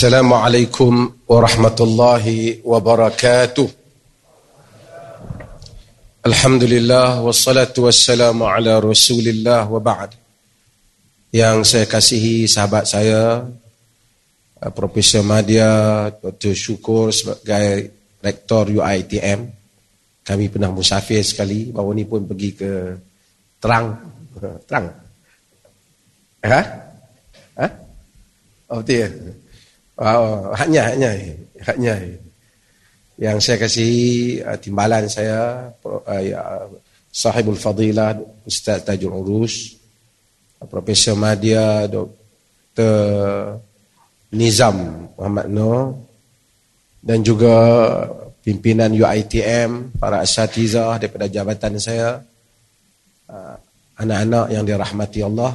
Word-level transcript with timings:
السلام 0.00 0.32
عليكم 0.32 0.92
ورحمة 1.28 1.78
الله 1.80 2.24
وبركاته 2.64 3.68
الحمد 6.26 6.64
لله 6.64 7.20
والصلاة 7.20 7.74
والسلام 7.78 8.42
على 8.42 8.72
رسول 8.78 9.26
الله 9.28 9.68
وبعد 9.70 10.10
yang 11.36 11.60
saya 11.68 11.84
kasihi 11.84 12.48
sahabat 12.48 12.88
saya 12.88 13.44
uh, 14.62 14.72
Profesor 14.72 15.20
Madya 15.20 16.08
Dr. 16.16 16.56
Syukur 16.56 17.12
sebagai 17.12 17.92
Rektor 18.24 18.72
UITM 18.72 19.40
kami 20.24 20.48
pernah 20.48 20.72
musafir 20.72 21.20
sekali 21.20 21.68
baru 21.68 21.92
ni 21.92 22.08
pun 22.08 22.24
pergi 22.24 22.50
ke 22.56 22.72
Terang 23.60 23.92
Terang 24.64 25.06
Ha? 26.46 26.62
Ha? 27.58 27.66
Oh, 28.70 28.78
betul 28.82 28.96
ya? 29.02 29.08
Oh, 30.01 30.49
haknya, 30.57 30.81
haknya. 30.89 31.11
Haknya. 31.61 31.95
Yang 33.21 33.37
saya 33.45 33.57
kasih 33.61 33.93
uh, 34.41 34.57
timbalan 34.57 35.05
saya, 35.05 35.69
uh, 35.85 36.21
ya, 36.25 36.65
sahibul 37.13 37.53
fadilah, 37.53 38.17
Ustaz 38.41 38.81
Tajul 38.81 39.13
Urus, 39.13 39.77
uh, 40.57 40.65
Profesor 40.65 41.13
Madya, 41.13 41.85
Dr. 41.85 42.97
Nizam 44.33 45.05
Muhammad 45.13 45.47
Noor, 45.53 46.01
dan 46.97 47.21
juga 47.21 47.53
pimpinan 48.41 48.89
UITM, 48.89 50.01
para 50.01 50.25
asatizah 50.25 50.97
daripada 50.97 51.29
jabatan 51.29 51.77
saya, 51.77 52.25
uh, 53.29 53.55
anak-anak 54.01 54.49
yang 54.49 54.65
dirahmati 54.65 55.21
Allah, 55.21 55.53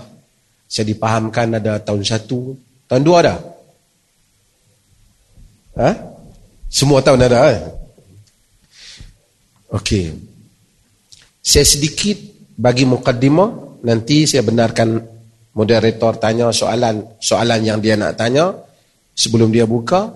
saya 0.71 0.87
dipahamkan 0.87 1.59
ada 1.59 1.83
tahun 1.83 2.07
satu, 2.07 2.55
tahun 2.87 3.03
dua 3.03 3.19
ada? 3.27 3.56
Ha? 5.77 5.91
Semua 6.73 7.05
tahun 7.05 7.29
ada 7.29 7.53
eh? 7.53 7.61
Okey. 9.73 10.17
Saya 11.45 11.63
sedikit 11.69 12.17
bagi 12.57 12.89
mukaddimah, 12.89 13.81
nanti 13.85 14.25
saya 14.25 14.43
benarkan 14.43 14.99
moderator 15.57 16.21
tanya 16.21 16.53
soalan 16.53 17.17
soalan 17.21 17.61
yang 17.65 17.79
dia 17.81 17.97
nak 17.97 18.17
tanya 18.21 18.53
sebelum 19.17 19.49
dia 19.49 19.65
buka 19.65 20.13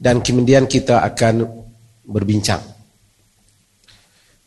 dan 0.00 0.24
kemudian 0.24 0.64
kita 0.64 1.04
akan 1.04 1.44
berbincang. 2.08 2.60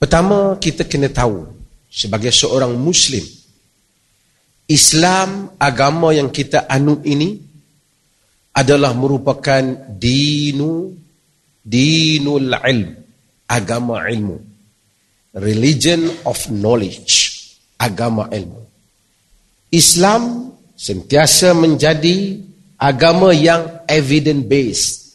Pertama 0.02 0.58
kita 0.58 0.86
kena 0.86 1.14
tahu 1.14 1.46
sebagai 1.90 2.34
seorang 2.34 2.74
muslim 2.74 3.24
Islam 4.66 5.54
agama 5.62 6.09
yang 6.09 6.34
kita 6.34 6.66
anut 6.66 7.06
ini 7.06 7.45
adalah 8.56 8.95
merupakan 8.95 9.61
dinu 10.00 10.95
dinul 11.59 12.56
ilm 12.56 12.89
agama 13.52 14.08
ilmu. 14.08 14.39
Religion 15.36 16.08
of 16.23 16.39
knowledge 16.47 17.44
agama 17.75 18.31
ilmu. 18.31 18.64
Islam 19.75 20.56
sentiasa 20.80 21.52
menjadi 21.52 22.39
agama 22.80 23.36
yang 23.36 23.84
evidence 23.92 24.47
based 24.47 25.06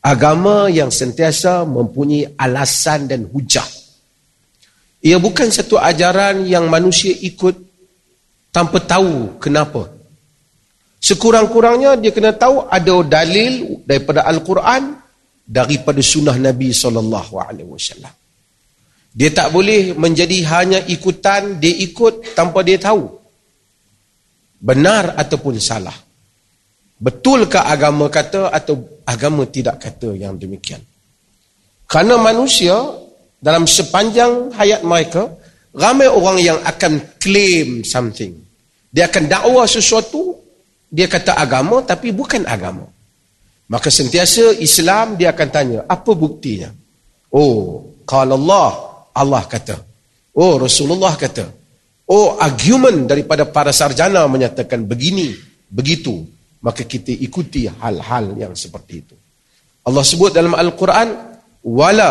agama 0.00 0.72
yang 0.72 0.88
sentiasa 0.88 1.68
mempunyai 1.68 2.32
alasan 2.40 3.06
dan 3.08 3.28
hujah. 3.28 3.64
Ia 5.00 5.16
bukan 5.16 5.48
satu 5.48 5.80
ajaran 5.80 6.44
yang 6.44 6.68
manusia 6.68 7.12
ikut 7.12 7.56
tanpa 8.52 8.84
tahu 8.84 9.40
kenapa. 9.40 9.88
Sekurang-kurangnya 11.00 11.96
dia 11.96 12.12
kena 12.12 12.36
tahu 12.36 12.68
ada 12.68 13.00
dalil 13.02 13.80
daripada 13.88 14.28
Al-Quran 14.28 15.00
daripada 15.48 15.98
sunnah 16.04 16.36
Nabi 16.36 16.70
SAW. 16.76 18.20
Dia 19.10 19.30
tak 19.34 19.50
boleh 19.50 19.96
menjadi 19.98 20.38
hanya 20.54 20.78
ikutan, 20.86 21.58
dia 21.58 21.72
ikut 21.72 22.36
tanpa 22.38 22.62
dia 22.62 22.78
tahu. 22.78 23.10
Benar 24.60 25.18
ataupun 25.18 25.58
salah. 25.58 25.96
Betulkah 27.00 27.66
agama 27.72 28.12
kata 28.12 28.52
atau 28.52 29.00
agama 29.08 29.48
tidak 29.48 29.80
kata 29.80 30.14
yang 30.14 30.36
demikian. 30.36 30.84
Kerana 31.88 32.20
manusia 32.20 32.76
dalam 33.40 33.64
sepanjang 33.64 34.52
hayat 34.54 34.84
mereka, 34.84 35.32
ramai 35.72 36.06
orang 36.06 36.38
yang 36.38 36.58
akan 36.60 37.16
claim 37.16 37.82
something. 37.82 38.36
Dia 38.92 39.08
akan 39.08 39.26
dakwa 39.26 39.64
sesuatu, 39.64 40.39
dia 40.90 41.06
kata 41.06 41.38
agama 41.38 41.80
tapi 41.86 42.10
bukan 42.10 42.42
agama. 42.44 42.84
Maka 43.70 43.86
sentiasa 43.86 44.58
Islam 44.58 45.14
dia 45.14 45.30
akan 45.30 45.48
tanya, 45.48 45.78
apa 45.86 46.10
buktinya? 46.10 46.74
Oh, 47.30 47.86
kalau 48.02 48.34
Allah, 48.34 48.70
Allah 49.14 49.46
kata. 49.46 49.78
Oh, 50.34 50.58
Rasulullah 50.58 51.14
kata. 51.14 51.46
Oh, 52.10 52.34
argument 52.42 53.06
daripada 53.06 53.46
para 53.46 53.70
sarjana 53.70 54.26
menyatakan 54.26 54.82
begini, 54.82 55.30
begitu. 55.70 56.26
Maka 56.58 56.82
kita 56.82 57.14
ikuti 57.14 57.70
hal-hal 57.70 58.34
yang 58.34 58.58
seperti 58.58 58.94
itu. 59.06 59.14
Allah 59.86 60.02
sebut 60.02 60.34
dalam 60.34 60.58
Al-Quran, 60.58 61.08
wala 61.62 62.10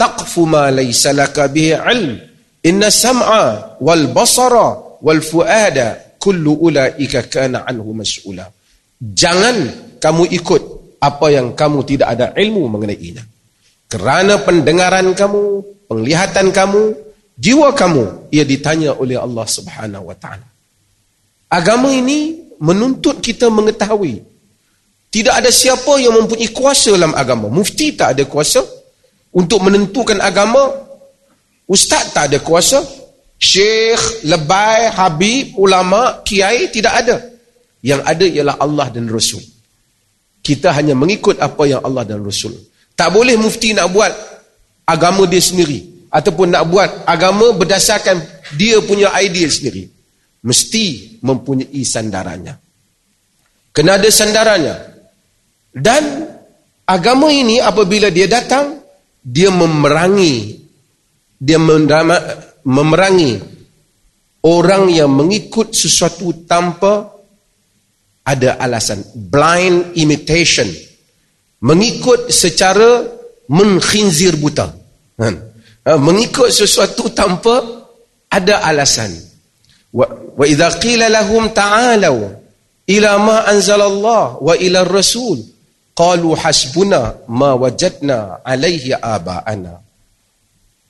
taqfu 0.00 0.48
ma 0.48 0.72
laysa 0.72 1.12
laka 1.12 1.52
bihi 1.52 1.76
ilm 1.76 2.16
inna 2.64 2.88
sam'a 2.88 3.76
wal 3.78 4.08
basara 4.10 4.98
wal 5.04 5.20
fuada 5.20 6.00
kullu 6.24 6.56
ulaika 6.66 7.28
kana 7.28 7.68
anhu 7.68 7.92
mas'ula. 7.92 8.48
Jangan 8.96 9.56
kamu 10.00 10.24
ikut 10.40 10.62
apa 11.04 11.26
yang 11.28 11.52
kamu 11.52 11.78
tidak 11.84 12.08
ada 12.16 12.26
ilmu 12.32 12.64
mengenainya 12.72 13.20
kerana 13.92 14.40
pendengaran 14.40 15.12
kamu 15.12 15.42
penglihatan 15.86 16.48
kamu 16.48 16.96
jiwa 17.36 17.70
kamu 17.76 18.32
ia 18.32 18.42
ditanya 18.42 18.96
oleh 18.96 19.20
Allah 19.20 19.46
Subhanahu 19.46 20.08
wa 20.08 20.16
taala. 20.16 20.48
Agama 21.52 21.92
ini 21.92 22.50
menuntut 22.58 23.20
kita 23.20 23.52
mengetahui. 23.52 24.24
Tidak 25.14 25.30
ada 25.30 25.46
siapa 25.46 25.94
yang 26.02 26.18
mempunyai 26.18 26.50
kuasa 26.50 26.90
dalam 26.90 27.14
agama. 27.14 27.46
Mufti 27.46 27.94
tak 27.94 28.18
ada 28.18 28.24
kuasa. 28.26 28.66
Untuk 29.30 29.62
menentukan 29.62 30.18
agama 30.18 30.74
Ustaz 31.70 32.10
tak 32.10 32.34
ada 32.34 32.38
kuasa. 32.42 32.82
Syekh, 33.44 34.24
lebai, 34.24 34.88
habib, 34.88 35.52
ulama, 35.60 36.24
kiai 36.24 36.72
tidak 36.72 37.04
ada. 37.04 37.16
Yang 37.84 38.00
ada 38.08 38.24
ialah 38.24 38.56
Allah 38.56 38.88
dan 38.88 39.04
Rasul. 39.12 39.44
Kita 40.40 40.72
hanya 40.72 40.96
mengikut 40.96 41.36
apa 41.36 41.68
yang 41.68 41.84
Allah 41.84 42.08
dan 42.08 42.24
Rasul. 42.24 42.56
Tak 42.96 43.12
boleh 43.12 43.36
mufti 43.36 43.76
nak 43.76 43.92
buat 43.92 44.12
agama 44.88 45.28
dia 45.28 45.44
sendiri. 45.44 46.08
Ataupun 46.08 46.56
nak 46.56 46.64
buat 46.72 46.88
agama 47.04 47.52
berdasarkan 47.52 48.16
dia 48.56 48.80
punya 48.80 49.12
idea 49.20 49.44
sendiri. 49.52 49.92
Mesti 50.40 51.20
mempunyai 51.20 51.84
sandarannya. 51.84 52.54
Kena 53.76 54.00
ada 54.00 54.08
sandarannya. 54.08 54.76
Dan 55.74 56.32
agama 56.88 57.28
ini 57.28 57.60
apabila 57.60 58.08
dia 58.08 58.24
datang, 58.24 58.80
dia 59.20 59.52
memerangi 59.52 60.64
dia 61.36 61.60
memerangi 62.64 63.40
orang 64.44 64.92
yang 64.92 65.12
mengikut 65.12 65.72
sesuatu 65.72 66.44
tanpa 66.48 67.12
ada 68.24 68.56
alasan. 68.60 69.04
Blind 69.14 69.96
imitation. 69.96 70.68
Mengikut 71.64 72.28
secara 72.28 73.04
mengkhinzir 73.48 74.36
buta. 74.40 74.72
Kan? 75.16 75.34
ha, 75.84 75.96
mengikut 76.00 76.48
sesuatu 76.48 77.12
tanpa 77.12 77.60
ada 78.32 78.64
alasan. 78.64 79.12
Wa 79.94 80.42
idza 80.42 80.80
qila 80.82 81.06
lahum 81.06 81.54
ta'alu 81.54 82.16
ila 82.90 83.10
ma 83.22 83.38
anzalallah 83.46 84.42
wa 84.42 84.54
ila 84.58 84.82
rasul 84.82 85.38
qalu 85.94 86.34
hasbuna 86.34 87.22
ma 87.30 87.54
wajadna 87.54 88.42
alaihi 88.42 88.90
aba'ana 88.98 89.83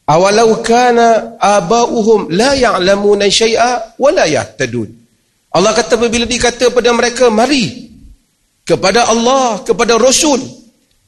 awalau 0.04 0.60
kana 0.60 1.36
abauhum 1.40 2.28
la 2.32 2.52
ya'lamuna 2.52 3.28
syai'a 3.28 3.96
wa 3.96 4.10
la 4.12 4.24
yahtadun. 4.28 4.88
Allah 5.54 5.70
kata 5.70 5.96
apabila 5.96 6.26
dikata 6.26 6.68
pada 6.74 6.90
mereka 6.90 7.30
mari 7.30 7.90
kepada 8.66 9.08
Allah 9.08 9.62
kepada 9.62 9.96
rasul. 9.96 10.40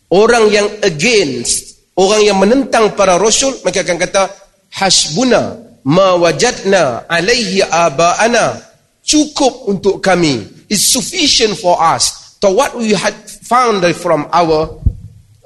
Orang 0.07 0.55
yang 0.55 0.71
against 0.87 1.83
orang 1.99 2.23
yang 2.23 2.39
menentang 2.39 2.95
para 2.95 3.19
rasul 3.19 3.59
mereka 3.67 3.83
akan 3.83 3.99
kata 3.99 4.23
hasbuna 4.71 5.59
ma 5.83 6.15
wajadna 6.15 7.11
alaihi 7.11 7.67
abaana. 7.67 8.63
Cukup 9.07 9.71
untuk 9.71 10.03
kami. 10.03 10.55
Is 10.67 10.83
sufficient 10.91 11.55
for 11.63 11.79
us. 11.79 12.35
To 12.43 12.51
what 12.51 12.75
we 12.75 12.91
had 12.91 13.15
found 13.47 13.87
from 13.95 14.27
our 14.35 14.83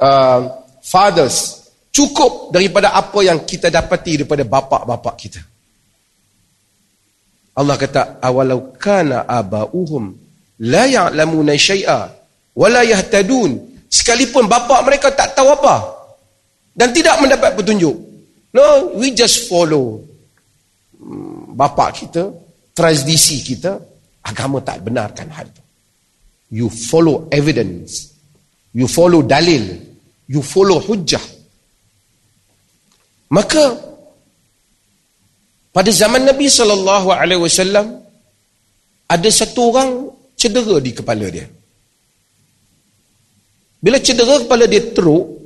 uh, 0.01 0.65
fathers 0.81 1.60
cukup 2.01 2.49
daripada 2.49 2.97
apa 2.97 3.21
yang 3.21 3.45
kita 3.45 3.69
dapati 3.69 4.25
daripada 4.25 4.49
bapa-bapa 4.49 5.13
kita. 5.21 5.41
Allah 7.61 7.77
kata 7.77 8.25
awalau 8.25 8.73
kana 8.81 9.29
abauhum 9.29 10.17
la 10.65 10.89
ya'lamuna 10.89 11.53
syai'a 11.53 12.09
wala 12.57 12.81
yahtadun. 12.89 13.69
Sekalipun 13.91 14.49
bapa 14.49 14.81
mereka 14.81 15.13
tak 15.13 15.37
tahu 15.37 15.53
apa 15.53 15.77
dan 16.73 16.89
tidak 16.97 17.21
mendapat 17.21 17.53
petunjuk. 17.53 17.97
No 18.57 18.97
we 18.97 19.13
just 19.13 19.45
follow 19.51 20.01
hmm, 20.97 21.53
bapa 21.53 21.93
kita 21.93 22.33
tradisi 22.73 23.45
kita 23.45 23.77
agama 24.25 24.65
tak 24.65 24.81
benarkan 24.81 25.29
hal 25.29 25.45
itu. 25.45 25.63
You 26.51 26.67
follow 26.73 27.29
evidence 27.29 28.11
you 28.73 28.87
follow 28.87 29.27
dalil 29.27 29.75
you 30.31 30.43
follow 30.43 30.79
hujjah 30.79 31.40
maka 33.31 33.79
pada 35.71 35.91
zaman 35.95 36.27
Nabi 36.27 36.51
sallallahu 36.51 37.09
alaihi 37.15 37.43
wasallam 37.47 38.03
ada 39.07 39.29
satu 39.31 39.71
orang 39.71 39.91
cedera 40.35 40.83
di 40.83 40.91
kepala 40.91 41.27
dia. 41.31 41.47
Bila 43.81 44.03
cedera 44.03 44.43
kepala 44.43 44.67
dia 44.67 44.83
teruk, 44.83 45.41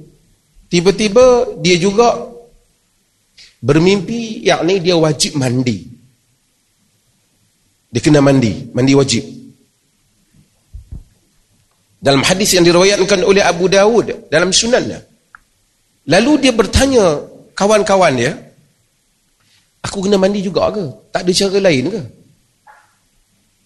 tiba-tiba 0.73 1.55
dia 1.61 1.77
juga 1.77 2.09
bermimpi 3.61 4.49
yakni 4.49 4.81
dia 4.81 4.97
wajib 4.97 5.37
mandi. 5.37 5.93
Dia 7.93 8.01
kena 8.03 8.25
mandi, 8.25 8.53
mandi 8.75 8.93
wajib. 8.97 9.25
Dalam 12.05 12.21
hadis 12.21 12.53
yang 12.57 12.65
diriwayatkan 12.65 13.25
oleh 13.25 13.41
Abu 13.41 13.69
Dawud 13.71 14.29
dalam 14.29 14.53
sunannya. 14.53 15.01
Lalu 16.05 16.33
dia 16.49 16.53
bertanya 16.53 17.34
kawan-kawan 17.55 18.15
dia, 18.19 18.33
Aku 19.85 20.01
kena 20.01 20.17
mandi 20.17 20.41
juga 20.41 20.73
ke? 20.73 20.85
Tak 21.13 21.21
ada 21.29 21.33
cara 21.37 21.59
lain 21.61 21.85
ke? 21.93 22.03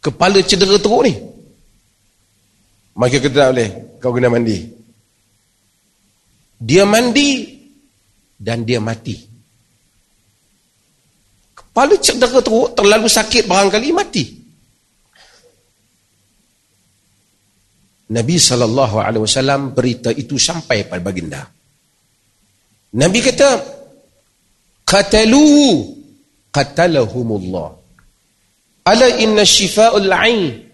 Kepala 0.03 0.39
cedera 0.43 0.75
teruk 0.75 1.03
ni. 1.07 1.15
Maka 2.99 3.23
kata 3.23 3.39
tak 3.39 3.51
boleh. 3.55 3.71
Kau 4.03 4.11
kena 4.11 4.27
mandi. 4.27 4.59
Dia 6.59 6.83
mandi 6.83 7.55
dan 8.35 8.67
dia 8.67 8.83
mati. 8.83 9.15
Kepala 11.55 11.95
cedera 12.03 12.43
teruk 12.43 12.75
terlalu 12.75 13.07
sakit 13.07 13.47
barangkali 13.47 13.89
mati. 13.95 14.25
Nabi 18.09 18.35
SAW 18.41 19.71
berita 19.71 20.11
itu 20.11 20.35
sampai 20.35 20.89
pada 20.89 21.05
baginda. 21.05 21.45
Nabi 22.97 23.21
kata, 23.21 23.78
Qataluhu. 24.89 25.85
Qatalahumullah. 26.49 27.69
Ala 28.89 29.07
inna 29.21 29.45
shifa'ul 29.45 30.09
ain 30.09 30.65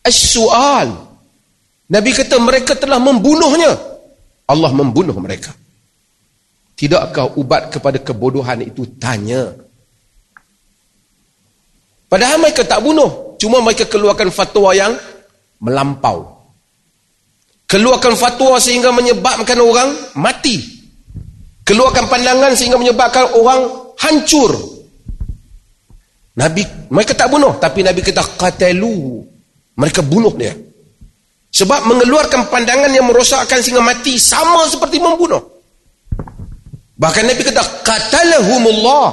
as-su'al. 0.00 0.88
Nabi 1.92 2.10
kata 2.16 2.40
mereka 2.40 2.72
telah 2.72 2.96
membunuhnya. 2.96 3.76
Allah 4.48 4.72
membunuh 4.72 5.12
mereka. 5.20 5.52
Tidakkah 6.72 7.36
ubat 7.36 7.68
kepada 7.68 8.00
kebodohan 8.00 8.64
itu? 8.64 8.88
Tanya. 8.96 9.52
Padahal 12.08 12.40
mereka 12.40 12.64
tak 12.64 12.80
bunuh. 12.80 13.36
Cuma 13.36 13.60
mereka 13.60 13.84
keluarkan 13.84 14.32
fatwa 14.32 14.72
yang 14.72 14.96
melampau. 15.60 16.40
Keluarkan 17.68 18.16
fatwa 18.16 18.56
sehingga 18.56 18.88
menyebabkan 18.96 19.60
orang 19.60 19.92
mati 20.16 20.77
keluarkan 21.68 22.08
pandangan 22.08 22.56
sehingga 22.56 22.80
menyebabkan 22.80 23.36
orang 23.36 23.92
hancur 24.00 24.78
Nabi 26.38 26.62
mereka 26.94 27.18
tak 27.18 27.28
bunuh 27.34 27.58
tapi 27.58 27.82
Nabi 27.82 27.98
kata 27.98 28.22
qatalu. 28.38 29.26
Mereka 29.78 30.06
bunuh 30.06 30.34
dia. 30.38 30.54
Sebab 31.50 31.86
mengeluarkan 31.86 32.50
pandangan 32.50 32.90
yang 32.90 33.06
merosakkan 33.10 33.58
sehingga 33.58 33.82
mati 33.82 34.18
sama 34.18 34.66
seperti 34.70 35.02
membunuh. 35.02 35.42
Bahkan 36.98 37.24
Nabi 37.26 37.42
kata 37.42 37.62
qatalahumullah. 37.82 39.06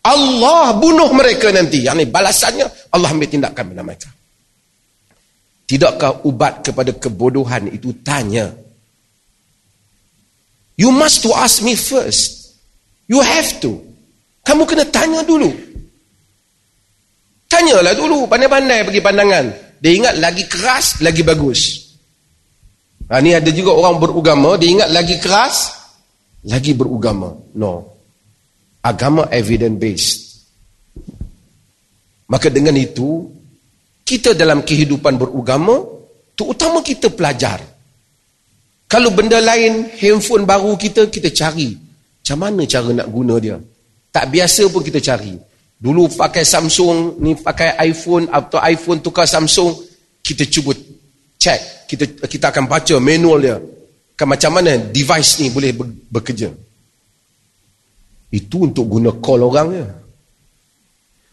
Allah 0.00 0.72
bunuh 0.80 1.12
mereka 1.12 1.52
nanti. 1.52 1.84
Yang 1.84 1.96
ini 2.00 2.06
balasannya 2.08 2.66
Allah 2.92 3.08
ambil 3.12 3.28
tindakan 3.28 3.64
pada 3.76 3.82
mereka. 3.84 4.08
Tidakkah 5.68 6.24
ubat 6.24 6.64
kepada 6.64 6.92
kebodohan 6.96 7.68
itu 7.68 8.00
tanya. 8.00 8.48
You 10.80 10.88
must 10.88 11.20
to 11.28 11.36
ask 11.36 11.60
me 11.60 11.76
first. 11.76 12.56
You 13.04 13.20
have 13.20 13.60
to. 13.60 13.76
Kamu 14.48 14.64
kena 14.64 14.88
tanya 14.88 15.20
dulu. 15.20 15.52
Tanyalah 17.52 17.92
dulu, 17.92 18.24
pandai-pandai 18.24 18.88
bagi 18.88 19.04
pandangan. 19.04 19.76
Dia 19.76 19.92
ingat 19.92 20.14
lagi 20.16 20.48
keras, 20.48 21.04
lagi 21.04 21.20
bagus. 21.20 21.92
Ha, 23.12 23.20
ni 23.20 23.36
ada 23.36 23.52
juga 23.52 23.76
orang 23.76 24.00
berugama, 24.00 24.56
dia 24.56 24.72
ingat 24.72 24.88
lagi 24.88 25.20
keras, 25.20 25.76
lagi 26.48 26.72
berugama. 26.72 27.28
No. 27.60 27.84
Agama 28.80 29.28
evidence 29.28 29.76
based. 29.76 30.20
Maka 32.32 32.48
dengan 32.48 32.78
itu, 32.80 33.28
kita 34.06 34.32
dalam 34.32 34.64
kehidupan 34.64 35.20
berugama, 35.20 35.76
terutama 36.32 36.80
kita 36.80 37.12
pelajar. 37.12 37.60
Kalau 38.90 39.14
benda 39.14 39.38
lain, 39.38 39.86
handphone 40.02 40.42
baru 40.42 40.74
kita, 40.74 41.06
kita 41.06 41.30
cari. 41.30 41.78
Macam 42.18 42.38
mana 42.42 42.66
cara 42.66 42.90
nak 42.90 43.06
guna 43.06 43.38
dia? 43.38 43.54
Tak 44.10 44.26
biasa 44.34 44.66
pun 44.66 44.82
kita 44.82 44.98
cari. 44.98 45.38
Dulu 45.78 46.10
pakai 46.18 46.42
Samsung, 46.42 47.22
ni 47.22 47.38
pakai 47.38 47.78
iPhone 47.86 48.26
atau 48.26 48.58
iPhone 48.66 48.98
tukar 48.98 49.30
Samsung, 49.30 49.78
kita 50.20 50.42
cuba 50.50 50.74
check, 51.38 51.86
kita 51.86 52.04
kita 52.26 52.50
akan 52.50 52.66
baca 52.66 52.94
manual 52.98 53.38
dia. 53.38 53.56
Kan 54.18 54.28
macam 54.28 54.58
mana 54.58 54.76
device 54.76 55.40
ni 55.40 55.48
boleh 55.48 55.70
bekerja. 56.10 56.52
Itu 58.28 58.68
untuk 58.68 58.90
guna 58.90 59.14
call 59.22 59.40
orang 59.46 59.68
ya. 59.72 59.86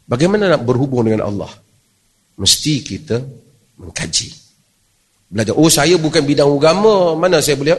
Bagaimana 0.07 0.55
nak 0.55 0.63
berhubung 0.63 1.03
dengan 1.03 1.27
Allah? 1.27 1.51
Mesti 2.39 2.73
kita 2.85 3.19
mengkaji. 3.81 4.46
Belajar. 5.27 5.53
Oh 5.59 5.67
saya 5.67 5.99
bukan 5.99 6.23
bidang 6.23 6.47
agama, 6.47 7.15
mana 7.15 7.43
saya 7.43 7.59
boleh? 7.59 7.75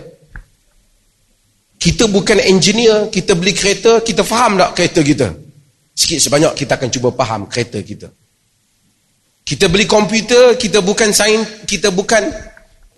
Kita 1.79 2.11
bukan 2.11 2.43
engineer, 2.43 3.09
kita 3.09 3.39
beli 3.39 3.55
kereta, 3.55 4.03
kita 4.03 4.27
faham 4.27 4.59
tak 4.59 4.75
kereta 4.77 5.01
kita? 5.01 5.29
sikit 5.99 6.19
sebanyak 6.23 6.53
kita 6.55 6.79
akan 6.79 6.89
cuba 6.95 7.11
faham 7.11 7.51
kereta 7.51 7.83
kita. 7.83 8.07
Kita 9.43 9.67
beli 9.67 9.89
komputer, 9.91 10.55
kita 10.55 10.79
bukan 10.79 11.11
sains, 11.11 11.67
kita 11.67 11.91
bukan 11.91 12.23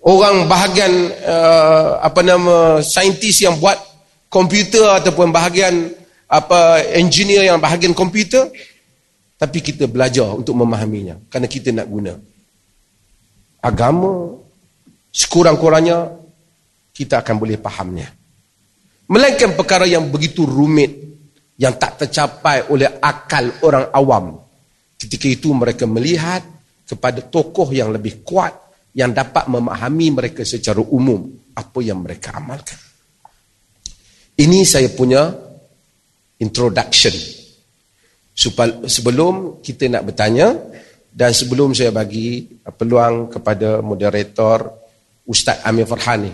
orang 0.05 0.45
bahagian 0.45 1.09
uh, 1.25 2.05
apa 2.05 2.21
nama 2.21 2.85
saintis 2.85 3.41
yang 3.41 3.57
buat 3.57 3.81
komputer 4.29 4.85
ataupun 5.01 5.33
bahagian 5.33 5.97
apa 6.29 6.85
engineer 6.93 7.49
yang 7.49 7.59
bahagian 7.59 7.97
komputer 7.97 8.53
tapi 9.41 9.59
kita 9.65 9.89
belajar 9.89 10.31
untuk 10.31 10.55
memahaminya 10.57 11.19
kerana 11.27 11.49
kita 11.51 11.75
nak 11.75 11.91
guna 11.91 12.15
agama 13.61 14.40
sekurang-kurangnya 15.11 16.17
kita 16.95 17.23
akan 17.23 17.35
boleh 17.37 17.59
fahamnya 17.59 18.09
melainkan 19.11 19.59
perkara 19.59 19.85
yang 19.91 20.07
begitu 20.07 20.47
rumit 20.47 21.11
yang 21.61 21.77
tak 21.77 22.07
tercapai 22.07 22.71
oleh 22.73 22.89
akal 23.03 23.53
orang 23.67 23.91
awam. 23.93 24.27
Ketika 24.97 25.27
itu 25.29 25.53
mereka 25.53 25.85
melihat 25.85 26.41
kepada 26.87 27.21
tokoh 27.27 27.69
yang 27.75 27.93
lebih 27.93 28.25
kuat 28.25 28.55
yang 28.97 29.13
dapat 29.13 29.51
memahami 29.51 30.09
mereka 30.15 30.47
secara 30.47 30.81
umum 30.81 31.21
apa 31.53 31.79
yang 31.85 32.01
mereka 32.01 32.39
amalkan. 32.39 32.79
Ini 34.41 34.65
saya 34.65 34.89
punya 34.89 35.29
introduction. 36.41 37.13
Sebelum 38.89 39.61
kita 39.61 39.85
nak 39.93 40.09
bertanya 40.09 40.57
dan 41.13 41.37
sebelum 41.37 41.77
saya 41.77 41.93
bagi 41.93 42.41
peluang 42.65 43.29
kepada 43.29 43.85
moderator 43.85 44.80
Ustaz 45.31 45.63
Amir 45.63 45.87
Farhan 45.87 46.27
ni. 46.27 46.33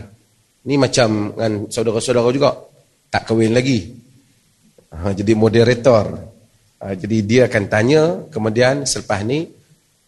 Ni 0.66 0.80
macam 0.80 1.36
dengan 1.36 1.68
saudara-saudara 1.68 2.32
juga. 2.32 2.56
Tak 3.12 3.28
kahwin 3.28 3.52
lagi. 3.52 3.92
Ha, 4.88 5.12
jadi 5.12 5.36
moderator. 5.36 6.16
Ha, 6.80 6.96
jadi 6.96 7.16
dia 7.20 7.42
akan 7.44 7.64
tanya 7.68 8.02
kemudian 8.32 8.88
selepas 8.88 9.20
ni 9.20 9.52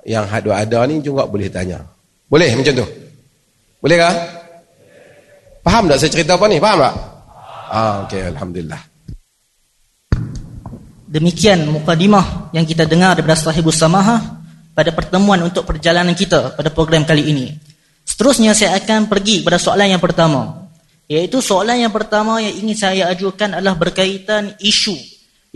yang 0.09 0.25
ada 0.25 0.65
ada 0.65 0.89
ni 0.89 1.05
juga 1.05 1.29
boleh 1.29 1.53
tanya. 1.53 1.85
Boleh 2.33 2.49
macam 2.57 2.73
tu? 2.81 2.87
Boleh 3.85 3.97
kah? 4.01 4.15
Faham 5.61 5.85
tak 5.93 6.01
saya 6.01 6.11
cerita 6.11 6.41
apa 6.41 6.49
ni? 6.49 6.57
Faham 6.57 6.81
tak? 6.81 6.95
Ah, 7.69 7.95
okay, 8.09 8.25
Alhamdulillah. 8.33 8.81
Demikian 11.09 11.69
mukadimah 11.69 12.53
yang 12.57 12.65
kita 12.65 12.89
dengar 12.89 13.17
daripada 13.17 13.37
sahibus 13.37 13.77
samaha 13.77 14.41
pada 14.73 14.93
pertemuan 14.93 15.41
untuk 15.45 15.69
perjalanan 15.69 16.13
kita 16.17 16.57
pada 16.57 16.69
program 16.73 17.05
kali 17.05 17.33
ini 17.33 17.68
seterusnya 18.19 18.51
saya 18.59 18.75
akan 18.83 19.07
pergi 19.07 19.47
pada 19.47 19.63
soalan 19.63 19.95
yang 19.95 20.03
pertama 20.03 20.59
Iaitu 21.09 21.41
soalan 21.41 21.81
yang 21.81 21.89
pertama 21.89 22.37
yang 22.45 22.53
ingin 22.53 22.77
saya 22.77 23.09
ajukan 23.09 23.57
adalah 23.57 23.81
berkaitan 23.81 24.53
isu 24.61 24.93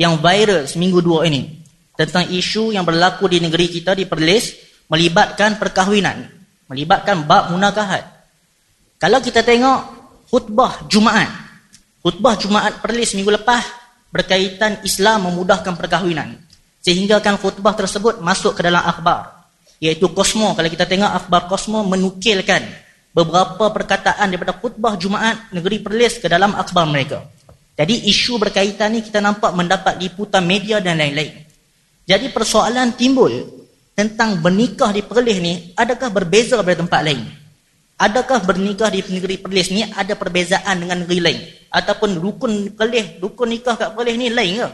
yang 0.01 0.17
viral 0.17 0.65
seminggu 0.65 1.05
dua 1.05 1.29
ini. 1.29 1.61
Tentang 1.93 2.25
isu 2.33 2.73
yang 2.73 2.89
berlaku 2.89 3.29
di 3.29 3.37
negeri 3.37 3.69
kita 3.69 3.93
di 3.93 4.09
Perlis 4.09 4.57
melibatkan 4.89 5.61
perkahwinan. 5.61 6.25
Melibatkan 6.73 7.29
bab 7.29 7.53
munakahat. 7.53 8.01
Kalau 8.97 9.21
kita 9.21 9.45
tengok 9.45 9.81
khutbah 10.33 10.89
Jumaat. 10.89 11.29
Khutbah 12.01 12.41
Jumaat 12.41 12.81
perlis 12.81 13.13
minggu 13.13 13.37
lepas 13.37 13.61
berkaitan 14.09 14.81
Islam 14.89 15.29
memudahkan 15.29 15.77
perkahwinan. 15.77 16.41
Sehingga 16.81 17.21
kan 17.21 17.37
khutbah 17.37 17.77
tersebut 17.77 18.25
masuk 18.25 18.57
ke 18.57 18.65
dalam 18.65 18.81
akhbar. 18.81 19.42
Iaitu 19.83 20.15
Kosmo. 20.15 20.55
Kalau 20.55 20.69
kita 20.71 20.87
tengok 20.87 21.11
akhbar 21.11 21.51
Kosmo 21.51 21.83
menukilkan 21.83 22.63
beberapa 23.11 23.75
perkataan 23.75 24.31
daripada 24.31 24.55
khutbah 24.55 24.95
Jumaat 24.95 25.51
negeri 25.51 25.83
perlis 25.83 26.23
ke 26.23 26.31
dalam 26.31 26.55
akhbar 26.55 26.87
mereka. 26.87 27.27
Jadi 27.75 28.07
isu 28.07 28.39
berkaitan 28.39 28.95
ni 28.95 29.03
kita 29.03 29.19
nampak 29.19 29.51
mendapat 29.59 29.99
liputan 29.99 30.47
media 30.47 30.79
dan 30.79 31.03
lain-lain. 31.03 31.35
Jadi 32.07 32.31
persoalan 32.31 32.95
timbul 32.95 33.33
tentang 33.99 34.39
bernikah 34.39 34.95
di 34.95 35.03
Perlis 35.03 35.39
ni 35.43 35.75
adakah 35.75 36.15
berbeza 36.15 36.61
daripada 36.61 36.87
tempat 36.87 37.01
lain? 37.03 37.21
Adakah 37.99 38.39
bernikah 38.47 38.91
di 38.91 39.03
negeri 39.11 39.39
Perlis 39.39 39.71
ni 39.75 39.83
ada 39.83 40.15
perbezaan 40.15 40.79
dengan 40.79 41.03
negeri 41.03 41.21
lain? 41.23 41.41
Ataupun 41.73 42.23
rukun 42.23 42.77
Perlis, 42.77 43.19
rukun 43.19 43.51
nikah 43.51 43.75
kat 43.75 43.99
Perlis 43.99 44.15
ni 44.15 44.29
lain 44.31 44.63
ke? 44.63 44.69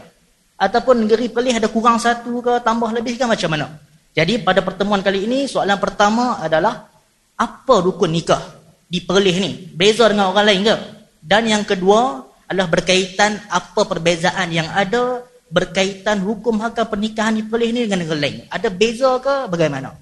Ataupun 0.59 1.07
negeri 1.07 1.31
Perlis 1.31 1.55
ada 1.55 1.69
kurang 1.71 1.97
satu 1.97 2.43
ke, 2.45 2.61
tambah 2.61 2.91
lebih 2.91 3.15
ke 3.15 3.25
macam 3.25 3.49
mana? 3.55 3.88
Jadi 4.19 4.43
pada 4.43 4.59
pertemuan 4.59 4.99
kali 4.99 5.23
ini 5.23 5.47
soalan 5.47 5.79
pertama 5.79 6.43
adalah 6.43 6.91
apa 7.39 7.75
rukun 7.79 8.11
nikah 8.11 8.51
di 8.83 8.99
Perlis 8.99 9.37
ni? 9.39 9.71
Beza 9.71 10.11
dengan 10.11 10.35
orang 10.35 10.43
lain 10.43 10.61
ke? 10.67 10.75
Dan 11.23 11.47
yang 11.47 11.63
kedua 11.63 12.19
adalah 12.43 12.67
berkaitan 12.67 13.39
apa 13.47 13.87
perbezaan 13.87 14.51
yang 14.51 14.67
ada 14.75 15.23
berkaitan 15.47 16.19
hukum 16.19 16.59
hakam 16.59 16.91
pernikahan 16.91 17.39
di 17.39 17.47
Perlis 17.47 17.71
ni 17.71 17.87
dengan 17.87 18.03
negara 18.03 18.19
lain? 18.19 18.43
Ada 18.51 18.67
beza 18.67 19.23
ke 19.23 19.47
bagaimana? 19.47 19.95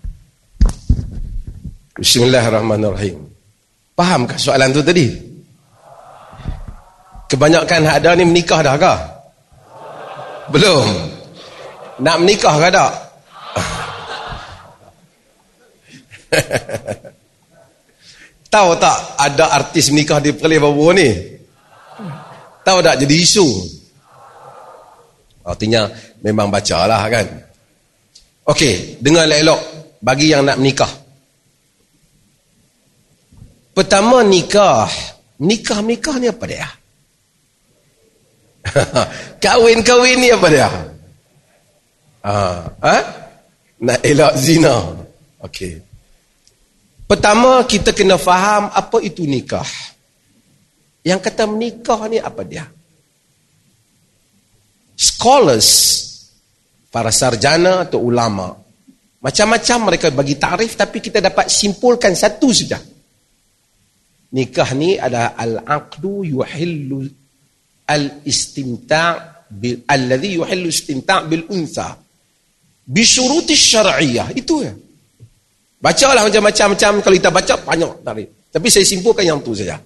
Bismillahirrahmanirrahim. 2.02 3.22
Fahamkah 3.94 4.38
soalan 4.42 4.74
tu 4.74 4.82
tadi? 4.82 5.14
Kebanyakan 7.30 7.86
ada 7.86 8.18
ni 8.18 8.26
menikah 8.26 8.66
dah 8.66 8.82
ke? 8.82 8.94
Belum. 10.58 10.90
Nak 12.02 12.18
menikah 12.18 12.58
ke 12.58 12.70
tak? 12.74 12.94
Tahu 18.54 18.70
tak 18.80 18.98
ada 19.20 19.46
artis 19.60 19.92
menikah 19.92 20.24
di 20.24 20.32
Perlis 20.32 20.60
baru 20.60 20.88
ni? 20.96 21.10
Tahu 22.64 22.80
tak 22.84 23.00
jadi 23.04 23.16
isu? 23.16 23.48
Artinya 25.48 25.88
memang 26.24 26.52
baca 26.52 26.88
lah 26.88 27.04
kan. 27.08 27.28
Okey, 28.48 29.04
dengar 29.04 29.28
elok 29.28 29.60
bagi 30.04 30.32
yang 30.32 30.48
nak 30.48 30.60
menikah. 30.60 30.92
Pertama 33.72 34.24
nikah. 34.24 34.88
Nikah-nikah 35.38 36.16
ni 36.18 36.28
apa 36.34 36.46
dia? 36.50 36.66
Kawin-kawin 39.44 40.18
ni 40.18 40.34
apa 40.34 40.48
dia? 40.50 40.66
Ha, 42.26 42.34
ha? 42.82 42.98
Nak 43.86 44.00
elok 44.02 44.34
zina. 44.34 44.82
Okey. 45.46 45.87
Pertama 47.08 47.64
kita 47.64 47.96
kena 47.96 48.20
faham 48.20 48.68
apa 48.68 49.00
itu 49.00 49.24
nikah. 49.24 49.68
Yang 51.08 51.20
kata 51.24 51.48
menikah 51.48 52.04
ni 52.12 52.20
apa 52.20 52.44
dia? 52.44 52.68
scholars 54.98 55.70
para 56.90 57.14
sarjana 57.14 57.86
atau 57.86 58.02
ulama 58.02 58.50
macam-macam 59.22 59.94
mereka 59.94 60.10
bagi 60.10 60.42
tarif 60.42 60.74
tapi 60.74 60.98
kita 60.98 61.22
dapat 61.22 61.46
simpulkan 61.54 62.18
satu 62.18 62.50
saja 62.50 62.82
nikah 64.34 64.70
ni 64.74 64.98
adalah 64.98 65.38
al-aqdu 65.38 66.26
yuhillu 66.26 67.06
al-istimta' 67.86 69.46
bil 69.54 69.86
alladhi 69.86 70.42
yuhillu 70.42 70.66
istimta' 70.66 71.30
bil 71.30 71.46
untha 71.54 71.94
bi 72.90 73.04
syuruti 73.06 73.54
syar'iyyah 73.54 74.34
itu 74.34 74.66
ya 74.66 74.74
bacalah 75.78 76.26
macam-macam 76.26 76.92
kalau 77.02 77.16
kita 77.16 77.30
baca 77.30 77.54
banyak 77.62 77.92
tarif 78.02 78.28
tapi 78.50 78.68
saya 78.74 78.86
simpulkan 78.86 79.26
yang 79.26 79.40
tu 79.42 79.54
saja 79.54 79.78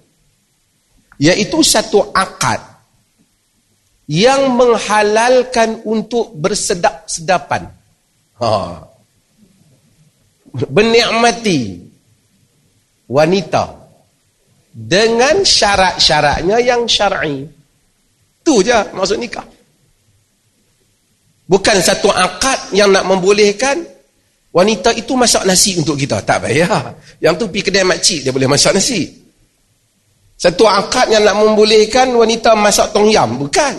iaitu 1.22 1.58
satu 1.62 2.10
akad 2.10 2.72
yang 4.10 4.58
menghalalkan 4.58 5.80
untuk 5.86 6.34
bersedap-sedapan. 6.34 7.70
Ha. 8.42 8.50
Bernikmati 10.52 11.80
wanita 13.08 13.72
dengan 14.74 15.46
syarat-syaratnya 15.46 16.60
yang 16.60 16.84
syar'i. 16.84 17.46
Tu 18.42 18.54
je 18.66 18.74
maksud 18.92 19.16
nikah. 19.16 19.46
Bukan 21.46 21.78
satu 21.78 22.10
akad 22.10 22.74
yang 22.74 22.90
nak 22.90 23.06
membolehkan 23.06 23.86
wanita 24.52 24.92
itu 24.94 25.16
masak 25.16 25.48
nasi 25.48 25.80
untuk 25.80 25.96
kita. 25.96 26.20
Tak 26.20 26.46
payah. 26.46 26.94
Yang 27.18 27.34
tu 27.40 27.44
pergi 27.48 27.72
kedai 27.72 27.84
makcik 27.88 28.20
dia 28.28 28.32
boleh 28.32 28.48
masak 28.48 28.76
nasi. 28.76 29.08
Satu 30.36 30.68
akad 30.68 31.08
yang 31.08 31.24
nak 31.24 31.38
membolehkan 31.38 32.12
wanita 32.12 32.52
masak 32.54 32.92
tong 32.92 33.08
yam. 33.08 33.40
Bukan. 33.40 33.74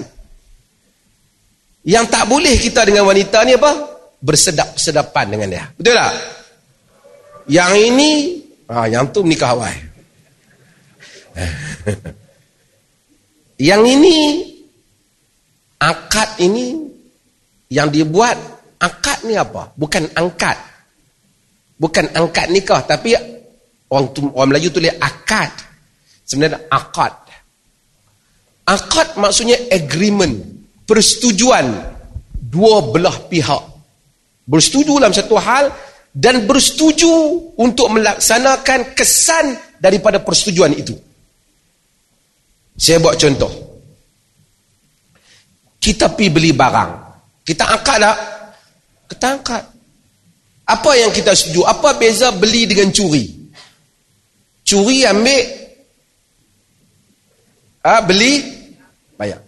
Yang 1.83 2.05
tak 2.07 2.23
boleh 2.31 2.55
kita 2.55 2.87
dengan 2.87 3.03
wanita 3.03 3.43
ni 3.43 3.59
apa? 3.59 3.71
Bersedap-sedapan 4.23 5.25
dengan 5.27 5.47
dia. 5.51 5.65
Betul 5.75 5.99
tak? 5.99 6.13
Yang 7.51 7.73
ini, 7.91 8.11
ah, 8.71 8.87
yang 8.87 9.11
tu 9.11 9.19
menikah 9.27 9.51
awal. 9.51 9.75
yang 13.69 13.83
ini, 13.83 14.47
akad 15.83 16.39
ini, 16.39 16.87
yang 17.67 17.91
dibuat, 17.91 18.39
akad 18.83 19.23
ni 19.23 19.39
apa? 19.39 19.71
Bukan 19.79 20.11
angkat. 20.11 20.59
Bukan 21.79 22.11
angkat 22.11 22.51
nikah, 22.51 22.83
tapi 22.83 23.15
orang, 23.87 24.11
orang 24.35 24.47
Melayu 24.51 24.69
tulis 24.69 24.91
akad. 24.99 25.49
Sebenarnya 26.27 26.67
akad. 26.67 27.15
Akad 28.63 29.15
maksudnya 29.19 29.59
agreement 29.71 30.63
persetujuan 30.87 31.65
dua 32.53 32.83
belah 32.91 33.17
pihak 33.27 33.63
bersetuju 34.43 34.99
dalam 34.99 35.15
satu 35.15 35.39
hal 35.39 35.71
dan 36.13 36.43
bersetuju 36.45 37.11
untuk 37.57 37.89
melaksanakan 37.89 38.93
kesan 38.93 39.57
daripada 39.79 40.21
persetujuan 40.21 40.75
itu 40.75 40.93
saya 42.77 42.99
buat 42.99 43.15
contoh 43.15 43.51
kita 45.79 46.11
pergi 46.13 46.29
beli 46.29 46.51
barang 46.51 46.91
kita 47.47 47.63
angkat 47.67 47.97
tak? 47.99 48.17
Kita 49.09 49.39
angkat 49.39 49.63
apa 50.63 50.91
yang 50.95 51.11
kita 51.11 51.35
setuju? 51.35 51.67
apa 51.67 51.95
beza 51.99 52.31
beli 52.31 52.67
dengan 52.67 52.91
curi? 52.91 53.29
curi 54.63 55.03
ambil 55.03 55.43
ha, 57.83 57.99
beli 58.03 58.43
bayar 59.19 59.43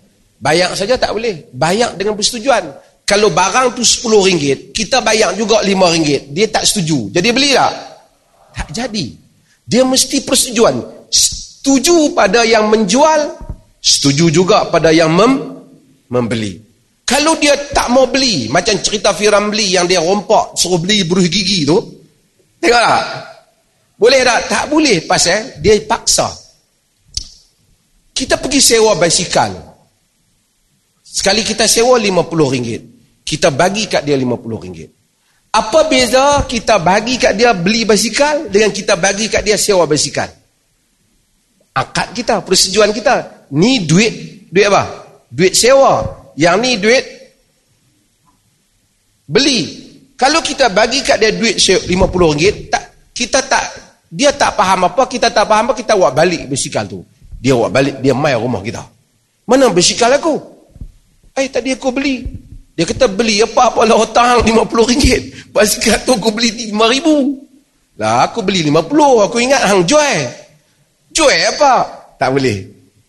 Bayar 0.46 0.76
saja 0.76 1.00
tak 1.00 1.16
boleh. 1.16 1.48
Bayar 1.56 1.96
dengan 1.96 2.14
persetujuan. 2.14 2.64
Kalau 3.06 3.30
barang 3.30 3.78
tu 3.78 3.86
RM10, 3.86 4.74
kita 4.74 5.02
bayar 5.02 5.34
juga 5.38 5.62
RM5. 5.62 6.34
Dia 6.34 6.46
tak 6.50 6.66
setuju. 6.66 7.14
Jadi 7.14 7.30
beli 7.34 7.54
tak? 7.54 7.74
Tak 8.54 8.70
jadi. 8.74 9.06
Dia 9.66 9.82
mesti 9.86 10.22
persetujuan. 10.26 11.10
Setuju 11.10 12.14
pada 12.14 12.46
yang 12.46 12.70
menjual, 12.70 13.38
setuju 13.82 14.30
juga 14.34 14.70
pada 14.70 14.90
yang 14.94 15.14
mem 15.14 15.34
membeli. 16.10 16.62
Kalau 17.06 17.38
dia 17.38 17.54
tak 17.70 17.94
mau 17.94 18.10
beli, 18.10 18.50
macam 18.50 18.82
cerita 18.82 19.14
Firam 19.14 19.54
beli 19.54 19.78
yang 19.78 19.86
dia 19.86 20.02
rompak 20.02 20.58
suruh 20.58 20.82
beli 20.82 21.06
buruh 21.06 21.22
gigi 21.30 21.62
tu, 21.62 21.78
tengok 22.58 22.82
tak? 22.82 23.06
Boleh 23.96 24.22
tak? 24.26 24.40
Tak 24.50 24.64
boleh 24.74 25.06
pasal 25.06 25.62
dia 25.62 25.78
paksa. 25.86 26.28
Kita 28.16 28.42
pergi 28.42 28.60
sewa 28.60 28.98
basikal. 28.98 29.54
Sekali 31.04 31.46
kita 31.46 31.68
sewa 31.70 32.00
RM50. 32.02 32.68
Kita 33.22 33.54
bagi 33.54 33.86
kat 33.86 34.04
dia 34.04 34.18
RM50. 34.18 34.80
Apa 35.56 35.88
beza 35.88 36.44
kita 36.48 36.80
bagi 36.84 37.16
kat 37.16 37.36
dia 37.36 37.56
beli 37.56 37.88
basikal 37.88 38.52
dengan 38.52 38.72
kita 38.76 39.00
bagi 39.00 39.32
kat 39.32 39.44
dia 39.44 39.56
sewa 39.56 39.88
basikal? 39.88 40.28
Akad 41.76 42.16
kita, 42.16 42.40
persetujuan 42.40 42.96
kita. 42.96 43.48
Ni 43.52 43.84
duit, 43.84 44.48
duit 44.48 44.68
apa? 44.68 44.84
Duit 45.28 45.52
sewa. 45.52 46.15
Yang 46.36 46.56
ni 46.62 46.72
duit 46.78 47.06
beli. 49.28 49.60
Kalau 50.16 50.40
kita 50.40 50.72
bagi 50.72 51.04
kat 51.04 51.20
dia 51.20 51.36
duit 51.36 51.60
RM50, 51.60 52.72
tak, 52.72 53.12
kita 53.12 53.44
tak, 53.44 53.66
dia 54.08 54.32
tak 54.32 54.56
faham 54.56 54.88
apa, 54.88 55.04
kita 55.12 55.28
tak 55.28 55.44
faham 55.44 55.68
apa, 55.68 55.74
kita 55.76 55.92
buat 56.00 56.16
balik 56.16 56.48
basikal 56.48 56.88
tu. 56.88 57.04
Dia 57.40 57.52
buat 57.52 57.68
balik, 57.68 58.00
dia 58.00 58.16
mai 58.16 58.32
rumah 58.36 58.64
kita. 58.64 58.80
Mana 59.44 59.68
basikal 59.76 60.16
aku? 60.16 60.40
Eh 61.36 61.52
tadi 61.52 61.76
aku 61.76 61.92
beli. 61.92 62.24
Dia 62.76 62.88
kata 62.88 63.08
beli 63.12 63.44
apa-apa 63.44 63.88
lah 63.88 64.00
hutang 64.00 64.40
RM50. 64.44 65.52
Basikal 65.52 66.00
tu 66.08 66.16
aku 66.16 66.32
beli 66.32 66.72
RM5,000. 66.72 67.08
Lah 67.96 68.28
aku 68.28 68.44
beli 68.44 68.68
50, 68.68 69.28
aku 69.28 69.38
ingat 69.40 69.62
hang 69.68 69.84
jual. 69.88 70.20
Jual 71.16 71.40
apa? 71.56 71.74
Tak 72.20 72.30
boleh. 72.36 72.58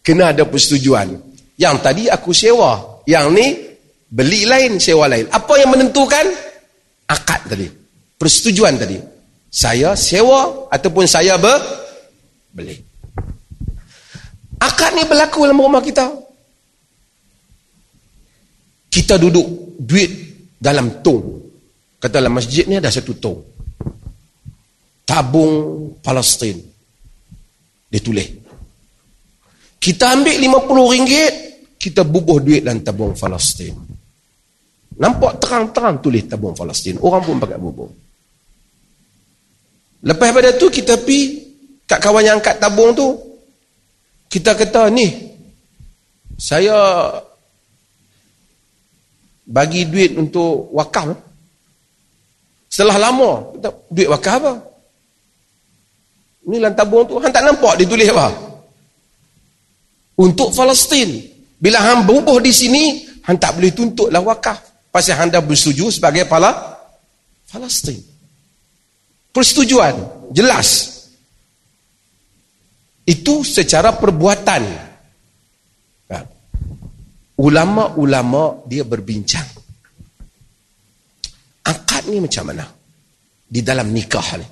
Kena 0.03 0.31
ada 0.31 0.47
persetujuan. 0.47 1.19
Yang 1.59 1.77
tadi 1.83 2.03
aku 2.07 2.31
sewa. 2.31 2.96
Yang 3.07 3.27
ni 3.33 3.47
beli 4.11 4.43
lain, 4.45 4.83
sewa 4.83 5.07
lain. 5.07 5.31
Apa 5.31 5.57
yang 5.63 5.71
menentukan? 5.71 6.27
Akad 7.07 7.47
tadi. 7.47 7.71
Persetujuan 8.19 8.75
tadi. 8.77 8.99
Saya 9.47 9.95
sewa 9.95 10.69
ataupun 10.69 11.07
saya 11.07 11.39
ber 11.39 11.63
beli. 12.53 12.77
Akad 14.59 14.99
ni 14.99 15.07
berlaku 15.07 15.47
dalam 15.47 15.63
rumah 15.63 15.81
kita. 15.81 16.11
Kita 18.91 19.15
duduk 19.17 19.79
duit 19.79 20.11
dalam 20.59 21.01
tong. 21.01 21.47
Kata 21.97 22.21
dalam 22.21 22.35
masjid 22.37 22.67
ni 22.67 22.77
ada 22.77 22.91
satu 22.91 23.15
tong 23.17 23.57
tabung 25.07 25.55
Palestin 26.03 26.59
ditulis 27.87 28.27
kita 29.79 30.19
ambil 30.19 30.35
RM50 30.35 31.46
kita 31.87 32.03
bubuh 32.03 32.43
duit 32.43 32.67
dalam 32.67 32.83
tabung 32.83 33.15
Palestin. 33.15 33.71
Nampak 34.99 35.39
terang-terang 35.39 36.03
tulis 36.03 36.27
tabung 36.27 36.51
Palestin. 36.51 36.99
Orang 36.99 37.23
pun 37.23 37.39
pakai 37.39 37.63
bubuh. 37.63 37.87
Lepas 40.03 40.35
pada 40.35 40.51
tu 40.59 40.67
kita 40.67 40.99
pi 41.07 41.47
kat 41.87 42.03
kawan 42.03 42.27
yang 42.27 42.43
angkat 42.43 42.59
tabung 42.59 42.91
tu 42.91 43.15
kita 44.27 44.59
kata 44.59 44.91
ni 44.91 45.31
saya 46.35 46.75
bagi 49.47 49.87
duit 49.87 50.19
untuk 50.19 50.75
wakaf. 50.75 51.15
Setelah 52.67 52.99
lama 52.99 53.55
duit 53.95 54.11
wakaf 54.11 54.43
apa? 54.43 54.53
Ini 56.51 56.63
dalam 56.63 56.75
tabung 56.75 57.07
tu, 57.07 57.23
hang 57.23 57.31
tak 57.31 57.47
nampak 57.47 57.79
dia 57.79 57.87
tulis 57.87 58.11
apa? 58.11 58.27
Untuk 60.19 60.51
Palestin. 60.51 61.36
Bila 61.57 61.81
hang 61.81 62.05
berubah 62.05 62.37
di 62.41 62.53
sini, 62.53 63.09
hang 63.25 63.41
tak 63.41 63.57
boleh 63.57 63.73
tuntutlah 63.73 64.21
wakaf. 64.21 64.91
Pasal 64.93 65.17
hang 65.17 65.33
dah 65.33 65.41
bersetuju 65.41 65.89
sebagai 65.89 66.29
pala 66.29 66.53
Palestin. 67.49 67.97
Persetujuan, 69.33 69.95
jelas. 70.33 70.93
Itu 73.05 73.45
secara 73.45 73.97
perbuatan. 73.97 74.89
Ulama-ulama 77.37 78.65
dia 78.65 78.81
berbincang. 78.81 79.45
Akad 81.69 82.09
ni 82.09 82.17
macam 82.17 82.49
mana? 82.49 82.65
Di 83.45 83.61
dalam 83.61 83.93
nikah 83.93 84.41
ni. 84.41 84.49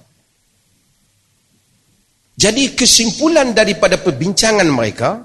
Jadi 2.36 2.76
kesimpulan 2.76 3.56
daripada 3.56 3.96
perbincangan 3.96 4.68
mereka, 4.68 5.16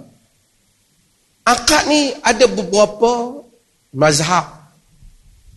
akad 1.49 1.89
ni 1.89 2.13
ada 2.21 2.45
beberapa 2.45 3.41
mazhab 3.97 4.45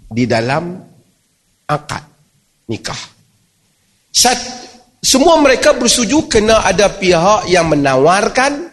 di 0.09 0.25
dalam 0.25 0.81
akad 1.69 2.05
nikah. 2.69 2.99
Sat, 4.13 4.37
semua 5.05 5.37
mereka 5.41 5.77
bersetuju 5.77 6.29
kena 6.29 6.65
ada 6.65 6.89
pihak 6.89 7.49
yang 7.49 7.69
menawarkan, 7.69 8.73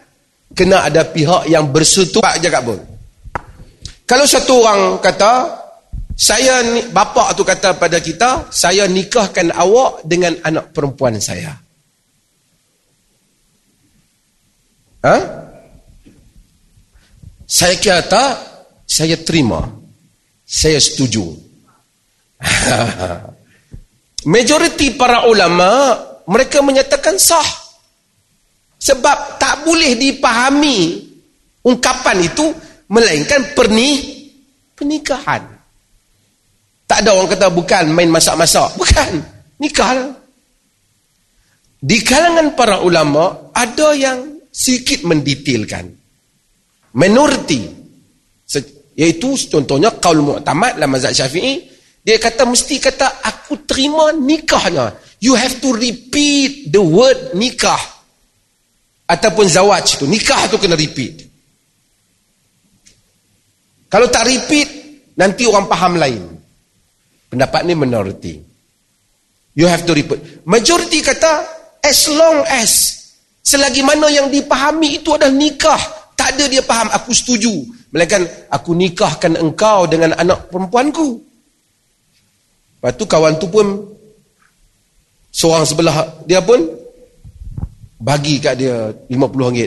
kena 0.56 0.88
ada 0.88 1.04
pihak 1.04 1.48
yang 1.48 1.68
bersetuju. 1.68 2.24
Pak 2.24 2.40
jaga 2.40 2.60
pun. 2.64 2.80
Kalau 4.08 4.26
satu 4.26 4.64
orang 4.64 4.82
kata, 5.00 5.32
saya 6.16 6.60
bapa 6.92 7.32
tu 7.32 7.46
kata 7.46 7.76
pada 7.80 7.96
kita, 8.00 8.52
saya 8.52 8.84
nikahkan 8.84 9.52
awak 9.56 10.04
dengan 10.04 10.36
anak 10.44 10.72
perempuan 10.76 11.16
saya. 11.16 11.56
Ha? 15.00 15.39
Saya 17.50 17.74
kata, 17.82 18.24
saya 18.86 19.18
terima. 19.18 19.66
Saya 20.46 20.78
setuju. 20.78 21.34
Majoriti 24.30 24.94
para 24.94 25.26
ulama, 25.26 25.98
mereka 26.30 26.62
menyatakan 26.62 27.18
sah. 27.18 27.50
Sebab 28.78 29.42
tak 29.42 29.66
boleh 29.66 29.98
dipahami 29.98 31.10
ungkapan 31.66 32.22
itu, 32.22 32.54
melainkan 32.86 33.50
perni, 33.50 33.98
pernikahan. 34.78 35.42
Tak 36.86 37.02
ada 37.02 37.18
orang 37.18 37.34
kata 37.34 37.50
bukan 37.50 37.84
main 37.90 38.14
masak-masak. 38.14 38.78
Bukan. 38.78 39.10
Nikah. 39.58 40.14
Di 41.82 41.98
kalangan 42.06 42.54
para 42.54 42.78
ulama, 42.78 43.50
ada 43.50 43.90
yang 43.98 44.38
sedikit 44.54 45.02
mendetailkan. 45.02 45.99
Minority. 46.96 47.62
Iaitu 49.00 49.32
contohnya 49.48 49.96
kaul 49.96 50.20
mu'tamad 50.20 50.76
dalam 50.76 50.92
mazhab 50.92 51.14
syafi'i. 51.14 51.70
Dia 52.04 52.16
kata 52.20 52.44
mesti 52.44 52.76
kata 52.80 53.24
aku 53.24 53.64
terima 53.64 54.12
nikahnya. 54.12 54.92
You 55.20 55.36
have 55.36 55.60
to 55.60 55.72
repeat 55.76 56.72
the 56.72 56.80
word 56.80 57.36
nikah. 57.36 57.80
Ataupun 59.08 59.46
zawaj 59.46 60.00
tu. 60.00 60.04
Nikah 60.04 60.48
tu 60.52 60.56
kena 60.60 60.76
repeat. 60.76 61.28
Kalau 63.90 64.06
tak 64.06 64.22
repeat, 64.22 64.68
nanti 65.18 65.48
orang 65.50 65.66
faham 65.66 65.98
lain. 65.98 66.22
Pendapat 67.26 67.66
ni 67.66 67.74
minority. 67.74 68.34
You 69.58 69.66
have 69.66 69.82
to 69.82 69.92
repeat. 69.92 70.46
Majority 70.46 71.02
kata, 71.02 71.42
as 71.82 72.06
long 72.06 72.46
as 72.46 73.00
Selagi 73.40 73.82
mana 73.82 74.06
yang 74.12 74.28
dipahami 74.28 75.00
itu 75.00 75.16
adalah 75.16 75.32
nikah. 75.32 75.80
Ada 76.30 76.46
dia 76.46 76.62
faham, 76.62 76.88
aku 76.94 77.10
setuju. 77.10 77.50
Melainkan, 77.90 78.22
aku 78.46 78.70
nikahkan 78.78 79.34
engkau 79.34 79.90
dengan 79.90 80.14
anak 80.14 80.46
perempuanku. 80.46 81.18
Lepas 82.78 82.92
tu 82.94 83.04
kawan 83.04 83.34
tu 83.36 83.50
pun, 83.50 83.66
seorang 85.34 85.66
sebelah 85.66 86.22
dia 86.22 86.38
pun, 86.38 86.62
bagi 87.98 88.38
kat 88.38 88.54
dia 88.56 88.94
RM50. 89.10 89.58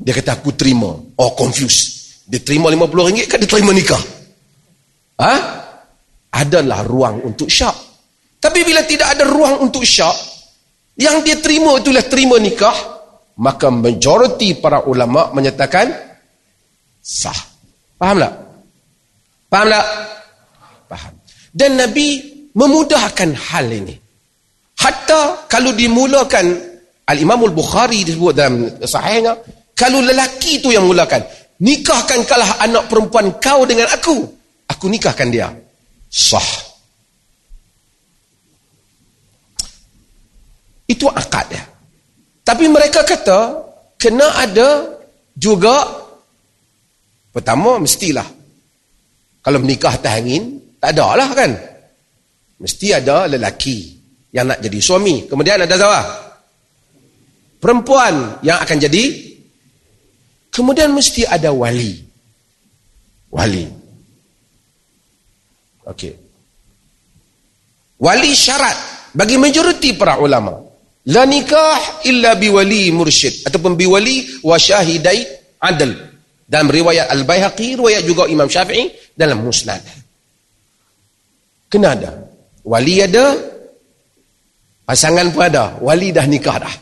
Dia 0.00 0.12
kata, 0.16 0.40
aku 0.40 0.56
terima. 0.56 0.90
Oh, 0.96 1.32
confused. 1.36 2.24
Dia 2.26 2.42
terima 2.42 2.72
RM50 2.74 3.30
kan 3.30 3.38
dia 3.38 3.48
terima 3.48 3.70
nikah. 3.70 4.02
Ha? 5.22 5.34
Adalah 6.34 6.82
ruang 6.82 7.22
untuk 7.22 7.46
syak. 7.46 7.76
Tapi 8.42 8.66
bila 8.66 8.82
tidak 8.82 9.14
ada 9.14 9.24
ruang 9.24 9.62
untuk 9.62 9.86
syak, 9.86 10.16
yang 10.98 11.22
dia 11.22 11.38
terima 11.38 11.78
itulah 11.78 12.04
terima 12.08 12.36
nikah, 12.40 12.74
maka 13.38 13.68
majoriti 13.68 14.58
para 14.58 14.84
ulama 14.88 15.30
menyatakan 15.32 16.05
sah. 17.06 17.38
Faham 17.94 18.18
tak? 18.18 18.34
Faham 19.46 19.66
tak? 19.70 19.86
Faham. 20.90 21.12
Dan 21.54 21.78
Nabi 21.78 22.08
memudahkan 22.58 23.30
hal 23.30 23.70
ini. 23.70 23.94
Hatta 24.76 25.46
kalau 25.46 25.70
dimulakan 25.72 26.74
Al-Imam 27.06 27.38
Al-Bukhari 27.46 28.02
disebut 28.02 28.34
dalam 28.34 28.66
sahihnya, 28.82 29.38
kalau 29.78 30.02
lelaki 30.02 30.58
itu 30.58 30.74
yang 30.74 30.90
mulakan, 30.90 31.22
nikahkan 31.62 32.26
kalah 32.26 32.58
anak 32.66 32.90
perempuan 32.90 33.30
kau 33.38 33.62
dengan 33.62 33.86
aku, 33.94 34.26
aku 34.66 34.84
nikahkan 34.90 35.30
dia. 35.30 35.48
Sah. 36.10 36.50
Itu 40.90 41.06
akad 41.10 41.46
dia. 41.50 41.64
Tapi 42.46 42.66
mereka 42.70 43.02
kata, 43.02 43.64
kena 43.98 44.26
ada 44.38 44.98
juga, 45.34 46.05
pertama 47.36 47.76
mestilah. 47.76 48.24
Kalau 49.44 49.60
menikah 49.60 49.92
atas 49.92 50.16
angin, 50.16 50.56
tak 50.80 50.96
ada 50.96 51.06
lah 51.12 51.28
kan. 51.36 51.52
Mesti 52.56 52.96
ada 52.96 53.28
lelaki 53.28 53.92
yang 54.32 54.48
nak 54.48 54.64
jadi 54.64 54.80
suami. 54.80 55.28
Kemudian 55.28 55.60
ada 55.60 55.76
siapa? 55.76 56.00
Perempuan 57.60 58.40
yang 58.40 58.56
akan 58.64 58.78
jadi. 58.80 59.04
Kemudian 60.48 60.88
mesti 60.96 61.28
ada 61.28 61.52
wali. 61.52 62.00
Wali. 63.28 63.68
Okey. 65.84 66.12
Wali 68.00 68.32
syarat 68.32 69.12
bagi 69.12 69.36
majoriti 69.36 69.92
para 69.92 70.16
ulama. 70.16 70.56
La 71.12 71.28
nikah 71.28 72.02
illa 72.08 72.34
biwali 72.34 72.90
mursyid 72.90 73.44
ataupun 73.46 73.76
biwali 73.76 74.42
wa 74.42 74.56
syahidai 74.56 75.20
adl. 75.60 76.15
Dalam 76.46 76.70
riwayat 76.70 77.10
Al-Baihaqi, 77.10 77.74
riwayat 77.74 78.06
juga 78.06 78.30
Imam 78.30 78.46
Syafi'i 78.46 79.14
dalam 79.18 79.42
Musnad. 79.42 79.82
Kena 81.66 81.98
ada. 81.98 82.10
Wali 82.62 83.02
ada, 83.02 83.34
pasangan 84.86 85.26
pun 85.34 85.42
ada. 85.42 85.78
Wali 85.82 86.14
dah 86.14 86.26
nikah 86.26 86.62
dah. 86.62 86.74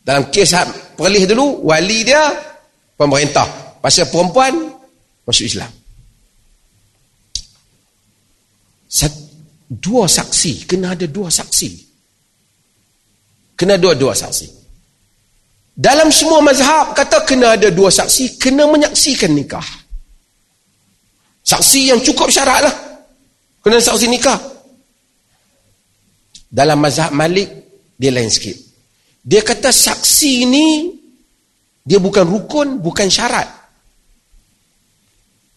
Dalam 0.00 0.32
kes 0.32 0.56
perlih 0.96 1.28
dulu, 1.28 1.68
wali 1.68 2.08
dia 2.08 2.32
pemerintah. 2.96 3.44
Pasal 3.84 4.08
perempuan 4.08 4.72
masuk 5.28 5.44
Islam. 5.44 5.68
Dua 9.68 10.08
saksi, 10.08 10.64
kena 10.64 10.96
ada 10.96 11.04
dua 11.04 11.28
saksi. 11.28 11.68
Kena 13.52 13.76
dua-dua 13.76 14.16
saksi. 14.16 14.57
Dalam 15.78 16.10
semua 16.10 16.42
mazhab 16.42 16.90
kata 16.90 17.22
kena 17.22 17.54
ada 17.54 17.70
dua 17.70 17.86
saksi, 17.86 18.42
kena 18.42 18.66
menyaksikan 18.66 19.30
nikah. 19.30 19.62
Saksi 21.46 21.94
yang 21.94 22.02
cukup 22.02 22.34
syarat 22.34 22.66
lah. 22.66 22.74
Kena 23.62 23.78
saksi 23.78 24.10
nikah. 24.10 24.34
Dalam 26.50 26.82
mazhab 26.82 27.14
Malik, 27.14 27.46
dia 27.94 28.10
lain 28.10 28.26
sikit. 28.26 28.58
Dia 29.22 29.38
kata 29.46 29.70
saksi 29.70 30.30
ini, 30.50 30.66
dia 31.86 32.02
bukan 32.02 32.26
rukun, 32.26 32.82
bukan 32.82 33.06
syarat. 33.06 33.46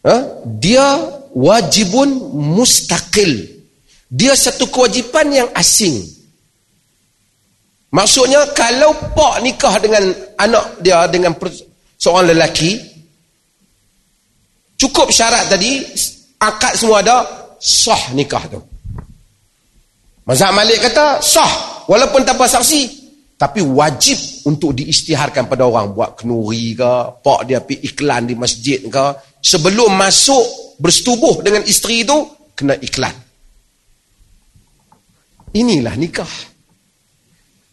Ha? 0.05 0.45
Dia 0.45 1.01
wajibun 1.33 2.37
mustaqil. 2.37 3.57
Dia 4.05 4.37
satu 4.37 4.69
kewajipan 4.69 5.33
yang 5.33 5.49
asing. 5.57 6.20
Maksudnya 7.91 8.55
kalau 8.55 8.95
pak 9.11 9.43
nikah 9.43 9.75
dengan 9.83 10.03
anak 10.39 10.79
dia 10.79 11.03
dengan 11.11 11.35
seorang 11.99 12.31
lelaki 12.31 12.79
cukup 14.79 15.11
syarat 15.11 15.51
tadi 15.51 15.83
akad 16.39 16.73
semua 16.79 17.03
ada 17.03 17.27
sah 17.59 18.15
nikah 18.15 18.47
tu. 18.47 18.59
Mazhab 20.23 20.55
Malik 20.55 20.79
kata 20.79 21.19
sah 21.19 21.83
walaupun 21.91 22.23
tanpa 22.23 22.47
saksi 22.47 23.01
tapi 23.35 23.59
wajib 23.59 24.45
untuk 24.45 24.77
diistiharkan 24.77 25.49
pada 25.49 25.65
orang 25.65 25.97
buat 25.97 26.13
kenuri 26.13 26.77
ke, 26.77 26.93
pak 27.25 27.39
dia 27.49 27.57
pergi 27.57 27.89
iklan 27.89 28.29
di 28.29 28.37
masjid 28.37 28.77
ke, 28.85 29.05
sebelum 29.41 29.97
masuk 29.97 30.77
bersetubuh 30.77 31.41
dengan 31.41 31.65
isteri 31.65 32.05
itu 32.05 32.17
kena 32.53 32.77
iklan. 32.77 33.17
Inilah 35.57 35.97
nikah. 35.97 36.29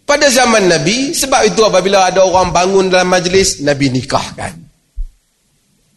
Pada 0.08 0.24
zaman 0.32 0.72
Nabi, 0.72 1.12
sebab 1.12 1.52
itu 1.52 1.60
apabila 1.68 2.08
ada 2.08 2.24
orang 2.24 2.48
bangun 2.48 2.88
dalam 2.88 3.12
majlis, 3.12 3.60
Nabi 3.60 3.92
nikahkan. 3.92 4.56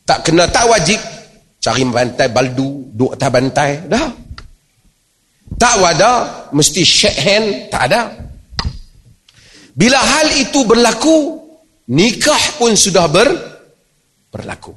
Tak 0.04 0.28
kena, 0.28 0.52
tak 0.52 0.68
wajib. 0.68 1.00
Cari 1.64 1.88
bantai 1.88 2.28
baldu, 2.28 2.92
duduk 2.92 3.16
atas 3.16 3.30
bantai, 3.32 3.88
dah. 3.88 4.12
Tak 5.56 5.76
ada, 5.80 6.12
mesti 6.52 6.84
shake 6.84 7.22
hand, 7.24 7.48
tak 7.72 7.88
ada. 7.88 8.12
Bila 9.72 9.96
hal 9.96 10.28
itu 10.44 10.68
berlaku, 10.68 11.40
nikah 11.96 12.60
pun 12.60 12.76
sudah 12.76 13.08
ber, 13.08 13.32
berlaku. 14.28 14.76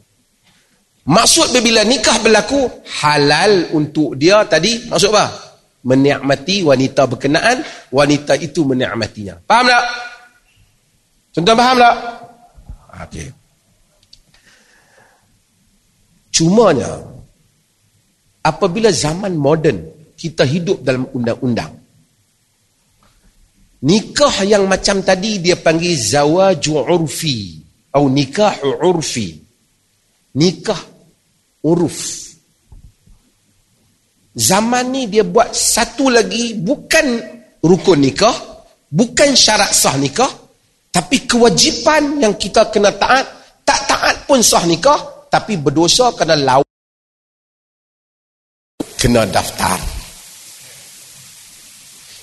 Maksud 1.10 1.50
bila 1.58 1.82
nikah 1.82 2.22
berlaku, 2.22 2.70
halal 3.02 3.74
untuk 3.74 4.14
dia 4.14 4.46
tadi, 4.46 4.86
maksud 4.86 5.10
apa? 5.10 5.53
Menikmati 5.84 6.64
wanita 6.64 7.04
berkenaan, 7.04 7.60
wanita 7.92 8.34
itu 8.40 8.64
menikmatinya. 8.64 9.38
Faham 9.44 9.68
tak? 9.68 9.84
Contoh 11.36 11.54
faham 11.54 11.76
tak? 11.76 11.94
Okey. 13.04 13.28
Cumanya, 16.34 16.98
apabila 18.42 18.90
zaman 18.90 19.38
moden, 19.38 19.86
kita 20.18 20.42
hidup 20.42 20.82
dalam 20.82 21.06
undang-undang. 21.14 21.78
Nikah 23.84 24.48
yang 24.48 24.64
macam 24.64 25.04
tadi 25.04 25.44
dia 25.44 25.60
panggil 25.60 25.92
zawaju 25.92 26.72
urfi 26.88 27.60
atau 27.92 28.08
nikah 28.08 28.56
urfi. 28.64 29.44
Nikah 30.34 30.80
uruf. 31.62 32.23
Zaman 34.34 34.90
ni 34.90 35.06
dia 35.06 35.22
buat 35.22 35.54
satu 35.54 36.10
lagi 36.10 36.58
bukan 36.58 37.06
rukun 37.62 38.02
nikah, 38.02 38.34
bukan 38.90 39.30
syarat 39.38 39.70
sah 39.70 39.94
nikah, 39.94 40.30
tapi 40.90 41.22
kewajipan 41.22 42.18
yang 42.18 42.34
kita 42.34 42.66
kena 42.74 42.90
taat, 42.98 43.22
tak 43.62 43.86
taat 43.86 44.16
pun 44.26 44.42
sah 44.42 44.66
nikah, 44.66 45.30
tapi 45.30 45.54
berdosa 45.54 46.10
kena 46.18 46.34
lawan 46.34 46.66
kena 48.98 49.22
daftar. 49.30 49.78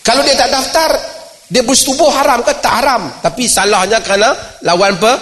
Kalau 0.01 0.25
dia 0.25 0.33
tak 0.33 0.51
daftar, 0.51 0.89
dia 1.47 1.61
bersetubuh 1.63 2.09
haram 2.11 2.41
ke 2.43 2.51
tak 2.57 2.73
haram, 2.81 3.07
tapi 3.23 3.47
salahnya 3.47 4.03
kerana 4.03 4.35
lawan 4.67 4.97
apa? 4.99 5.13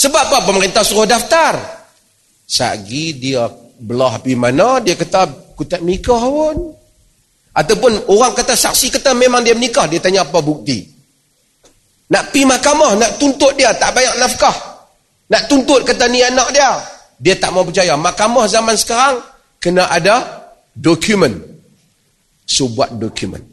Sebab 0.00 0.32
apa 0.32 0.48
pemerintah 0.48 0.80
suruh 0.80 1.04
daftar? 1.04 1.60
Sagi 2.48 3.20
dia 3.20 3.46
belah 3.78 4.16
pergi 4.16 4.36
mana, 4.38 4.80
dia 4.80 4.96
kata 4.96 5.49
aku 5.60 5.68
tak 5.68 5.84
nikah 5.84 6.16
pun. 6.16 6.72
Ataupun 7.52 8.08
orang 8.08 8.32
kata 8.32 8.56
saksi 8.56 8.96
kata 8.96 9.12
memang 9.12 9.44
dia 9.44 9.52
menikah, 9.52 9.84
dia 9.84 10.00
tanya 10.00 10.24
apa 10.24 10.40
bukti. 10.40 10.88
Nak 12.08 12.32
pi 12.32 12.48
mahkamah, 12.48 12.96
nak 12.96 13.20
tuntut 13.20 13.52
dia, 13.60 13.68
tak 13.76 13.92
bayar 13.92 14.16
nafkah. 14.16 14.56
Nak 15.28 15.52
tuntut 15.52 15.84
kata 15.84 16.08
ni 16.08 16.24
anak 16.24 16.48
dia. 16.56 16.80
Dia 17.20 17.36
tak 17.36 17.52
mau 17.52 17.60
percaya. 17.60 17.92
Mahkamah 17.92 18.48
zaman 18.48 18.72
sekarang, 18.72 19.20
kena 19.60 19.92
ada 19.92 20.48
dokumen. 20.72 21.44
So, 22.48 22.72
buat 22.72 22.96
dokumen. 22.96 23.44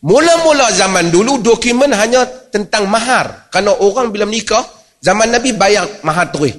Mula-mula 0.00 0.72
zaman 0.72 1.12
dulu, 1.12 1.44
dokumen 1.44 1.92
hanya 1.92 2.24
tentang 2.48 2.88
mahar. 2.88 3.52
Kerana 3.52 3.76
orang 3.76 4.08
bila 4.08 4.24
menikah, 4.24 4.64
zaman 5.04 5.28
Nabi 5.28 5.52
bayar 5.52 5.84
mahar 6.00 6.32
terus. 6.32 6.56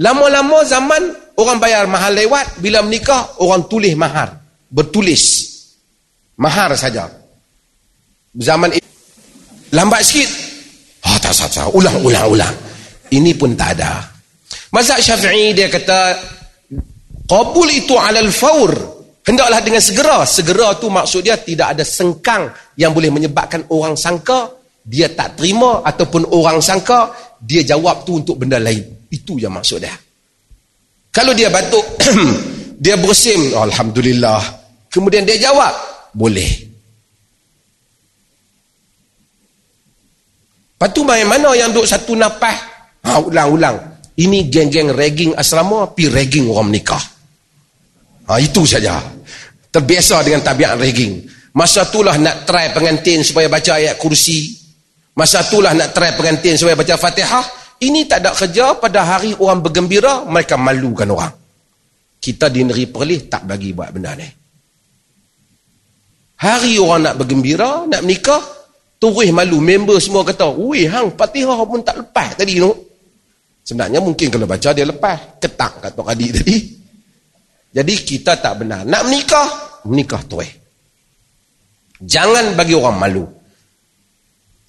Lama-lama 0.00 0.64
zaman 0.64 1.30
Orang 1.40 1.56
bayar 1.56 1.88
mahal 1.88 2.12
lewat, 2.12 2.60
bila 2.60 2.84
menikah, 2.84 3.40
orang 3.40 3.64
tulis 3.64 3.96
mahar. 3.96 4.36
Bertulis. 4.68 5.48
Mahar 6.36 6.76
saja. 6.76 7.08
Zaman 8.36 8.76
itu, 8.76 8.84
lambat 9.72 10.04
sikit. 10.04 10.28
Ah, 11.00 11.16
oh, 11.16 11.18
tak 11.24 11.32
salah, 11.32 11.72
ulang, 11.72 11.96
ulang, 12.04 12.28
ulang. 12.28 12.54
Ini 13.08 13.32
pun 13.40 13.56
tak 13.56 13.80
ada. 13.80 14.04
Mazhab 14.68 15.00
syafi'i 15.00 15.56
dia 15.56 15.72
kata, 15.72 16.20
Qabul 17.24 17.72
itu 17.72 17.96
alal 17.96 18.28
faur. 18.28 18.76
Hendaklah 19.24 19.64
dengan 19.64 19.80
segera. 19.80 20.28
Segera 20.28 20.76
tu 20.76 20.92
maksud 20.92 21.24
dia 21.24 21.40
tidak 21.40 21.72
ada 21.72 21.84
sengkang 21.88 22.52
yang 22.76 22.92
boleh 22.92 23.08
menyebabkan 23.08 23.64
orang 23.72 23.96
sangka 23.96 24.59
dia 24.84 25.12
tak 25.12 25.36
terima 25.36 25.84
ataupun 25.84 26.32
orang 26.32 26.58
sangka 26.64 27.12
dia 27.40 27.64
jawab 27.64 28.04
tu 28.04 28.20
untuk 28.20 28.40
benda 28.40 28.60
lain. 28.60 29.08
Itu 29.10 29.36
yang 29.36 29.56
maksud 29.56 29.80
dia. 29.80 29.92
Kalau 31.10 31.34
dia 31.34 31.50
batuk, 31.50 31.82
dia 32.84 32.94
bersim, 32.94 33.50
Alhamdulillah. 33.56 34.38
Kemudian 34.86 35.26
dia 35.26 35.50
jawab, 35.50 35.74
boleh. 36.14 36.70
Lepas 40.80 40.96
tu 40.96 41.04
main 41.04 41.26
mana 41.28 41.52
yang 41.52 41.74
duduk 41.74 41.84
satu 41.84 42.16
napah? 42.16 42.56
Ha, 43.04 43.20
ulang-ulang. 43.20 43.76
Ini 44.16 44.48
geng-geng 44.48 44.92
ragging 44.92 45.32
asrama, 45.36 45.92
pi 45.92 46.08
ragging 46.08 46.48
orang 46.48 46.72
menikah. 46.72 47.00
Ha, 48.28 48.40
itu 48.40 48.64
saja. 48.64 49.00
Terbiasa 49.68 50.24
dengan 50.24 50.40
tabiat 50.40 50.80
ragging. 50.80 51.26
Masa 51.52 51.84
itulah 51.84 52.14
nak 52.16 52.46
try 52.46 52.70
pengantin 52.70 53.26
supaya 53.26 53.50
baca 53.50 53.76
ayat 53.76 53.98
kursi. 53.98 54.59
Masa 55.16 55.42
itulah 55.42 55.74
nak 55.74 55.90
try 55.90 56.14
pengantin 56.14 56.54
supaya 56.54 56.78
baca 56.78 56.94
fatihah. 56.94 57.44
Ini 57.80 58.04
tak 58.04 58.18
ada 58.20 58.30
kerja 58.36 58.76
pada 58.76 59.00
hari 59.02 59.32
orang 59.40 59.64
bergembira, 59.64 60.22
mereka 60.28 60.60
malukan 60.60 61.08
orang. 61.08 61.32
Kita 62.20 62.52
di 62.52 62.60
negeri 62.60 62.84
Perlis 62.92 63.32
tak 63.32 63.48
bagi 63.48 63.72
buat 63.72 63.88
benda 63.88 64.12
ni. 64.12 64.28
Hari 66.40 66.76
orang 66.76 67.00
nak 67.08 67.14
bergembira, 67.16 67.88
nak 67.88 68.04
menikah, 68.04 68.40
turih 69.00 69.32
malu. 69.32 69.64
Member 69.64 69.96
semua 69.96 70.24
kata, 70.24 70.52
wih 70.52 70.88
hang 70.88 71.16
patihah 71.16 71.56
pun 71.64 71.80
tak 71.80 72.04
lepas 72.04 72.36
tadi. 72.36 72.60
No? 72.60 72.76
Sebenarnya 73.64 74.00
mungkin 74.04 74.28
kalau 74.28 74.44
baca 74.44 74.68
dia 74.76 74.84
lepas. 74.84 75.40
Ketak 75.40 75.72
kata 75.80 76.00
adik 76.04 76.30
tadi. 76.36 76.56
Jadi 77.70 77.94
kita 78.02 78.36
tak 78.36 78.64
benar. 78.64 78.84
Nak 78.84 79.02
menikah, 79.08 79.48
menikah 79.88 80.20
tuih. 80.26 80.50
Jangan 82.00 82.56
bagi 82.56 82.74
orang 82.76 82.96
malu. 83.00 83.24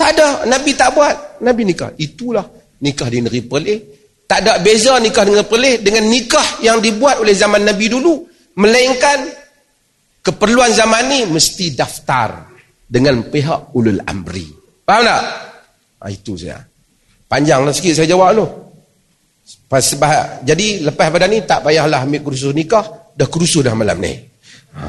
Tak 0.02 0.18
ada, 0.18 0.28
Nabi 0.50 0.74
tak 0.74 0.90
buat. 0.98 1.16
Nabi 1.46 1.62
nikah. 1.62 1.94
Itulah 1.94 2.42
nikah 2.82 3.06
di 3.06 3.22
negeri 3.22 3.42
Perlis. 3.46 3.80
Tak 4.26 4.40
ada 4.42 4.58
beza 4.58 4.98
nikah 4.98 5.22
dengan 5.22 5.46
Perlis 5.46 5.78
dengan 5.86 6.10
nikah 6.10 6.58
yang 6.66 6.82
dibuat 6.82 7.22
oleh 7.22 7.38
zaman 7.38 7.62
Nabi 7.62 7.86
dulu. 7.86 8.26
Melainkan 8.58 9.30
keperluan 10.26 10.74
zaman 10.74 11.06
ni 11.06 11.20
mesti 11.30 11.78
daftar 11.78 12.50
dengan 12.90 13.30
pihak 13.30 13.78
ulul 13.78 14.02
amri. 14.02 14.50
Faham 14.82 15.06
tak? 15.06 15.22
Ha, 16.02 16.10
itu 16.10 16.34
saya. 16.34 16.66
Panjanglah 17.30 17.70
sikit 17.70 18.02
saya 18.02 18.10
jawab 18.10 18.34
tu. 18.34 18.46
Bah, 19.70 19.80
jadi 20.42 20.82
lepas 20.82 21.14
pada 21.14 21.30
ni 21.30 21.46
tak 21.46 21.62
payahlah 21.62 22.10
ambil 22.10 22.26
kursus 22.26 22.58
nikah. 22.58 23.14
Dah 23.14 23.30
kursus 23.30 23.62
dah 23.62 23.78
malam 23.78 24.02
ni. 24.02 24.14
Ha. 24.72 24.88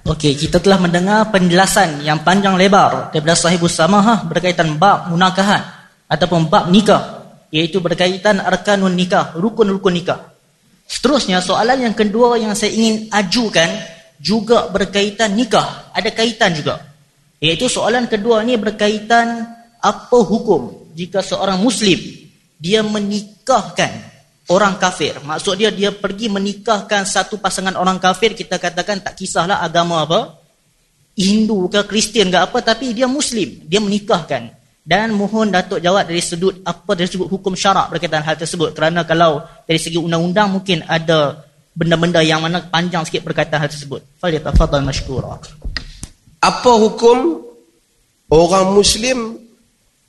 Okey, 0.00 0.32
kita 0.32 0.58
telah 0.64 0.80
mendengar 0.80 1.28
penjelasan 1.28 2.00
yang 2.00 2.24
panjang 2.24 2.56
lebar 2.56 3.12
daripada 3.12 3.36
sahibus 3.36 3.76
samahah 3.76 4.24
berkaitan 4.24 4.80
bab 4.80 5.12
munakahan 5.12 5.60
ataupun 6.08 6.48
bab 6.48 6.72
nikah 6.72 7.20
iaitu 7.52 7.84
berkaitan 7.84 8.40
arkanun 8.40 8.96
nikah, 8.96 9.36
rukun-rukun 9.36 9.92
nikah. 9.92 10.32
Seterusnya 10.88 11.38
soalan 11.44 11.86
yang 11.86 11.94
kedua 11.94 12.34
yang 12.40 12.56
saya 12.56 12.74
ingin 12.74 13.12
ajukan 13.12 13.70
juga 14.18 14.66
berkaitan 14.72 15.36
nikah. 15.38 15.92
Ada 15.94 16.10
kaitan 16.10 16.56
juga. 16.56 16.82
Iaitu 17.38 17.70
soalan 17.70 18.10
kedua 18.10 18.42
ni 18.42 18.58
berkaitan 18.58 19.46
apa 19.80 20.18
hukum 20.18 20.92
jika 20.92 21.24
seorang 21.24 21.62
Muslim 21.62 21.96
dia 22.60 22.84
menikahkan 22.84 24.09
orang 24.50 24.76
kafir. 24.76 25.16
Maksud 25.22 25.54
dia 25.56 25.70
dia 25.70 25.94
pergi 25.94 26.26
menikahkan 26.26 27.06
satu 27.06 27.38
pasangan 27.38 27.78
orang 27.78 28.02
kafir 28.02 28.34
kita 28.34 28.58
katakan 28.58 29.00
tak 29.00 29.14
kisahlah 29.14 29.62
agama 29.62 30.02
apa. 30.04 30.42
Hindu 31.14 31.68
ke 31.68 31.84
Kristian 31.86 32.30
ke 32.30 32.38
apa 32.38 32.58
tapi 32.60 32.90
dia 32.90 33.06
Muslim. 33.06 33.62
Dia 33.66 33.78
menikahkan. 33.78 34.58
Dan 34.80 35.14
mohon 35.14 35.52
Datuk 35.54 35.78
jawab 35.78 36.08
dari 36.08 36.18
sudut 36.18 36.66
apa 36.66 36.98
dari 36.98 37.06
sudut 37.06 37.30
hukum 37.30 37.54
syarak 37.54 37.94
berkaitan 37.94 38.26
hal 38.26 38.34
tersebut. 38.34 38.74
Kerana 38.74 39.06
kalau 39.06 39.44
dari 39.68 39.78
segi 39.78 40.00
undang-undang 40.00 40.50
mungkin 40.50 40.82
ada 40.88 41.46
benda-benda 41.76 42.18
yang 42.24 42.42
mana 42.42 42.64
panjang 42.66 43.06
sikit 43.06 43.22
berkaitan 43.22 43.62
hal 43.62 43.70
tersebut. 43.70 44.02
Fadil 44.18 44.42
mashkura. 44.82 45.38
Apa 46.40 46.72
hukum 46.80 47.44
orang 48.32 48.72
Muslim 48.72 49.38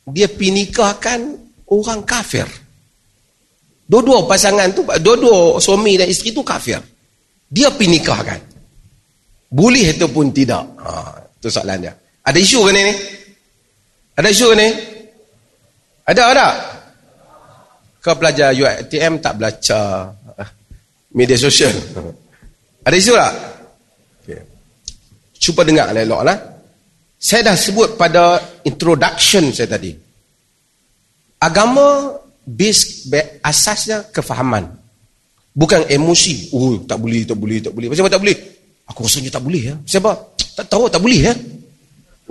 dia 0.07 0.31
pinikahkan 0.31 1.35
orang 1.67 2.01
kafir? 2.07 2.47
Dua-dua 3.91 4.23
pasangan 4.23 4.71
tu, 4.71 4.87
dua-dua 4.87 5.59
suami 5.59 5.99
dan 5.99 6.07
isteri 6.07 6.31
tu 6.31 6.39
kafir. 6.47 6.79
Dia 7.51 7.67
pinikahkan. 7.75 8.39
Boleh 9.51 9.91
ataupun 9.91 10.31
tidak? 10.31 10.63
Ha, 10.79 11.19
itu 11.35 11.51
soalan 11.51 11.83
dia. 11.83 11.91
Ada 12.23 12.39
isu 12.39 12.59
ke 12.63 12.71
ni? 12.71 12.85
Ada 14.15 14.27
isu 14.31 14.47
ni? 14.55 14.67
Ada, 16.07 16.21
ada. 16.31 16.47
Kau 17.99 18.15
pelajar 18.15 18.55
UITM 18.55 19.19
tak 19.19 19.35
belajar 19.35 20.07
ah, 20.39 20.49
media 21.11 21.35
sosial. 21.35 21.75
Ada 22.87 22.95
isu 22.95 23.11
tak? 23.11 23.33
Okay. 24.23 24.41
Cuba 25.35 25.67
dengar 25.67 25.91
elok 25.91 26.23
lah. 26.23 26.37
Saya 27.19 27.51
dah 27.51 27.59
sebut 27.59 27.99
pada 27.99 28.39
introduction 28.63 29.51
saya 29.51 29.67
tadi. 29.67 29.91
Agama 31.43 32.20
base 32.45 33.09
asasnya 33.41 34.09
kefahaman. 34.09 34.67
Bukan 35.51 35.83
emosi. 35.91 36.51
Oh, 36.55 36.79
tak 36.87 36.97
boleh, 36.99 37.27
tak 37.27 37.35
boleh, 37.35 37.59
tak 37.59 37.73
boleh. 37.75 37.87
Kenapa 37.91 38.11
tak 38.11 38.21
boleh? 38.23 38.37
Aku 38.87 39.03
rasanya 39.03 39.29
tak 39.31 39.43
boleh 39.43 39.61
ya. 39.71 39.75
Siapa? 39.83 40.11
Tak 40.55 40.67
tahu 40.67 40.87
tak 40.87 40.99
boleh 41.03 41.31
ya. 41.31 41.33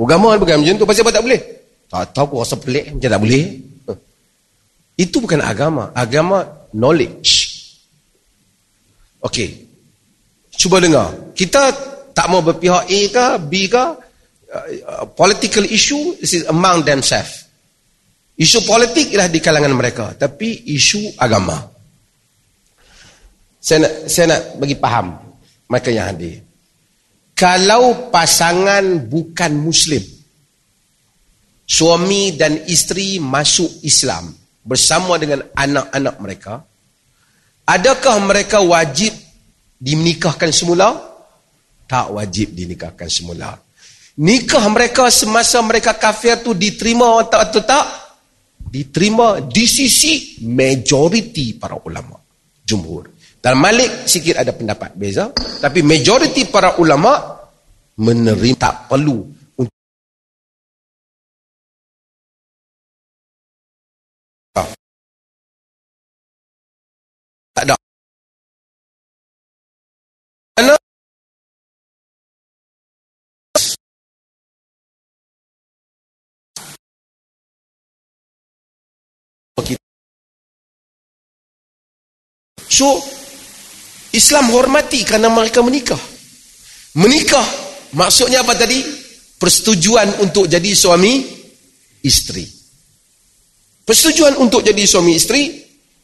Agama 0.01 0.37
bukan 0.41 0.65
macam 0.65 0.75
tu. 0.81 0.87
Pasal 0.89 1.05
apa 1.05 1.13
tak 1.13 1.25
boleh? 1.25 1.41
Tak 1.91 2.17
tahu 2.17 2.25
aku 2.33 2.37
rasa 2.41 2.57
pelik 2.57 2.97
macam 2.97 3.11
tak 3.13 3.23
boleh. 3.23 3.45
Itu 4.97 5.17
bukan 5.21 5.41
agama. 5.45 5.93
Agama 5.93 6.45
knowledge. 6.73 7.33
Okey. 9.25 9.69
Cuba 10.57 10.81
dengar. 10.81 11.33
Kita 11.37 11.73
tak 12.13 12.27
mau 12.29 12.45
berpihak 12.45 12.89
A 12.89 13.01
ke 13.09 13.27
B 13.49 13.69
ke 13.69 13.85
uh, 14.53 15.05
political 15.17 15.65
issue 15.69 16.17
this 16.21 16.37
is 16.37 16.45
among 16.49 16.85
themselves. 16.85 17.50
Isu 18.41 18.65
politik 18.65 19.13
ialah 19.13 19.29
di 19.29 19.37
kalangan 19.37 19.77
mereka, 19.77 20.17
tapi 20.17 20.73
isu 20.73 21.21
agama. 21.21 21.61
Saya 23.61 23.85
nak, 23.85 23.93
saya 24.09 24.27
nak 24.33 24.41
bagi 24.57 24.77
faham 24.81 25.13
mereka 25.69 25.93
yang 25.93 26.09
hadir. 26.09 26.41
Kalau 27.37 28.09
pasangan 28.09 29.05
bukan 29.13 29.53
muslim, 29.61 30.01
suami 31.69 32.33
dan 32.33 32.65
isteri 32.65 33.21
masuk 33.21 33.85
Islam 33.85 34.33
bersama 34.65 35.21
dengan 35.21 35.45
anak-anak 35.53 36.17
mereka, 36.17 36.65
adakah 37.69 38.25
mereka 38.25 38.65
wajib 38.65 39.13
dinikahkan 39.77 40.49
semula? 40.49 40.97
Tak 41.85 42.09
wajib 42.17 42.57
dinikahkan 42.57 43.09
semula. 43.13 43.61
Nikah 44.17 44.65
mereka 44.73 45.13
semasa 45.13 45.61
mereka 45.61 45.93
kafir 45.93 46.41
tu 46.41 46.57
diterima 46.57 47.21
atau 47.21 47.61
tak? 47.61 48.10
Diterima 48.71 49.43
di 49.43 49.67
sisi 49.67 50.47
majoriti 50.47 51.59
para 51.59 51.75
ulama. 51.83 52.15
Jumhur. 52.63 53.11
Dan 53.43 53.59
Malik 53.59 54.07
sikit 54.07 54.39
ada 54.39 54.55
pendapat 54.55 54.95
beza. 54.95 55.35
Tapi 55.35 55.83
majoriti 55.83 56.47
para 56.47 56.79
ulama 56.79 57.19
menerima 57.99 58.57
tak 58.57 58.77
perlu 58.87 59.41
Tak 67.61 67.69
ada. 67.69 67.90
So, 82.81 82.97
Islam 84.17 84.49
hormati 84.57 85.05
kerana 85.05 85.29
mereka 85.29 85.61
menikah. 85.61 86.01
Menikah, 86.97 87.45
maksudnya 87.93 88.41
apa 88.41 88.57
tadi? 88.57 88.81
Persetujuan 89.37 90.25
untuk 90.25 90.49
jadi 90.49 90.73
suami 90.73 91.21
isteri. 92.01 92.49
Persetujuan 93.85 94.41
untuk 94.41 94.65
jadi 94.65 94.81
suami 94.89 95.13
isteri 95.13 95.61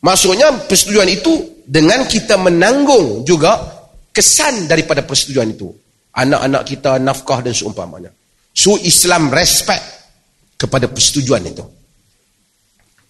Maksudnya 0.07 0.71
persetujuan 0.71 1.11
itu 1.11 1.65
dengan 1.67 2.07
kita 2.07 2.39
menanggung 2.39 3.27
juga 3.27 3.59
kesan 4.15 4.71
daripada 4.71 5.03
persetujuan 5.03 5.51
itu. 5.51 5.67
Anak-anak 6.15 6.63
kita 6.63 7.03
nafkah 7.03 7.43
dan 7.43 7.51
seumpamanya. 7.51 8.15
So 8.55 8.79
Islam 8.79 9.35
respect 9.35 9.83
kepada 10.55 10.87
persetujuan 10.87 11.43
itu. 11.45 11.65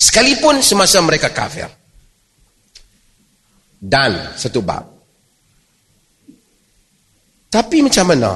Sekalipun 0.00 0.64
semasa 0.64 0.98
mereka 1.04 1.30
kafir. 1.30 1.68
Dan 3.86 4.34
satu 4.34 4.66
bab. 4.66 4.82
Tapi 7.46 7.86
macam 7.86 8.06
mana? 8.10 8.32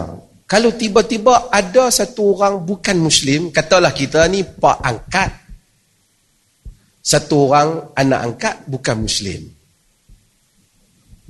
Kalau 0.47 0.75
tiba-tiba 0.75 1.51
ada 1.51 1.91
satu 1.91 2.39
orang 2.39 2.63
bukan 2.63 2.99
Muslim, 2.99 3.51
katalah 3.51 3.91
kita 3.91 4.27
ni 4.31 4.47
pak 4.47 4.79
angkat 4.83 5.31
satu 7.01 7.51
orang 7.51 7.91
anak 7.97 8.21
angkat 8.23 8.57
bukan 8.71 8.97
Muslim. 9.07 9.41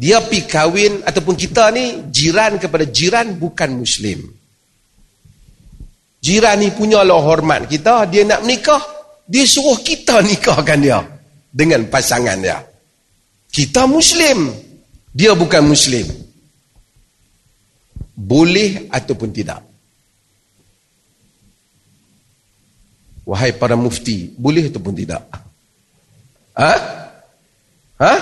Dia 0.00 0.24
pi 0.24 0.48
kahwin 0.48 1.04
ataupun 1.04 1.36
kita 1.36 1.68
ni 1.76 2.08
jiran 2.08 2.56
kepada 2.56 2.88
jiran 2.88 3.36
bukan 3.36 3.76
Muslim. 3.76 4.24
Jiran 6.20 6.60
ni 6.60 6.72
punya 6.72 7.00
lah 7.04 7.20
hormat 7.20 7.68
kita, 7.68 8.08
dia 8.08 8.24
nak 8.24 8.44
menikah, 8.44 8.80
dia 9.28 9.44
suruh 9.44 9.80
kita 9.80 10.20
nikahkan 10.28 10.80
dia 10.80 11.00
dengan 11.52 11.84
pasangan 11.88 12.40
dia. 12.40 12.69
Kita 13.50 13.86
Muslim, 13.90 14.54
dia 15.10 15.34
bukan 15.34 15.66
Muslim. 15.66 16.06
Boleh 18.14 18.86
ataupun 18.94 19.34
tidak? 19.34 19.58
Wahai 23.26 23.54
para 23.54 23.74
mufti, 23.74 24.30
boleh 24.38 24.70
ataupun 24.70 24.94
tidak? 24.94 25.22
Ha? 26.54 26.72
Ha? 27.98 28.14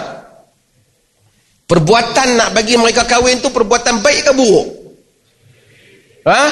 Perbuatan 1.68 2.28
nak 2.40 2.50
bagi 2.56 2.80
mereka 2.80 3.04
kahwin 3.04 3.44
tu 3.44 3.52
perbuatan 3.52 4.00
baik 4.00 4.22
ke 4.28 4.32
buruk? 4.32 4.68
Ha? 6.24 6.42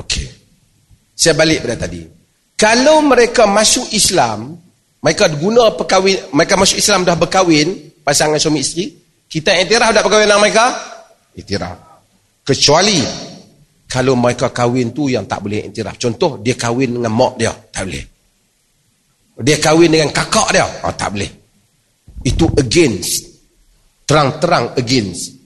Okey. 0.00 0.26
Saya 1.12 1.36
balik 1.36 1.64
pada 1.64 1.84
tadi. 1.84 2.08
Kalau 2.56 3.04
mereka 3.04 3.44
masuk 3.44 3.92
Islam, 3.92 4.56
mereka 5.04 5.28
guna 5.28 5.76
perkahwin, 5.76 6.32
mereka 6.32 6.56
masuk 6.56 6.80
Islam 6.80 7.04
dah 7.04 7.12
berkahwin, 7.12 7.92
pasangan 8.00 8.40
suami 8.40 8.64
isteri, 8.64 8.88
kita 9.28 9.52
iktiraf 9.52 9.92
dah 9.92 10.00
perkahwinan 10.00 10.40
mereka? 10.40 10.64
Iktiraf. 11.36 11.76
Kecuali 12.40 13.04
kalau 13.84 14.16
mereka 14.16 14.48
kahwin 14.48 14.96
tu 14.96 15.12
yang 15.12 15.28
tak 15.28 15.44
boleh 15.44 15.68
iktiraf. 15.68 16.00
Contoh, 16.00 16.40
dia 16.40 16.56
kahwin 16.56 16.96
dengan 16.96 17.12
mak 17.12 17.36
dia. 17.36 17.52
Tak 17.52 17.84
boleh. 17.84 18.04
Dia 19.44 19.56
kahwin 19.60 19.90
dengan 19.92 20.08
kakak 20.14 20.48
dia. 20.56 20.66
Oh, 20.88 20.94
tak 20.96 21.12
boleh. 21.12 21.30
Itu 22.24 22.48
against. 22.56 23.28
Terang-terang 24.08 24.72
against. 24.78 25.36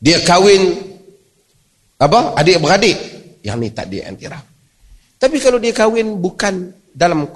Dia 0.00 0.24
kahwin 0.24 0.72
apa? 2.00 2.32
Adik-beradik. 2.38 2.96
Yang 3.44 3.56
ni 3.60 3.68
tak 3.76 3.86
dia 3.92 4.08
antiraf. 4.08 4.44
Tapi 5.20 5.36
kalau 5.36 5.60
dia 5.60 5.76
kahwin 5.76 6.16
bukan 6.16 6.72
dalam 6.96 7.28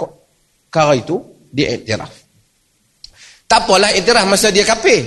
kara 0.73 0.97
itu, 0.97 1.34
dia 1.55 1.79
antiraf. 1.79 2.11
Tak 3.47 3.71
apalah 3.71 3.95
antiraf 3.95 4.27
masa 4.27 4.51
dia 4.51 4.67
kafir. 4.67 5.07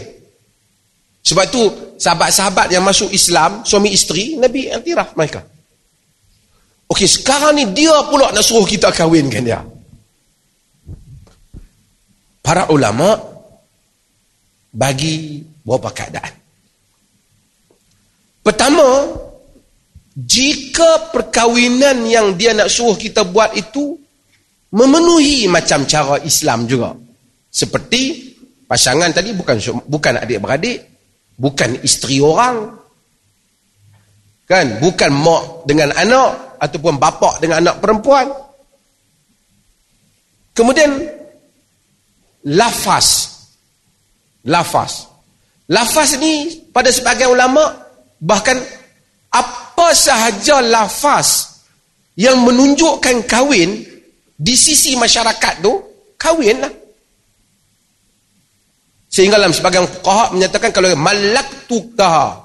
Sebab 1.27 1.43
itu 1.51 1.63
sahabat-sahabat 1.99 2.71
yang 2.71 2.87
masuk 2.87 3.11
Islam, 3.11 3.67
suami 3.67 3.91
isteri, 3.91 4.39
Nabi 4.39 4.71
antiraf 4.71 5.11
mereka. 5.19 5.43
Okey, 6.87 7.03
sekarang 7.03 7.59
ni 7.59 7.67
dia 7.75 7.91
pula 8.07 8.31
nak 8.31 8.47
suruh 8.47 8.63
kita 8.63 8.95
kahwinkan 8.95 9.43
dia 9.43 9.59
para 12.47 12.71
ulama 12.71 13.19
bagi 14.71 15.43
beberapa 15.67 15.91
keadaan. 15.91 16.31
Pertama, 18.39 18.87
jika 20.15 21.11
perkahwinan 21.11 22.07
yang 22.07 22.39
dia 22.39 22.55
nak 22.55 22.71
suruh 22.71 22.95
kita 22.95 23.27
buat 23.27 23.51
itu 23.59 23.99
memenuhi 24.77 25.49
macam 25.49 25.89
cara 25.89 26.21
Islam 26.21 26.69
juga. 26.69 26.93
Seperti 27.49 28.29
pasangan 28.69 29.09
tadi 29.09 29.33
bukan 29.33 29.57
bukan 29.89 30.21
adik-beradik, 30.21 30.85
bukan 31.33 31.81
isteri 31.81 32.21
orang. 32.21 32.77
Kan? 34.45 34.77
Bukan 34.77 35.11
mak 35.11 35.65
dengan 35.65 35.89
anak 35.97 36.61
ataupun 36.61 37.01
bapa 37.01 37.41
dengan 37.41 37.65
anak 37.65 37.81
perempuan. 37.81 38.29
Kemudian 40.53 40.93
lafaz. 42.45 43.33
Lafaz. 44.45 45.09
Lafaz 45.67 46.15
ni 46.21 46.63
pada 46.71 46.87
sebagian 46.87 47.35
ulama 47.35 47.87
Bahkan 48.17 48.57
apa 49.29 49.87
sahaja 49.93 50.57
lafaz 50.65 51.61
yang 52.17 52.41
menunjukkan 52.41 53.29
kahwin 53.29 53.85
di 54.37 54.53
sisi 54.53 54.93
masyarakat 54.93 55.65
tu, 55.65 55.73
kahwin 56.15 56.61
lah. 56.61 56.73
Sehingga 59.09 59.41
dalam 59.41 59.55
sebagian 59.55 59.89
fuqaha 59.89 60.37
menyatakan 60.37 60.69
kalau 60.69 60.93
malak 60.93 61.65
tukah 61.65 62.37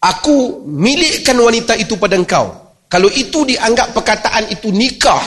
aku 0.00 0.64
milikkan 0.64 1.36
wanita 1.36 1.76
itu 1.76 2.00
pada 2.00 2.16
engkau. 2.16 2.48
Kalau 2.88 3.12
itu 3.12 3.44
dianggap 3.44 3.92
perkataan 3.92 4.48
itu 4.48 4.72
nikah 4.72 5.20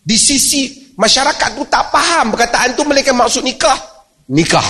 di 0.00 0.16
sisi 0.16 0.94
masyarakat 0.96 1.52
tu 1.52 1.68
tak 1.68 1.92
faham 1.92 2.32
perkataan 2.32 2.72
tu 2.72 2.88
mereka 2.88 3.12
maksud 3.12 3.44
nikah. 3.44 3.76
Nikah. 4.32 4.64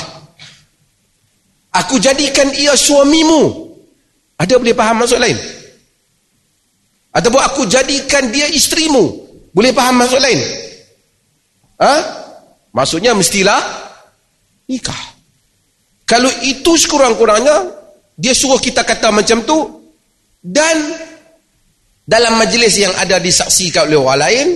Aku 1.70 2.02
jadikan 2.02 2.50
ia 2.56 2.74
suamimu 2.74 3.66
ada 4.36 4.54
boleh 4.60 4.76
faham 4.76 5.00
maksud 5.00 5.16
lain? 5.16 5.36
Ataupun 7.16 7.40
aku 7.40 7.64
jadikan 7.64 8.28
dia 8.28 8.44
isterimu. 8.52 9.25
Boleh 9.56 9.72
faham 9.72 9.96
maksud 9.96 10.20
lain? 10.20 10.40
Ha? 11.80 11.94
Maksudnya 12.76 13.16
mestilah 13.16 13.56
nikah. 14.68 15.16
Kalau 16.04 16.28
itu 16.44 16.76
sekurang-kurangnya, 16.76 17.72
dia 18.20 18.36
suruh 18.36 18.60
kita 18.60 18.84
kata 18.84 19.08
macam 19.08 19.48
tu, 19.48 19.58
dan 20.44 20.76
dalam 22.04 22.36
majlis 22.36 22.76
yang 22.76 22.92
ada 23.00 23.16
disaksikan 23.16 23.88
oleh 23.88 23.96
orang 23.96 24.20
lain, 24.20 24.46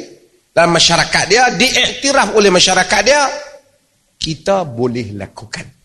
dalam 0.53 0.77
masyarakat 0.77 1.25
dia, 1.33 1.49
diiktiraf 1.57 2.37
oleh 2.37 2.53
masyarakat 2.53 3.01
dia, 3.01 3.25
kita 4.21 4.69
boleh 4.69 5.17
lakukan. 5.17 5.81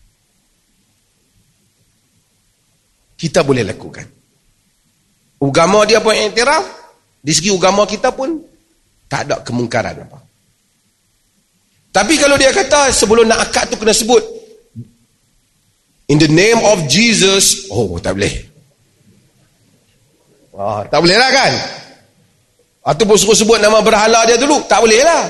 kita 3.16 3.40
boleh 3.42 3.64
lakukan. 3.64 4.04
Ugama 5.40 5.88
dia 5.88 6.00
pun 6.04 6.12
iktiraf, 6.12 6.64
di 7.20 7.32
segi 7.32 7.50
ugama 7.50 7.88
kita 7.88 8.12
pun 8.12 8.36
tak 9.06 9.30
ada 9.30 9.42
kemungkaran 9.42 10.06
apa. 10.06 10.18
Tapi 11.94 12.14
kalau 12.20 12.36
dia 12.36 12.52
kata 12.52 12.92
sebelum 12.92 13.24
nak 13.24 13.48
akad 13.48 13.72
tu 13.72 13.80
kena 13.80 13.96
sebut 13.96 14.20
in 16.12 16.20
the 16.20 16.28
name 16.28 16.60
of 16.60 16.84
Jesus, 16.90 17.70
oh 17.72 17.96
tak 17.96 18.18
boleh. 18.20 18.34
Ah, 20.56 20.84
tak 20.88 21.04
boleh 21.04 21.16
lah 21.16 21.30
kan? 21.32 21.52
Ataupun 22.86 23.16
suruh 23.18 23.36
sebut 23.36 23.58
nama 23.60 23.80
berhala 23.84 24.24
dia 24.24 24.40
dulu, 24.40 24.64
tak 24.68 24.80
boleh 24.84 25.00
lah. 25.04 25.24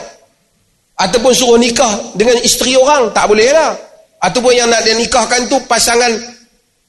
Ataupun 0.96 1.32
suruh 1.34 1.58
nikah 1.58 2.14
dengan 2.14 2.38
isteri 2.42 2.74
orang, 2.78 3.10
tak 3.10 3.26
boleh 3.26 3.50
lah. 3.50 3.74
Ataupun 4.22 4.52
yang 4.54 4.70
nak 4.70 4.82
dia 4.86 4.94
nikahkan 4.96 5.50
tu 5.50 5.58
pasangan 5.66 6.36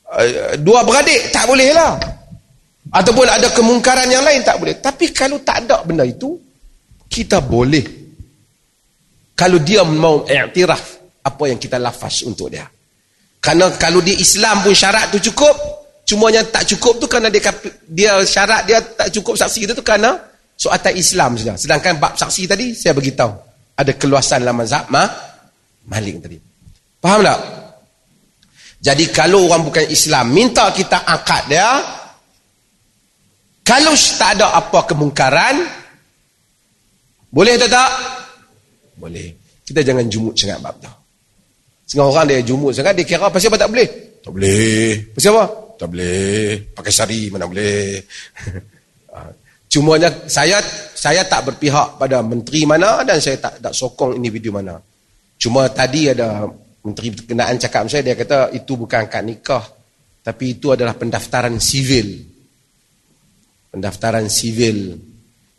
Eh, 0.07 0.55
dua 0.63 0.87
beradik 0.87 1.35
tak 1.35 1.43
boleh 1.51 1.75
lah 1.75 1.99
ataupun 2.95 3.27
ada 3.27 3.51
kemungkaran 3.51 4.07
yang 4.07 4.23
lain 4.23 4.39
tak 4.39 4.55
boleh 4.55 4.79
tapi 4.79 5.11
kalau 5.11 5.35
tak 5.43 5.67
ada 5.67 5.83
benda 5.83 6.07
itu 6.07 6.31
kita 7.09 7.41
boleh. 7.43 7.83
Kalau 9.37 9.61
dia 9.61 9.81
mau 9.85 10.25
iktiraf 10.25 10.83
apa 11.23 11.43
yang 11.47 11.59
kita 11.59 11.77
lafaz 11.77 12.23
untuk 12.23 12.51
dia. 12.51 12.65
Kerana 13.37 13.73
kalau 13.79 14.01
dia 14.01 14.17
Islam 14.17 14.65
pun 14.65 14.73
syarat 14.73 15.13
tu 15.13 15.21
cukup 15.31 15.55
cumanya 16.07 16.41
tak 16.47 16.63
cukup 16.63 17.03
tu 17.03 17.05
kerana 17.11 17.27
dia, 17.27 17.51
dia 17.91 18.11
syarat 18.23 18.63
dia 18.63 18.79
tak 18.79 19.11
cukup 19.11 19.35
saksi 19.35 19.67
itu 19.67 19.73
tu 19.75 19.83
kerana 19.83 20.15
soal 20.57 20.79
Islam 20.95 21.37
saja. 21.37 21.53
Sedangkan 21.59 21.99
bab 22.01 22.17
saksi 22.17 22.47
tadi 22.47 22.73
saya 22.73 22.95
beritahu. 22.97 23.35
Ada 23.77 23.93
keluasan 23.93 24.41
dalam 24.41 24.57
mazhab 24.57 24.89
ma, 24.89 25.05
Malik 25.85 26.17
tadi. 26.17 26.37
Faham 26.97 27.21
tak? 27.21 27.39
Jadi 28.81 29.05
kalau 29.13 29.45
orang 29.45 29.69
bukan 29.69 29.85
Islam 29.85 30.33
minta 30.33 30.73
kita 30.73 31.05
angkat 31.05 31.45
dia, 31.45 31.69
kalau 33.61 33.93
tak 33.93 34.39
ada 34.39 34.57
apa 34.57 34.79
kemungkaran, 34.89 35.55
boleh 37.31 37.53
atau 37.59 37.69
tak? 37.69 37.91
Boleh. 38.97 39.29
Kita 39.67 39.83
jangan 39.83 40.05
jumut 40.07 40.33
sangat 40.33 40.59
bab 40.63 40.75
tu. 40.79 40.91
Setengah 41.87 42.07
orang 42.11 42.25
dia 42.27 42.43
jumut 42.43 42.71
sangat, 42.75 42.93
dia 42.99 43.05
kira 43.07 43.27
pasal 43.31 43.51
apa 43.51 43.57
tak 43.59 43.71
boleh? 43.71 43.87
Tak 44.23 44.31
boleh. 44.31 44.87
Pasal 45.15 45.31
apa? 45.35 45.45
Tak 45.77 45.87
boleh. 45.87 46.43
Pakai 46.73 46.93
sari 46.93 47.21
mana 47.31 47.45
boleh. 47.47 48.01
Ah. 49.17 49.33
Cumanya 49.65 50.13
saya 50.29 50.61
saya 50.93 51.25
tak 51.25 51.49
berpihak 51.49 51.97
pada 51.97 52.21
menteri 52.21 52.69
mana 52.69 53.01
dan 53.01 53.17
saya 53.17 53.41
tak 53.41 53.57
tak 53.57 53.73
sokong 53.73 54.13
individu 54.13 54.53
mana. 54.53 54.77
Cuma 55.41 55.65
tadi 55.73 56.13
ada 56.13 56.45
Menteri 56.87 57.11
Berkenaan 57.11 57.59
cakap 57.59 57.83
saya, 57.91 57.99
dia 57.99 58.15
kata 58.15 58.55
itu 58.55 58.79
bukan 58.79 59.03
akad 59.03 59.23
nikah. 59.27 59.65
Tapi 60.23 60.59
itu 60.59 60.71
adalah 60.71 60.95
pendaftaran 60.95 61.59
sivil. 61.59 62.23
Pendaftaran 63.75 64.27
sivil. 64.31 64.95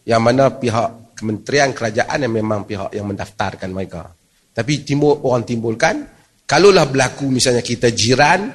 Yang 0.09 0.23
mana 0.25 0.45
pihak 0.57 1.08
kementerian 1.19 1.75
kerajaan 1.75 2.23
yang 2.23 2.35
memang 2.39 2.63
pihak 2.63 2.95
yang 2.95 3.11
mendaftarkan 3.11 3.75
mereka. 3.75 4.07
Tapi 4.55 4.87
timbul, 4.87 5.19
orang 5.27 5.43
timbulkan, 5.43 6.07
kalaulah 6.47 6.87
berlaku 6.87 7.27
misalnya 7.27 7.59
kita 7.59 7.91
jiran, 7.91 8.47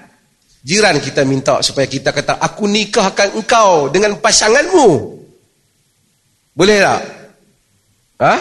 jiran 0.63 0.95
kita 1.03 1.27
minta 1.27 1.59
supaya 1.59 1.91
kita 1.91 2.15
kata, 2.15 2.39
aku 2.39 2.63
nikahkan 2.71 3.35
engkau 3.35 3.91
dengan 3.91 4.15
pasanganmu. 4.23 4.89
Boleh 6.55 6.77
tak? 6.79 7.01
Ha? 8.23 8.33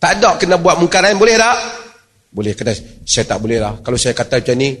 Tak 0.00 0.10
ada 0.16 0.40
kena 0.40 0.56
buat 0.56 0.80
mungkaran, 0.80 1.20
boleh 1.20 1.36
tak? 1.36 1.56
Boleh 2.32 2.52
kata 2.56 2.72
saya 3.04 3.24
tak 3.28 3.38
boleh 3.44 3.60
lah. 3.60 3.76
Kalau 3.84 4.00
saya 4.00 4.16
kata 4.16 4.40
macam 4.40 4.56
ni, 4.56 4.76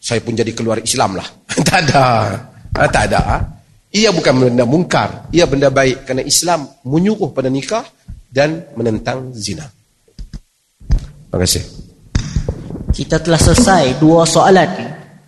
saya 0.00 0.20
pun 0.20 0.36
jadi 0.36 0.52
keluar 0.52 0.80
Islam 0.80 1.16
lah. 1.16 1.28
tak 1.68 1.88
ada. 1.88 2.04
Ha, 2.76 2.88
tak 2.88 3.04
ada. 3.12 3.20
Ha? 3.20 3.38
Ia 3.90 4.14
bukan 4.14 4.34
benda 4.38 4.62
mungkar. 4.62 5.26
Ia 5.34 5.50
benda 5.50 5.66
baik. 5.66 6.06
Kerana 6.06 6.22
Islam 6.22 6.70
menyuruh 6.86 7.34
pada 7.34 7.50
nikah 7.50 7.82
dan 8.30 8.70
menentang 8.78 9.34
zina. 9.34 9.66
Terima 10.86 11.38
kasih. 11.42 11.62
Kita 12.94 13.18
telah 13.18 13.38
selesai 13.38 13.98
dua 13.98 14.22
soalan 14.26 14.70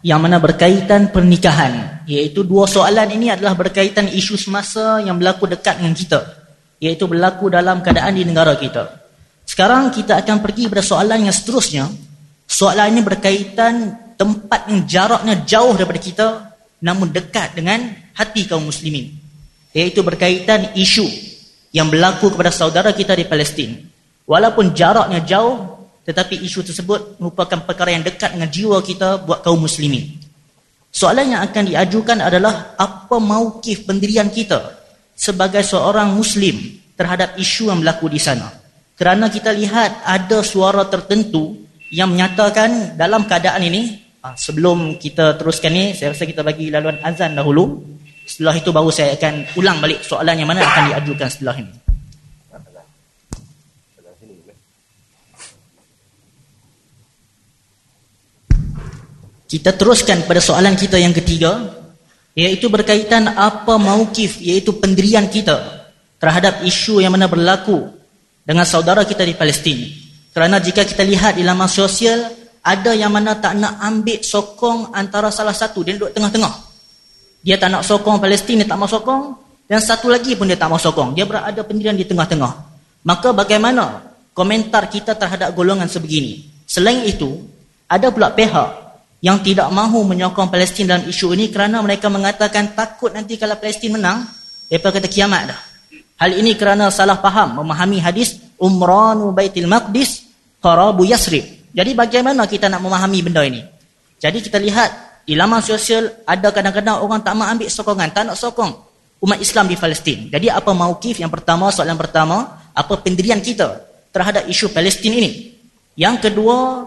yang 0.07 0.23
mana 0.23 0.39
berkaitan 0.39 1.11
pernikahan. 1.11 2.07
Iaitu 2.07 2.47
dua 2.47 2.71
soalan 2.71 3.11
ini 3.11 3.35
adalah 3.35 3.59
berkaitan 3.59 4.07
isu 4.07 4.39
semasa 4.39 5.03
yang 5.03 5.19
berlaku 5.19 5.51
dekat 5.51 5.83
dengan 5.83 5.95
kita. 5.95 6.21
Iaitu 6.79 7.11
berlaku 7.11 7.51
dalam 7.51 7.83
keadaan 7.83 8.15
di 8.15 8.23
negara 8.23 8.55
kita. 8.55 9.03
Sekarang 9.43 9.91
kita 9.91 10.23
akan 10.23 10.39
pergi 10.39 10.71
pada 10.71 10.83
soalan 10.87 11.27
yang 11.27 11.35
seterusnya. 11.35 11.91
Soalan 12.47 12.95
ini 12.95 13.03
berkaitan 13.03 13.75
tempat 14.15 14.71
yang 14.71 14.87
jaraknya 14.87 15.35
jauh 15.43 15.75
daripada 15.75 15.99
kita 15.99 16.29
namun 16.83 17.15
dekat 17.15 17.55
dengan 17.55 18.02
hati 18.15 18.49
kaum 18.49 18.69
muslimin. 18.69 19.13
Iaitu 19.73 20.05
berkaitan 20.05 20.77
isu 20.77 21.05
yang 21.73 21.89
berlaku 21.89 22.33
kepada 22.33 22.53
saudara 22.53 22.93
kita 22.93 23.17
di 23.17 23.25
Palestin. 23.25 23.89
Walaupun 24.29 24.77
jaraknya 24.77 25.25
jauh 25.25 25.83
tetapi 26.03 26.43
isu 26.43 26.67
tersebut 26.67 27.23
merupakan 27.23 27.63
perkara 27.63 27.95
yang 27.95 28.03
dekat 28.03 28.35
dengan 28.35 28.51
jiwa 28.51 28.83
kita 28.83 29.23
buat 29.23 29.41
kaum 29.47 29.63
muslimin. 29.63 30.19
Soalan 30.93 31.39
yang 31.39 31.43
akan 31.47 31.65
diajukan 31.73 32.19
adalah 32.21 32.77
apa 32.77 33.17
maukif 33.17 33.89
pendirian 33.89 34.29
kita 34.29 34.83
sebagai 35.17 35.65
seorang 35.65 36.13
muslim 36.13 36.59
terhadap 36.99 37.39
isu 37.41 37.73
yang 37.73 37.81
berlaku 37.81 38.13
di 38.13 38.21
sana 38.21 38.63
kerana 39.03 39.27
kita 39.33 39.51
lihat 39.51 40.05
ada 40.07 40.47
suara 40.47 40.87
tertentu 40.87 41.59
yang 41.91 42.13
menyatakan 42.13 42.95
dalam 42.95 43.27
keadaan 43.27 43.67
ini 43.67 43.99
ah, 44.23 44.39
sebelum 44.39 44.95
kita 44.95 45.35
teruskan 45.41 45.75
ni 45.75 45.85
saya 45.97 46.15
rasa 46.15 46.23
kita 46.23 46.47
bagi 46.47 46.71
laluan 46.71 47.03
azan 47.03 47.35
dahulu 47.35 47.83
setelah 48.27 48.55
itu 48.57 48.71
baru 48.71 48.91
saya 48.91 49.19
akan 49.19 49.59
ulang 49.59 49.79
balik 49.83 50.01
soalan 50.07 50.37
yang 50.39 50.49
mana 50.49 50.63
akan 50.65 50.83
diajukan 50.95 51.29
setelah 51.29 51.57
ini 51.59 51.73
kita 59.53 59.77
teruskan 59.77 60.25
pada 60.25 60.41
soalan 60.41 60.73
kita 60.73 60.97
yang 60.97 61.13
ketiga 61.13 61.61
iaitu 62.33 62.73
berkaitan 62.73 63.37
apa 63.37 63.77
maukif 63.77 64.41
iaitu 64.41 64.81
pendirian 64.81 65.29
kita 65.29 65.85
terhadap 66.17 66.65
isu 66.65 67.05
yang 67.05 67.13
mana 67.13 67.29
berlaku 67.29 67.93
dengan 68.43 68.65
saudara 68.65 69.05
kita 69.05 69.29
di 69.29 69.37
Palestin. 69.37 69.79
Kerana 70.33 70.57
jika 70.57 70.89
kita 70.89 71.05
lihat 71.05 71.37
di 71.37 71.45
laman 71.45 71.69
sosial, 71.69 72.33
ada 72.65 72.97
yang 72.97 73.13
mana 73.13 73.37
tak 73.37 73.61
nak 73.61 73.77
ambil 73.85 74.25
sokong 74.25 74.97
antara 74.97 75.29
salah 75.29 75.53
satu, 75.53 75.85
dia 75.85 76.01
duduk 76.01 76.17
tengah-tengah. 76.17 76.72
Dia 77.43 77.59
tak 77.59 77.75
nak 77.75 77.83
sokong 77.83 78.23
Palestin, 78.23 78.63
dia 78.63 78.69
tak 78.71 78.79
mau 78.79 78.87
sokong. 78.87 79.35
Dan 79.67 79.83
satu 79.83 80.07
lagi 80.07 80.39
pun 80.39 80.47
dia 80.47 80.59
tak 80.59 80.71
mau 80.71 80.79
sokong. 80.79 81.15
Dia 81.15 81.27
berada 81.27 81.61
pendirian 81.67 81.99
di 81.99 82.07
tengah-tengah. 82.07 82.53
Maka 83.03 83.35
bagaimana 83.35 84.15
komentar 84.31 84.87
kita 84.87 85.19
terhadap 85.19 85.51
golongan 85.59 85.91
sebegini? 85.91 86.47
Selain 86.65 87.03
itu, 87.03 87.43
ada 87.91 88.09
pula 88.15 88.31
pihak 88.31 88.69
yang 89.23 89.43
tidak 89.43 89.71
mahu 89.71 90.07
menyokong 90.07 90.51
Palestin 90.51 90.87
dalam 90.87 91.07
isu 91.07 91.35
ini 91.35 91.51
kerana 91.51 91.79
mereka 91.83 92.11
mengatakan 92.11 92.75
takut 92.75 93.15
nanti 93.15 93.39
kalau 93.39 93.59
Palestin 93.59 93.95
menang, 93.95 94.27
mereka 94.71 94.89
kata 94.95 95.09
kiamat 95.11 95.53
dah. 95.53 95.61
Hal 96.23 96.39
ini 96.39 96.55
kerana 96.55 96.91
salah 96.95 97.19
faham 97.19 97.63
memahami 97.63 97.99
hadis 97.99 98.39
Umranu 98.63 99.35
Baitil 99.35 99.67
Maqdis 99.67 100.23
Qarabu 100.63 101.03
Yasrib. 101.03 101.75
Jadi 101.75 101.91
bagaimana 101.99 102.47
kita 102.47 102.71
nak 102.71 102.79
memahami 102.79 103.19
benda 103.27 103.43
ini? 103.43 103.59
Jadi 104.23 104.39
kita 104.39 104.63
lihat 104.63 105.12
di 105.23 105.39
laman 105.39 105.63
sosial 105.63 106.27
ada 106.27 106.51
kadang-kadang 106.51 106.99
orang 106.99 107.23
tak 107.23 107.35
mau 107.39 107.47
ambil 107.47 107.71
sokongan, 107.71 108.11
tak 108.11 108.27
nak 108.27 108.37
sokong 108.39 108.73
umat 109.23 109.39
Islam 109.39 109.71
di 109.71 109.79
Palestin. 109.79 110.27
Jadi 110.27 110.51
apa 110.51 110.75
mauqif 110.75 111.23
yang 111.23 111.31
pertama, 111.31 111.71
soalan 111.71 111.95
pertama, 111.95 112.59
apa 112.75 112.95
pendirian 112.99 113.39
kita 113.39 113.79
terhadap 114.11 114.51
isu 114.51 114.75
Palestin 114.75 115.15
ini? 115.15 115.55
Yang 115.95 116.29
kedua, 116.29 116.87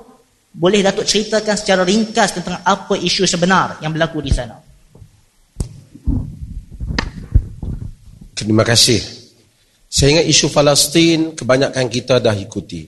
boleh 0.52 0.84
Datuk 0.84 1.08
ceritakan 1.08 1.56
secara 1.56 1.88
ringkas 1.88 2.36
tentang 2.36 2.60
apa 2.64 2.96
isu 3.00 3.24
sebenar 3.24 3.80
yang 3.80 3.96
berlaku 3.96 4.20
di 4.20 4.32
sana? 4.36 4.60
Terima 8.36 8.68
kasih. 8.68 9.00
Saya 9.88 10.20
ingat 10.20 10.28
isu 10.28 10.52
Palestin 10.52 11.32
kebanyakan 11.40 11.88
kita 11.88 12.20
dah 12.20 12.36
ikuti. 12.36 12.84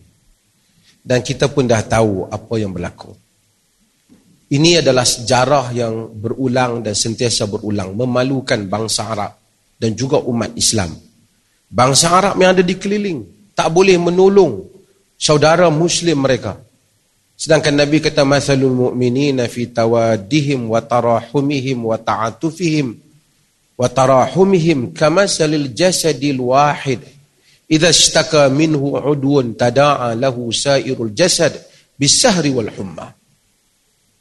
Dan 1.07 1.23
kita 1.23 1.47
pun 1.47 1.63
dah 1.63 1.79
tahu 1.87 2.27
apa 2.27 2.53
yang 2.59 2.75
berlaku. 2.75 3.15
Ini 4.47 4.79
adalah 4.79 5.03
sejarah 5.03 5.75
yang 5.75 6.15
berulang 6.15 6.79
dan 6.79 6.95
sentiasa 6.95 7.51
berulang. 7.51 7.91
Memalukan 7.91 8.63
bangsa 8.63 9.11
Arab 9.11 9.31
dan 9.75 9.91
juga 9.91 10.23
umat 10.23 10.55
Islam. 10.55 10.95
Bangsa 11.67 12.15
Arab 12.15 12.39
yang 12.39 12.55
ada 12.55 12.63
di 12.63 12.79
keliling. 12.79 13.51
Tak 13.51 13.67
boleh 13.75 13.99
menolong 13.99 14.63
saudara 15.19 15.67
Muslim 15.67 16.23
mereka. 16.23 16.55
Sedangkan 17.37 17.75
Nabi 17.75 17.99
kata, 17.99 18.23
Mathalul 18.23 18.73
mu'minina 18.73 19.45
fi 19.51 19.67
tawadihim 19.67 20.71
wa 20.71 20.79
tarahumihim 20.79 21.83
wa 21.83 21.99
ta'atufihim 21.99 22.97
wa 23.77 23.85
tarahumihim 23.85 24.95
kamasalil 24.95 25.69
jasadil 25.75 26.39
wahid. 26.55 27.03
Iza 27.67 27.91
shtaka 27.91 28.47
minhu 28.47 28.95
udwun 28.95 29.53
tada'a 29.53 30.15
lahu 30.15 30.49
sairul 30.55 31.11
jasad 31.11 31.51
bisahri 31.99 32.55
wal 32.55 32.71
hummah. 32.71 33.11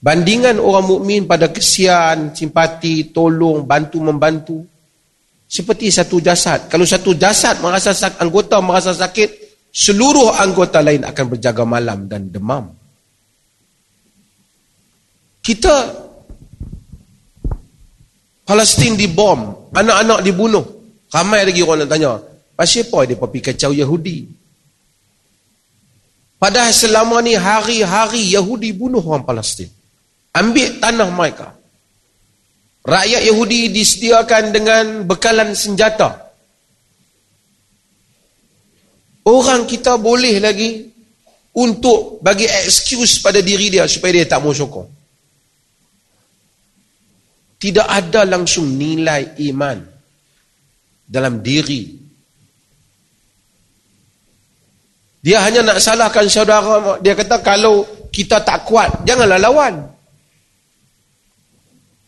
Bandingan 0.07 0.62
orang 0.62 0.86
mukmin 0.86 1.26
pada 1.26 1.50
kesian, 1.50 2.30
simpati, 2.30 3.11
tolong, 3.11 3.66
bantu 3.66 3.98
membantu 3.98 4.62
seperti 5.50 5.90
satu 5.90 6.22
jasad. 6.22 6.70
Kalau 6.70 6.86
satu 6.86 7.18
jasad 7.18 7.59
merasa 7.59 7.90
sakit, 7.90 8.22
anggota 8.22 8.62
merasa 8.62 8.94
sakit, 8.94 9.30
seluruh 9.74 10.30
anggota 10.38 10.78
lain 10.78 11.02
akan 11.02 11.24
berjaga 11.26 11.66
malam 11.66 12.07
dan 12.07 12.30
demam. 12.30 12.70
Kita 15.42 15.74
Palestin 18.46 18.94
dibom, 18.94 19.74
anak-anak 19.74 20.22
dibunuh. 20.22 20.62
Ramai 21.11 21.50
lagi 21.50 21.66
orang 21.66 21.82
nak 21.82 21.90
tanya, 21.90 22.22
pasal 22.54 22.86
apa 22.86 23.11
dia 23.11 23.18
pergi 23.18 23.40
kacau 23.42 23.74
Yahudi? 23.74 24.18
Padahal 26.38 26.70
selama 26.70 27.18
ni 27.26 27.34
hari-hari 27.34 28.22
Yahudi 28.38 28.70
bunuh 28.70 29.02
orang 29.02 29.26
Palestin 29.26 29.66
ambil 30.37 30.68
tanah 30.76 31.09
mereka. 31.09 31.49
Rakyat 32.87 33.22
Yahudi 33.26 33.72
disediakan 33.74 34.45
dengan 34.55 34.84
bekalan 35.09 35.57
senjata. 35.57 36.28
Orang 39.26 39.66
kita 39.66 39.99
boleh 39.99 40.39
lagi 40.39 40.87
untuk 41.59 42.22
bagi 42.22 42.47
excuse 42.47 43.18
pada 43.18 43.43
diri 43.43 43.74
dia 43.74 43.91
supaya 43.91 44.22
dia 44.22 44.30
tak 44.30 44.39
mau 44.39 44.55
sokong. 44.55 44.87
Tidak 47.59 47.89
ada 47.89 48.22
langsung 48.22 48.70
nilai 48.78 49.34
iman 49.51 49.82
dalam 51.03 51.43
diri. 51.43 52.07
Dia 55.26 55.43
hanya 55.43 55.74
nak 55.74 55.82
salahkan 55.82 56.30
saudara. 56.30 57.03
Dia 57.03 57.18
kata 57.18 57.43
kalau 57.43 57.82
kita 58.14 58.47
tak 58.47 58.62
kuat, 58.62 59.03
janganlah 59.03 59.43
lawan. 59.43 59.95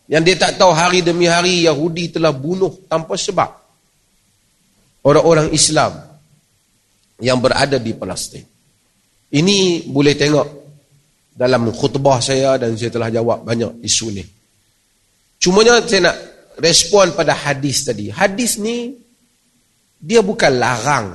Yang 0.09 0.23
dia 0.25 0.37
tak 0.41 0.53
tahu 0.57 0.73
hari 0.73 1.05
demi 1.05 1.29
hari 1.29 1.69
Yahudi 1.69 2.09
telah 2.09 2.33
bunuh 2.33 2.89
tanpa 2.89 3.13
sebab. 3.15 3.53
Orang-orang 5.05 5.53
Islam 5.53 5.95
yang 7.21 7.37
berada 7.39 7.77
di 7.77 7.93
Palestin. 7.93 8.45
Ini 9.29 9.85
boleh 9.93 10.17
tengok 10.17 10.47
dalam 11.37 11.69
khutbah 11.77 12.19
saya 12.25 12.57
dan 12.57 12.73
saya 12.75 12.89
telah 12.89 13.13
jawab 13.13 13.45
banyak 13.45 13.85
isu 13.85 14.07
ni. 14.11 14.25
Cumanya 15.39 15.85
saya 15.85 16.11
nak 16.11 16.17
respon 16.57 17.13
pada 17.13 17.37
hadis 17.37 17.85
tadi. 17.85 18.09
Hadis 18.09 18.57
ni 18.59 18.97
dia 20.01 20.25
bukan 20.25 20.53
larang 20.57 21.09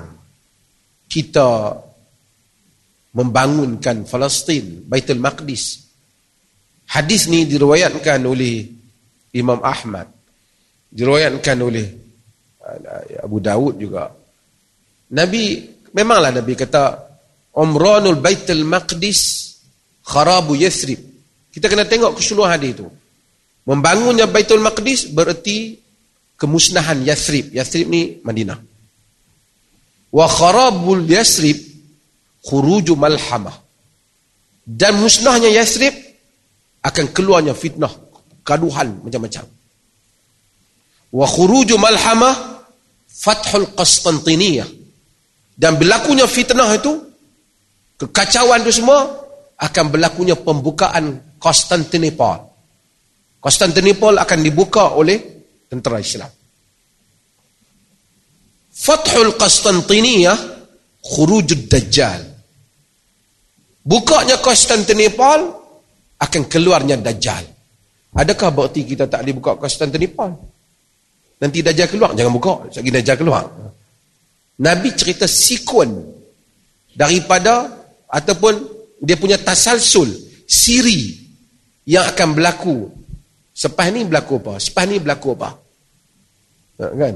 kita 1.09 1.75
membangunkan 3.13 4.05
Palestin, 4.05 4.85
Baitul 4.85 5.21
Maqdis. 5.21 5.81
Hadis 6.93 7.25
ni 7.29 7.45
diriwayatkan 7.49 8.21
oleh 8.25 8.82
Imam 9.33 9.59
Ahmad. 9.65 10.07
Diriwayatkan 10.93 11.57
oleh 11.57 11.85
uh, 12.61 13.25
Abu 13.25 13.41
Dawud 13.41 13.81
juga. 13.81 14.13
Nabi 15.13 15.65
memanglah 15.93 16.29
Nabi 16.29 16.53
kata 16.53 17.01
Umranul 17.53 18.21
Baitul 18.21 18.65
Maqdis 18.65 19.53
kharabu 20.05 20.53
Yathrib. 20.57 21.01
Kita 21.53 21.69
kena 21.69 21.85
tengok 21.85 22.17
keseluruhan 22.17 22.57
hadis 22.57 22.77
itu. 22.77 22.87
Membangunnya 23.65 24.29
Baitul 24.29 24.61
Maqdis 24.61 25.09
bererti 25.09 25.77
kemusnahan 26.37 27.01
Yathrib. 27.01 27.53
Yathrib 27.53 27.89
ni 27.89 28.21
Madinah. 28.21 28.57
Wa 30.13 30.25
kharabul 30.29 31.05
Yathrib 31.09 31.57
khuruju 32.45 32.93
malhamah. 32.97 33.57
Dan 34.65 35.01
musnahnya 35.01 35.49
Yathrib 35.49 35.93
akan 36.85 37.05
keluarnya 37.15 37.53
fitnah 37.53 38.02
gaduhan 38.43 38.91
macam-macam. 39.01 39.45
Wa 41.13 41.25
khuruju 41.27 41.75
malhamah 41.79 42.63
fathul 43.07 43.71
Qastantiniyah. 43.73 44.67
Dan 45.53 45.77
berlakunya 45.77 46.25
fitnah 46.25 46.65
itu, 46.73 46.97
kekacauan 48.01 48.65
itu 48.65 48.81
semua, 48.81 49.05
akan 49.61 49.85
berlakunya 49.93 50.33
pembukaan 50.33 51.37
Konstantinopel. 51.37 52.49
Konstantinopel 53.37 54.17
akan 54.17 54.39
dibuka 54.41 54.97
oleh 54.97 55.21
tentera 55.69 56.01
Islam. 56.01 56.31
Fathul 58.73 59.37
Qastantiniyah, 59.37 60.37
khurujud 61.05 61.69
Dajjal. 61.69 62.21
Bukanya 63.85 64.41
Konstantinopel, 64.41 65.53
akan 66.17 66.41
keluarnya 66.49 66.97
Dajjal. 66.97 67.52
Adakah 68.13 68.49
berarti 68.53 68.85
kita 68.85 69.09
tak 69.09 69.25
boleh 69.25 69.35
buka 69.41 69.51
Konstantinopel? 69.57 70.31
Nanti 71.41 71.59
Dajjal 71.65 71.89
keluar, 71.89 72.13
jangan 72.13 72.33
buka. 72.33 72.53
Lagi 72.69 72.91
Dajjal 72.93 73.17
keluar. 73.19 73.43
Nabi 74.61 74.89
cerita 74.93 75.25
sikun 75.25 75.89
daripada 76.93 77.67
ataupun 78.05 78.53
dia 79.01 79.17
punya 79.17 79.41
tasalsul, 79.41 80.07
siri 80.45 81.17
yang 81.89 82.05
akan 82.13 82.37
berlaku. 82.37 82.87
Sepah 83.53 83.89
ni 83.89 84.05
berlaku 84.05 84.39
apa? 84.39 84.53
Sepah 84.61 84.85
ni 84.87 85.01
berlaku 85.01 85.27
apa? 85.35 85.49
Ha, 86.79 86.85
kan? 86.89 87.15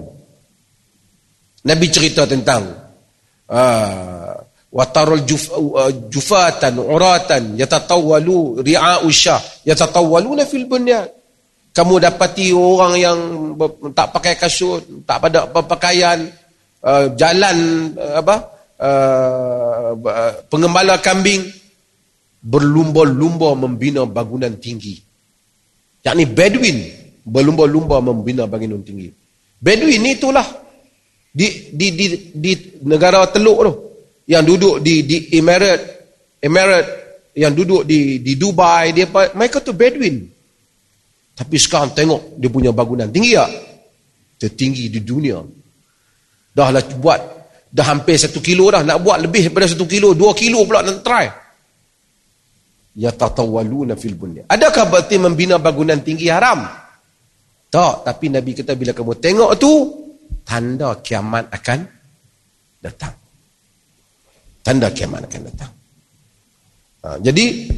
Nabi 1.66 1.88
cerita 1.88 2.26
tentang 2.28 2.64
uh, 3.50 4.27
watarul 4.68 5.24
uh, 5.24 5.92
jufatan 6.12 6.76
uratan 6.76 7.56
yatatawwalu 7.56 8.60
ri'a'u 8.62 9.08
syah 9.08 9.40
yatatawwaluna 9.64 10.44
fil 10.44 10.68
bunyan. 10.68 11.08
Kamu 11.72 12.02
dapati 12.02 12.50
orang 12.58 12.94
yang 12.98 13.20
tak 13.94 14.10
pakai 14.10 14.34
kasut 14.34 14.82
tak 15.06 15.22
pada 15.22 15.46
pakaian 15.50 16.26
uh, 16.82 17.06
jalan 17.14 17.58
uh, 17.96 18.20
apa 18.20 18.36
pengembala 20.54 21.02
kambing 21.02 21.42
berlumba-lumba 22.46 23.58
membina 23.58 24.06
bangunan 24.06 24.54
tinggi. 24.62 25.02
Yakni 26.06 26.30
bedouin 26.30 26.78
berlumba-lumba 27.26 27.98
membina 28.06 28.46
bangunan 28.46 28.86
tinggi. 28.86 29.10
Bedouin 29.58 29.98
ni 29.98 30.14
itulah 30.14 30.46
di 31.34 31.74
di 31.74 31.88
di, 31.98 32.06
di 32.38 32.52
negara 32.86 33.26
teluk 33.34 33.58
tu 33.66 33.74
yang 34.28 34.44
duduk 34.44 34.84
di 34.84 35.08
di 35.08 35.18
Emirat 35.40 35.80
Emirat 36.44 36.86
yang 37.34 37.56
duduk 37.56 37.88
di 37.88 38.20
di 38.20 38.36
Dubai 38.36 38.92
dia 38.92 39.08
mereka 39.34 39.64
tu 39.64 39.72
Bedouin 39.74 40.38
Tapi 41.38 41.56
sekarang 41.56 41.94
tengok 41.94 42.36
dia 42.42 42.50
punya 42.50 42.74
bangunan 42.74 43.08
tinggi 43.14 43.38
tak? 43.38 43.52
Tertinggi 44.38 44.90
di 44.90 45.02
dunia. 45.02 45.38
Dah 46.58 46.74
lah 46.74 46.82
buat, 46.98 47.22
dah 47.70 47.86
hampir 47.86 48.18
satu 48.18 48.42
kilo 48.42 48.74
dah. 48.74 48.82
Nak 48.82 48.98
buat 49.06 49.22
lebih 49.22 49.50
daripada 49.50 49.70
satu 49.70 49.86
kilo, 49.86 50.18
dua 50.18 50.34
kilo 50.34 50.66
pula 50.66 50.82
nak 50.82 51.06
try. 51.06 51.30
Ya 52.98 53.14
tatawaluna 53.14 53.94
fil 53.94 54.18
bunya. 54.18 54.50
Adakah 54.50 54.90
berarti 54.90 55.22
membina 55.22 55.62
bangunan 55.62 56.02
tinggi 56.02 56.34
haram? 56.34 56.66
Tak, 57.70 58.02
tapi 58.02 58.34
Nabi 58.34 58.58
kata 58.58 58.74
bila 58.74 58.98
kamu 58.98 59.14
tengok 59.22 59.52
tu, 59.62 59.72
tanda 60.42 60.98
kiamat 61.06 61.54
akan 61.54 61.80
datang. 62.82 63.14
Tanda 64.68 64.92
kiamat 64.92 65.32
akan 65.32 65.42
datang. 65.48 65.72
Ha, 67.08 67.16
jadi, 67.24 67.72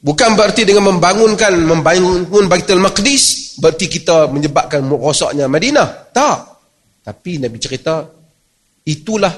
bukan 0.00 0.30
berarti 0.32 0.64
dengan 0.64 0.96
membangunkan, 0.96 1.52
membangun 1.60 2.48
Baitul 2.48 2.80
Maqdis, 2.80 3.60
berarti 3.60 3.84
kita 3.84 4.32
menyebabkan 4.32 4.80
rosaknya 4.88 5.44
Madinah. 5.44 6.08
Tak. 6.08 6.38
Tapi 7.04 7.44
Nabi 7.44 7.60
cerita, 7.60 8.08
itulah 8.88 9.36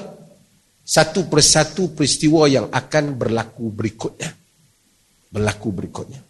satu 0.87 1.27
persatu 1.27 1.91
peristiwa 1.91 2.47
yang 2.47 2.71
akan 2.71 3.19
berlaku 3.19 3.67
berikutnya 3.67 4.31
berlaku 5.33 5.73
berikutnya. 5.73 6.21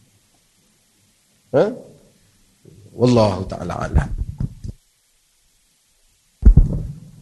Ha? 1.59 1.63
Wallahu 2.95 3.43
taala 3.51 3.83
alam. 3.83 4.09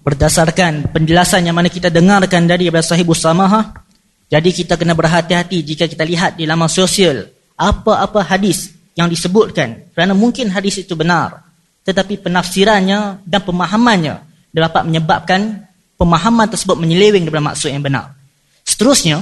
Berdasarkan 0.01 0.89
penjelasan 0.89 1.45
yang 1.45 1.53
mana 1.53 1.69
kita 1.69 1.93
dengarkan 1.93 2.49
dari 2.49 2.67
Sahibus 2.81 3.21
Samaha, 3.21 3.69
jadi 4.31 4.49
kita 4.49 4.73
kena 4.75 4.97
berhati-hati 4.97 5.61
jika 5.61 5.85
kita 5.85 6.01
lihat 6.01 6.39
di 6.39 6.49
laman 6.49 6.71
sosial 6.71 7.29
apa-apa 7.53 8.25
hadis 8.25 8.73
yang 8.97 9.05
disebutkan 9.05 9.93
kerana 9.93 10.17
mungkin 10.17 10.49
hadis 10.49 10.81
itu 10.81 10.97
benar 10.97 11.45
tetapi 11.85 12.17
penafsirannya 12.17 13.21
dan 13.21 13.41
pemahamannya 13.45 14.25
dapat 14.49 14.81
menyebabkan 14.89 15.69
pemahaman 15.99 16.49
tersebut 16.49 16.79
menyeleweng 16.81 17.29
daripada 17.29 17.53
maksud 17.53 17.69
yang 17.69 17.85
benar. 17.85 18.17
Seterusnya, 18.65 19.21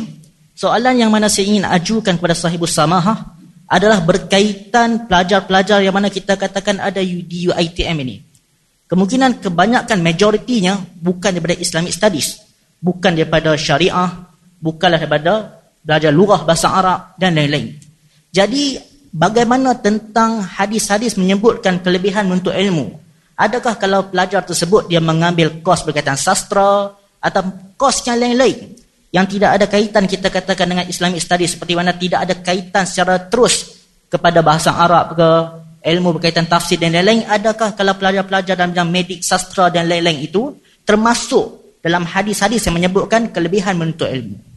Soalan 0.60 1.00
yang 1.00 1.08
mana 1.08 1.32
saya 1.32 1.48
ingin 1.48 1.64
ajukan 1.64 2.20
kepada 2.20 2.36
sahibus 2.36 2.76
samahah 2.76 3.32
adalah 3.64 4.04
berkaitan 4.04 5.08
pelajar-pelajar 5.08 5.80
yang 5.80 5.96
mana 5.96 6.12
kita 6.12 6.36
katakan 6.36 6.84
ada 6.84 7.00
di 7.00 7.48
UITM 7.48 7.96
ini. 8.04 8.20
Kemungkinan 8.90 9.38
kebanyakan 9.38 10.02
majoritinya 10.02 10.82
bukan 10.98 11.38
daripada 11.38 11.56
Islamic 11.62 11.94
Studies. 11.94 12.42
Bukan 12.82 13.14
daripada 13.14 13.54
syariah, 13.54 14.26
bukanlah 14.58 14.98
daripada 14.98 15.62
belajar 15.86 16.10
lurah 16.10 16.42
bahasa 16.42 16.74
Arab 16.74 17.14
dan 17.22 17.38
lain-lain. 17.38 17.78
Jadi 18.34 18.82
bagaimana 19.14 19.78
tentang 19.78 20.42
hadis-hadis 20.42 21.22
menyebutkan 21.22 21.86
kelebihan 21.86 22.26
untuk 22.34 22.56
ilmu? 22.56 22.98
Adakah 23.38 23.78
kalau 23.78 24.10
pelajar 24.10 24.42
tersebut 24.42 24.90
dia 24.90 25.00
mengambil 25.00 25.62
kos 25.62 25.86
berkaitan 25.86 26.18
sastra 26.18 26.92
atau 27.22 27.42
kos 27.78 28.02
yang 28.10 28.18
lain-lain? 28.18 28.80
yang 29.10 29.26
tidak 29.26 29.58
ada 29.58 29.66
kaitan 29.66 30.06
kita 30.06 30.30
katakan 30.30 30.70
dengan 30.70 30.86
Islamic 30.86 31.18
studies 31.18 31.58
seperti 31.58 31.74
mana 31.74 31.98
tidak 31.98 32.30
ada 32.30 32.36
kaitan 32.38 32.86
secara 32.86 33.18
terus 33.26 33.82
kepada 34.06 34.46
bahasa 34.46 34.74
Arab 34.74 35.18
ke 35.18 35.30
ilmu 35.80 36.20
berkaitan 36.20 36.48
tafsir 36.48 36.76
dan 36.76 36.92
lain-lain 36.92 37.24
adakah 37.28 37.76
kalau 37.76 37.96
pelajar-pelajar 37.96 38.56
dalam 38.60 38.76
bidang 38.76 38.92
medik 38.92 39.20
sastra 39.24 39.72
dan 39.72 39.88
lain-lain 39.88 40.20
itu 40.24 40.56
termasuk 40.84 41.80
dalam 41.80 42.04
hadis-hadis 42.04 42.60
yang 42.68 42.76
menyebutkan 42.76 43.32
kelebihan 43.32 43.80
menuntut 43.80 44.12
ilmu 44.12 44.50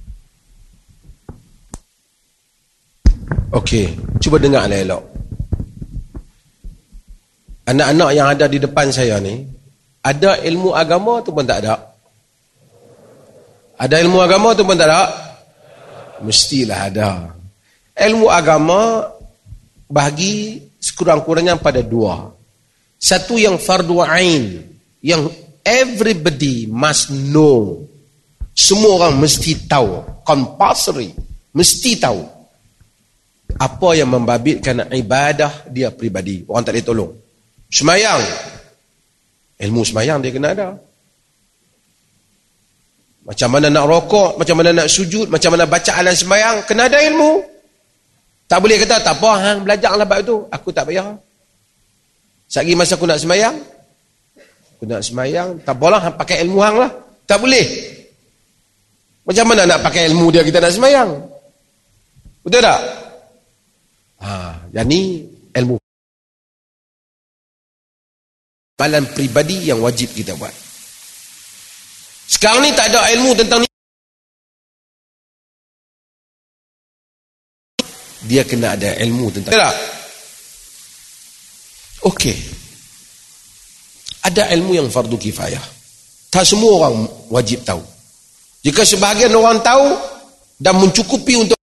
Okey, 3.53 3.93
cuba 4.17 4.41
dengar 4.41 4.65
elok. 4.65 5.05
Anak-anak 7.69 8.11
yang 8.17 8.27
ada 8.33 8.49
di 8.49 8.57
depan 8.57 8.89
saya 8.89 9.21
ni 9.21 9.45
ada 10.01 10.41
ilmu 10.41 10.73
agama 10.73 11.21
ataupun 11.21 11.45
tak 11.45 11.61
ada? 11.63 11.77
Ada 13.77 14.01
ilmu 14.03 14.19
agama 14.25 14.57
tu 14.57 14.65
pun 14.65 14.75
tak 14.75 14.89
ada? 14.89 15.05
Mestilah 16.25 16.81
ada. 16.89 17.11
Ilmu 17.93 18.27
agama 18.33 19.05
bagi 19.85 20.65
sekurang-kurangnya 20.83 21.63
pada 21.63 21.79
dua. 21.79 22.35
Satu 22.99 23.39
yang 23.39 23.57
fardu 23.63 24.03
ain, 24.03 24.67
yang 24.99 25.31
everybody 25.63 26.67
must 26.67 27.15
know. 27.31 27.87
Semua 28.53 29.01
orang 29.01 29.23
mesti 29.23 29.65
tahu, 29.71 30.23
compulsory, 30.27 31.15
mesti 31.55 31.97
tahu. 31.97 32.21
Apa 33.53 33.95
yang 33.95 34.11
membabitkan 34.11 34.91
ibadah 34.91 35.71
dia 35.71 35.93
pribadi. 35.95 36.43
Orang 36.51 36.65
tak 36.67 36.75
boleh 36.75 36.85
tolong. 36.85 37.13
Semayang. 37.71 38.23
Ilmu 39.63 39.81
semayang 39.87 40.19
dia 40.19 40.33
kena 40.35 40.57
ada. 40.57 40.69
Macam 43.23 43.49
mana 43.55 43.71
nak 43.71 43.87
rokok, 43.87 44.41
macam 44.41 44.57
mana 44.59 44.75
nak 44.75 44.89
sujud, 44.91 45.31
macam 45.31 45.55
mana 45.55 45.65
baca 45.71 45.91
alam 45.95 46.11
sembahyang, 46.11 46.67
kena 46.67 46.91
ada 46.91 46.99
ilmu. 47.07 47.52
Tak 48.53 48.61
boleh 48.61 48.77
kata, 48.85 49.01
tak 49.01 49.17
apa, 49.17 49.31
hang 49.41 49.59
belajarlah 49.65 50.05
bab 50.05 50.21
itu. 50.21 50.45
Aku 50.53 50.69
tak 50.77 50.85
payah. 50.85 51.17
Sagi 52.53 52.77
masa 52.77 53.01
aku 53.01 53.09
nak 53.09 53.17
sembahyang, 53.17 53.57
aku 54.77 54.85
nak 54.85 55.01
sembahyang, 55.01 55.65
tak 55.65 55.73
apalah, 55.73 56.05
hang 56.05 56.21
pakai 56.21 56.45
ilmu 56.45 56.61
hang 56.61 56.77
lah. 56.77 56.93
Tak 57.25 57.41
boleh. 57.41 57.65
Macam 59.25 59.49
mana 59.49 59.65
nak 59.65 59.81
pakai 59.81 60.05
ilmu 60.13 60.29
dia 60.29 60.45
kita 60.45 60.61
nak 60.61 60.69
sembahyang? 60.69 61.11
Betul 62.45 62.61
tak? 62.61 62.81
Ha, 64.21 64.53
yang 64.77 64.85
ni 64.85 65.25
ilmu. 65.57 65.81
Balan 68.77 69.09
pribadi 69.17 69.73
yang 69.73 69.81
wajib 69.81 70.13
kita 70.13 70.37
buat. 70.37 70.53
Sekarang 72.29 72.61
ni 72.61 72.69
tak 72.77 72.93
ada 72.93 73.17
ilmu 73.17 73.33
tentang 73.33 73.65
ni. 73.65 73.72
Dia 78.27 78.47
kena 78.47 78.79
ada 78.79 78.95
ilmu 79.03 79.35
tentang 79.35 79.55
tak? 79.55 79.77
Okey. 82.07 82.37
Ada 84.23 84.55
ilmu 84.55 84.79
yang 84.79 84.87
fardu 84.87 85.19
kifayah. 85.19 85.63
Tak 86.31 86.47
semua 86.47 86.79
orang 86.79 87.07
wajib 87.31 87.67
tahu. 87.67 87.83
Jika 88.63 88.87
sebahagian 88.87 89.35
orang 89.35 89.59
tahu 89.59 89.99
dan 90.63 90.79
mencukupi 90.79 91.35
untuk 91.43 91.59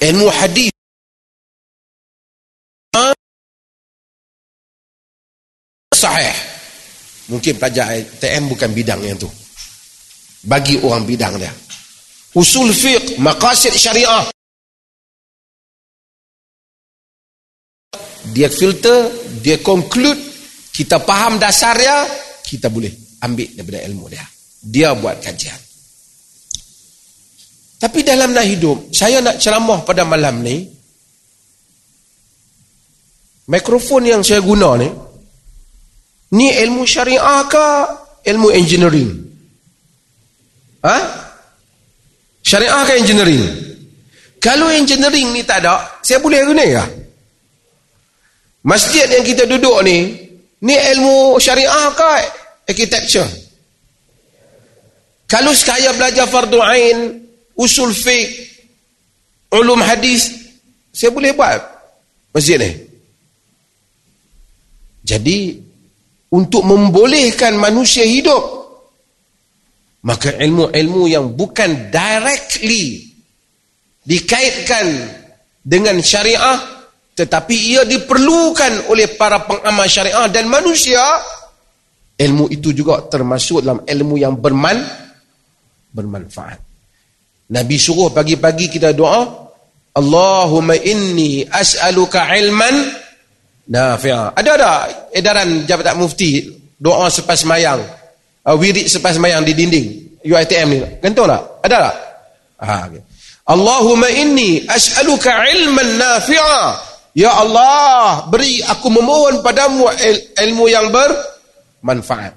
ilmu 0.00 0.28
hadis 0.32 0.72
sahih 5.92 6.32
Mungkin 7.30 7.62
pelajar 7.62 7.94
TM 8.18 8.50
bukan 8.50 8.74
bidang 8.74 8.98
yang 9.06 9.14
tu. 9.14 9.30
Bagi 10.42 10.82
orang 10.82 11.06
bidang 11.06 11.38
dia. 11.38 11.52
Usul 12.34 12.70
fiqh, 12.70 13.18
maqasid 13.18 13.74
syariah. 13.74 14.30
Dia 18.30 18.46
filter, 18.46 19.10
dia 19.42 19.58
conclude, 19.58 20.18
kita 20.70 21.02
faham 21.02 21.42
dasar 21.42 21.74
dia, 21.74 22.06
kita 22.46 22.70
boleh 22.70 22.94
ambil 23.26 23.48
daripada 23.58 23.82
ilmu 23.90 24.04
dia. 24.06 24.22
Dia 24.62 24.94
buat 24.94 25.18
kajian. 25.18 25.58
Tapi 27.80 28.04
dalam 28.06 28.30
nak 28.30 28.46
hidup, 28.46 28.92
saya 28.94 29.18
nak 29.18 29.40
ceramah 29.42 29.82
pada 29.82 30.06
malam 30.06 30.44
ni, 30.44 30.68
mikrofon 33.50 34.06
yang 34.06 34.22
saya 34.22 34.38
guna 34.44 34.78
ni, 34.78 34.88
Ni 36.30 36.54
ilmu 36.54 36.86
syariah 36.86 37.42
ke 37.50 37.66
ilmu 38.30 38.54
engineering? 38.54 39.10
Ha? 40.86 40.96
Syariah 42.40 42.82
ke 42.88 42.92
engineering? 42.98 43.44
Kalau 44.40 44.72
engineering 44.72 45.36
ni 45.36 45.44
tak 45.44 45.60
ada, 45.60 46.00
saya 46.00 46.18
boleh 46.18 46.40
guna 46.48 46.64
ya? 46.64 46.84
Masjid 48.64 49.08
yang 49.08 49.24
kita 49.24 49.44
duduk 49.44 49.84
ni, 49.84 50.08
ni 50.64 50.74
ilmu 50.76 51.36
syariah 51.36 51.92
ke 51.92 52.12
architecture? 52.68 53.28
Kalau 55.30 55.54
sekaya 55.54 55.94
belajar 55.94 56.26
fardu 56.26 56.58
ain, 56.58 57.22
usul 57.54 57.94
fiqh, 57.94 58.32
ulum 59.54 59.78
hadis, 59.78 60.32
saya 60.90 61.14
boleh 61.14 61.30
buat 61.36 61.60
masjid 62.34 62.58
ni. 62.58 62.70
Jadi 65.06 65.38
untuk 66.34 66.66
membolehkan 66.66 67.54
manusia 67.56 68.02
hidup 68.02 68.59
maka 70.00 70.32
ilmu-ilmu 70.32 71.02
yang 71.08 71.36
bukan 71.36 71.92
directly 71.92 73.10
dikaitkan 74.04 74.86
dengan 75.60 76.00
syariah 76.00 76.56
tetapi 77.12 77.56
ia 77.76 77.82
diperlukan 77.84 78.88
oleh 78.88 79.12
para 79.20 79.44
pengamal 79.44 79.84
syariah 79.84 80.24
dan 80.32 80.48
manusia 80.48 81.02
ilmu 82.16 82.48
itu 82.48 82.72
juga 82.72 83.04
termasuk 83.12 83.60
dalam 83.60 83.84
ilmu 83.84 84.16
yang 84.16 84.40
berman 84.40 84.80
bermanfaat 85.92 86.58
Nabi 87.50 87.76
suruh 87.76 88.08
pagi-pagi 88.14 88.72
kita 88.72 88.96
doa 88.96 89.50
Allahumma 89.90 90.78
inni 90.78 91.42
as'aluka 91.42 92.30
ilman 92.38 92.94
nafi'a. 93.66 94.38
Ada 94.38 94.52
tak 94.54 94.80
edaran 95.14 95.66
Jabatan 95.66 95.98
Mufti 95.98 96.46
doa 96.78 97.10
selepas 97.10 97.42
semayang? 97.42 97.82
Uh, 98.40 98.56
wirid 98.56 98.88
selepas 98.88 99.20
semayang 99.20 99.44
di 99.44 99.52
dinding 99.52 99.86
UiTM 100.24 100.68
ni. 100.68 100.78
Gantung 101.00 101.28
tak? 101.28 101.42
Ada 101.64 101.76
tak? 101.76 101.96
Ha, 102.60 102.74
okay. 102.88 103.02
Allahumma 103.50 104.08
inni 104.12 104.64
as'aluka 104.68 105.44
ilman 105.48 106.00
nafi'a. 106.00 106.64
Ya 107.16 107.34
Allah, 107.34 108.30
beri 108.30 108.62
aku 108.62 108.86
memohon 108.86 109.42
padamu 109.42 109.90
ilmu 110.38 110.64
yang 110.70 110.88
bermanfaat. 110.94 112.32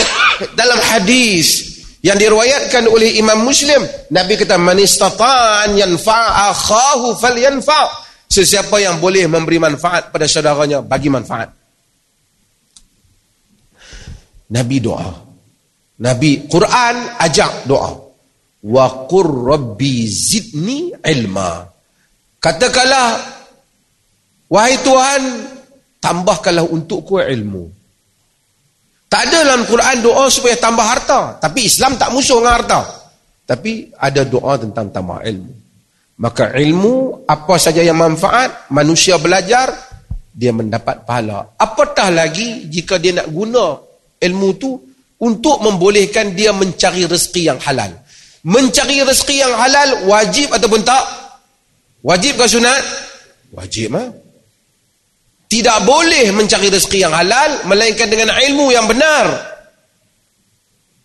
Dalam 0.58 0.80
hadis 0.80 1.78
yang 2.00 2.16
diriwayatkan 2.16 2.88
oleh 2.88 3.20
Imam 3.20 3.44
Muslim 3.44 3.84
Nabi 4.08 4.40
kata 4.40 4.56
man 4.56 4.80
istata'an 4.80 5.76
yanfa'a 5.76 6.48
akhahu 6.48 7.12
falyanfa' 7.20 7.86
sesiapa 8.24 8.80
yang 8.80 8.96
boleh 8.96 9.28
memberi 9.28 9.60
manfaat 9.60 10.08
pada 10.08 10.24
saudaranya 10.24 10.80
bagi 10.80 11.12
manfaat 11.12 11.59
Nabi 14.50 14.76
doa 14.82 15.10
Nabi 16.00 16.50
Quran 16.50 16.96
ajak 17.20 17.70
doa 17.70 17.90
wa 18.60 18.84
qur 19.08 19.28
rabbi 19.56 20.04
zidni 20.04 20.92
ilma 21.00 21.64
katakanlah 22.40 23.08
wahai 24.52 24.76
Tuhan 24.84 25.22
tambahkanlah 26.00 26.68
untukku 26.68 27.20
ilmu 27.20 27.80
tak 29.10 29.26
ada 29.26 29.42
dalam 29.42 29.66
Quran 29.66 30.06
doa 30.06 30.30
supaya 30.30 30.54
tambah 30.54 30.86
harta. 30.86 31.42
Tapi 31.42 31.66
Islam 31.66 31.98
tak 31.98 32.14
musuh 32.14 32.38
dengan 32.38 32.62
harta. 32.62 32.80
Tapi 33.42 33.90
ada 33.98 34.22
doa 34.22 34.54
tentang 34.54 34.86
tambah 34.94 35.18
ilmu. 35.26 35.50
Maka 36.22 36.54
ilmu, 36.54 37.26
apa 37.26 37.58
saja 37.58 37.82
yang 37.82 37.98
manfaat, 37.98 38.70
manusia 38.70 39.18
belajar, 39.18 39.74
dia 40.30 40.54
mendapat 40.54 41.02
pahala. 41.02 41.58
Apatah 41.58 42.14
lagi 42.14 42.70
jika 42.70 43.02
dia 43.02 43.18
nak 43.18 43.34
guna 43.34 43.82
ilmu 44.20 44.48
tu 44.60 44.76
untuk 45.20 45.60
membolehkan 45.64 46.32
dia 46.36 46.52
mencari 46.52 47.04
rezeki 47.04 47.42
yang 47.52 47.60
halal. 47.60 47.92
Mencari 48.44 49.04
rezeki 49.04 49.36
yang 49.36 49.52
halal 49.52 50.08
wajib 50.08 50.48
ataupun 50.52 50.80
tak? 50.80 51.04
Wajib 52.00 52.40
ke 52.40 52.44
sunat? 52.48 52.82
Wajib. 53.52 53.92
Ha? 53.92 54.04
tidak 55.50 55.82
boleh 55.82 56.30
mencari 56.30 56.70
rezeki 56.70 57.02
yang 57.02 57.10
halal 57.10 57.66
melainkan 57.66 58.06
dengan 58.06 58.30
ilmu 58.38 58.70
yang 58.70 58.86
benar 58.86 59.34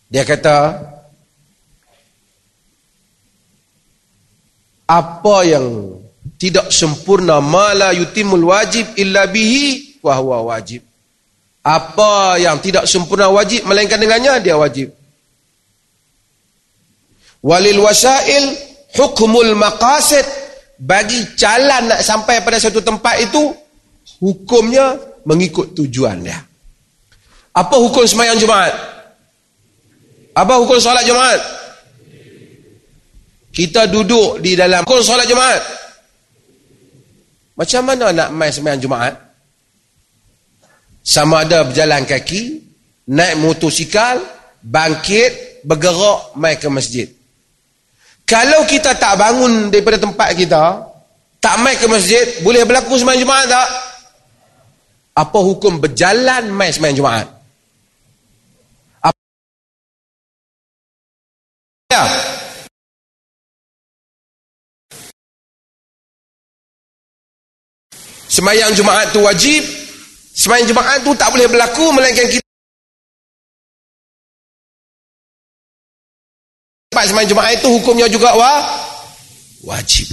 dia 0.06 0.22
kata 0.22 0.86
apa 4.86 5.36
yang 5.42 5.98
tidak 6.38 6.70
sempurna 6.70 7.42
mala 7.42 7.90
yutimul 7.90 8.54
wajib 8.54 8.86
illa 8.94 9.26
bihi 9.26 9.98
wa 9.98 10.14
huwa 10.14 10.54
wajib 10.54 10.85
apa 11.66 12.38
yang 12.38 12.62
tidak 12.62 12.86
sempurna 12.86 13.26
wajib 13.26 13.66
melainkan 13.66 13.98
dengannya 13.98 14.38
dia 14.38 14.54
wajib 14.54 14.94
walil 17.42 17.82
wasail 17.82 18.44
hukmul 18.94 19.58
maqasid 19.58 20.22
bagi 20.78 21.34
jalan 21.34 21.88
nak 21.88 22.00
sampai 22.04 22.44
pada 22.44 22.60
satu 22.60 22.84
tempat 22.84 23.18
itu 23.24 23.52
hukumnya 24.20 24.96
mengikut 25.24 25.72
tujuan 25.74 26.22
dia. 26.22 26.38
Apa 27.56 27.80
hukum 27.80 28.04
semayang 28.04 28.36
Jumaat? 28.36 28.72
Apa 30.36 30.60
hukum 30.60 30.76
solat 30.76 31.02
Jumaat? 31.08 31.40
Kita 33.50 33.88
duduk 33.88 34.44
di 34.44 34.52
dalam 34.52 34.84
hukum 34.84 35.00
solat 35.00 35.24
Jumaat. 35.24 35.62
Macam 37.56 37.82
mana 37.88 38.12
nak 38.12 38.28
main 38.36 38.52
semayang 38.52 38.84
Jumaat? 38.84 39.16
Sama 41.06 41.46
ada 41.46 41.62
berjalan 41.62 42.02
kaki, 42.02 42.66
naik 43.14 43.38
motosikal, 43.38 44.18
bangkit, 44.58 45.62
bergerak, 45.62 46.34
main 46.34 46.58
ke 46.58 46.66
masjid. 46.66 47.06
Kalau 48.26 48.66
kita 48.66 48.98
tak 48.98 49.14
bangun 49.14 49.70
daripada 49.70 50.02
tempat 50.02 50.34
kita, 50.34 50.82
tak 51.38 51.62
main 51.62 51.78
ke 51.78 51.86
masjid, 51.86 52.42
boleh 52.42 52.66
berlaku 52.66 52.98
semayang 52.98 53.22
Jumaat 53.22 53.46
tak? 53.46 53.68
apa 55.16 55.38
hukum 55.40 55.80
berjalan 55.80 56.52
mai 56.52 56.68
sembahyang 56.68 56.98
Jumaat? 57.00 57.26
Apa 59.00 59.20
ya? 61.88 62.04
Sembahyang 68.28 68.76
Jumaat 68.76 69.16
tu 69.16 69.24
wajib. 69.24 69.64
Sembahyang 70.36 70.68
Jumaat 70.68 71.00
tu 71.00 71.16
tak 71.16 71.32
boleh 71.32 71.48
berlaku 71.48 71.96
melainkan 71.96 72.28
kita 72.28 72.44
Sembahyang 76.92 77.28
Jumaat 77.28 77.56
itu 77.56 77.68
hukumnya 77.72 78.08
juga 78.08 78.32
wa 78.36 78.52
wajib. 79.68 80.08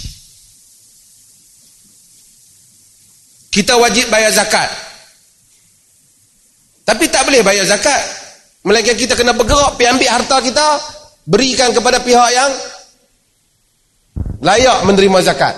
Kita 3.54 3.78
wajib 3.78 4.10
bayar 4.10 4.34
zakat. 4.34 4.66
Tapi 6.84 7.06
tak 7.08 7.24
boleh 7.24 7.40
bayar 7.46 7.64
zakat. 7.70 8.02
Melainkan 8.68 8.98
kita 8.98 9.16
kena 9.16 9.32
bergerak 9.32 9.80
pergi 9.80 9.92
ambil 9.94 10.10
harta 10.10 10.38
kita, 10.42 10.68
berikan 11.28 11.70
kepada 11.72 12.02
pihak 12.04 12.30
yang 12.34 12.52
layak 14.44 14.78
menerima 14.84 15.20
zakat. 15.24 15.56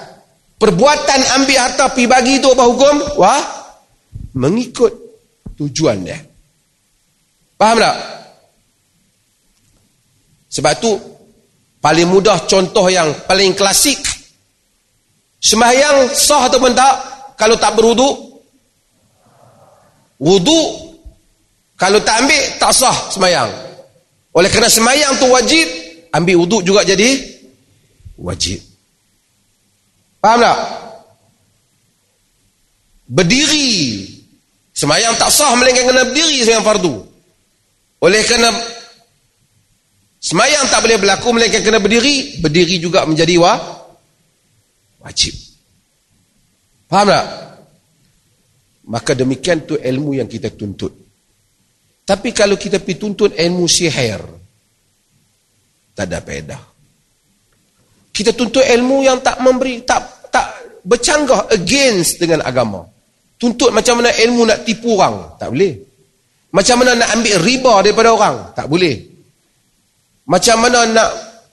Perbuatan 0.62 1.20
ambil 1.42 1.58
harta 1.58 1.90
pergi 1.90 2.06
bagi 2.06 2.34
itu 2.38 2.50
apa 2.54 2.64
hukum? 2.70 2.96
Wah, 3.18 3.65
mengikut 4.36 4.92
tujuan 5.56 6.04
dia. 6.04 6.20
Faham 7.56 7.80
tak? 7.80 7.98
Sebab 10.52 10.74
tu 10.80 10.92
paling 11.80 12.08
mudah 12.08 12.44
contoh 12.48 12.88
yang 12.92 13.12
paling 13.28 13.56
klasik 13.56 14.00
sembahyang 15.40 16.12
sah 16.12 16.48
ataupun 16.48 16.72
tak 16.76 16.94
kalau 17.36 17.56
tak 17.60 17.76
berwuduk 17.76 18.16
wuduk 20.20 20.86
kalau 21.76 22.00
tak 22.00 22.24
ambil, 22.24 22.44
tak 22.56 22.72
sah 22.72 22.96
semayang. 23.12 23.52
Oleh 24.32 24.48
kerana 24.48 24.72
semayang 24.72 25.20
tu 25.20 25.28
wajib, 25.28 25.68
ambil 26.16 26.40
wuduk 26.40 26.64
juga 26.64 26.88
jadi 26.88 27.20
wajib. 28.16 28.64
Faham 30.24 30.40
tak? 30.40 30.60
Berdiri. 33.12 33.72
Semayang 34.76 35.16
tak 35.16 35.32
sah 35.32 35.56
melainkan 35.56 35.88
kena 35.88 36.04
berdiri 36.04 36.44
semayang 36.44 36.68
fardu. 36.68 36.96
Oleh 38.04 38.22
kerana 38.28 38.52
semayang 40.20 40.68
tak 40.68 40.84
boleh 40.84 41.00
berlaku 41.00 41.32
melainkan 41.32 41.64
kena 41.64 41.80
berdiri, 41.80 42.44
berdiri 42.44 42.76
juga 42.84 43.08
menjadi 43.08 43.40
wa 43.40 43.56
wajib. 45.00 45.32
Faham 46.92 47.08
tak? 47.08 47.26
Maka 48.86 49.12
demikian 49.16 49.64
tu 49.64 49.80
ilmu 49.80 50.20
yang 50.20 50.28
kita 50.28 50.52
tuntut. 50.54 50.92
Tapi 52.06 52.30
kalau 52.36 52.60
kita 52.60 52.84
pergi 52.84 53.02
tuntut 53.02 53.32
ilmu 53.34 53.66
sihir, 53.66 54.22
tak 55.96 56.06
ada 56.06 56.20
pedah. 56.22 56.62
Kita 58.12 58.36
tuntut 58.36 58.62
ilmu 58.62 59.08
yang 59.08 59.24
tak 59.24 59.40
memberi, 59.42 59.82
tak 59.88 60.30
tak 60.30 60.46
bercanggah 60.84 61.50
against 61.50 62.22
dengan 62.22 62.44
agama. 62.46 62.86
Tuntut 63.46 63.70
macam 63.70 64.02
mana 64.02 64.10
ilmu 64.10 64.42
nak 64.50 64.66
tipu 64.66 64.98
orang, 64.98 65.38
tak 65.38 65.54
boleh. 65.54 65.78
Macam 66.50 66.82
mana 66.82 66.98
nak 66.98 67.10
ambil 67.14 67.36
riba 67.46 67.74
daripada 67.86 68.10
orang, 68.10 68.36
tak 68.58 68.66
boleh. 68.66 68.96
Macam 70.26 70.58
mana 70.66 70.90
nak 70.90 71.10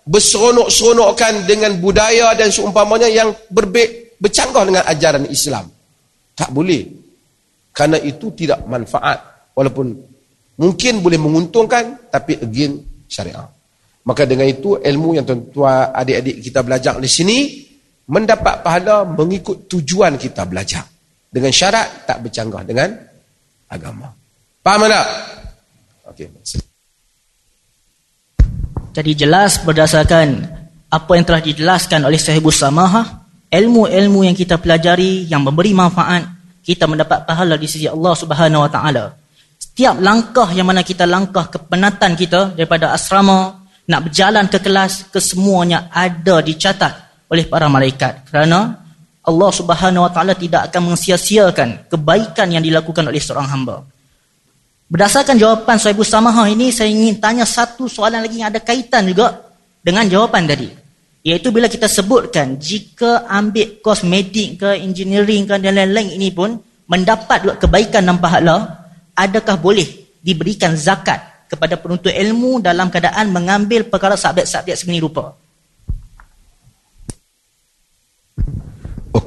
berseronok-seronokkan 0.09 1.45
dengan 1.45 1.77
budaya 1.77 2.33
dan 2.33 2.49
seumpamanya 2.49 3.13
yang 3.13 3.29
berbe 3.53 4.17
bercanggah 4.17 4.65
dengan 4.65 4.89
ajaran 4.89 5.29
Islam. 5.29 5.69
Tak 6.33 6.49
boleh. 6.49 6.89
Karena 7.77 8.01
itu 8.01 8.33
tidak 8.33 8.65
manfaat. 8.65 9.53
Walaupun 9.53 9.93
Mungkin 10.63 11.01
boleh 11.01 11.17
menguntungkan 11.17 12.13
tapi 12.13 12.37
again 12.37 12.77
syariah. 13.09 13.49
Maka 14.07 14.29
dengan 14.29 14.45
itu 14.45 14.77
ilmu 14.77 15.17
yang 15.17 15.25
tuan-tuan 15.25 15.95
adik-adik 15.95 16.43
kita 16.45 16.61
belajar 16.61 16.95
di 17.03 17.09
sini 17.09 17.39
mendapat 18.07 18.61
pahala 18.61 19.07
mengikut 19.07 19.71
tujuan 19.71 20.15
kita 20.15 20.45
belajar. 20.45 20.85
Dengan 21.33 21.49
syarat 21.49 22.05
tak 22.05 22.21
bercanggah 22.21 22.61
dengan 22.61 22.93
agama. 23.73 24.13
Faham 24.61 24.85
tak? 24.85 25.07
Okey. 26.13 26.29
Jadi 28.93 29.13
jelas 29.17 29.57
berdasarkan 29.65 30.45
apa 30.93 31.11
yang 31.17 31.25
telah 31.25 31.41
dijelaskan 31.41 32.05
oleh 32.05 32.21
Sahibus 32.21 32.61
Samaha, 32.61 33.25
ilmu-ilmu 33.49 34.29
yang 34.29 34.37
kita 34.37 34.61
pelajari 34.61 35.25
yang 35.25 35.41
memberi 35.41 35.73
manfaat, 35.73 36.29
kita 36.61 36.85
mendapat 36.85 37.25
pahala 37.25 37.57
di 37.57 37.65
sisi 37.65 37.89
Allah 37.89 38.13
Subhanahu 38.13 38.69
Wa 38.69 38.71
Taala. 38.71 39.05
Setiap 39.57 39.97
langkah 40.05 40.53
yang 40.53 40.69
mana 40.69 40.85
kita 40.85 41.09
langkah 41.09 41.49
ke 41.49 41.57
penatan 41.65 42.13
kita 42.13 42.53
daripada 42.53 42.93
asrama, 42.93 43.65
nak 43.89 44.01
berjalan 44.05 44.45
ke 44.53 44.61
kelas, 44.61 45.09
kesemuanya 45.09 45.89
ada 45.89 46.45
dicatat 46.45 47.25
oleh 47.33 47.49
para 47.49 47.73
malaikat 47.73 48.29
kerana 48.29 48.82
Allah 49.23 49.51
Subhanahu 49.55 50.03
Wa 50.03 50.11
Taala 50.11 50.35
tidak 50.35 50.71
akan 50.71 50.95
mensia-siakan 50.95 51.87
kebaikan 51.87 52.51
yang 52.51 52.63
dilakukan 52.63 53.07
oleh 53.07 53.23
seorang 53.23 53.47
hamba. 53.47 53.87
Berdasarkan 54.91 55.39
jawapan 55.39 55.79
Sahibu 55.79 56.03
Samaha 56.05 56.51
ini, 56.51 56.69
saya 56.69 56.91
ingin 56.91 57.17
tanya 57.23 57.47
satu 57.47 57.89
soalan 57.89 58.21
lagi 58.21 58.43
yang 58.43 58.53
ada 58.53 58.61
kaitan 58.61 59.09
juga 59.09 59.41
dengan 59.81 60.05
jawapan 60.05 60.45
tadi. 60.45 60.69
Iaitu 61.23 61.55
bila 61.55 61.71
kita 61.71 61.87
sebutkan, 61.87 62.59
jika 62.59 63.25
ambil 63.31 63.79
kos 63.79 64.03
medik 64.03 64.59
ke 64.59 64.77
engineering 64.83 65.47
ke 65.47 65.55
dan 65.63 65.79
lain-lain 65.79 66.19
ini 66.19 66.35
pun, 66.35 66.59
mendapat 66.91 67.47
juga 67.47 67.55
kebaikan 67.63 68.05
dan 68.05 68.19
pahala, 68.19 68.85
adakah 69.15 69.57
boleh 69.57 69.87
diberikan 70.19 70.75
zakat 70.75 71.47
kepada 71.47 71.79
penuntut 71.79 72.11
ilmu 72.11 72.59
dalam 72.59 72.91
keadaan 72.91 73.31
mengambil 73.31 73.87
perkara 73.87 74.19
subjek-subjek 74.19 74.75
segini 74.77 74.99
rupa? 74.99 75.42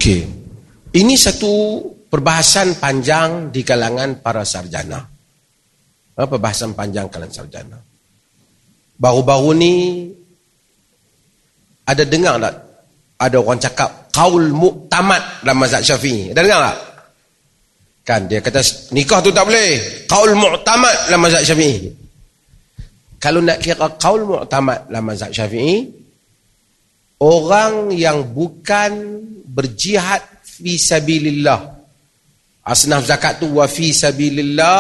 Okey. 0.06 0.22
Ini 1.02 1.18
satu 1.18 1.82
perbahasan 2.14 2.78
panjang 2.78 3.50
di 3.50 3.66
kalangan 3.66 4.22
para 4.22 4.46
sarjana. 4.46 5.02
Apa 6.14 6.38
bahasan 6.38 6.78
panjang 6.78 7.10
kalian 7.10 7.34
sarjana? 7.34 7.74
Baru-baru 9.02 9.58
ni 9.58 9.74
ada 11.90 12.06
dengar 12.06 12.38
tak? 12.38 12.54
Ada 13.18 13.38
orang 13.42 13.58
cakap 13.58 13.90
kaul 14.14 14.46
muktamad 14.54 15.42
dalam 15.42 15.58
mazhab 15.58 15.82
Syafi'i. 15.82 16.38
Ada 16.38 16.42
dengar 16.46 16.62
tak? 16.70 16.78
Kan 18.06 18.22
dia 18.30 18.46
kata 18.46 18.62
nikah 18.94 19.26
tu 19.26 19.34
tak 19.34 19.42
boleh. 19.42 20.06
Kaul 20.06 20.38
muktamad 20.38 21.10
dalam 21.10 21.26
mazhab 21.26 21.42
Syafi'i. 21.42 21.90
Kalau 23.18 23.42
nak 23.42 23.58
kira 23.58 23.90
kaul 23.98 24.22
muktamad 24.22 24.86
dalam 24.86 25.02
mazhab 25.02 25.34
Syafi'i, 25.34 26.05
orang 27.26 27.90
yang 27.90 28.22
bukan 28.30 29.22
berjihad 29.50 30.22
fi 30.46 30.78
sabilillah. 30.78 31.74
Asnaf 32.66 33.06
zakat 33.10 33.42
tu 33.42 33.58
wa 33.58 33.66
fi 33.66 33.90
sabilillah 33.90 34.78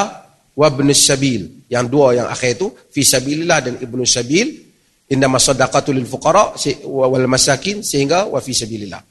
wa 0.53 0.67
ibn 0.69 0.93
sabil. 0.93 1.65
Yang 1.65 1.85
dua 1.89 2.07
yang 2.21 2.27
akhir 2.29 2.61
itu 2.61 2.67
fi 2.93 3.01
sabilillah 3.01 3.57
dan 3.65 3.73
ibn 3.81 4.05
sabil. 4.05 4.61
Inna 5.09 5.29
masadaqatu 5.29 5.93
lil 5.93 6.05
fuqara 6.05 6.53
wal 6.85 7.29
masakin 7.29 7.81
sehingga 7.81 8.29
wa 8.29 8.37
fi 8.41 8.53
sabilillah. 8.53 9.01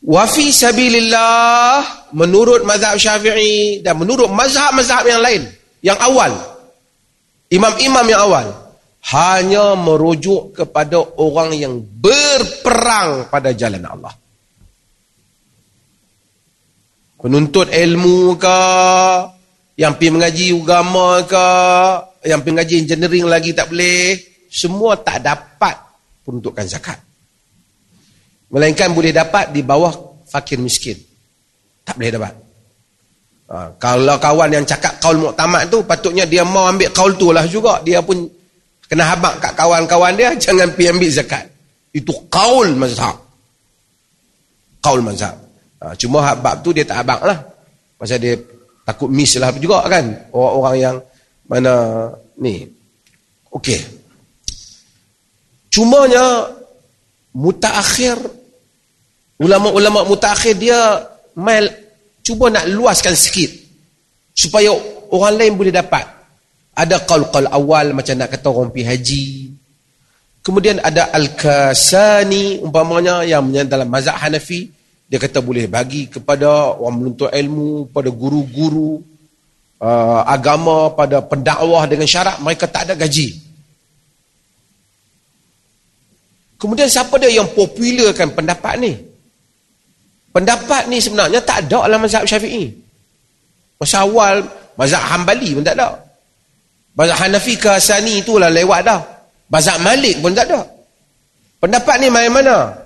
Wa 0.00 0.24
fi 0.24 0.48
sabilillah 0.48 2.12
menurut 2.16 2.64
mazhab 2.64 2.96
syafi'i 2.96 3.84
dan 3.84 4.00
menurut 4.00 4.32
mazhab-mazhab 4.32 5.04
yang 5.04 5.20
lain 5.20 5.42
yang 5.84 6.00
awal. 6.00 6.32
Imam-imam 7.52 8.06
yang 8.08 8.24
awal 8.24 8.46
hanya 9.00 9.72
merujuk 9.80 10.52
kepada 10.52 11.00
orang 11.16 11.56
yang 11.56 11.80
berperang 11.80 13.32
pada 13.32 13.56
jalan 13.56 13.80
Allah 13.88 14.12
penuntut 17.20 17.68
ilmu 17.68 18.40
ke 18.40 18.58
yang 19.76 19.96
pergi 19.96 20.12
mengaji 20.12 20.46
agama 20.56 21.24
ke, 21.24 21.46
yang 22.28 22.40
pergi 22.44 22.52
mengaji 22.52 22.74
engineering 22.84 23.26
lagi 23.28 23.56
tak 23.56 23.72
boleh, 23.72 24.16
semua 24.48 24.96
tak 25.00 25.24
dapat 25.24 25.76
peruntukan 26.20 26.68
zakat. 26.68 27.00
Melainkan 28.50 28.92
boleh 28.92 29.14
dapat 29.14 29.54
di 29.54 29.64
bawah 29.64 30.20
fakir 30.28 30.60
miskin. 30.60 31.00
Tak 31.86 31.96
boleh 31.96 32.12
dapat. 32.12 32.34
Ha, 33.50 33.56
kalau 33.80 34.20
kawan 34.20 34.50
yang 34.52 34.66
cakap 34.68 35.00
kaul 35.00 35.16
muktamad 35.16 35.70
tu, 35.70 35.80
patutnya 35.86 36.28
dia 36.28 36.44
mau 36.44 36.68
ambil 36.68 36.90
kaul 36.92 37.14
tu 37.16 37.32
lah 37.32 37.46
juga. 37.48 37.80
Dia 37.80 38.04
pun 38.04 38.26
kena 38.90 39.06
habak 39.06 39.38
kat 39.38 39.54
kawan-kawan 39.54 40.18
dia, 40.18 40.34
jangan 40.44 40.74
pergi 40.74 40.90
ambil 40.90 41.10
zakat. 41.14 41.44
Itu 41.94 42.26
kaul 42.26 42.74
mazhab. 42.74 43.14
Kaul 44.82 45.06
mazhab. 45.06 45.38
Ha, 45.78 45.94
cuma 45.94 46.26
habak 46.26 46.66
tu 46.66 46.74
dia 46.74 46.82
tak 46.82 47.06
habak 47.06 47.22
lah. 47.22 47.38
Pasal 47.96 48.18
dia 48.18 48.34
takut 48.90 49.06
miss 49.06 49.38
lah 49.38 49.54
juga 49.54 49.86
kan 49.86 50.02
orang-orang 50.34 50.76
yang 50.82 50.96
mana 51.46 51.74
ni 52.42 52.66
okey 53.54 53.78
cumanya 55.70 56.50
mutaakhir 57.30 58.18
ulama-ulama 59.38 60.02
mutaakhir 60.10 60.58
dia 60.58 61.06
mail 61.38 61.70
cuba 62.26 62.50
nak 62.50 62.66
luaskan 62.66 63.14
sikit 63.14 63.54
supaya 64.34 64.74
orang 65.14 65.38
lain 65.38 65.54
boleh 65.54 65.70
dapat 65.70 66.02
ada 66.80 66.96
qaul-qaul 67.04 67.52
awal 67.52 67.92
macam 67.92 68.16
nak 68.16 68.32
kata 68.32 68.48
orang 68.48 68.72
pergi 68.72 68.88
haji 68.88 69.24
kemudian 70.40 70.80
ada 70.80 71.12
al-kasani 71.12 72.64
umpamanya 72.64 73.20
yang 73.28 73.52
dalam 73.68 73.92
mazhab 73.92 74.16
Hanafi 74.16 74.80
dia 75.10 75.18
kata 75.18 75.42
boleh 75.42 75.66
bagi 75.66 76.06
kepada 76.06 76.78
orang 76.78 77.02
menuntut 77.02 77.34
ilmu, 77.34 77.90
pada 77.90 78.14
guru-guru 78.14 79.02
uh, 79.82 80.22
agama, 80.22 80.94
pada 80.94 81.18
pendakwah 81.18 81.82
dengan 81.90 82.06
syarat 82.06 82.38
mereka 82.38 82.70
tak 82.70 82.86
ada 82.86 82.94
gaji. 82.94 83.34
Kemudian 86.62 86.86
siapa 86.86 87.18
dia 87.18 87.42
yang 87.42 87.50
popularkan 87.50 88.30
pendapat 88.38 88.78
ni? 88.78 88.94
Pendapat 90.30 90.86
ni 90.86 91.02
sebenarnya 91.02 91.42
tak 91.42 91.66
ada 91.66 91.90
dalam 91.90 92.06
mazhab 92.06 92.22
syafi'i. 92.22 92.70
Masa 93.82 94.06
awal, 94.06 94.46
mazhab 94.78 95.02
hambali 95.10 95.58
pun 95.58 95.66
tak 95.66 95.74
ada. 95.74 95.98
Mazhab 96.98 97.16
Hanafi 97.26 97.54
ke 97.54 97.68
Hasani 97.70 98.22
itulah 98.22 98.50
lewat 98.50 98.80
dah. 98.82 99.00
Mazhab 99.50 99.78
Malik 99.82 100.18
pun 100.18 100.34
tak 100.34 100.50
ada. 100.50 100.66
Pendapat 101.60 101.96
ni 102.02 102.08
main 102.08 102.32
mana? 102.32 102.80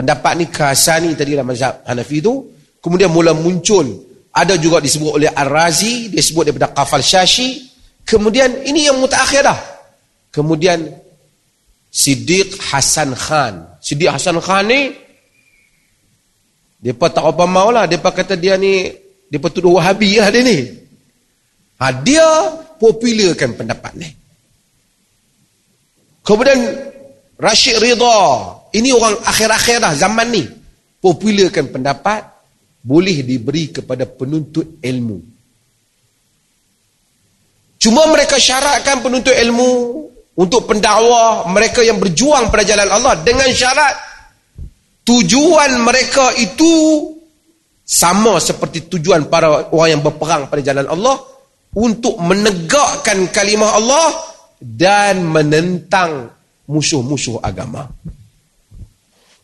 pendapat 0.00 0.32
ni 0.40 0.48
Kasani 0.48 1.12
tadi 1.12 1.36
dalam 1.36 1.52
mazhab 1.52 1.84
Hanafi 1.84 2.24
itu 2.24 2.32
kemudian 2.80 3.12
mula 3.12 3.36
muncul. 3.36 4.08
Ada 4.30 4.56
juga 4.56 4.78
disebut 4.80 5.20
oleh 5.20 5.28
Ar-Razi 5.28 6.08
dia 6.08 6.22
sebut 6.24 6.48
daripada 6.48 6.72
Qafal 6.72 7.04
Syashi. 7.04 7.68
Kemudian 8.06 8.64
ini 8.64 8.88
yang 8.88 8.96
mutakhir 8.96 9.44
dah. 9.44 9.58
Kemudian 10.32 10.86
Siddiq 11.90 12.56
Hasan 12.70 13.12
Khan. 13.12 13.76
Siddiq 13.82 14.08
Hasan 14.08 14.40
Khan 14.40 14.70
ni 14.70 14.94
dia 16.80 16.96
tak 16.96 17.20
apa 17.20 17.44
mau 17.44 17.68
lah 17.68 17.84
dia 17.84 18.00
kata 18.00 18.40
dia 18.40 18.56
ni 18.56 18.88
dia 19.28 19.38
tuduh 19.52 19.76
wahabi 19.76 20.16
lah 20.16 20.32
dia 20.32 20.40
ni 20.40 20.79
ha, 21.80 21.90
dia 22.04 22.28
popularkan 22.76 23.56
pendapat 23.56 23.92
ni 23.96 24.08
kemudian 26.22 26.60
Rashid 27.40 27.80
Ridha 27.80 28.20
ini 28.76 28.94
orang 28.94 29.18
akhir-akhir 29.24 29.76
dah 29.82 29.92
zaman 29.96 30.28
ni. 30.30 30.44
Popularkan 31.00 31.72
pendapat 31.72 32.22
boleh 32.84 33.24
diberi 33.24 33.72
kepada 33.72 34.04
penuntut 34.04 34.78
ilmu. 34.84 35.18
Cuma 37.80 38.04
mereka 38.12 38.36
syaratkan 38.36 39.00
penuntut 39.00 39.32
ilmu 39.32 39.70
untuk 40.36 40.68
pendakwah 40.68 41.48
mereka 41.48 41.80
yang 41.80 41.96
berjuang 41.96 42.52
pada 42.52 42.62
jalan 42.62 42.88
Allah 42.92 43.16
dengan 43.24 43.48
syarat 43.48 43.96
tujuan 45.08 45.80
mereka 45.80 46.36
itu 46.36 46.72
sama 47.80 48.36
seperti 48.36 48.84
tujuan 48.92 49.32
para 49.32 49.72
orang 49.72 49.96
yang 49.96 50.02
berperang 50.04 50.52
pada 50.52 50.60
jalan 50.60 50.84
Allah 50.84 51.16
untuk 51.76 52.18
menegakkan 52.18 53.30
kalimah 53.30 53.78
Allah 53.78 54.08
dan 54.58 55.22
menentang 55.22 56.30
musuh-musuh 56.66 57.38
agama. 57.42 57.86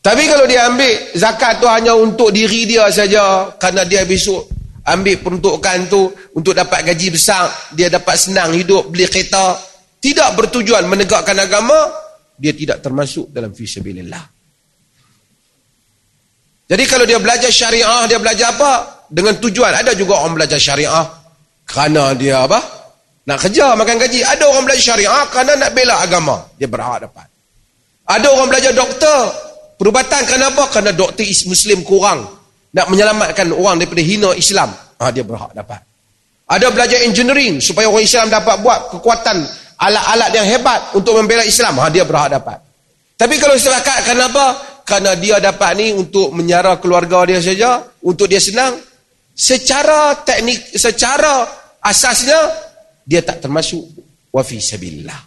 Tapi 0.03 0.23
kalau 0.23 0.47
dia 0.47 0.71
ambil 0.71 1.17
zakat 1.19 1.59
tu 1.59 1.67
hanya 1.67 1.91
untuk 1.95 2.31
diri 2.31 2.63
dia 2.63 2.87
saja 2.87 3.51
kerana 3.59 3.83
dia 3.83 4.07
besok 4.07 4.47
ambil 4.87 5.19
peruntukan 5.19 5.77
tu 5.91 6.07
untuk 6.31 6.55
dapat 6.55 6.87
gaji 6.87 7.11
besar, 7.11 7.51
dia 7.75 7.91
dapat 7.91 8.15
senang 8.15 8.55
hidup, 8.55 8.87
beli 8.87 9.03
kereta, 9.11 9.59
tidak 9.99 10.31
bertujuan 10.39 10.87
menegakkan 10.87 11.35
agama, 11.35 11.75
dia 12.39 12.55
tidak 12.55 12.79
termasuk 12.79 13.27
dalam 13.35 13.51
fisabilillah. 13.51 14.23
Jadi 16.67 16.83
kalau 16.87 17.03
dia 17.07 17.19
belajar 17.19 17.51
syariah, 17.51 18.07
dia 18.07 18.19
belajar 18.19 18.55
apa? 18.55 18.71
Dengan 19.07 19.39
tujuan. 19.39 19.71
Ada 19.71 19.95
juga 19.95 20.19
orang 20.19 20.35
belajar 20.35 20.59
syariah 20.59 21.16
kerana 21.67 22.15
dia 22.15 22.47
apa? 22.47 22.59
Nak 23.27 23.37
kerja, 23.43 23.75
makan 23.75 23.95
gaji. 23.99 24.23
Ada 24.23 24.43
orang 24.47 24.63
belajar 24.63 24.95
syariah 24.95 25.23
kerana 25.27 25.51
nak 25.59 25.71
bela 25.75 25.99
agama. 25.99 26.35
Dia 26.55 26.71
berhak 26.71 27.03
dapat. 27.03 27.27
Ada 28.07 28.27
orang 28.31 28.47
belajar 28.47 28.71
doktor 28.71 29.47
Perubatan 29.77 30.25
kenapa? 30.25 30.65
Kerana 30.73 30.89
doktor 30.91 31.23
Muslim 31.45 31.85
kurang. 31.85 32.25
Nak 32.73 32.85
menyelamatkan 32.89 33.53
orang 33.53 33.77
daripada 33.77 34.01
hina 34.01 34.33
Islam. 34.33 34.73
Ha, 34.97 35.13
dia 35.13 35.21
berhak 35.21 35.53
dapat. 35.53 35.85
Ada 36.49 36.73
belajar 36.73 37.05
engineering 37.05 37.61
supaya 37.61 37.85
orang 37.85 38.01
Islam 38.01 38.33
dapat 38.33 38.57
buat 38.65 38.89
kekuatan 38.97 39.37
alat-alat 39.77 40.29
yang 40.33 40.47
hebat 40.49 40.97
untuk 40.97 41.13
membela 41.13 41.45
Islam. 41.45 41.77
Ha, 41.77 41.93
dia 41.93 42.01
berhak 42.09 42.33
dapat. 42.33 42.57
Tapi 43.17 43.37
kalau 43.37 43.53
setakat 43.53 44.01
kenapa? 44.09 44.57
Kerana 44.81 45.13
dia 45.13 45.37
dapat 45.37 45.77
ni 45.77 45.93
untuk 45.93 46.33
menyara 46.33 46.81
keluarga 46.81 47.21
dia 47.29 47.37
saja. 47.37 47.85
Untuk 48.01 48.25
dia 48.25 48.41
senang. 48.41 48.81
Secara 49.37 50.17
teknik, 50.25 50.73
secara 50.73 51.45
asasnya, 51.85 52.41
dia 53.05 53.21
tak 53.21 53.45
termasuk 53.45 53.85
wafi 54.33 54.57
sabilillah. 54.57 55.21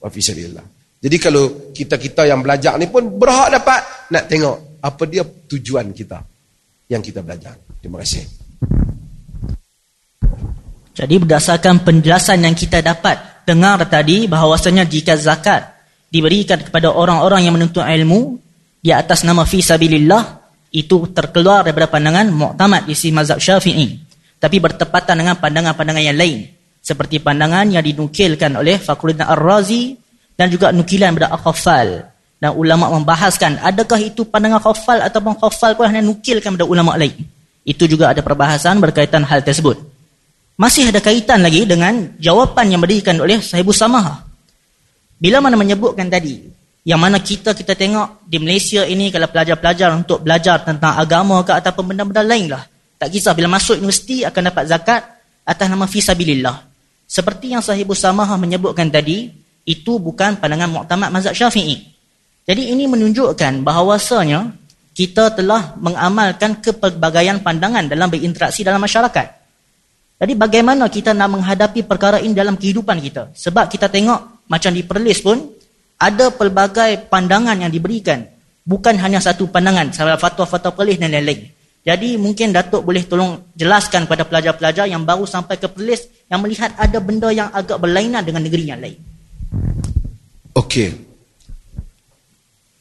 Wafi 0.00 0.20
sabilillah. 0.24 0.64
Jadi 1.00 1.16
kalau 1.20 1.72
kita-kita 1.76 2.24
yang 2.24 2.40
belajar 2.40 2.80
ni 2.80 2.88
pun 2.88 3.04
berhak 3.20 3.52
dapat 3.52 4.08
nak 4.16 4.24
tengok 4.24 4.80
apa 4.80 5.02
dia 5.04 5.24
tujuan 5.24 5.92
kita 5.92 6.24
yang 6.88 7.04
kita 7.04 7.20
belajar. 7.20 7.52
Terima 7.84 8.00
kasih. 8.00 8.24
Jadi 10.96 11.14
berdasarkan 11.20 11.84
penjelasan 11.84 12.44
yang 12.44 12.56
kita 12.56 12.80
dapat 12.80 13.44
dengar 13.44 13.80
tadi 13.92 14.24
bahawasanya 14.24 14.88
jika 14.88 15.20
zakat 15.20 15.68
diberikan 16.08 16.60
kepada 16.60 16.92
orang-orang 16.92 17.44
yang 17.44 17.54
menuntut 17.56 17.84
ilmu 17.84 18.40
di 18.80 18.92
atas 18.92 19.24
nama 19.24 19.44
fi 19.44 19.60
sabilillah 19.60 20.39
itu 20.70 21.10
terkeluar 21.10 21.66
daripada 21.66 21.90
pandangan 21.90 22.30
mu'tamad 22.30 22.86
isi 22.86 23.10
mazhab 23.10 23.42
Syafi'i. 23.42 23.98
Tapi 24.40 24.56
bertepatan 24.56 25.20
dengan 25.20 25.36
pandangan-pandangan 25.36 26.00
yang 26.00 26.16
lain. 26.16 26.48
Seperti 26.80 27.20
pandangan 27.20 27.68
yang 27.68 27.84
dinukilkan 27.84 28.56
oleh 28.56 28.80
Fakhruddin 28.80 29.28
Ar-Razi 29.28 29.98
dan 30.32 30.48
juga 30.48 30.72
nukilan 30.72 31.12
daripada 31.12 31.36
Al-Khaffal. 31.36 31.88
Dan 32.40 32.56
ulama 32.56 32.88
membahaskan 32.96 33.60
adakah 33.60 34.00
itu 34.00 34.24
pandangan 34.24 34.64
Khaffal 34.64 35.04
ataupun 35.04 35.36
Khaffal 35.36 35.76
pun 35.76 35.84
hanya 35.92 36.00
nukilkan 36.00 36.56
daripada 36.56 36.64
ulama 36.64 36.96
lain. 36.96 37.20
Itu 37.68 37.84
juga 37.84 38.08
ada 38.08 38.24
perbahasan 38.24 38.80
berkaitan 38.80 39.28
hal 39.28 39.44
tersebut. 39.44 39.76
Masih 40.56 40.88
ada 40.88 41.04
kaitan 41.04 41.44
lagi 41.44 41.68
dengan 41.68 42.16
jawapan 42.16 42.72
yang 42.72 42.80
diberikan 42.80 43.16
oleh 43.20 43.44
Sahibus 43.44 43.76
Samah. 43.76 44.24
Bila 45.20 45.44
mana 45.44 45.56
menyebutkan 45.60 46.08
tadi, 46.08 46.40
yang 46.90 46.98
mana 46.98 47.22
kita 47.22 47.54
kita 47.54 47.78
tengok 47.78 48.26
di 48.26 48.42
Malaysia 48.42 48.82
ini 48.82 49.14
kalau 49.14 49.30
pelajar-pelajar 49.30 49.94
untuk 49.94 50.26
belajar 50.26 50.66
tentang 50.66 50.98
agama 50.98 51.46
ke 51.46 51.54
ataupun 51.54 51.94
benda-benda 51.94 52.26
lain 52.26 52.50
lah. 52.50 52.66
Tak 52.98 53.14
kisah 53.14 53.30
bila 53.30 53.46
masuk 53.46 53.78
universiti 53.78 54.26
akan 54.26 54.50
dapat 54.50 54.66
zakat 54.66 55.02
atas 55.46 55.66
nama 55.70 55.86
fisabilillah. 55.86 56.66
Seperti 57.06 57.54
yang 57.54 57.62
Sahibus 57.62 58.02
Samah 58.02 58.26
menyebutkan 58.34 58.90
tadi, 58.90 59.30
itu 59.62 60.02
bukan 60.02 60.42
pandangan 60.42 60.66
muqtamad 60.66 61.14
mazhab 61.14 61.30
syafi'i. 61.30 61.78
Jadi 62.42 62.74
ini 62.74 62.90
menunjukkan 62.90 63.62
bahawasanya 63.62 64.50
kita 64.90 65.30
telah 65.38 65.78
mengamalkan 65.78 66.58
kepelbagaian 66.58 67.38
pandangan 67.38 67.86
dalam 67.86 68.10
berinteraksi 68.10 68.66
dalam 68.66 68.82
masyarakat. 68.82 69.26
Jadi 70.18 70.32
bagaimana 70.34 70.90
kita 70.90 71.14
nak 71.14 71.38
menghadapi 71.38 71.86
perkara 71.86 72.18
ini 72.18 72.34
dalam 72.34 72.58
kehidupan 72.58 72.98
kita? 72.98 73.30
Sebab 73.30 73.70
kita 73.70 73.86
tengok 73.86 74.50
macam 74.50 74.74
di 74.74 74.82
Perlis 74.82 75.22
pun 75.22 75.59
ada 76.00 76.32
pelbagai 76.32 77.12
pandangan 77.12 77.60
yang 77.60 77.68
diberikan. 77.68 78.24
Bukan 78.64 78.96
hanya 78.96 79.20
satu 79.20 79.52
pandangan, 79.52 79.92
salah 79.92 80.16
fatwa-fatwa 80.16 80.72
Perlis 80.72 80.96
dan 80.96 81.12
lain-lain. 81.12 81.44
Jadi 81.80 82.16
mungkin 82.20 82.52
Datuk 82.52 82.84
boleh 82.84 83.04
tolong 83.08 83.52
jelaskan 83.56 84.04
kepada 84.04 84.24
pelajar-pelajar 84.28 84.88
yang 84.88 85.04
baru 85.04 85.28
sampai 85.28 85.60
ke 85.60 85.68
Perlis 85.68 86.08
yang 86.32 86.40
melihat 86.40 86.72
ada 86.76 86.98
benda 87.00 87.28
yang 87.32 87.52
agak 87.52 87.76
berlainan 87.80 88.24
dengan 88.24 88.44
negeri 88.44 88.64
yang 88.64 88.80
lain. 88.80 88.96
Okey. 90.56 90.92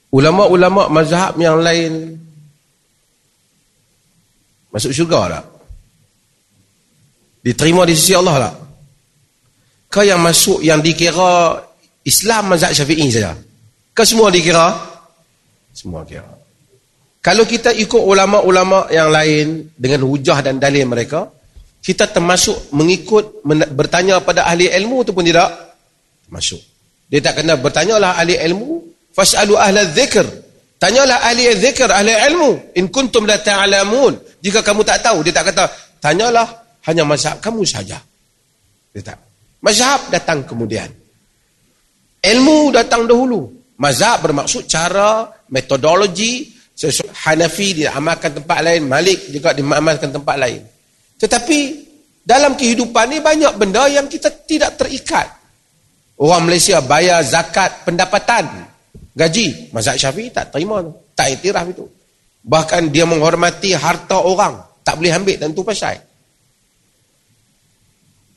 Ulama-ulama 0.09 0.89
mazhab 0.89 1.37
yang 1.37 1.61
lain 1.61 2.17
masuk 4.73 4.91
syurga 4.93 5.39
tak? 5.39 5.45
Diterima 7.39 7.87
di 7.87 7.95
sisi 7.95 8.13
Allah 8.17 8.51
tak? 8.51 8.55
Kau 9.89 10.05
yang 10.05 10.21
masuk 10.21 10.61
yang 10.61 10.83
dikira 10.83 11.68
Islam 12.09 12.57
mazhab 12.57 12.73
syafi'i 12.73 13.05
saja? 13.13 13.37
Kau 13.93 14.01
semua 14.01 14.33
dikira? 14.33 14.73
Semua 15.69 16.01
kira. 16.01 16.25
Kalau 17.19 17.43
kita 17.43 17.69
ikut 17.75 17.99
ulama-ulama 17.99 18.89
yang 18.89 19.11
lain 19.11 19.69
dengan 19.77 20.07
hujah 20.07 20.39
dan 20.41 20.57
dalil 20.57 20.87
mereka, 20.87 21.27
kita 21.83 22.07
termasuk 22.09 22.71
mengikut 22.75 23.43
bertanya 23.75 24.23
pada 24.23 24.47
ahli 24.47 24.71
ilmu 24.71 25.03
ataupun 25.03 25.23
tidak? 25.27 25.49
Masuk. 26.31 26.59
Dia 27.11 27.19
tak 27.19 27.43
kena 27.43 27.59
bertanyalah 27.59 28.19
ahli 28.19 28.39
ilmu, 28.39 28.83
fas'alu 29.11 29.59
ahla 29.59 29.83
dzikr. 29.87 30.25
Tanyalah 30.79 31.27
ahli 31.27 31.51
dzikr, 31.59 31.91
ahli 31.91 32.15
ilmu, 32.31 32.75
in 32.79 32.87
kuntum 32.87 33.27
la 33.27 33.35
ta'lamun. 33.39 34.15
Jika 34.39 34.63
kamu 34.63 34.87
tak 34.87 35.03
tahu, 35.03 35.19
dia 35.23 35.35
tak 35.35 35.51
kata 35.51 35.67
tanyalah 35.99 36.47
hanya 36.87 37.03
mazhab 37.03 37.35
kamu 37.43 37.67
saja. 37.67 37.99
Dia 38.95 39.01
tak. 39.03 39.19
Mazhab 39.59 40.07
datang 40.07 40.47
kemudian. 40.47 40.87
Ilmu 42.19 42.75
datang 42.75 43.07
dahulu. 43.07 43.47
Mazhab 43.79 44.27
bermaksud 44.27 44.67
cara, 44.67 45.31
metodologi, 45.47 46.51
Hanafi 47.27 47.83
diamalkan 47.83 48.39
tempat 48.39 48.59
lain, 48.63 48.87
Malik 48.87 49.31
juga 49.31 49.51
diamalkan 49.51 50.11
tempat 50.11 50.35
lain. 50.39 50.63
Tetapi 51.19 51.59
dalam 52.23 52.55
kehidupan 52.55 53.07
ni 53.11 53.19
banyak 53.19 53.55
benda 53.55 53.87
yang 53.87 54.07
kita 54.07 54.31
tidak 54.47 54.79
terikat. 54.79 55.27
Orang 56.19 56.51
Malaysia 56.51 56.83
bayar 56.83 57.23
zakat 57.23 57.87
pendapatan, 57.87 58.67
gaji. 59.15 59.71
Mazhab 59.71 59.95
Syafi'i 59.95 60.31
tak 60.31 60.51
terima 60.51 60.83
tu. 60.83 60.91
Tak 61.15 61.27
iktiraf 61.39 61.67
itu. 61.71 61.87
Bahkan 62.43 62.91
dia 62.91 63.03
menghormati 63.03 63.75
harta 63.75 64.19
orang. 64.19 64.59
Tak 64.83 64.99
boleh 64.99 65.11
ambil 65.15 65.35
dan 65.35 65.51
tu 65.51 65.63
pasal. 65.63 65.99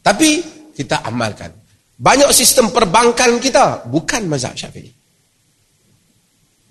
Tapi 0.03 0.31
kita 0.75 1.07
amalkan. 1.07 1.62
Banyak 2.03 2.35
sistem 2.35 2.75
perbankan 2.75 3.39
kita 3.39 3.87
bukan 3.87 4.27
mazhab 4.27 4.59
syafi'i. 4.59 4.91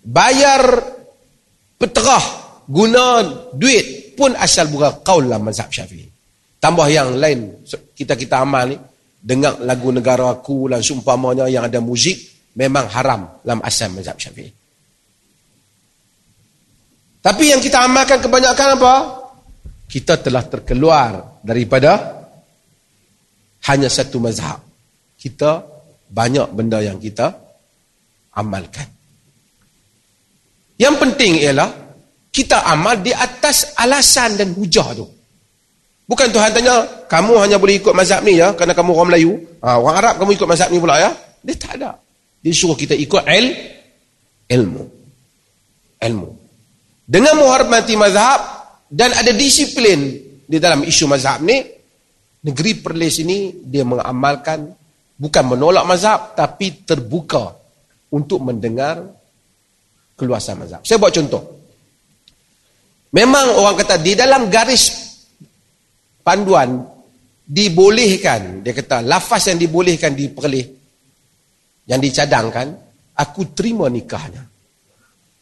Bayar 0.04 0.60
peterah 1.80 2.26
guna 2.68 3.24
duit 3.56 4.12
pun 4.20 4.36
asal 4.36 4.68
bukan 4.68 5.00
kaul 5.00 5.32
lah 5.32 5.40
mazhab 5.40 5.72
syafi'i. 5.72 6.04
Tambah 6.60 6.84
yang 6.92 7.16
lain 7.16 7.64
kita-kita 7.96 8.44
amal 8.44 8.76
ni 8.76 8.78
dengar 9.24 9.64
lagu 9.64 9.88
negara 9.96 10.36
aku 10.36 10.68
dan 10.68 10.84
sumpamanya 10.84 11.48
yang 11.48 11.64
ada 11.64 11.80
muzik 11.80 12.20
memang 12.60 12.92
haram 12.92 13.40
dalam 13.40 13.64
asal 13.64 13.88
mazhab 13.96 14.20
syafi'i. 14.20 14.52
Tapi 17.24 17.44
yang 17.56 17.64
kita 17.64 17.88
amalkan 17.88 18.20
kebanyakan 18.20 18.68
apa? 18.82 18.94
Kita 19.88 20.20
telah 20.20 20.44
terkeluar 20.44 21.40
daripada 21.40 22.20
hanya 23.72 23.88
satu 23.88 24.20
mazhab. 24.20 24.71
Kita 25.22 25.62
banyak 26.10 26.50
benda 26.58 26.82
yang 26.82 26.98
kita 26.98 27.30
amalkan. 28.34 28.90
Yang 30.82 30.96
penting 30.98 31.46
ialah 31.46 31.70
kita 32.34 32.66
amal 32.66 32.98
di 32.98 33.14
atas 33.14 33.78
alasan 33.78 34.34
dan 34.34 34.58
hujah 34.58 34.98
tu. 34.98 35.06
Bukan 36.10 36.28
Tuhan 36.34 36.52
tanya, 36.52 37.06
kamu 37.06 37.38
hanya 37.40 37.56
boleh 37.62 37.80
ikut 37.80 37.94
mazhab 37.94 38.26
ni 38.26 38.42
ya, 38.42 38.52
kerana 38.58 38.74
kamu 38.74 38.92
orang 38.98 39.10
Melayu. 39.14 39.32
Ha, 39.62 39.78
orang 39.78 39.96
Arab 40.02 40.14
kamu 40.20 40.32
ikut 40.36 40.48
mazhab 40.50 40.68
ni 40.74 40.82
pula 40.82 40.98
ya. 40.98 41.14
Dia 41.40 41.56
tak 41.56 41.78
ada. 41.78 41.96
Dia 42.42 42.52
suruh 42.52 42.76
kita 42.76 42.98
ikut 42.98 43.22
il, 43.30 43.46
ilmu. 44.50 44.84
Ilmu. 46.02 46.30
Dengan 47.06 47.34
menghormati 47.38 47.94
mazhab 47.96 48.40
dan 48.90 49.14
ada 49.14 49.32
disiplin 49.32 50.18
di 50.50 50.58
dalam 50.60 50.82
isu 50.84 51.06
mazhab 51.08 51.40
ni, 51.46 51.62
negeri 52.42 52.82
Perlis 52.82 53.22
ini 53.22 53.62
dia 53.64 53.86
mengamalkan 53.86 54.81
bukan 55.22 55.44
menolak 55.54 55.86
mazhab 55.86 56.34
tapi 56.34 56.82
terbuka 56.82 57.54
untuk 58.10 58.42
mendengar 58.42 59.06
keluasan 60.18 60.66
mazhab. 60.66 60.82
Saya 60.82 60.98
buat 60.98 61.14
contoh. 61.14 61.62
Memang 63.14 63.62
orang 63.62 63.78
kata 63.78 64.02
di 64.02 64.18
dalam 64.18 64.50
garis 64.50 65.14
panduan 66.26 66.82
dibolehkan, 67.46 68.66
dia 68.66 68.74
kata 68.74 69.06
lafaz 69.06 69.52
yang 69.52 69.60
dibolehkan 69.62 70.16
di 70.18 70.32
Perlis 70.32 70.68
yang 71.86 72.00
dicadangkan, 72.00 72.72
aku 73.20 73.52
terima 73.52 73.92
nikahnya. 73.92 74.48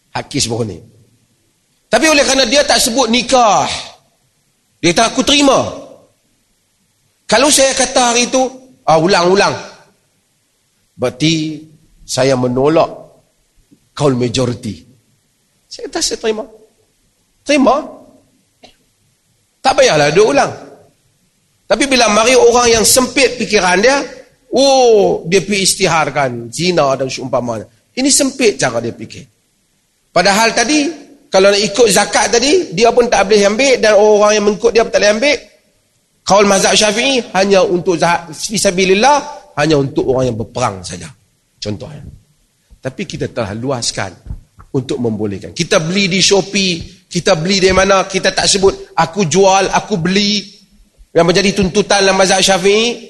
Hakis 0.09 0.49
bawah 0.49 0.65
ni. 0.65 0.81
Tapi 1.85 2.05
oleh 2.09 2.25
kerana 2.25 2.49
dia 2.49 2.65
tak 2.65 2.81
sebut 2.81 3.05
nikah, 3.05 3.69
dia 4.81 4.89
kata 4.89 5.13
aku 5.13 5.21
terima. 5.21 5.59
Kalau 7.29 7.53
saya 7.53 7.77
kata 7.77 8.13
hari 8.13 8.25
itu, 8.25 8.41
ah, 8.89 8.97
ulang-ulang. 8.97 9.55
Berarti 10.97 11.61
saya 12.03 12.33
menolak 12.33 12.89
kaul 13.93 14.17
majoriti. 14.17 14.81
Saya 15.69 15.85
kata 15.85 16.01
saya 16.01 16.17
terima. 16.17 16.43
Terima. 17.45 17.75
Tak 19.61 19.73
payahlah 19.77 20.09
dia 20.09 20.25
ulang. 20.25 20.51
Tapi 21.69 21.85
bila 21.85 22.09
mari 22.09 22.33
orang 22.33 22.81
yang 22.81 22.85
sempit 22.85 23.37
fikiran 23.37 23.77
dia, 23.77 24.01
oh, 24.57 25.21
dia 25.29 25.45
pergi 25.45 25.61
istiharkan 25.61 26.49
zina 26.49 26.97
dan 26.97 27.05
seumpamanya. 27.05 27.69
Ini 27.93 28.09
sempit 28.09 28.57
cara 28.57 28.81
dia 28.81 28.89
fikir. 28.89 29.21
Padahal 30.09 30.57
tadi, 30.57 30.89
kalau 31.29 31.53
nak 31.53 31.61
ikut 31.61 31.87
zakat 31.93 32.33
tadi, 32.33 32.73
dia 32.73 32.89
pun 32.89 33.05
tak 33.05 33.29
boleh 33.29 33.45
ambil 33.45 33.73
dan 33.77 33.93
orang 33.93 34.31
yang 34.33 34.45
mengikut 34.49 34.71
dia 34.73 34.81
pun 34.81 34.89
tak 34.89 35.01
boleh 35.05 35.13
ambil. 35.13 35.37
Kaul 36.29 36.45
mazhab 36.45 36.77
syafi'i 36.77 37.25
hanya 37.33 37.65
untuk 37.65 37.97
fisabilillah, 38.29 39.17
hanya 39.57 39.81
untuk 39.81 40.05
orang 40.13 40.29
yang 40.29 40.37
berperang 40.37 40.85
saja. 40.85 41.09
Contohnya. 41.57 42.05
Tapi 42.77 43.01
kita 43.09 43.33
telah 43.33 43.57
luaskan 43.57 44.13
untuk 44.77 45.01
membolehkan. 45.01 45.57
Kita 45.57 45.81
beli 45.81 46.05
di 46.05 46.21
Shopee, 46.21 47.01
kita 47.09 47.33
beli 47.33 47.57
di 47.57 47.73
mana, 47.73 48.05
kita 48.05 48.29
tak 48.29 48.45
sebut 48.45 48.93
aku 48.93 49.25
jual, 49.25 49.73
aku 49.73 49.97
beli 49.97 50.45
yang 51.09 51.25
menjadi 51.25 51.49
tuntutan 51.57 52.05
dalam 52.05 52.21
mazhab 52.21 52.45
syafi'i. 52.45 53.09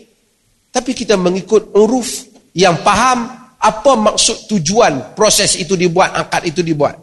Tapi 0.72 0.96
kita 0.96 1.20
mengikut 1.20 1.76
uruf 1.76 2.24
yang 2.56 2.80
faham 2.80 3.28
apa 3.60 3.92
maksud 4.00 4.48
tujuan 4.48 5.12
proses 5.12 5.60
itu 5.60 5.76
dibuat, 5.76 6.16
angkat 6.16 6.56
itu 6.56 6.64
dibuat. 6.64 6.96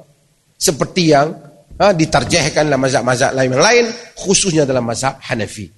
Seperti 0.57 1.12
yang 1.12 1.29
ha, 1.77 1.93
ditarjahkan 1.93 2.64
dalam 2.64 2.81
mazhab-mazhab 2.81 3.37
lain 3.37 3.53
yang 3.53 3.61
lain, 3.61 3.85
khususnya 4.17 4.64
dalam 4.64 4.89
mazhab 4.89 5.21
Hanafi. 5.21 5.76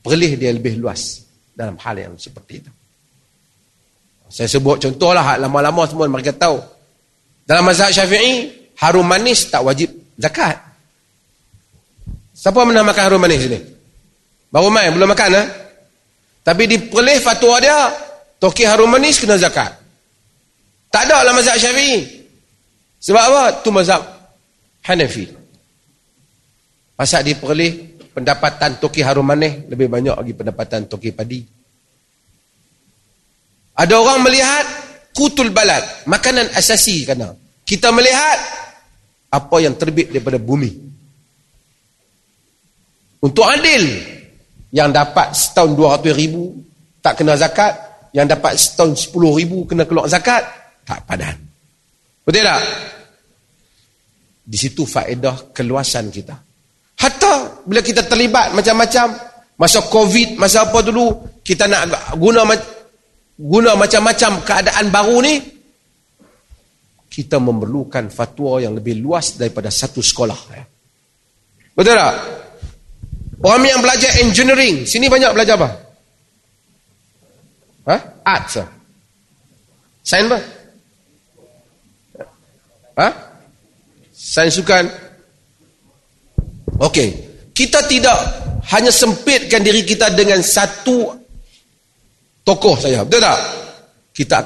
Perlih 0.00 0.32
dia 0.40 0.50
lebih 0.52 0.80
luas 0.80 1.20
dalam 1.52 1.76
hal 1.76 1.96
yang 2.00 2.14
seperti 2.16 2.64
itu. 2.64 2.72
Saya 4.30 4.46
sebut 4.46 4.78
contohlah, 4.78 5.36
lama-lama 5.36 5.84
semua 5.84 6.06
mereka 6.06 6.30
tahu. 6.32 6.56
Dalam 7.44 7.66
mazhab 7.66 7.90
syafi'i, 7.90 8.48
harum 8.78 9.02
manis 9.02 9.50
tak 9.50 9.66
wajib 9.66 9.90
zakat. 10.16 10.54
Siapa 12.32 12.62
pernah 12.62 12.86
makan 12.86 13.02
harum 13.10 13.20
manis 13.20 13.44
ni? 13.50 13.58
Baru 14.48 14.70
main, 14.70 14.94
belum 14.94 15.10
makan 15.10 15.30
ha? 15.34 15.42
Tapi 16.46 16.62
di 16.64 16.76
perlih 16.78 17.18
fatwa 17.20 17.58
dia, 17.60 17.90
toki 18.38 18.64
harum 18.64 18.88
manis 18.88 19.18
kena 19.18 19.36
zakat. 19.36 19.74
Tak 20.88 21.10
ada 21.10 21.26
dalam 21.26 21.36
mazhab 21.36 21.58
syafi'i. 21.58 22.06
Sebab 23.02 23.22
apa? 23.34 23.42
Itu 23.60 23.70
mazhab 23.74 24.02
Hanafi. 24.86 25.28
Pasal 26.96 27.24
di 27.24 27.32
perlih, 27.36 27.99
pendapatan 28.14 28.78
toki 28.82 29.00
harum 29.00 29.26
manis 29.26 29.66
lebih 29.70 29.86
banyak 29.86 30.14
lagi 30.14 30.32
pendapatan 30.34 30.86
toki 30.90 31.10
padi. 31.14 31.40
Ada 33.80 33.94
orang 33.96 34.20
melihat 34.20 34.66
kutul 35.16 35.50
balad, 35.54 35.82
makanan 36.04 36.52
asasi 36.52 37.08
kena. 37.08 37.32
Kita 37.64 37.88
melihat 37.94 38.38
apa 39.30 39.56
yang 39.62 39.78
terbit 39.78 40.10
daripada 40.10 40.36
bumi. 40.36 40.90
Untuk 43.20 43.44
adil, 43.46 43.84
yang 44.70 44.94
dapat 44.94 45.34
setahun 45.34 45.74
200 45.74 46.14
ribu 46.14 46.54
tak 47.02 47.18
kena 47.18 47.34
zakat, 47.34 47.74
yang 48.14 48.26
dapat 48.26 48.54
setahun 48.54 49.10
10 49.10 49.38
ribu 49.38 49.66
kena 49.66 49.86
keluar 49.86 50.06
zakat, 50.06 50.46
tak 50.86 51.02
padan. 51.06 51.36
Betul 52.22 52.46
tak? 52.46 52.62
Di 54.46 54.58
situ 54.58 54.82
faedah 54.82 55.54
keluasan 55.54 56.10
kita. 56.10 56.34
Hatta 56.98 57.34
bila 57.66 57.80
kita 57.80 58.04
terlibat 58.06 58.52
macam-macam, 58.56 59.16
masa 59.60 59.84
COVID, 59.84 60.40
masa 60.40 60.68
apa 60.68 60.80
dulu, 60.80 61.40
kita 61.44 61.68
nak 61.68 62.16
guna 62.16 62.44
guna 63.40 63.72
macam-macam 63.76 64.44
keadaan 64.44 64.86
baru 64.92 65.16
ni, 65.24 65.34
kita 67.10 67.40
memerlukan 67.42 68.12
fatwa 68.12 68.60
yang 68.62 68.76
lebih 68.76 69.00
luas 69.02 69.34
daripada 69.36 69.72
satu 69.72 70.00
sekolah. 70.00 70.38
Betul 71.74 71.96
tak? 71.96 72.16
Orang 73.40 73.64
yang 73.64 73.80
belajar 73.80 74.20
engineering, 74.20 74.84
sini 74.84 75.08
banyak 75.08 75.32
belajar 75.32 75.56
apa? 75.56 75.68
Ha? 77.88 77.96
Arts. 78.20 78.60
Sains 80.04 80.28
apa? 80.28 80.38
Ha? 83.00 83.08
Sains 84.12 84.52
sukan. 84.60 84.84
Okey. 86.80 87.29
Kita 87.60 87.84
tidak 87.84 88.16
hanya 88.72 88.88
sempitkan 88.88 89.60
diri 89.60 89.84
kita 89.84 90.08
dengan 90.16 90.40
satu 90.40 91.12
tokoh 92.40 92.72
saya. 92.80 93.04
Betul 93.04 93.20
tak? 93.20 93.38
Kita 94.16 94.38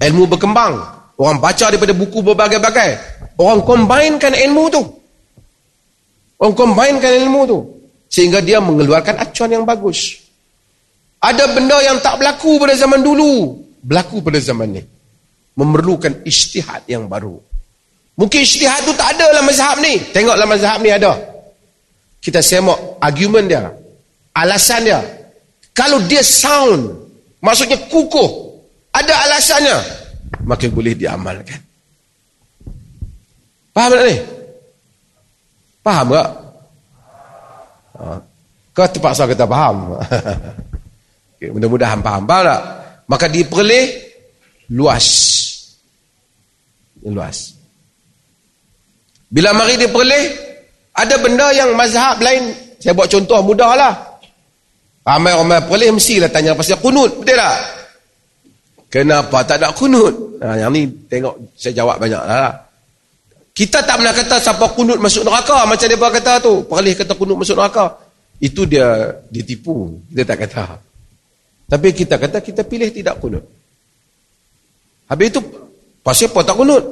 ilmu 0.00 0.24
berkembang. 0.24 0.80
Orang 1.20 1.44
baca 1.44 1.68
daripada 1.68 1.92
buku 1.92 2.24
berbagai-bagai. 2.24 2.90
Orang 3.36 3.60
combinekan 3.68 4.32
ilmu 4.32 4.64
tu. 4.72 4.80
Orang 6.40 6.56
combinekan 6.56 7.12
ilmu 7.28 7.40
tu. 7.44 7.58
Sehingga 8.08 8.40
dia 8.40 8.64
mengeluarkan 8.64 9.20
acuan 9.20 9.52
yang 9.52 9.68
bagus. 9.68 10.16
Ada 11.20 11.52
benda 11.52 11.76
yang 11.84 12.00
tak 12.00 12.16
berlaku 12.16 12.56
pada 12.56 12.72
zaman 12.72 13.04
dulu. 13.04 13.60
Berlaku 13.84 14.24
pada 14.24 14.40
zaman 14.40 14.72
ni. 14.72 14.82
Memerlukan 15.52 16.24
istihad 16.24 16.80
yang 16.88 17.12
baru. 17.12 17.36
Mungkin 18.16 18.40
istihad 18.40 18.88
tu 18.88 18.96
tak 18.96 19.20
ada 19.20 19.36
dalam 19.36 19.44
mazhab 19.44 19.76
ni. 19.84 20.00
Tengoklah 20.16 20.48
mazhab 20.48 20.80
ni 20.80 20.88
ada. 20.96 21.36
Kita 22.18 22.42
semak 22.42 22.98
argument 23.00 23.46
dia. 23.46 23.70
Alasan 24.34 24.86
dia. 24.86 25.00
Kalau 25.74 26.02
dia 26.06 26.22
sound. 26.22 27.08
Maksudnya 27.38 27.78
kukuh. 27.86 28.48
Ada 28.90 29.14
alasannya 29.30 29.98
maka 30.48 30.64
boleh 30.72 30.96
diamalkan. 30.96 31.60
Faham 33.76 33.90
tak 33.92 34.02
ni? 34.08 34.16
Faham 35.84 36.06
tak? 36.08 36.28
Ha. 37.98 38.04
Kau 38.72 38.88
terpaksa 38.88 39.28
kita 39.28 39.44
faham. 39.44 40.00
mudah-mudahan 41.54 42.00
faham. 42.00 42.24
Faham 42.24 42.46
tak? 42.48 42.62
Maka 43.04 43.26
diperlih 43.28 43.84
luas. 44.72 45.06
Luas. 47.04 47.52
Bila 49.28 49.52
mari 49.52 49.76
diperlih, 49.76 50.47
ada 50.98 51.14
benda 51.22 51.46
yang 51.54 51.70
mazhab 51.78 52.18
lain. 52.18 52.50
Saya 52.82 52.94
buat 52.94 53.06
contoh 53.06 53.38
mudahlah. 53.42 53.94
Ramai 55.06 55.32
orang 55.32 55.64
perlih 55.64 55.94
mestilah 55.94 56.28
tanya 56.28 56.52
pasal 56.52 56.82
kunut. 56.82 57.22
Betul 57.22 57.38
tak? 57.38 57.56
Kenapa 58.88 59.44
tak 59.44 59.62
ada 59.62 59.72
kunut? 59.72 60.40
Ha, 60.40 60.64
yang 60.64 60.72
ni 60.72 60.88
tengok 61.08 61.56
saya 61.56 61.72
jawab 61.80 61.96
banyak 61.96 62.20
lah. 62.20 62.52
Kita 63.56 63.82
tak 63.82 63.98
pernah 63.98 64.14
kata 64.14 64.36
siapa 64.38 64.66
kunut 64.76 64.98
masuk 65.02 65.26
neraka 65.26 65.66
macam 65.66 65.86
dia 65.88 65.98
kata 65.98 66.32
tu. 66.44 66.54
Perlih 66.68 66.94
kata 66.94 67.12
kunut 67.16 67.36
masuk 67.40 67.56
neraka. 67.56 67.98
Itu 68.38 68.68
dia 68.68 69.10
ditipu. 69.32 69.98
Kita 70.12 70.34
tak 70.34 70.38
kata. 70.46 70.64
Tapi 71.68 71.88
kita 71.90 72.14
kata 72.16 72.38
kita 72.44 72.62
pilih 72.64 72.88
tidak 72.92 73.18
kunut. 73.18 73.44
Habis 75.08 75.26
itu 75.32 75.40
pasal 76.04 76.30
apa 76.30 76.40
tak 76.44 76.56
kunut? 76.56 76.84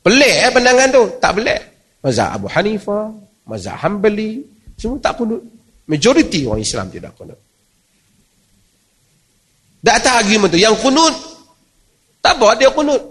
Pelik 0.00 0.34
eh 0.48 0.50
pandangan 0.50 0.88
tu. 0.88 1.02
Tak 1.20 1.32
pelik. 1.36 1.69
Mazhab 2.00 2.40
Abu 2.40 2.46
Hanifah, 2.48 3.12
Mazhab 3.44 3.76
Hanbali, 3.80 4.40
semua 4.80 4.96
tak 5.00 5.20
kunut. 5.20 5.44
Majoriti 5.84 6.46
orang 6.48 6.62
Islam 6.64 6.86
tidak 6.88 7.12
kunut. 7.18 7.36
Tak 9.80 9.96
atas 10.00 10.14
argument 10.24 10.50
tu. 10.52 10.60
Yang 10.60 10.76
kunut, 10.80 11.14
tak 12.20 12.36
apa 12.36 12.56
dia 12.56 12.70
kunut. 12.72 13.02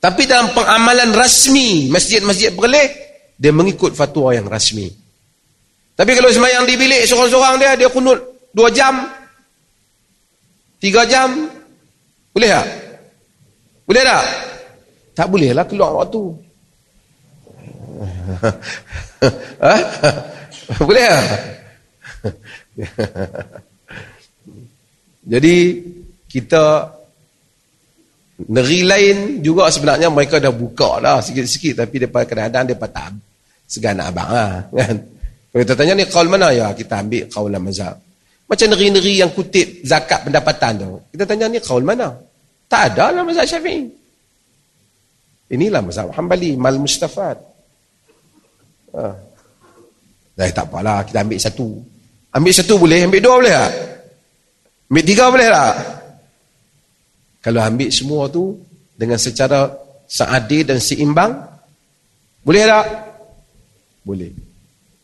Tapi 0.00 0.22
dalam 0.28 0.52
pengamalan 0.52 1.10
rasmi, 1.16 1.88
masjid-masjid 1.88 2.52
perleh, 2.52 2.88
dia 3.36 3.52
mengikut 3.52 3.96
fatwa 3.96 4.32
yang 4.32 4.46
rasmi. 4.46 4.86
Tapi 5.96 6.10
kalau 6.12 6.28
semayang 6.28 6.68
di 6.68 6.76
bilik 6.76 7.08
seorang-seorang 7.08 7.56
dia, 7.56 7.72
dia 7.74 7.88
kunut 7.88 8.20
dua 8.52 8.68
jam, 8.68 9.08
tiga 10.78 11.08
jam, 11.08 11.48
boleh 12.36 12.48
tak? 12.52 12.66
Boleh 13.88 14.02
tak? 14.04 14.24
Tak 15.16 15.26
boleh 15.32 15.50
lah 15.56 15.64
keluar 15.64 16.04
waktu. 16.04 16.45
Ha? 19.64 19.74
boleh 20.82 21.04
tak? 21.06 21.24
Jadi 25.26 25.54
kita 26.28 26.64
negeri 28.46 28.80
lain 28.84 29.16
juga 29.40 29.72
sebenarnya 29.72 30.12
mereka 30.12 30.36
dah 30.36 30.52
buka 30.52 31.00
dah 31.00 31.18
sikit-sikit 31.24 31.82
tapi 31.82 32.04
depa 32.04 32.28
kadang-kadang 32.28 32.76
depa 32.76 32.86
tak 32.92 33.16
segan 33.66 33.98
abang 33.98 34.30
lah, 34.30 34.68
kan. 34.70 34.96
Kalau 35.50 35.62
kita 35.64 35.74
tanya 35.74 35.92
ni 35.96 36.04
kaul 36.04 36.28
mana 36.28 36.52
ya 36.52 36.70
kita 36.76 37.00
ambil 37.00 37.24
kaul 37.32 37.50
mazhab. 37.56 37.96
Macam 38.46 38.66
negeri-negeri 38.70 39.14
yang 39.18 39.32
kutip 39.34 39.82
zakat 39.82 40.22
pendapatan 40.22 40.72
tu. 40.78 41.00
Kita 41.16 41.24
tanya 41.26 41.50
ni 41.50 41.58
kaul 41.58 41.82
mana? 41.82 42.12
Tak 42.68 42.94
ada 42.94 43.10
lah 43.10 43.24
mazhab 43.24 43.48
Syafi'i. 43.48 43.88
Inilah 45.56 45.80
mazhab 45.82 46.12
Hambali, 46.12 46.54
mal 46.60 46.76
mustafad. 46.78 47.55
Ha. 48.94 49.06
Dah 50.36 50.46
tak 50.52 50.68
apalah 50.68 51.02
kita 51.02 51.24
ambil 51.24 51.40
satu. 51.40 51.80
Ambil 52.36 52.52
satu 52.52 52.74
boleh, 52.76 53.08
ambil 53.08 53.20
dua 53.24 53.34
boleh 53.40 53.54
tak? 53.56 53.72
Ambil 54.92 55.04
tiga 55.08 55.24
boleh 55.32 55.48
tak? 55.48 55.74
Kalau 57.40 57.60
ambil 57.62 57.88
semua 57.88 58.28
tu 58.28 58.58
dengan 58.92 59.16
secara 59.16 59.72
seadil 60.06 60.66
dan 60.68 60.78
seimbang, 60.78 61.32
boleh 62.44 62.62
tak? 62.68 62.86
Boleh. 64.04 64.30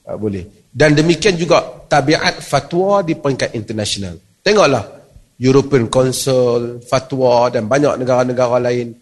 Tak 0.03 0.17
boleh. 0.19 0.45
Dan 0.73 0.95
demikian 0.95 1.35
juga 1.35 1.63
tabiat 1.89 2.41
fatwa 2.41 3.03
di 3.03 3.19
peringkat 3.19 3.57
internasional. 3.57 4.15
Tengoklah. 4.43 5.03
European 5.43 5.91
Council, 5.91 6.79
fatwa 6.87 7.51
dan 7.51 7.67
banyak 7.67 7.99
negara-negara 7.99 8.63
lain, 8.63 8.95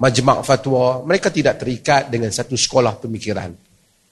majmak 0.00 0.40
fatwa, 0.40 1.04
mereka 1.04 1.28
tidak 1.28 1.60
terikat 1.60 2.08
dengan 2.08 2.32
satu 2.32 2.56
sekolah 2.56 2.96
pemikiran. 2.96 3.52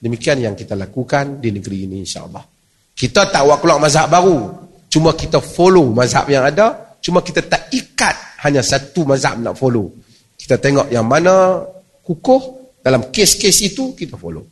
Demikian 0.01 0.41
yang 0.41 0.55
kita 0.57 0.73
lakukan 0.73 1.45
di 1.45 1.53
negeri 1.53 1.85
ini 1.85 2.01
insyaAllah. 2.01 2.41
Kita 2.97 3.29
tak 3.29 3.45
buat 3.45 3.61
keluar 3.61 3.77
mazhab 3.77 4.09
baru. 4.09 4.49
Cuma 4.89 5.13
kita 5.13 5.39
follow 5.45 5.93
mazhab 5.93 6.27
yang 6.33 6.43
ada, 6.43 6.97
cuma 6.99 7.21
kita 7.23 7.45
tak 7.45 7.69
ikat 7.71 8.17
hanya 8.43 8.65
satu 8.65 9.05
mazhab 9.05 9.37
nak 9.39 9.55
follow. 9.55 9.93
Kita 10.41 10.57
tengok 10.57 10.89
yang 10.89 11.05
mana 11.05 11.63
kukuh 12.01 12.43
dalam 12.81 13.13
kes-kes 13.13 13.61
itu 13.61 13.93
kita 13.93 14.17
follow. 14.17 14.43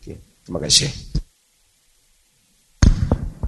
Okay. 0.00 0.16
Terima 0.42 0.58
kasih. 0.58 0.88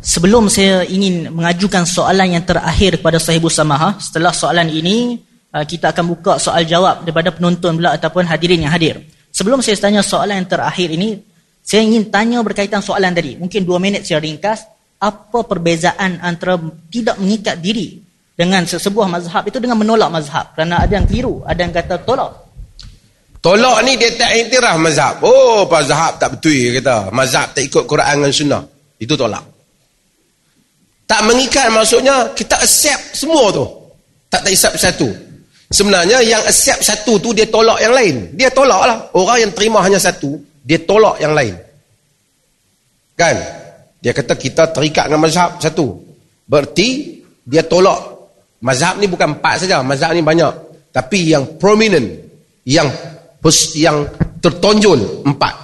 Sebelum 0.00 0.48
saya 0.48 0.84
ingin 0.84 1.28
mengajukan 1.28 1.84
soalan 1.84 2.36
yang 2.36 2.44
terakhir 2.44 3.00
kepada 3.00 3.20
sahibus 3.20 3.56
samaha, 3.56 4.00
setelah 4.00 4.32
soalan 4.32 4.68
ini, 4.72 5.20
uh, 5.52 5.64
kita 5.64 5.92
akan 5.92 6.04
buka 6.08 6.40
soal 6.40 6.64
jawab 6.64 7.04
daripada 7.04 7.32
penonton 7.32 7.76
pula 7.76 7.96
ataupun 7.96 8.24
hadirin 8.24 8.64
yang 8.64 8.72
hadir. 8.72 8.96
Sebelum 9.28 9.60
saya 9.60 9.76
tanya 9.76 10.00
soalan 10.00 10.40
yang 10.40 10.48
terakhir 10.48 10.88
ini, 10.88 11.20
saya 11.60 11.86
ingin 11.86 12.10
tanya 12.10 12.42
berkaitan 12.42 12.82
soalan 12.82 13.14
tadi. 13.14 13.36
Mungkin 13.38 13.62
dua 13.62 13.78
minit 13.78 14.02
saya 14.02 14.18
ringkas. 14.18 14.66
Apa 15.00 15.48
perbezaan 15.48 16.20
antara 16.20 16.60
tidak 16.92 17.16
mengikat 17.16 17.56
diri 17.56 17.96
dengan 18.36 18.68
sesebuah 18.68 19.08
mazhab 19.08 19.48
itu 19.48 19.56
dengan 19.56 19.80
menolak 19.80 20.12
mazhab? 20.12 20.52
Kerana 20.52 20.84
ada 20.84 20.92
yang 20.92 21.08
keliru, 21.08 21.40
ada 21.46 21.56
yang 21.56 21.72
kata 21.72 22.04
tolak. 22.04 22.32
Tolak 23.40 23.80
ni 23.88 23.96
dia 23.96 24.12
tak 24.20 24.36
intirah 24.36 24.76
mazhab. 24.76 25.24
Oh, 25.24 25.64
mazhab 25.64 26.20
tak 26.20 26.36
betul 26.36 26.76
kata. 26.76 27.08
Mazhab 27.16 27.56
tak 27.56 27.64
ikut 27.64 27.88
Quran 27.88 28.14
dan 28.20 28.32
sunnah. 28.32 28.62
Itu 29.00 29.16
tolak. 29.16 29.40
Tak 31.08 31.24
mengikat 31.24 31.72
maksudnya 31.72 32.36
kita 32.36 32.60
accept 32.60 33.16
semua 33.16 33.48
tu. 33.50 33.64
Tak 34.28 34.44
tak 34.44 34.52
accept 34.52 34.76
satu. 34.76 35.08
Sebenarnya 35.70 36.20
yang 36.20 36.42
accept 36.44 36.84
satu 36.84 37.16
tu 37.22 37.32
dia 37.32 37.48
tolak 37.48 37.80
yang 37.80 37.96
lain. 37.96 38.36
Dia 38.36 38.52
tolak 38.52 38.82
lah. 38.84 38.98
Orang 39.16 39.38
yang 39.40 39.52
terima 39.56 39.80
hanya 39.80 39.98
satu, 39.98 40.38
dia 40.60 40.78
tolak 40.84 41.20
yang 41.20 41.32
lain. 41.32 41.54
Kan? 43.16 43.36
Dia 44.00 44.16
kata 44.16 44.36
kita 44.36 44.72
terikat 44.72 45.08
dengan 45.08 45.24
mazhab 45.24 45.60
satu. 45.60 46.00
Berarti 46.48 47.20
dia 47.44 47.64
tolak. 47.64 48.00
Mazhab 48.60 49.00
ni 49.00 49.08
bukan 49.08 49.36
empat 49.36 49.64
saja. 49.64 49.84
Mazhab 49.84 50.16
ni 50.16 50.24
banyak. 50.24 50.52
Tapi 50.90 51.32
yang 51.32 51.56
prominent, 51.60 52.08
yang 52.64 52.88
yang 53.76 54.04
tertonjol 54.40 55.24
empat. 55.24 55.54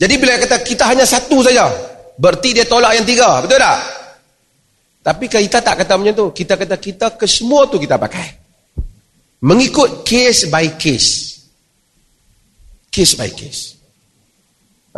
Jadi 0.00 0.14
bila 0.16 0.40
kata 0.40 0.64
kita 0.64 0.88
hanya 0.88 1.04
satu 1.04 1.44
saja, 1.44 1.68
berarti 2.16 2.56
dia 2.56 2.64
tolak 2.64 2.96
yang 2.96 3.04
tiga, 3.04 3.44
betul 3.44 3.60
tak? 3.60 3.78
Tapi 5.00 5.24
kita 5.28 5.60
tak 5.64 5.84
kata 5.84 5.96
macam 5.96 6.14
tu. 6.16 6.26
Kita 6.32 6.56
kata 6.60 6.76
kita 6.76 7.06
ke 7.16 7.24
semua 7.24 7.64
tu 7.68 7.80
kita 7.80 7.96
pakai. 7.96 8.28
Mengikut 9.40 10.04
case 10.04 10.52
by 10.52 10.76
case. 10.76 11.29
Case 12.90 13.14
by 13.14 13.30
case. 13.30 13.78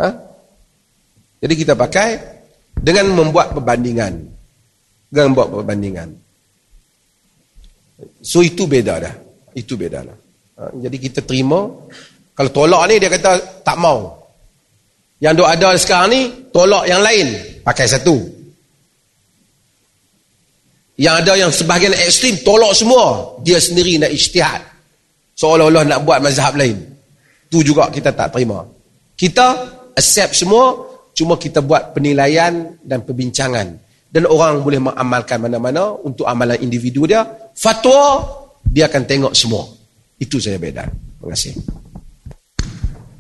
Ha? 0.01 0.09
Jadi 1.43 1.55
kita 1.59 1.77
pakai 1.77 2.17
dengan 2.73 3.13
membuat 3.13 3.53
perbandingan. 3.53 4.15
Dengan 5.13 5.37
membuat 5.37 5.53
perbandingan. 5.53 6.09
So 8.23 8.41
itu 8.41 8.65
beda 8.65 9.03
dah. 9.03 9.15
Itu 9.53 9.77
beda 9.77 10.01
lah. 10.01 10.17
Ha, 10.59 10.63
jadi 10.81 10.97
kita 10.97 11.21
terima. 11.27 11.69
Kalau 12.33 12.51
tolak 12.51 12.89
ni 12.89 12.97
dia 12.97 13.13
kata 13.13 13.63
tak 13.67 13.77
mau. 13.77 14.23
Yang 15.21 15.35
duk 15.43 15.49
ada 15.49 15.69
sekarang 15.79 16.09
ni 16.11 16.21
tolak 16.51 16.89
yang 16.89 17.03
lain. 17.05 17.61
Pakai 17.63 17.87
satu. 17.87 18.17
Yang 20.97 21.15
ada 21.25 21.33
yang 21.35 21.51
sebahagian 21.51 21.95
ekstrim 21.95 22.41
tolak 22.47 22.73
semua. 22.73 23.37
Dia 23.43 23.59
sendiri 23.59 23.99
nak 23.99 24.11
ijtihad. 24.15 24.63
Seolah-olah 25.37 25.85
nak 25.89 26.01
buat 26.07 26.23
mazhab 26.23 26.55
lain. 26.55 26.92
Tu 27.53 27.61
juga 27.61 27.93
kita 27.93 28.17
tak 28.17 28.33
terima. 28.33 28.65
Kita 29.13 29.47
accept 29.93 30.33
semua. 30.33 30.89
Cuma 31.13 31.37
kita 31.37 31.61
buat 31.61 31.93
penilaian 31.93 32.81
dan 32.81 33.05
perbincangan. 33.05 33.77
Dan 34.09 34.25
orang 34.25 34.65
boleh 34.65 34.81
mengamalkan 34.81 35.37
mana-mana 35.37 35.93
untuk 36.01 36.25
amalan 36.25 36.57
individu 36.65 37.05
dia. 37.05 37.21
Fatwa, 37.53 38.25
dia 38.65 38.89
akan 38.89 39.03
tengok 39.05 39.33
semua. 39.37 39.69
Itu 40.17 40.41
saya 40.41 40.57
beda. 40.57 40.89
Terima 40.89 41.29
kasih. 41.37 41.53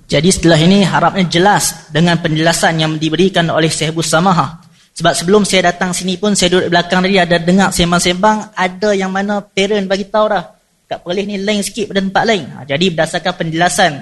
Jadi 0.08 0.28
setelah 0.32 0.60
ini 0.60 0.80
harapnya 0.84 1.28
jelas 1.28 1.92
dengan 1.92 2.16
penjelasan 2.20 2.80
yang 2.80 2.96
diberikan 2.96 3.52
oleh 3.52 3.68
Syekh 3.68 4.00
Samaha. 4.00 4.64
Sebab 4.92 5.12
sebelum 5.12 5.44
saya 5.44 5.72
datang 5.72 5.92
sini 5.96 6.20
pun 6.20 6.36
saya 6.36 6.52
duduk 6.52 6.68
belakang 6.68 7.00
tadi 7.00 7.16
ada 7.16 7.40
dengar 7.40 7.72
sembang-sembang 7.72 8.52
ada 8.52 8.90
yang 8.92 9.08
mana 9.08 9.40
parent 9.40 9.88
bagi 9.88 10.04
tahu 10.12 10.28
dah 10.28 10.44
kat 10.84 11.00
Perlis 11.00 11.24
ni 11.24 11.40
lain 11.40 11.64
sikit 11.64 11.88
pada 11.88 12.04
tempat 12.04 12.24
lain. 12.28 12.44
Ha, 12.52 12.68
jadi 12.68 12.84
berdasarkan 12.92 13.32
penjelasan 13.40 13.92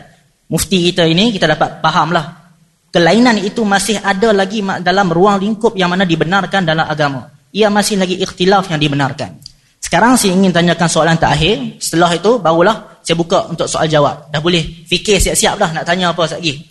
mufti 0.51 0.91
kita 0.91 1.07
ini 1.07 1.31
kita 1.31 1.47
dapat 1.47 1.79
fahamlah 1.79 2.41
kelainan 2.91 3.39
itu 3.39 3.63
masih 3.63 4.03
ada 4.03 4.35
lagi 4.35 4.61
dalam 4.83 5.07
ruang 5.09 5.39
lingkup 5.39 5.79
yang 5.79 5.89
mana 5.89 6.03
dibenarkan 6.03 6.67
dalam 6.67 6.85
agama. 6.85 7.31
Ia 7.51 7.71
masih 7.71 7.99
lagi 7.99 8.19
ikhtilaf 8.19 8.71
yang 8.71 8.79
dibenarkan. 8.79 9.43
Sekarang 9.81 10.15
saya 10.15 10.37
ingin 10.37 10.55
tanyakan 10.55 10.87
soalan 10.87 11.19
terakhir. 11.19 11.81
Setelah 11.83 12.15
itu, 12.15 12.39
barulah 12.39 13.01
saya 13.03 13.17
buka 13.19 13.51
untuk 13.51 13.67
soal 13.67 13.91
jawab. 13.91 14.31
Dah 14.31 14.39
boleh 14.39 14.87
fikir 14.87 15.19
siap-siap 15.19 15.59
dah 15.59 15.71
nak 15.75 15.83
tanya 15.83 16.15
apa 16.15 16.31
lagi. 16.31 16.63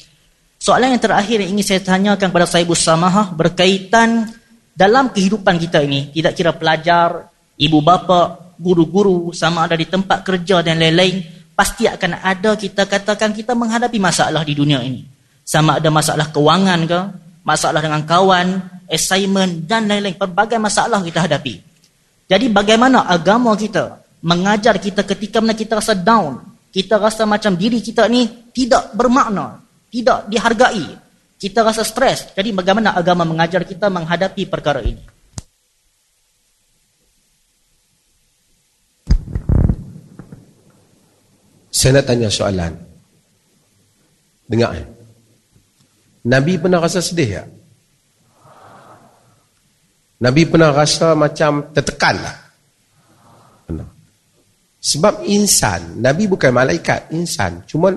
Soalan 0.59 0.95
yang 0.95 1.03
terakhir 1.03 1.43
yang 1.43 1.51
ingin 1.55 1.65
saya 1.65 1.81
tanyakan 1.83 2.31
kepada 2.31 2.47
Sahibu 2.47 2.75
Samahah 2.75 3.31
berkaitan 3.35 4.27
dalam 4.71 5.11
kehidupan 5.11 5.59
kita 5.59 5.83
ini. 5.83 6.15
Tidak 6.15 6.31
kira 6.31 6.55
pelajar, 6.55 7.27
ibu 7.59 7.79
bapa, 7.83 8.55
guru-guru, 8.55 9.35
sama 9.35 9.67
ada 9.67 9.75
di 9.75 9.87
tempat 9.87 10.23
kerja 10.23 10.63
dan 10.63 10.79
lain-lain. 10.79 11.38
Pasti 11.59 11.91
akan 11.91 12.23
ada 12.23 12.55
kita 12.55 12.87
katakan 12.87 13.35
kita 13.35 13.51
menghadapi 13.51 13.99
masalah 13.99 14.47
di 14.47 14.55
dunia 14.55 14.79
ini. 14.79 15.03
Sama 15.43 15.75
ada 15.75 15.91
masalah 15.91 16.31
kewangan 16.31 16.87
ke, 16.87 16.99
masalah 17.43 17.83
dengan 17.83 18.07
kawan, 18.07 18.63
assignment 18.87 19.67
dan 19.67 19.91
lain-lain. 19.91 20.15
Pelbagai 20.15 20.55
masalah 20.55 21.03
kita 21.03 21.27
hadapi. 21.27 21.59
Jadi 22.31 22.47
bagaimana 22.47 23.03
agama 23.11 23.59
kita 23.59 23.99
mengajar 24.23 24.79
kita 24.79 25.03
ketika 25.03 25.43
mana 25.43 25.51
kita 25.51 25.83
rasa 25.83 25.99
down, 25.99 26.39
kita 26.71 26.95
rasa 26.95 27.27
macam 27.27 27.59
diri 27.59 27.83
kita 27.83 28.07
ni 28.07 28.47
tidak 28.55 28.95
bermakna, 28.95 29.59
tidak 29.91 30.31
dihargai, 30.31 30.95
kita 31.35 31.59
rasa 31.59 31.83
stres. 31.83 32.31
Jadi 32.39 32.55
bagaimana 32.55 32.95
agama 32.95 33.27
mengajar 33.27 33.67
kita 33.67 33.91
menghadapi 33.91 34.47
perkara 34.47 34.79
ini? 34.79 35.18
Saya 41.69 42.01
nak 42.01 42.05
tanya 42.09 42.29
soalan. 42.29 42.73
Dengar. 44.49 44.73
Eh? 44.73 44.87
Nabi 46.25 46.57
pernah 46.57 46.81
rasa 46.81 46.99
sedih 46.99 47.29
tak? 47.39 47.47
Nabi 50.19 50.43
pernah 50.49 50.75
rasa 50.75 51.15
macam 51.15 51.71
tertekan 51.71 52.15
lah. 52.19 52.35
Pernah. 53.63 53.87
Sebab 54.83 55.23
insan, 55.31 56.03
Nabi 56.03 56.27
bukan 56.27 56.51
malaikat, 56.51 57.07
insan. 57.15 57.63
Cuma 57.63 57.95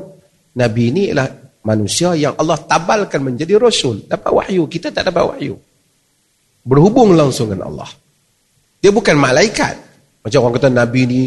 Nabi 0.55 0.83
ini 0.95 1.11
adalah 1.11 1.35
manusia 1.67 2.15
yang 2.15 2.39
Allah 2.39 2.63
tabalkan 2.63 3.27
menjadi 3.27 3.59
Rasul. 3.59 4.07
Dapat 4.07 4.31
wahyu, 4.31 4.71
kita 4.71 4.95
tak 4.95 5.11
dapat 5.11 5.35
wahyu. 5.35 5.59
Berhubung 6.63 7.19
langsung 7.19 7.51
dengan 7.51 7.75
Allah. 7.75 7.91
Dia 8.79 8.95
bukan 8.95 9.19
malaikat. 9.19 9.75
Macam 10.23 10.39
orang 10.47 10.55
kata 10.63 10.71
Nabi 10.71 11.03
ni, 11.11 11.23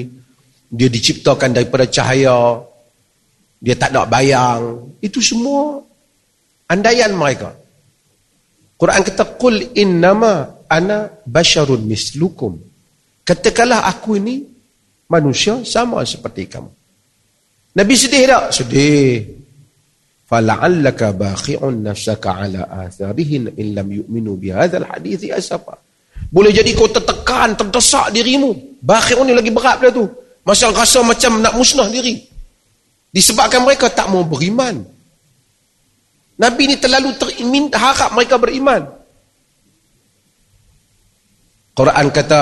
dia 0.69 0.89
diciptakan 0.89 1.53
daripada 1.53 1.85
cahaya, 1.87 2.61
dia 3.61 3.75
tak 3.77 3.93
ada 3.93 4.05
bayang. 4.05 4.93
Itu 5.01 5.21
semua 5.21 5.81
andaian 6.69 7.13
mereka. 7.13 7.53
Quran 8.75 9.01
kata, 9.01 9.23
Qul 9.39 9.73
innama 9.77 10.65
ana 10.67 11.09
basharun 11.23 11.85
mislukum. 11.87 12.59
Katakanlah 13.25 13.89
aku 13.89 14.21
ini 14.21 14.45
manusia 15.09 15.61
sama 15.65 16.05
seperti 16.05 16.45
kamu. 16.45 16.69
Nabi 17.75 17.93
sedih 17.97 18.23
tak? 18.29 18.43
Sedih. 18.53 19.35
Fala'allaka 20.25 21.13
bakhi'un 21.13 21.85
nafsaka 21.85 22.29
ala 22.33 22.89
atharihin 22.89 23.53
in 23.61 23.77
lam 23.77 23.87
yu'minu 23.89 24.37
bihadzal 24.37 24.85
hadithi 24.89 25.29
asafa. 25.29 25.77
Boleh 26.33 26.49
jadi 26.49 26.73
kau 26.73 26.89
tertekan, 26.89 27.53
terdesak 27.53 28.09
dirimu. 28.09 28.81
Bakhi'un 28.81 29.25
ni 29.29 29.33
lagi 29.37 29.53
berat 29.53 29.77
pada 29.81 29.93
tu. 29.93 30.24
Masa 30.45 30.69
rasa 30.69 31.01
macam 31.01 31.41
nak 31.41 31.57
musnah 31.57 31.89
diri. 31.89 32.21
Disebabkan 33.09 33.65
mereka 33.65 33.89
tak 33.89 34.13
mau 34.13 34.21
beriman. 34.21 34.85
Nabi 36.35 36.63
ni 36.69 36.75
terlalu 36.77 37.15
terimin, 37.17 37.71
harap 37.73 38.13
mereka 38.13 38.37
beriman. 38.37 38.85
Quran 41.75 42.07
kata 42.11 42.41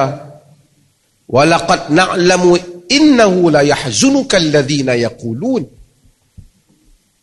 la 3.50 3.62
yahzunuka 3.66 4.38
alladhina 4.38 4.94
yaqulun 4.94 5.66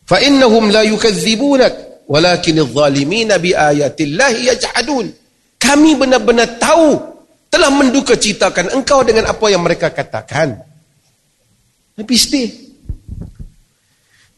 fa 0.02 0.18
innahum 0.18 0.74
la 0.74 0.82
yukadzibunak 0.82 2.02
walakin 2.10 2.66
adh-dhalimina 2.66 3.38
bi 3.38 3.54
ayati 3.54 4.10
llahi 4.10 4.50
yaj'adun 4.50 5.06
kami 5.54 5.94
benar-benar 5.94 6.58
tahu 6.58 6.98
telah 7.46 7.70
menduka 7.70 8.18
citakan 8.18 8.74
engkau 8.74 9.06
dengan 9.06 9.30
apa 9.30 9.46
yang 9.46 9.62
mereka 9.62 9.94
katakan 9.94 10.69
tapi 12.00 12.14
sedih 12.16 12.48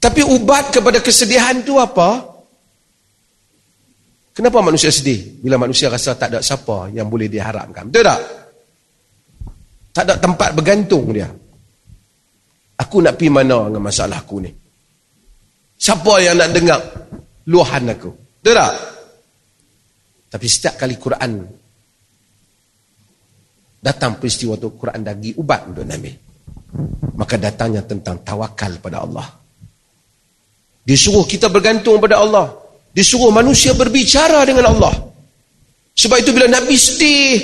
tapi 0.03 0.27
ubat 0.27 0.75
kepada 0.75 0.99
kesedihan 0.99 1.63
itu 1.63 1.79
apa 1.79 2.33
Kenapa 4.33 4.65
manusia 4.65 4.89
sedih? 4.89 5.45
Bila 5.45 5.61
manusia 5.61 5.93
rasa 5.93 6.17
tak 6.17 6.33
ada 6.33 6.41
siapa 6.41 6.89
yang 6.89 7.13
boleh 7.13 7.29
diharapkan. 7.29 7.93
Betul 7.93 8.09
tak? 8.09 8.21
Tak 9.93 10.03
ada 10.09 10.15
tempat 10.17 10.57
bergantung 10.57 11.13
dia. 11.13 11.29
Aku 12.81 13.05
nak 13.05 13.21
pergi 13.21 13.29
mana 13.29 13.69
dengan 13.69 13.85
masalah 13.85 14.25
aku 14.25 14.41
ni? 14.41 14.49
Siapa 15.77 16.13
yang 16.25 16.41
nak 16.41 16.49
dengar 16.49 16.81
luahan 17.45 17.93
aku? 17.93 18.09
Betul 18.41 18.57
tak? 18.57 18.73
Tapi 20.33 20.47
setiap 20.49 20.75
kali 20.81 20.97
Quran 20.97 21.33
Datang 23.83 24.15
peristiwa 24.15 24.55
itu 24.55 24.79
Quran 24.79 25.03
dagi 25.03 25.35
ubat 25.35 25.67
untuk 25.67 25.83
Nabi. 25.83 26.15
Maka 27.17 27.37
datangnya 27.37 27.85
tentang 27.85 28.21
tawakal 28.25 28.73
pada 28.81 29.05
Allah. 29.05 29.29
Disuruh 30.83 31.29
kita 31.29 31.53
bergantung 31.53 32.01
pada 32.01 32.25
Allah. 32.25 32.53
Disuruh 32.93 33.31
manusia 33.31 33.77
berbicara 33.77 34.43
dengan 34.49 34.73
Allah. 34.73 34.93
Sebab 35.93 36.17
itu 36.25 36.33
bila 36.33 36.49
Nabi 36.49 36.75
sedih. 36.75 37.39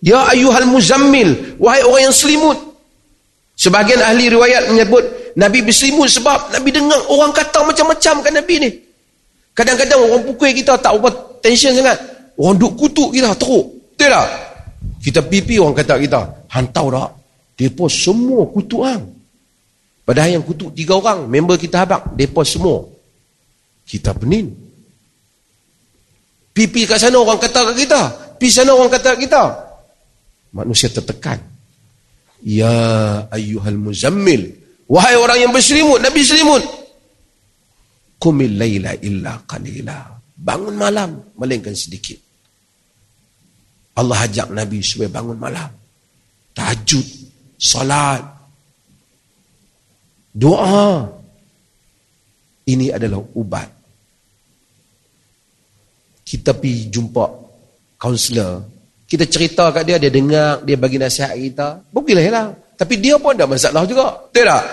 Ya 0.00 0.24
ayuhal 0.30 0.70
muzammil. 0.70 1.58
Wahai 1.60 1.82
orang 1.84 2.08
yang 2.08 2.16
selimut. 2.16 2.58
Sebahagian 3.58 4.00
ahli 4.00 4.32
riwayat 4.32 4.72
menyebut. 4.72 5.04
Nabi 5.36 5.62
berselimut 5.62 6.08
sebab 6.10 6.50
Nabi 6.50 6.74
dengar 6.74 6.96
orang 7.12 7.30
kata 7.30 7.62
macam-macam 7.62 8.14
kan 8.24 8.32
Nabi 8.32 8.54
ni. 8.56 8.70
Kadang-kadang 9.52 10.00
orang 10.00 10.22
pukul 10.24 10.56
kita 10.56 10.80
tak 10.80 10.96
apa 10.96 11.10
tension 11.44 11.76
sangat. 11.76 11.98
Orang 12.40 12.56
duk 12.56 12.72
kutuk 12.80 13.12
kita 13.12 13.36
teruk. 13.36 13.68
Betul 13.92 14.16
tak? 14.16 14.28
Kita 15.04 15.20
pipi 15.20 15.60
orang 15.60 15.76
kata 15.76 16.00
kita, 16.00 16.20
hantau 16.48 16.88
tak? 16.88 17.19
Depa 17.60 17.92
semua 17.92 18.48
kutuk 18.48 18.88
hang. 18.88 19.04
Padahal 20.08 20.40
yang 20.40 20.44
kutuk 20.48 20.72
tiga 20.72 20.96
orang, 20.96 21.28
member 21.28 21.60
kita 21.60 21.84
habak, 21.84 22.16
depa 22.16 22.40
semua. 22.40 22.88
Kita 23.84 24.16
penin. 24.16 24.48
Pipi 26.56 26.88
kat 26.88 27.04
sana 27.04 27.20
orang 27.20 27.36
kata 27.36 27.68
kat 27.68 27.76
kita. 27.76 28.00
Pi 28.40 28.48
sana 28.48 28.72
orang 28.72 28.88
kata 28.88 29.12
kat 29.12 29.20
kita. 29.28 29.42
Manusia 30.56 30.88
tertekan. 30.88 31.36
Ya 32.40 32.72
ayyuhal 33.28 33.76
muzammil. 33.76 34.56
Wahai 34.88 35.20
orang 35.20 35.38
yang 35.44 35.52
berselimut, 35.52 36.00
Nabi 36.00 36.24
selimut. 36.24 36.64
Kumil 38.16 38.56
layla 38.56 38.96
illa 39.04 39.36
qalila. 39.44 40.16
Bangun 40.32 40.80
malam, 40.80 41.36
melainkan 41.36 41.76
sedikit. 41.76 42.16
Allah 44.00 44.24
ajak 44.24 44.48
Nabi 44.48 44.80
supaya 44.80 45.12
bangun 45.12 45.36
malam. 45.36 45.68
Tahajud, 46.56 47.19
salat, 47.60 48.24
doa. 50.32 51.04
Ini 52.64 52.96
adalah 52.96 53.20
ubat. 53.36 53.68
Kita 56.24 56.56
pergi 56.56 56.88
jumpa 56.88 57.24
kaunselor. 57.98 58.64
Kita 59.10 59.26
cerita 59.26 59.74
kat 59.74 59.82
dia, 59.82 59.98
dia 59.98 60.08
dengar, 60.08 60.62
dia 60.62 60.78
bagi 60.78 60.96
nasihat 60.96 61.34
kita. 61.34 61.82
Boleh 61.90 62.30
lah. 62.30 62.54
Tapi 62.78 62.94
dia 63.02 63.18
pun 63.18 63.34
ada 63.34 63.50
masalah 63.50 63.82
juga. 63.82 64.30
Betul 64.30 64.46
tak? 64.46 64.64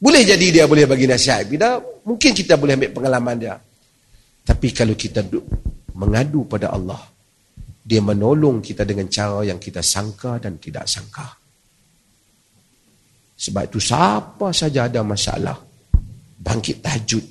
Boleh 0.00 0.22
jadi 0.22 0.46
dia 0.54 0.64
boleh 0.70 0.86
bagi 0.86 1.10
nasihat 1.10 1.50
kita. 1.50 1.82
Mungkin 2.06 2.30
kita 2.30 2.54
boleh 2.54 2.78
ambil 2.78 2.94
pengalaman 2.94 3.36
dia. 3.42 3.58
Tapi 4.46 4.70
kalau 4.70 4.94
kita 4.94 5.26
mengadu 5.98 6.46
pada 6.46 6.70
Allah, 6.70 7.09
dia 7.80 8.04
menolong 8.04 8.60
kita 8.60 8.84
dengan 8.84 9.08
cara 9.08 9.40
yang 9.42 9.56
kita 9.56 9.80
sangka 9.80 10.36
dan 10.36 10.60
tidak 10.60 10.84
sangka. 10.84 11.26
Sebab 13.40 13.62
itu 13.72 13.80
siapa 13.80 14.52
saja 14.52 14.84
ada 14.84 15.00
masalah, 15.00 15.56
bangkit 16.36 16.84
tahajud, 16.84 17.24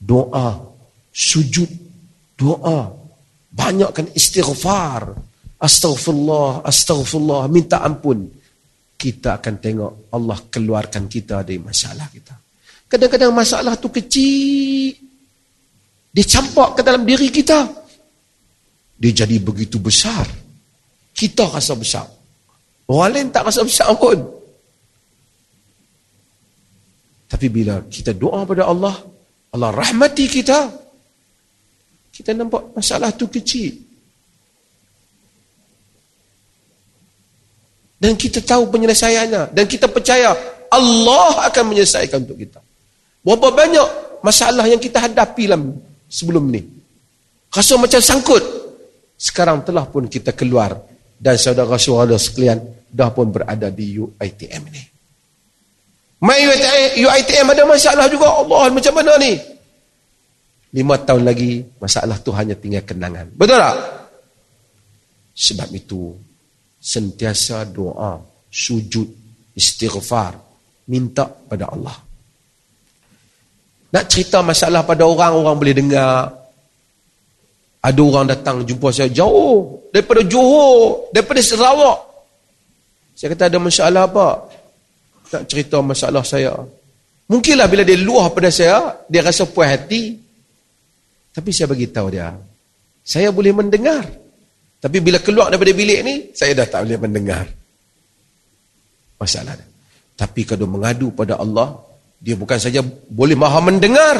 doa, 0.00 0.56
sujud, 1.12 1.68
doa, 2.32 2.88
banyakkan 3.52 4.08
istighfar, 4.16 5.12
astaghfirullah, 5.60 6.64
astaghfirullah, 6.64 7.52
minta 7.52 7.84
ampun. 7.84 8.24
Kita 8.96 9.36
akan 9.36 9.54
tengok 9.60 9.92
Allah 10.16 10.38
keluarkan 10.48 11.12
kita 11.12 11.44
dari 11.44 11.60
masalah 11.60 12.08
kita. 12.08 12.32
Kadang-kadang 12.88 13.36
masalah 13.36 13.76
tu 13.76 13.92
kecil. 13.92 14.96
Dia 16.08 16.24
campak 16.24 16.78
ke 16.78 16.80
dalam 16.80 17.04
diri 17.04 17.28
kita 17.28 17.83
dia 18.94 19.12
jadi 19.24 19.36
begitu 19.42 19.82
besar. 19.82 20.26
Kita 21.14 21.50
rasa 21.50 21.74
besar. 21.74 22.06
Orang 22.86 23.10
lain 23.14 23.28
tak 23.30 23.46
rasa 23.46 23.62
besar 23.66 23.90
pun. 23.98 24.18
Tapi 27.30 27.46
bila 27.50 27.82
kita 27.90 28.14
doa 28.14 28.46
pada 28.46 28.70
Allah, 28.70 28.94
Allah 29.54 29.70
rahmati 29.74 30.26
kita, 30.30 30.70
kita 32.14 32.30
nampak 32.34 32.74
masalah 32.74 33.10
tu 33.10 33.26
kecil. 33.26 33.74
Dan 37.98 38.14
kita 38.14 38.44
tahu 38.44 38.68
penyelesaiannya. 38.68 39.54
Dan 39.56 39.64
kita 39.64 39.88
percaya 39.88 40.36
Allah 40.68 41.48
akan 41.50 41.64
menyelesaikan 41.72 42.26
untuk 42.26 42.36
kita. 42.36 42.60
Berapa 43.24 43.48
banyak 43.48 43.88
masalah 44.20 44.68
yang 44.68 44.78
kita 44.78 45.00
hadapi 45.08 45.48
sebelum 46.10 46.52
ni. 46.52 46.62
Rasa 47.48 47.80
macam 47.80 48.02
sangkut 48.02 48.63
sekarang 49.14 49.62
telah 49.62 49.86
pun 49.86 50.10
kita 50.10 50.34
keluar 50.34 50.74
dan 51.18 51.34
saudara-saudara 51.38 52.18
sekalian 52.18 52.60
dah 52.90 53.10
pun 53.10 53.30
berada 53.30 53.70
di 53.70 53.98
UITM 53.98 54.62
ini. 54.70 54.82
Main 56.24 56.46
UITM 56.96 57.46
ada 57.52 57.62
masalah 57.68 58.06
juga. 58.08 58.30
Allah 58.30 58.72
macam 58.72 58.94
mana 58.96 59.12
ni? 59.20 59.36
Lima 60.74 60.98
tahun 60.98 61.22
lagi 61.22 61.62
masalah 61.78 62.18
tu 62.18 62.34
hanya 62.34 62.56
tinggal 62.58 62.82
kenangan. 62.82 63.30
Betul 63.34 63.60
tak? 63.60 63.76
Sebab 65.34 65.68
itu 65.74 66.14
sentiasa 66.78 67.66
doa, 67.66 68.18
sujud, 68.50 69.06
istighfar, 69.54 70.34
minta 70.90 71.26
pada 71.26 71.70
Allah. 71.70 71.96
Nak 73.94 74.04
cerita 74.10 74.42
masalah 74.42 74.82
pada 74.82 75.06
orang, 75.06 75.38
orang 75.38 75.56
boleh 75.58 75.74
dengar, 75.74 76.43
ada 77.84 78.00
orang 78.00 78.24
datang 78.24 78.64
jumpa 78.64 78.88
saya 78.88 79.12
jauh 79.12 79.84
daripada 79.92 80.24
Johor, 80.24 81.12
daripada 81.12 81.44
Sarawak. 81.44 82.00
Saya 83.12 83.36
kata 83.36 83.52
ada 83.52 83.58
masalah 83.60 84.08
apa? 84.08 84.28
Tak 85.28 85.44
cerita 85.44 85.84
masalah 85.84 86.24
saya. 86.24 86.56
Mungkinlah 87.28 87.68
bila 87.68 87.84
dia 87.84 88.00
luah 88.00 88.32
pada 88.32 88.48
saya, 88.48 89.04
dia 89.04 89.20
rasa 89.20 89.44
puas 89.44 89.68
hati. 89.68 90.16
Tapi 91.36 91.50
saya 91.52 91.68
bagi 91.68 91.92
tahu 91.92 92.08
dia, 92.08 92.32
saya 93.04 93.28
boleh 93.28 93.52
mendengar. 93.52 94.08
Tapi 94.80 94.96
bila 95.04 95.20
keluar 95.20 95.52
daripada 95.52 95.72
bilik 95.76 96.00
ni, 96.04 96.14
saya 96.32 96.56
dah 96.56 96.64
tak 96.64 96.88
boleh 96.88 96.98
mendengar. 97.00 97.44
Masalah. 99.20 99.60
Tapi 100.16 100.40
kalau 100.48 100.64
mengadu 100.64 101.12
pada 101.12 101.36
Allah, 101.36 101.76
dia 102.16 102.32
bukan 102.32 102.56
saja 102.56 102.80
boleh 103.12 103.36
maha 103.36 103.60
mendengar, 103.60 104.16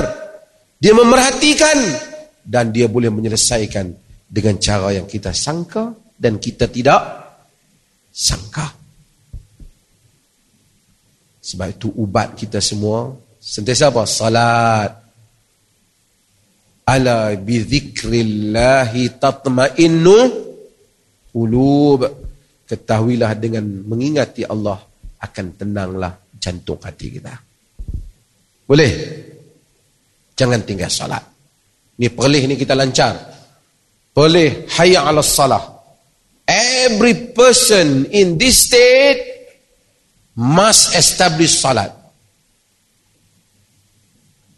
dia 0.77 0.93
memerhatikan 0.93 2.13
dan 2.45 2.71
dia 2.71 2.87
boleh 2.87 3.09
menyelesaikan 3.09 3.89
dengan 4.29 4.61
cara 4.61 4.93
yang 4.93 5.09
kita 5.09 5.33
sangka 5.33 5.97
dan 6.15 6.37
kita 6.37 6.69
tidak 6.69 7.01
sangka. 8.13 8.69
Sebab 11.45 11.69
itu 11.77 11.93
ubat 12.01 12.37
kita 12.37 12.61
semua 12.61 13.13
sentiasa 13.37 13.93
apa? 13.93 14.03
Salat. 14.09 14.93
Ala 16.85 17.33
bi 17.37 17.65
dzikrillahi 17.65 19.17
tatma'innu 19.21 20.19
qulub. 21.33 22.01
Ketahuilah 22.65 23.37
dengan 23.37 23.65
mengingati 23.85 24.49
Allah 24.49 24.81
akan 25.21 25.47
tenanglah 25.57 26.17
jantung 26.41 26.81
hati 26.81 27.13
kita. 27.13 27.33
Boleh? 28.65 28.91
Jangan 30.33 30.65
tinggal 30.65 30.89
salat. 30.89 31.34
Ni 31.99 32.11
perlih 32.11 32.51
ni 32.51 32.55
kita 32.59 32.75
lancar. 32.75 33.15
Perlih 34.15 34.67
hayya 34.79 35.07
ala 35.07 35.23
salah. 35.23 35.63
Every 36.45 37.33
person 37.33 38.11
in 38.13 38.37
this 38.37 38.69
state 38.69 39.23
must 40.37 40.93
establish 40.99 41.55
salat. 41.55 41.91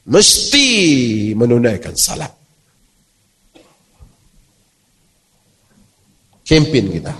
Mesti 0.06 0.68
menunaikan 1.34 1.94
salat. 1.98 2.32
Kempen 6.46 6.94
kita. 6.94 7.14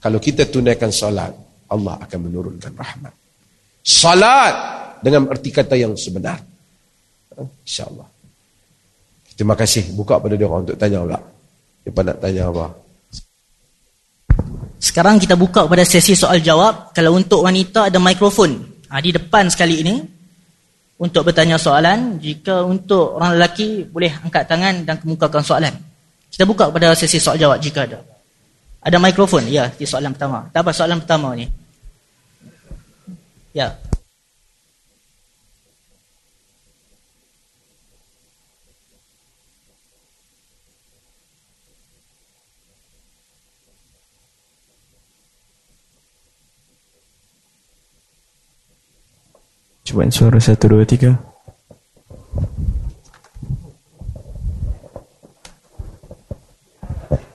Kalau 0.00 0.18
kita 0.20 0.48
tunaikan 0.48 0.88
salat, 0.88 1.32
Allah 1.68 1.94
akan 2.00 2.18
menurunkan 2.28 2.72
rahmat. 2.72 3.12
Salat 3.84 4.54
dengan 5.04 5.28
erti 5.28 5.52
kata 5.52 5.76
yang 5.76 5.92
sebenar. 5.96 6.40
InsyaAllah. 7.36 8.13
Terima 9.34 9.58
kasih 9.58 9.90
buka 9.98 10.22
pada 10.22 10.38
dia 10.38 10.46
orang 10.46 10.62
untuk 10.62 10.78
tanya 10.78 11.02
pula. 11.02 11.18
Siapa 11.82 12.00
nak 12.06 12.16
tanya 12.22 12.42
apa? 12.48 12.66
Sekarang 14.78 15.16
kita 15.18 15.34
buka 15.34 15.66
pada 15.66 15.82
sesi 15.82 16.14
soal 16.14 16.38
jawab. 16.38 16.94
Kalau 16.94 17.18
untuk 17.18 17.42
wanita 17.42 17.90
ada 17.90 17.98
mikrofon. 17.98 18.62
Ha, 18.92 19.02
di 19.02 19.10
depan 19.10 19.50
sekali 19.50 19.82
ini. 19.82 19.94
Untuk 21.02 21.26
bertanya 21.26 21.58
soalan. 21.58 22.22
Jika 22.22 22.62
untuk 22.62 23.18
orang 23.18 23.34
lelaki 23.34 23.90
boleh 23.90 24.12
angkat 24.22 24.46
tangan 24.46 24.86
dan 24.86 25.02
kemukakan 25.02 25.42
soalan. 25.42 25.74
Kita 26.30 26.46
buka 26.46 26.70
pada 26.70 26.94
sesi 26.94 27.18
soal 27.18 27.40
jawab 27.40 27.58
jika 27.58 27.90
ada. 27.90 27.98
Ada 28.84 29.00
mikrofon? 29.00 29.48
Ya, 29.50 29.72
di 29.72 29.88
soalan 29.88 30.14
pertama. 30.14 30.46
Tak 30.52 30.62
apa 30.62 30.70
soalan 30.70 31.00
pertama 31.02 31.32
ni. 31.34 31.48
Ya. 33.56 33.74
Cubaan 49.84 50.08
suara 50.08 50.40
satu, 50.40 50.64
dua, 50.64 50.88
tiga. 50.88 51.12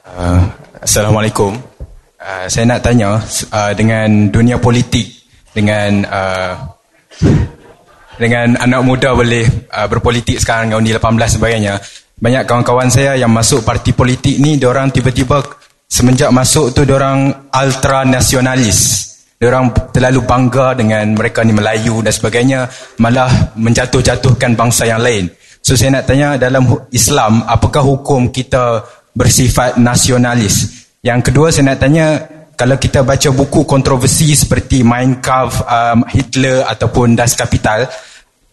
Uh, 0.09 0.41
Assalamualaikum. 0.81 1.53
Uh, 2.17 2.45
saya 2.49 2.65
nak 2.65 2.81
tanya 2.81 3.21
uh, 3.53 3.71
dengan 3.77 4.33
dunia 4.33 4.57
politik 4.57 5.29
dengan 5.53 6.09
uh, 6.09 6.57
dengan 8.17 8.57
anak 8.57 8.81
muda 8.81 9.13
boleh 9.13 9.69
uh, 9.69 9.85
berpolitik 9.85 10.41
sekarang 10.41 10.73
undi 10.73 10.89
18 10.89 11.37
sebagainya. 11.37 11.77
Banyak 12.17 12.49
kawan-kawan 12.49 12.89
saya 12.89 13.13
yang 13.13 13.29
masuk 13.29 13.61
parti 13.61 13.93
politik 13.93 14.41
ni 14.41 14.57
orang 14.65 14.89
tiba-tiba 14.89 15.45
semenjak 15.85 16.33
masuk 16.33 16.73
tu 16.73 16.81
orang 16.89 17.45
ultra 17.53 18.09
nasionalis. 18.09 19.08
Orang 19.39 19.71
terlalu 19.95 20.27
bangga 20.27 20.75
dengan 20.75 21.15
mereka 21.15 21.47
ni 21.47 21.55
Melayu 21.55 22.03
dan 22.03 22.11
sebagainya 22.11 22.67
malah 22.99 23.55
menjatuh-jatuhkan 23.55 24.59
bangsa 24.59 24.83
yang 24.83 24.99
lain. 24.99 25.31
So 25.63 25.79
saya 25.79 25.95
nak 25.95 26.11
tanya 26.11 26.35
dalam 26.35 26.67
Islam 26.91 27.47
apakah 27.47 27.79
hukum 27.79 28.35
kita 28.35 28.83
bersifat 29.15 29.79
nasionalis? 29.79 30.83
Yang 30.99 31.31
kedua 31.31 31.55
saya 31.55 31.71
nak 31.71 31.79
tanya 31.79 32.19
kalau 32.59 32.75
kita 32.75 32.99
baca 32.99 33.31
buku 33.31 33.63
kontroversi 33.63 34.35
seperti 34.35 34.83
Mein 34.83 35.23
Kampf, 35.23 35.63
um, 35.63 36.03
Hitler 36.11 36.67
ataupun 36.67 37.15
Das 37.15 37.31
Kapital 37.31 37.87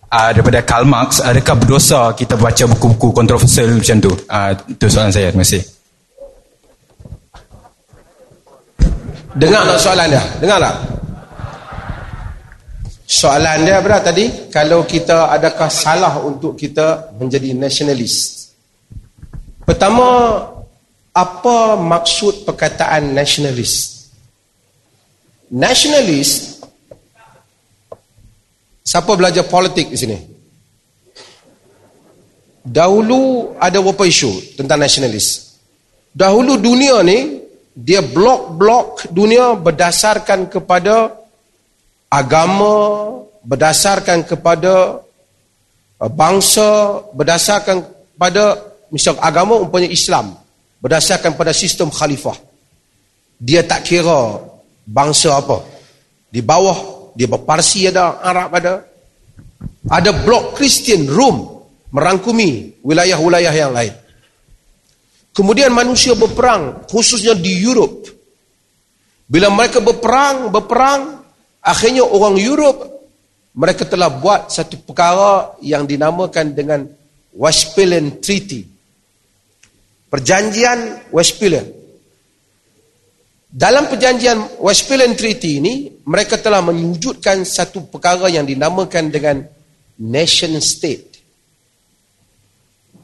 uh, 0.06 0.30
daripada 0.30 0.62
Karl 0.62 0.86
Marx, 0.86 1.18
adakah 1.18 1.66
berdosa 1.66 2.14
kita 2.14 2.38
baca 2.38 2.62
buku-buku 2.62 3.10
kontroversial 3.10 3.74
macam 3.74 3.98
tu? 3.98 4.14
Uh, 4.30 4.54
itu 4.70 4.86
soalan 4.86 5.10
saya. 5.10 5.34
Terima 5.34 5.42
kasih. 5.42 5.75
Dengar 9.34 9.66
tak 9.66 9.78
soalan 9.82 10.06
dia? 10.14 10.22
Dengar 10.38 10.58
tak? 10.62 10.76
Soalan 13.06 13.62
dia 13.62 13.78
berat 13.78 14.02
tadi, 14.02 14.50
kalau 14.50 14.82
kita 14.82 15.30
adakah 15.30 15.70
salah 15.70 16.18
untuk 16.22 16.58
kita 16.58 17.14
menjadi 17.14 17.54
nasionalis? 17.54 18.46
Pertama, 19.62 20.06
apa 21.14 21.78
maksud 21.78 22.42
perkataan 22.42 23.14
nasionalis? 23.14 24.06
Nasionalis, 25.46 26.58
siapa 28.82 29.14
belajar 29.14 29.46
politik 29.46 29.94
di 29.94 29.98
sini? 29.98 30.18
Dahulu 32.66 33.54
ada 33.62 33.78
beberapa 33.78 34.02
isu 34.02 34.58
tentang 34.58 34.82
nasionalis. 34.82 35.54
Dahulu 36.10 36.58
dunia 36.58 36.98
ni 37.06 37.45
dia 37.76 38.00
blok-blok 38.00 39.12
dunia 39.12 39.52
berdasarkan 39.52 40.48
kepada 40.48 41.12
agama, 42.08 43.20
berdasarkan 43.44 44.24
kepada 44.24 45.04
uh, 46.00 46.08
bangsa, 46.08 47.04
berdasarkan 47.12 47.84
pada 48.16 48.56
misal 48.88 49.20
agama 49.20 49.60
umpamanya 49.60 49.92
Islam, 49.92 50.32
berdasarkan 50.80 51.36
pada 51.36 51.52
sistem 51.52 51.92
khalifah. 51.92 52.40
Dia 53.36 53.60
tak 53.60 53.84
kira 53.84 54.40
bangsa 54.88 55.36
apa. 55.36 55.60
Di 56.32 56.40
bawah 56.40 57.12
dia 57.12 57.28
berparsi 57.28 57.92
ada, 57.92 58.24
Arab 58.24 58.56
ada. 58.56 58.74
Ada 59.86 60.10
blok 60.24 60.56
Kristian 60.56 61.04
Rom 61.04 61.60
merangkumi 61.92 62.80
wilayah-wilayah 62.80 63.52
yang 63.52 63.76
lain. 63.76 64.05
Kemudian 65.36 65.68
manusia 65.68 66.16
berperang, 66.16 66.88
khususnya 66.88 67.36
di 67.36 67.60
Europe. 67.60 68.08
Bila 69.28 69.52
mereka 69.52 69.84
berperang, 69.84 70.48
berperang, 70.48 71.20
akhirnya 71.60 72.08
orang 72.08 72.40
Europe, 72.40 72.88
mereka 73.52 73.84
telah 73.84 74.08
buat 74.08 74.48
satu 74.48 74.80
perkara 74.80 75.60
yang 75.60 75.84
dinamakan 75.84 76.56
dengan 76.56 76.88
Westphalian 77.36 78.16
Treaty. 78.16 78.64
Perjanjian 80.08 81.12
Westphalian. 81.12 81.68
Dalam 83.52 83.92
perjanjian 83.92 84.60
Westphalian 84.60 85.12
Treaty 85.16 85.60
ini, 85.60 85.74
mereka 86.08 86.40
telah 86.40 86.64
menyujudkan 86.64 87.44
satu 87.44 87.84
perkara 87.92 88.32
yang 88.32 88.48
dinamakan 88.48 89.12
dengan 89.12 89.44
nation 90.00 90.56
state. 90.64 91.15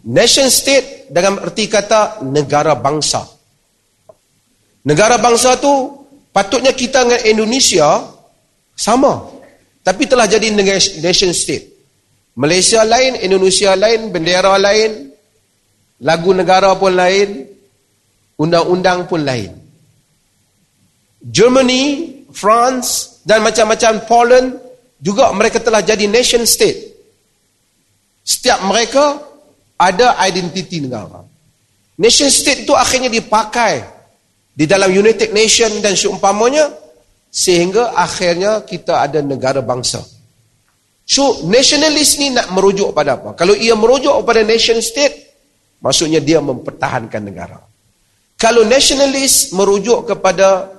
Nation 0.03 0.51
state 0.51 1.07
dalam 1.15 1.39
erti 1.39 1.71
kata 1.71 2.27
negara 2.27 2.75
bangsa. 2.75 3.23
Negara 4.83 5.23
bangsa 5.23 5.55
tu 5.63 5.71
patutnya 6.35 6.75
kita 6.75 7.07
dengan 7.07 7.23
Indonesia 7.23 8.03
sama. 8.75 9.31
Tapi 9.83 10.03
telah 10.11 10.27
jadi 10.27 10.51
nation 11.03 11.31
state. 11.31 11.71
Malaysia 12.35 12.83
lain, 12.83 13.19
Indonesia 13.23 13.77
lain, 13.77 14.11
bendera 14.11 14.57
lain, 14.59 15.11
lagu 16.03 16.31
negara 16.33 16.75
pun 16.75 16.95
lain, 16.95 17.47
undang-undang 18.41 19.07
pun 19.07 19.23
lain. 19.23 19.53
Germany, 21.23 21.83
France 22.35 23.23
dan 23.23 23.47
macam-macam 23.47 23.93
Poland 24.09 24.49
juga 24.99 25.31
mereka 25.31 25.63
telah 25.63 25.83
jadi 25.83 26.11
nation 26.11 26.43
state. 26.43 26.91
Setiap 28.23 28.63
mereka 28.67 29.32
ada 29.79 30.19
identiti 30.25 30.79
negara. 30.79 31.25
Nation 31.99 32.31
state 32.33 32.65
itu 32.65 32.73
akhirnya 32.73 33.13
dipakai 33.13 33.85
di 34.53 34.65
dalam 34.65 34.89
United 34.89 35.33
Nation 35.33 35.81
dan 35.85 35.93
seumpamanya 35.93 36.73
sehingga 37.33 37.93
akhirnya 37.97 38.65
kita 38.65 39.01
ada 39.05 39.21
negara 39.21 39.61
bangsa. 39.61 40.01
So 41.05 41.45
nationalist 41.49 42.17
ni 42.23 42.33
nak 42.33 42.49
merujuk 42.55 42.97
pada 42.97 43.21
apa? 43.21 43.37
Kalau 43.37 43.53
ia 43.53 43.77
merujuk 43.77 44.13
kepada 44.25 44.41
nation 44.47 44.79
state, 44.81 45.35
maksudnya 45.83 46.23
dia 46.23 46.41
mempertahankan 46.41 47.21
negara. 47.21 47.59
Kalau 48.41 48.65
nationalist 48.65 49.53
merujuk 49.53 50.09
kepada 50.09 50.73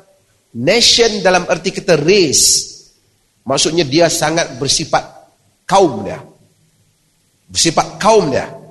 nation 0.57 1.21
dalam 1.21 1.45
erti 1.45 1.69
kata 1.69 2.01
race, 2.01 2.73
maksudnya 3.45 3.85
dia 3.85 4.09
sangat 4.09 4.57
bersifat 4.57 5.05
kaum 5.69 6.01
dia. 6.01 6.19
Bersifat 7.47 8.01
kaum 8.01 8.33
dia 8.33 8.62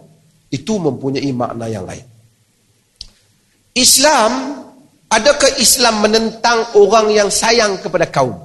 itu 0.53 0.77
mempunyai 0.77 1.33
makna 1.33 1.67
yang 1.67 1.89
lain. 1.89 2.05
Islam, 3.73 4.61
adakah 5.09 5.57
Islam 5.57 6.05
menentang 6.05 6.77
orang 6.77 7.09
yang 7.09 7.33
sayang 7.33 7.81
kepada 7.81 8.05
kaum? 8.13 8.37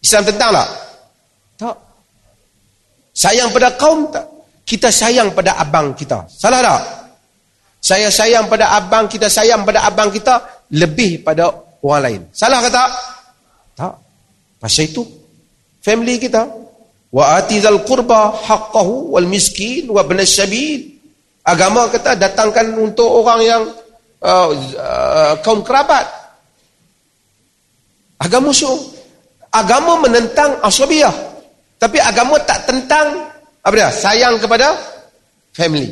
Islam 0.00 0.24
tentang 0.24 0.50
tak? 0.56 0.68
Tak. 1.60 1.76
Sayang 3.12 3.52
pada 3.52 3.68
kaum 3.76 4.08
tak? 4.08 4.24
Kita 4.64 4.88
sayang 4.88 5.36
pada 5.36 5.60
abang 5.60 5.92
kita. 5.92 6.24
Salah 6.32 6.64
tak? 6.64 6.80
Saya 7.82 8.08
sayang 8.08 8.48
pada 8.48 8.72
abang 8.72 9.04
kita, 9.04 9.28
sayang 9.28 9.68
pada 9.68 9.84
abang 9.84 10.08
kita 10.08 10.64
lebih 10.72 11.20
pada 11.20 11.52
orang 11.84 12.02
lain. 12.08 12.20
Salah 12.32 12.64
ke 12.64 12.70
tak? 12.72 12.90
Tak. 13.76 13.94
Pasal 14.62 14.88
itu, 14.88 15.02
family 15.84 16.16
kita. 16.16 16.46
Wa 17.12 17.36
atizal 17.36 17.84
qurba 17.84 18.32
haqqahu 18.32 19.12
wal 19.12 19.28
miskin 19.28 19.92
wa 19.92 20.00
benas 20.00 20.32
sabil 20.32 20.91
Agama 21.42 21.90
kata 21.90 22.14
datangkan 22.14 22.70
untuk 22.78 23.10
orang 23.10 23.40
yang 23.42 23.62
uh, 24.22 24.50
uh, 24.78 25.34
kaum 25.42 25.66
kerabat. 25.66 26.06
Agama 28.22 28.54
so. 28.54 28.78
Agama 29.52 29.98
menentang 30.00 30.62
asabiyah. 30.62 31.12
Tapi 31.76 31.98
agama 31.98 32.38
tak 32.46 32.70
tentang 32.70 33.26
apa 33.62 33.74
dia? 33.74 33.90
Sayang 33.90 34.38
kepada 34.38 34.78
family. 35.50 35.90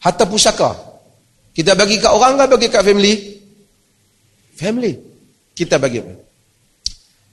Harta 0.00 0.24
pusaka. 0.24 0.72
Kita 1.52 1.72
bagi 1.76 2.00
kat 2.00 2.12
orang 2.12 2.36
ke 2.36 2.44
bagi 2.52 2.68
kat 2.72 2.82
family? 2.84 3.14
Family. 4.56 4.92
Kita 5.56 5.76
bagi. 5.76 6.00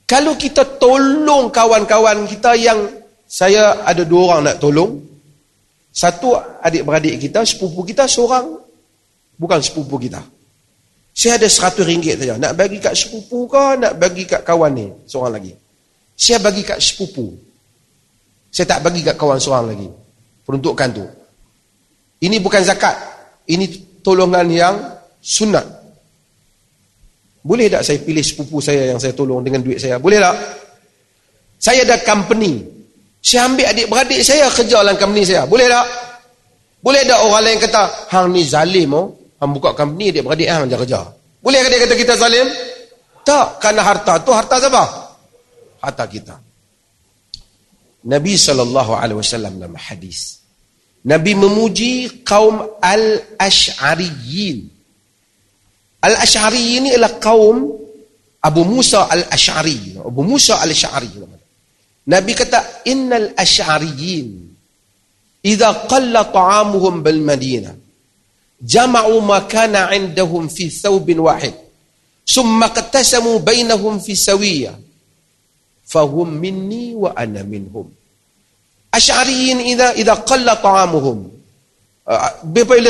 Kalau 0.04 0.36
kita 0.36 0.76
tolong 0.76 1.48
kawan-kawan 1.48 2.28
kita 2.28 2.52
yang 2.56 3.03
saya 3.26 3.82
ada 3.82 4.04
dua 4.04 4.20
orang 4.34 4.52
nak 4.52 4.56
tolong. 4.60 5.00
Satu 5.94 6.34
adik-beradik 6.38 7.22
kita, 7.22 7.46
sepupu 7.46 7.86
kita, 7.86 8.10
seorang 8.10 8.58
bukan 9.38 9.62
sepupu 9.62 9.94
kita. 10.02 10.22
Saya 11.14 11.38
ada 11.38 11.46
seratus 11.46 11.86
ringgit 11.86 12.18
saja. 12.18 12.34
Nak 12.34 12.58
bagi 12.58 12.82
kat 12.82 12.98
sepupu 12.98 13.46
ke, 13.46 13.78
nak 13.78 13.94
bagi 13.94 14.26
kat 14.26 14.42
kawan 14.42 14.74
ni, 14.74 14.90
seorang 15.06 15.38
lagi. 15.38 15.54
Saya 16.18 16.42
bagi 16.42 16.66
kat 16.66 16.82
sepupu. 16.82 17.30
Saya 18.50 18.66
tak 18.66 18.82
bagi 18.82 19.06
kat 19.06 19.14
kawan 19.14 19.38
seorang 19.38 19.70
lagi. 19.70 19.88
Peruntukan 20.42 20.88
tu. 20.90 21.06
Ini 22.26 22.42
bukan 22.42 22.62
zakat. 22.66 22.98
Ini 23.46 23.66
tolongan 24.02 24.46
yang 24.50 24.74
sunat. 25.22 25.66
Boleh 27.44 27.70
tak 27.70 27.86
saya 27.86 28.00
pilih 28.02 28.24
sepupu 28.24 28.58
saya 28.58 28.90
yang 28.90 28.98
saya 28.98 29.14
tolong 29.14 29.44
dengan 29.46 29.62
duit 29.62 29.78
saya? 29.78 30.02
Boleh 30.02 30.18
tak? 30.18 30.36
Saya 31.60 31.86
ada 31.86 32.02
company. 32.02 32.73
Saya 33.24 33.48
ambil 33.48 33.72
adik-beradik 33.72 34.20
saya 34.20 34.52
kerja 34.52 34.84
dalam 34.84 35.00
company 35.00 35.24
saya. 35.24 35.48
Boleh 35.48 35.64
tak? 35.64 35.86
Boleh 36.84 37.00
tak 37.08 37.24
orang 37.24 37.42
lain 37.48 37.56
kata, 37.56 37.82
hang 38.12 38.28
ni 38.28 38.44
zalim 38.44 38.92
oh. 38.92 39.16
Hang 39.40 39.56
buka 39.56 39.72
company 39.72 40.12
adik-beradik 40.12 40.44
hang 40.44 40.68
je 40.68 40.76
kerja. 40.76 41.00
Boleh 41.40 41.64
dia 41.64 41.80
kata 41.80 41.96
kita 41.96 42.14
zalim? 42.20 42.44
Tak, 43.24 43.64
kerana 43.64 43.80
harta 43.80 44.20
tu 44.20 44.28
harta 44.36 44.60
siapa? 44.60 44.84
Harta 45.80 46.04
kita. 46.04 46.36
Nabi 48.04 48.36
SAW 48.36 48.68
dalam 49.32 49.72
hadis. 49.80 50.44
Nabi 51.08 51.32
memuji 51.32 52.20
kaum 52.20 52.60
Al-Ash'ariyin. 52.80 54.68
Al-Ash'ariyin 56.04 56.84
ini 56.84 56.88
adalah 56.92 57.16
kaum 57.16 57.72
Abu 58.44 58.62
Musa 58.68 59.08
Al-Ash'ari. 59.08 59.96
Abu 60.04 60.20
Musa 60.20 60.60
Al-Ash'ari. 60.60 61.33
Nabi 62.04 62.32
kata, 62.36 62.84
Innal 62.84 63.32
Ash'ariyin 63.32 64.44
idza 65.44 65.88
qalla 65.88 66.24
ta'amuhum 66.32 67.04
bil 67.04 67.20
Madinah 67.20 67.76
jama'u 68.64 69.20
ma 69.20 69.44
kana 69.44 69.92
'indahum 69.92 70.48
fi 70.48 70.72
thawbin 70.72 71.20
wahid 71.20 71.52
summa 72.24 72.72
qatasamu 72.72 73.44
bainahum 73.44 74.00
fi 74.00 74.16
sawiyah 74.16 74.72
fahum 75.84 76.32
minni 76.40 76.96
wa 76.96 77.12
ana 77.12 77.44
minhum 77.44 77.92
Ash'ariyin 78.88 79.60
idza 79.68 79.92
idza 80.00 80.24
qalla 80.24 80.56
ta'amuhum 80.56 81.18
uh, 82.08 82.30
bila 82.48 82.88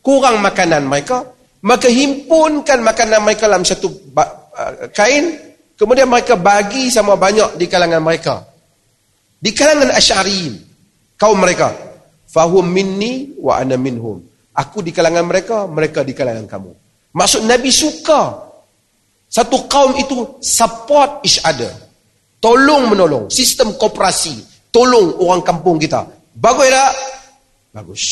kurang 0.00 0.40
makanan 0.40 0.88
mereka 0.88 1.28
maka 1.60 1.92
himpunkan 1.92 2.80
makanan 2.80 3.20
mereka 3.20 3.52
dalam 3.52 3.68
satu 3.68 3.92
uh, 4.16 4.88
kain 4.96 5.45
kemudian 5.76 6.08
mereka 6.08 6.34
bagi 6.34 6.88
sama 6.90 7.14
banyak 7.14 7.60
di 7.60 7.66
kalangan 7.70 8.02
mereka 8.02 8.44
di 9.40 9.52
kalangan 9.52 9.92
Ash'ariyin 9.92 10.54
kaum 11.20 11.38
mereka 11.38 11.72
fahum 12.26 12.64
minni 12.66 13.36
wa 13.38 13.60
ana 13.60 13.78
minhum 13.78 14.24
aku 14.56 14.82
di 14.82 14.90
kalangan 14.90 15.24
mereka 15.24 15.68
mereka 15.68 16.00
di 16.02 16.16
kalangan 16.16 16.48
kamu 16.48 16.72
maksud 17.12 17.44
Nabi 17.44 17.70
suka 17.70 18.48
satu 19.28 19.68
kaum 19.68 19.94
itu 20.00 20.40
support 20.40 21.22
each 21.22 21.38
other 21.44 21.70
tolong 22.40 22.88
menolong 22.90 23.28
sistem 23.28 23.76
kooperasi 23.76 24.56
tolong 24.76 25.16
orang 25.24 25.40
kampung 25.40 25.80
kita. 25.80 26.04
Bagus 26.36 26.68
tak? 26.68 26.92
Bagus. 27.72 28.04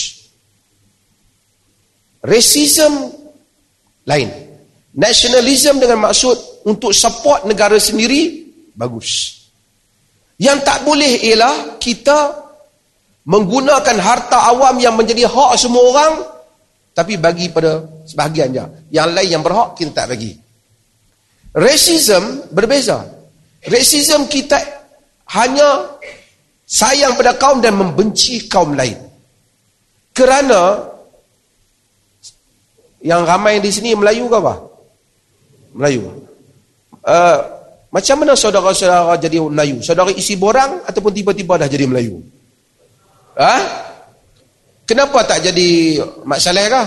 Racism 2.25 3.13
lain. 4.09 4.33
Nationalism 4.97 5.77
dengan 5.77 6.09
maksud 6.09 6.54
untuk 6.65 6.97
support 6.97 7.45
negara 7.45 7.77
sendiri, 7.77 8.49
bagus. 8.75 9.41
Yang 10.41 10.59
tak 10.67 10.79
boleh 10.83 11.23
ialah 11.31 11.79
kita 11.79 12.43
menggunakan 13.25 13.97
harta 14.01 14.51
awam 14.53 14.77
yang 14.83 14.99
menjadi 14.99 15.25
hak 15.31 15.53
semua 15.57 15.83
orang 15.95 16.13
tapi 16.95 17.19
bagi 17.19 17.51
pada 17.51 17.83
sebahagian 18.07 18.55
je. 18.55 18.65
Yang 18.95 19.09
lain 19.19 19.29
yang 19.35 19.43
berhak 19.43 19.75
kita 19.75 19.91
tak 19.93 20.15
bagi. 20.15 20.39
Racism 21.55 22.51
berbeza. 22.55 23.03
Racism 23.67 24.31
kita 24.31 24.59
hanya 25.35 25.99
sayang 26.63 27.19
pada 27.19 27.35
kaum 27.35 27.59
dan 27.59 27.75
membenci 27.75 28.47
kaum 28.47 28.79
lain. 28.79 28.95
Kerana 30.15 30.87
yang 33.03 33.27
ramai 33.27 33.59
di 33.59 33.71
sini 33.75 33.99
Melayu 33.99 34.31
ke 34.31 34.37
apa? 34.39 34.55
Melayu. 35.75 36.07
Uh, 37.05 37.39
macam 37.93 38.25
mana 38.25 38.35
saudara-saudara 38.35 39.15
jadi 39.21 39.39
Melayu? 39.39 39.79
Saudara 39.85 40.11
isi 40.11 40.35
borang 40.35 40.83
ataupun 40.83 41.13
tiba-tiba 41.15 41.61
dah 41.61 41.69
jadi 41.69 41.87
Melayu? 41.87 42.25
Ha? 43.39 43.55
Kenapa 44.89 45.23
tak 45.23 45.45
jadi 45.45 46.01
Mak 46.27 46.41
Saleh 46.41 46.67
kah? 46.67 46.87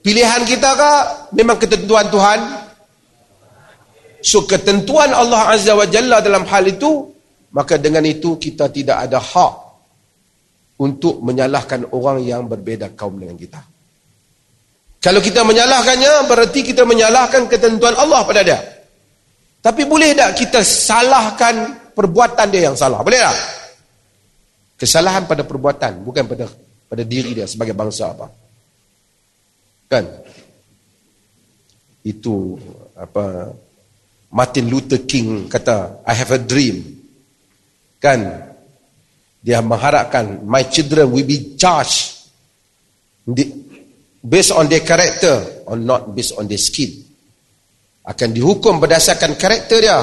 Pilihan 0.00 0.46
kita 0.46 0.70
kah? 0.78 0.98
Memang 1.34 1.58
ketentuan 1.58 2.06
Tuhan? 2.06 2.40
So 4.20 4.44
ketentuan 4.44 5.10
Allah 5.16 5.56
Azza 5.56 5.72
wa 5.72 5.88
Jalla 5.88 6.20
dalam 6.20 6.44
hal 6.44 6.68
itu 6.68 7.08
maka 7.50 7.80
dengan 7.80 8.04
itu 8.06 8.38
kita 8.38 8.70
tidak 8.70 9.10
ada 9.10 9.18
hak 9.18 9.54
untuk 10.80 11.20
menyalahkan 11.20 11.88
orang 11.92 12.22
yang 12.24 12.46
berbeza 12.46 12.92
kaum 12.94 13.18
dengan 13.18 13.36
kita. 13.36 13.60
Kalau 15.00 15.20
kita 15.24 15.40
menyalahkannya, 15.40 16.28
berarti 16.28 16.60
kita 16.60 16.84
menyalahkan 16.84 17.48
ketentuan 17.48 17.96
Allah 17.96 18.20
pada 18.20 18.44
dia. 18.44 18.60
Tapi 19.60 19.88
boleh 19.88 20.12
tak 20.12 20.36
kita 20.36 20.60
salahkan 20.60 21.88
perbuatan 21.96 22.46
dia 22.52 22.68
yang 22.68 22.76
salah? 22.76 23.00
Boleh 23.00 23.20
tak? 23.20 23.36
Kesalahan 24.76 25.24
pada 25.24 25.44
perbuatan, 25.44 26.04
bukan 26.04 26.24
pada 26.24 26.48
pada 26.88 27.02
diri 27.04 27.36
dia 27.36 27.48
sebagai 27.48 27.72
bangsa 27.76 28.12
apa. 28.12 28.28
Kan? 29.88 30.04
Itu 32.04 32.56
apa 32.96 33.52
Martin 34.32 34.68
Luther 34.68 35.04
King 35.04 35.48
kata, 35.48 36.04
I 36.04 36.14
have 36.16 36.32
a 36.32 36.40
dream 36.40 37.00
kan 38.00 38.48
dia 39.44 39.60
mengharapkan 39.60 40.40
my 40.44 40.64
children 40.72 41.12
will 41.12 41.24
be 41.24 41.56
judged 41.56 42.16
based 44.20 44.52
on 44.52 44.68
their 44.68 44.84
character 44.84 45.64
or 45.66 45.80
not 45.80 46.12
based 46.12 46.36
on 46.36 46.44
their 46.46 46.60
skill 46.60 46.88
akan 48.04 48.28
dihukum 48.32 48.80
berdasarkan 48.80 49.36
karakter 49.36 49.80
dia 49.80 49.98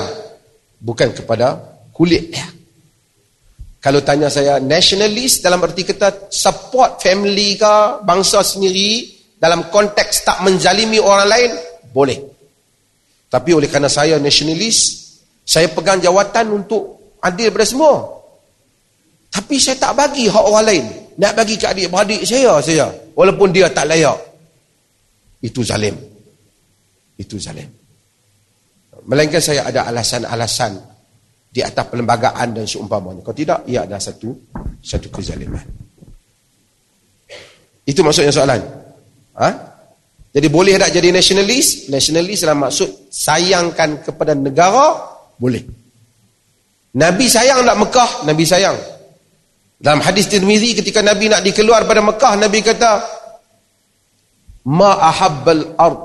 bukan 0.82 1.14
kepada 1.14 1.58
kulit 1.94 2.34
dia 2.34 2.46
kalau 3.78 4.02
tanya 4.02 4.28
saya 4.28 4.58
nationalist 4.58 5.46
dalam 5.46 5.62
erti 5.64 5.86
kata 5.86 6.34
support 6.34 7.02
family 7.02 7.56
ke 7.56 7.74
bangsa 8.04 8.42
sendiri 8.42 9.06
dalam 9.38 9.70
konteks 9.70 10.26
tak 10.26 10.42
menjalimi 10.42 10.98
orang 10.98 11.28
lain 11.30 11.52
boleh 11.94 12.20
tapi 13.28 13.54
oleh 13.54 13.70
kerana 13.70 13.92
saya 13.92 14.18
nationalist 14.18 15.08
saya 15.48 15.72
pegang 15.72 16.04
jawatan 16.04 16.60
untuk 16.60 17.16
adil 17.24 17.56
pada 17.56 17.64
semua. 17.64 17.96
Tapi 19.32 19.56
saya 19.56 19.80
tak 19.80 19.96
bagi 19.96 20.28
hak 20.28 20.44
orang 20.44 20.66
lain. 20.68 20.86
Nak 21.18 21.32
bagi 21.34 21.58
ke 21.58 21.66
adik-beradik 21.66 22.22
saya, 22.24 22.62
saya. 22.62 22.86
Walaupun 23.18 23.50
dia 23.50 23.70
tak 23.74 23.90
layak. 23.90 24.18
Itu 25.42 25.66
zalim. 25.66 25.98
Itu 27.18 27.42
zalim. 27.42 27.66
Melainkan 29.10 29.42
saya 29.42 29.66
ada 29.66 29.90
alasan-alasan 29.90 30.78
di 31.50 31.66
atas 31.66 31.90
perlembagaan 31.90 32.54
dan 32.54 32.70
seumpamanya. 32.70 33.26
Kalau 33.26 33.38
tidak, 33.38 33.60
ia 33.66 33.82
adalah 33.82 34.02
satu 34.02 34.30
satu 34.84 35.10
kezaliman. 35.10 35.64
Itu 37.88 38.04
maksudnya 38.04 38.36
soalan. 38.36 38.62
Ha? 39.40 39.50
Jadi 40.38 40.48
boleh 40.54 40.78
tak 40.78 40.92
jadi 40.94 41.10
nasionalis? 41.10 41.90
Nasionalis 41.90 42.46
dalam 42.46 42.68
maksud 42.68 43.10
sayangkan 43.10 44.06
kepada 44.06 44.38
negara, 44.38 45.18
boleh. 45.40 45.64
Nabi 46.98 47.26
sayang 47.26 47.64
nak 47.64 47.78
Mekah, 47.80 48.12
Nabi 48.28 48.44
sayang. 48.44 48.78
Dalam 49.78 50.02
hadis 50.02 50.26
Tirmizi 50.26 50.74
ketika 50.74 51.06
Nabi 51.06 51.30
nak 51.30 51.46
dikeluar 51.46 51.86
pada 51.86 52.02
Mekah, 52.02 52.34
Nabi 52.34 52.66
kata 52.66 52.92
ma 54.74 54.98
ahabbal 54.98 55.78
ard 55.78 56.02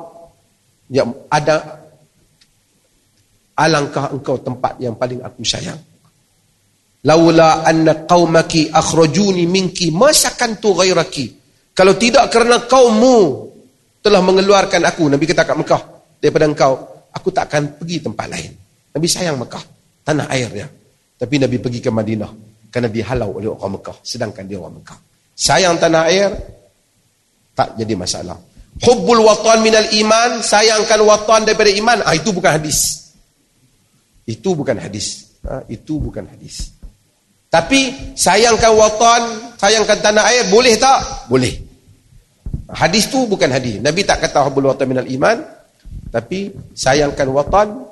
yang 0.92 1.08
ada 1.32 1.80
alangkah 3.56 4.12
engkau 4.12 4.36
tempat 4.44 4.76
yang 4.76 4.92
paling 5.00 5.24
aku 5.24 5.40
sayang. 5.40 5.80
Laula 7.08 7.64
anna 7.64 8.04
qaumaki 8.04 8.68
akhrajuni 8.68 9.48
minki 9.48 9.88
ma 9.88 10.12
sakantu 10.12 10.76
ghairaki. 10.76 11.40
Kalau 11.72 11.96
tidak 11.96 12.28
kerana 12.28 12.68
kaummu 12.68 13.18
telah 14.04 14.20
mengeluarkan 14.20 14.84
aku, 14.84 15.08
Nabi 15.08 15.24
kata 15.24 15.48
kat 15.48 15.56
Mekah 15.56 15.82
daripada 16.20 16.44
engkau, 16.44 16.72
aku 17.08 17.32
tak 17.32 17.48
akan 17.48 17.80
pergi 17.80 18.04
tempat 18.04 18.28
lain. 18.28 18.52
Nabi 18.92 19.06
sayang 19.08 19.40
Mekah, 19.40 19.64
tanah 20.04 20.28
airnya. 20.28 20.68
Tapi 21.16 21.40
Nabi 21.40 21.56
pergi 21.56 21.80
ke 21.80 21.88
Madinah 21.88 22.51
kerana 22.72 22.88
dihalau 22.88 23.36
oleh 23.36 23.52
orang 23.52 23.76
Mekah 23.76 23.96
sedangkan 24.00 24.48
dia 24.48 24.56
orang 24.56 24.80
Mekah. 24.80 24.98
Sayang 25.36 25.76
tanah 25.76 26.08
air 26.08 26.32
tak 27.52 27.76
jadi 27.76 27.92
masalah. 27.92 28.40
Hubbul 28.80 29.20
watan 29.20 29.60
minal 29.60 29.84
iman, 29.84 30.40
sayangkan 30.40 31.04
watan 31.04 31.44
daripada 31.44 31.68
iman, 31.76 32.00
ah 32.08 32.16
itu 32.16 32.32
bukan 32.32 32.56
hadis. 32.56 33.12
Itu 34.24 34.56
bukan 34.56 34.80
hadis. 34.80 35.36
Ah, 35.44 35.60
itu 35.68 36.00
bukan 36.00 36.24
hadis. 36.24 36.72
Tapi 37.52 38.14
sayangkan 38.16 38.72
watan, 38.72 39.22
sayangkan 39.60 40.00
tanah 40.00 40.24
air 40.32 40.48
boleh 40.48 40.72
tak? 40.80 41.28
Boleh. 41.28 41.52
Hadis 42.72 43.12
tu 43.12 43.28
bukan 43.28 43.52
hadis. 43.52 43.76
Nabi 43.84 44.08
tak 44.08 44.24
kata 44.24 44.48
hubbul 44.48 44.72
watan 44.72 44.88
minal 44.88 45.04
iman, 45.04 45.36
tapi 46.08 46.48
sayangkan 46.72 47.28
watan 47.28 47.84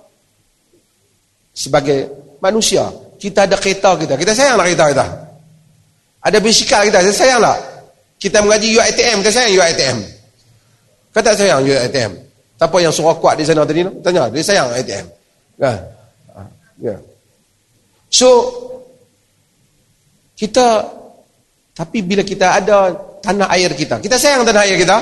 sebagai 1.52 2.08
manusia 2.40 2.88
kita 3.20 3.44
ada 3.44 3.60
kereta 3.60 3.92
kita. 4.00 4.16
Kita 4.16 4.32
sayang 4.32 4.56
lah 4.56 4.64
kereta 4.64 4.84
kita. 4.88 5.06
Ada 6.24 6.38
bisikal 6.40 6.80
kita. 6.88 7.04
Kita 7.04 7.12
sayang 7.12 7.40
lah. 7.44 7.56
Kita 8.16 8.40
mengaji 8.40 8.80
UITM. 8.80 9.20
Kita 9.20 9.30
sayang 9.36 9.52
UITM. 9.60 9.96
Kata 11.12 11.36
sayang 11.36 11.60
UITM. 11.60 12.12
Siapa 12.56 12.76
yang 12.80 12.92
suruh 12.92 13.16
kuat 13.20 13.36
di 13.36 13.44
sana 13.44 13.68
tadi? 13.68 13.84
Tanya. 14.00 14.32
Dia 14.32 14.40
sayang 14.40 14.72
UITM. 14.72 15.04
Kan? 15.60 15.78
Ya. 16.80 16.96
So, 18.08 18.28
kita, 20.32 20.80
tapi 21.76 22.00
bila 22.00 22.24
kita 22.24 22.56
ada 22.56 22.96
tanah 23.20 23.52
air 23.52 23.70
kita, 23.76 24.00
kita 24.00 24.16
sayang 24.16 24.48
tanah 24.48 24.64
air 24.64 24.80
kita? 24.80 24.96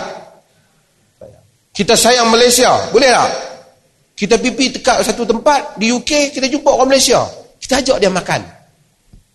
Kita 1.71 1.95
sayang 1.95 2.27
Malaysia. 2.27 2.91
Boleh 2.91 3.15
tak? 3.15 3.31
Kita 4.19 4.35
pipi 4.35 4.75
tekak 4.75 5.07
satu 5.07 5.23
tempat 5.23 5.79
di 5.79 5.95
UK, 5.95 6.35
kita 6.35 6.51
jumpa 6.51 6.75
orang 6.75 6.91
Malaysia. 6.91 7.23
Kita 7.69 7.85
ajak 7.85 8.01
dia 8.01 8.09
makan. 8.09 8.41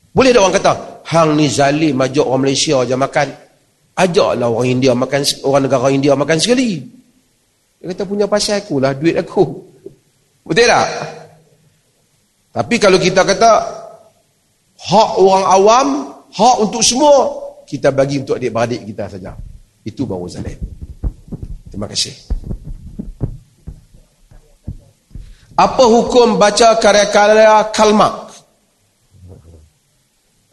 Boleh 0.10 0.34
tak 0.34 0.42
orang 0.42 0.58
kata, 0.58 0.74
hang 1.06 1.38
ni 1.38 1.46
zalim 1.46 2.02
ajak 2.02 2.26
orang 2.26 2.50
Malaysia 2.50 2.82
je 2.82 2.98
makan. 2.98 3.30
Ajaklah 3.94 4.50
orang 4.50 4.74
India 4.74 4.98
makan, 4.98 5.22
orang 5.46 5.70
negara 5.70 5.94
India 5.94 6.18
makan 6.18 6.42
sekali. 6.42 6.82
Dia 7.78 7.94
kata, 7.94 8.10
punya 8.10 8.26
pasal 8.26 8.58
aku 8.58 8.82
lah, 8.82 8.98
duit 8.98 9.14
aku. 9.22 9.46
Betul 10.50 10.66
tak? 10.66 10.90
Tapi 12.58 12.76
kalau 12.82 12.98
kita 12.98 13.22
kata, 13.22 13.52
hak 14.82 15.10
orang 15.22 15.46
awam, 15.54 15.88
hak 16.34 16.56
untuk 16.58 16.82
semua, 16.82 17.38
kita 17.70 17.94
bagi 17.94 18.18
untuk 18.18 18.42
adik-beradik 18.42 18.82
kita 18.82 19.14
saja. 19.14 19.38
Itu 19.86 20.10
baru 20.10 20.26
zalim. 20.26 20.58
Terima 21.70 21.86
kasih. 21.86 22.18
Apa 25.54 25.84
hukum 25.86 26.42
baca 26.42 26.74
karya-karya 26.82 27.70
Kalmak? 27.70 28.34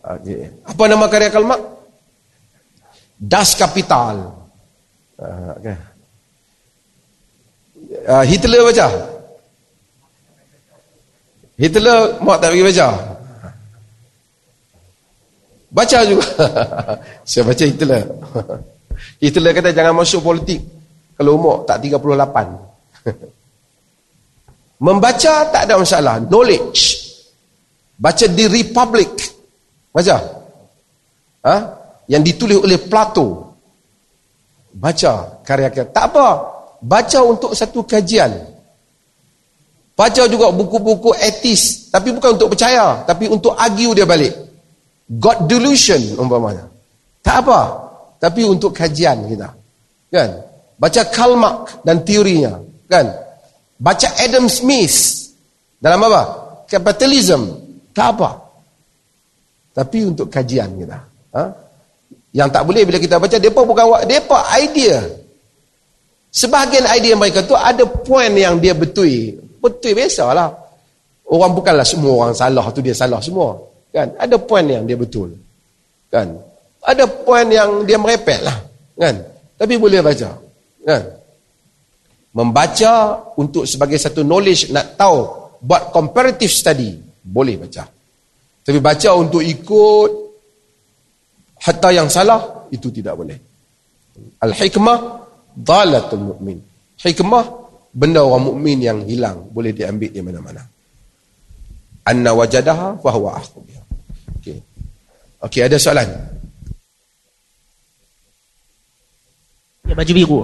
Okay. 0.01 0.53
Apa 0.69 0.83
nama 0.93 1.09
karya 1.09 1.33
Kalmak? 1.33 1.61
Das 3.17 3.57
Kapital. 3.57 4.29
Uh, 5.17 5.53
okay. 5.57 5.77
uh, 8.09 8.25
Hitler 8.29 8.61
baca? 8.65 8.87
Hitler 11.57 12.21
mau 12.25 12.37
tak 12.41 12.53
pergi 12.53 12.65
baca? 12.65 12.87
Baca 15.71 15.99
juga. 16.05 16.27
Saya 17.29 17.45
baca 17.49 17.65
Hitler. 17.65 18.05
Hitler 19.23 19.53
kata 19.57 19.73
jangan 19.73 19.97
masuk 19.97 20.21
politik 20.21 20.61
kalau 21.17 21.41
umur 21.41 21.65
tak 21.65 21.85
38. 21.89 22.01
Membaca 24.81 25.35
tak 25.53 25.69
ada 25.69 25.77
masalah. 25.77 26.17
Knowledge. 26.25 26.81
Baca 28.01 28.25
di 28.25 28.45
Republic. 28.49 29.13
Baca. 29.93 30.17
Ha? 31.45 31.57
Yang 32.09 32.23
ditulis 32.33 32.59
oleh 32.65 32.81
Plato. 32.81 33.53
Baca 34.73 35.45
karya-karya. 35.45 35.93
Tak 35.93 36.05
apa. 36.17 36.29
Baca 36.81 37.19
untuk 37.29 37.53
satu 37.53 37.85
kajian. 37.85 38.33
Baca 39.93 40.23
juga 40.25 40.49
buku-buku 40.49 41.13
etis. 41.21 41.93
Tapi 41.93 42.17
bukan 42.17 42.41
untuk 42.41 42.57
percaya. 42.57 43.05
Tapi 43.05 43.29
untuk 43.29 43.53
argue 43.53 43.93
dia 43.93 44.09
balik. 44.09 44.33
God 45.13 45.45
delusion 45.45 46.01
umpamanya. 46.17 46.65
Tak 47.21 47.45
apa. 47.45 47.61
Tapi 48.17 48.49
untuk 48.49 48.73
kajian 48.73 49.29
kita. 49.29 49.49
Kan? 50.09 50.41
Baca 50.81 51.03
Karl 51.13 51.37
Marx 51.37 51.77
dan 51.85 52.01
teorinya. 52.01 52.57
Kan? 52.89 53.13
Baca 53.81 54.09
Adam 54.21 54.45
Smith 54.45 55.33
dalam 55.81 56.05
apa? 56.05 56.23
Kapitalism. 56.69 57.57
Tak 57.97 58.09
apa. 58.13 58.31
Tapi 59.73 60.05
untuk 60.05 60.29
kajian 60.29 60.69
kita. 60.77 60.99
Ha? 61.33 61.43
Yang 62.37 62.49
tak 62.53 62.63
boleh 62.69 62.83
bila 62.85 62.99
kita 63.01 63.17
baca, 63.17 63.37
mereka 63.41 63.61
bukan 63.65 63.85
mereka 64.05 64.39
idea. 64.61 65.01
Sebahagian 66.31 66.87
idea 66.95 67.19
mereka 67.19 67.43
tu 67.43 67.57
ada 67.59 67.83
point 67.89 68.31
yang 68.37 68.61
dia 68.61 68.77
betul. 68.77 69.41
Betul 69.59 69.97
biasalah. 69.97 70.53
Orang 71.27 71.57
bukanlah 71.57 71.87
semua 71.87 72.13
orang 72.27 72.37
salah 72.37 72.69
tu 72.71 72.85
dia 72.85 72.95
salah 72.95 73.19
semua. 73.19 73.59
Kan? 73.91 74.15
Ada 74.21 74.39
point 74.39 74.69
yang 74.69 74.85
dia 74.87 74.95
betul. 74.95 75.35
Kan? 76.13 76.39
Ada 76.85 77.09
point 77.09 77.49
yang 77.51 77.83
dia 77.89 77.99
merepet 77.99 78.45
lah. 78.45 78.61
Kan? 78.95 79.17
Tapi 79.59 79.75
boleh 79.81 80.05
baca. 80.05 80.31
Kan? 80.87 81.03
Membaca 82.31 83.19
untuk 83.35 83.67
sebagai 83.67 83.99
satu 83.99 84.23
knowledge 84.23 84.71
nak 84.71 84.95
tahu 84.95 85.19
buat 85.61 85.91
comparative 85.91 86.51
study 86.51 86.95
boleh 87.27 87.59
baca. 87.59 87.85
Tapi 88.63 88.79
baca 88.79 89.11
untuk 89.19 89.43
ikut 89.43 90.11
hatta 91.59 91.89
yang 91.91 92.07
salah 92.07 92.71
itu 92.71 92.89
tidak 92.95 93.19
boleh. 93.19 93.39
Al-hikmah 94.41 94.99
dalatul 95.59 96.35
mu'min. 96.35 96.59
Hikmah 97.01 97.45
benda 97.91 98.23
orang 98.23 98.55
mukmin 98.55 98.79
yang 98.79 99.03
hilang 99.03 99.51
boleh 99.51 99.75
diambil 99.75 100.11
di 100.13 100.21
mana-mana. 100.23 100.63
Anna 102.07 102.31
wajadaha 102.33 102.97
fa 103.03 103.11
huwa. 103.13 103.41
Okey. 104.41 104.59
Okey, 105.43 105.61
ada 105.67 105.77
soalan? 105.77 106.09
Ya 109.89 109.95
baju 109.97 110.13
biru. 110.15 110.41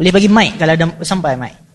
Boleh 0.00 0.16
bagi 0.16 0.32
mic 0.32 0.56
kalau 0.56 0.72
ada 0.72 0.86
sampai 1.04 1.36
mic. 1.36 1.69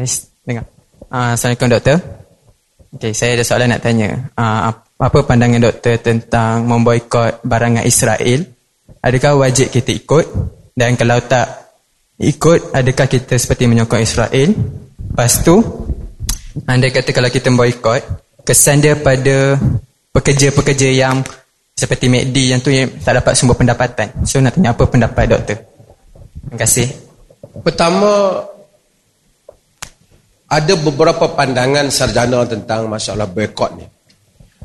Yes, 0.00 0.32
dengar. 0.48 0.64
Uh, 1.12 1.36
Assalamualaikum 1.36 1.68
doktor. 1.76 1.96
Okay, 2.96 3.12
saya 3.12 3.36
ada 3.36 3.44
soalan 3.44 3.68
nak 3.68 3.84
tanya. 3.84 4.32
Uh, 4.32 4.72
apa 4.96 5.18
pandangan 5.28 5.60
doktor 5.60 6.00
tentang 6.00 6.64
memboikot 6.64 7.44
barangan 7.44 7.84
Israel? 7.84 8.48
Adakah 9.04 9.44
wajib 9.44 9.68
kita 9.68 9.92
ikut? 9.92 10.24
Dan 10.72 10.96
kalau 10.96 11.20
tak 11.20 11.76
ikut, 12.16 12.72
adakah 12.72 13.12
kita 13.12 13.36
seperti 13.36 13.68
menyokong 13.68 14.00
Israel? 14.00 14.48
Lepas 15.12 15.44
tu, 15.44 15.60
anda 16.64 16.88
kata 16.88 17.12
kalau 17.12 17.28
kita 17.28 17.52
memboikot, 17.52 18.00
kesan 18.40 18.80
dia 18.80 18.96
pada 18.96 19.60
pekerja-pekerja 20.16 20.88
yang 20.96 21.20
seperti 21.76 22.08
MACD 22.08 22.56
yang 22.56 22.60
tu 22.64 22.72
yang 22.72 22.88
tak 23.04 23.20
dapat 23.20 23.36
sumber 23.36 23.52
pendapatan. 23.52 24.24
So 24.24 24.40
nak 24.40 24.56
tanya 24.56 24.72
apa 24.72 24.80
pendapat 24.88 25.28
doktor? 25.28 25.60
Terima 26.40 26.56
kasih. 26.56 26.88
Pertama, 27.60 28.40
ada 30.50 30.74
beberapa 30.74 31.30
pandangan 31.30 31.86
sarjana 31.94 32.42
tentang 32.42 32.90
masalah 32.90 33.30
boycott 33.30 33.78
ni. 33.78 33.86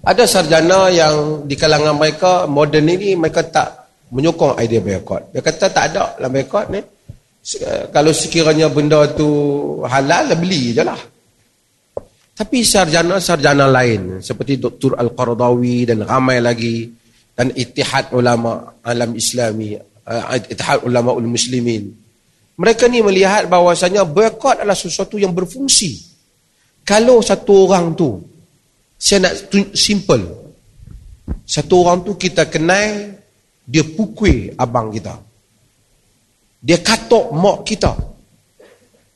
Ada 0.02 0.26
sarjana 0.26 0.90
yang 0.90 1.46
di 1.46 1.54
kalangan 1.54 1.94
mereka 1.94 2.50
moden 2.50 2.90
ini 2.90 3.14
mereka 3.14 3.46
tak 3.46 3.70
menyokong 4.10 4.58
idea 4.58 4.82
boycott. 4.82 5.30
Dia 5.30 5.46
kata 5.46 5.70
tak 5.70 5.86
ada 5.94 6.18
lah 6.18 6.30
boycott 6.30 6.74
ni. 6.74 6.82
Kalau 7.94 8.10
sekiranya 8.10 8.74
benda 8.74 9.06
tu 9.14 9.30
halal, 9.86 10.34
beli 10.34 10.74
je 10.74 10.82
lah. 10.82 10.98
Tapi 12.36 12.66
sarjana-sarjana 12.66 13.70
lain 13.70 14.20
seperti 14.20 14.58
Dr. 14.58 14.98
Al-Qaradawi 14.98 15.88
dan 15.88 16.04
ramai 16.04 16.42
lagi 16.42 16.90
dan 17.32 17.54
Ittihad 17.54 18.12
Ulama 18.12 18.76
Alam 18.84 19.16
Islami, 19.16 19.78
uh, 19.78 20.36
Ittihad 20.36 20.84
Ulama 20.84 21.16
Ul 21.16 21.32
Muslimin 21.32 22.05
mereka 22.56 22.88
ni 22.88 23.04
melihat 23.04 23.52
bahawasanya 23.52 24.08
boycott 24.08 24.64
adalah 24.64 24.78
sesuatu 24.80 25.20
yang 25.20 25.36
berfungsi. 25.36 26.00
Kalau 26.88 27.20
satu 27.20 27.68
orang 27.68 27.92
tu, 27.98 28.16
saya 28.96 29.28
nak 29.28 29.52
simple. 29.76 30.24
Satu 31.44 31.84
orang 31.84 32.08
tu 32.08 32.16
kita 32.16 32.48
kenal, 32.48 33.20
dia 33.68 33.84
pukul 33.84 34.56
abang 34.56 34.88
kita. 34.94 35.20
Dia 36.64 36.80
katok 36.80 37.36
mak 37.36 37.68
kita. 37.68 37.92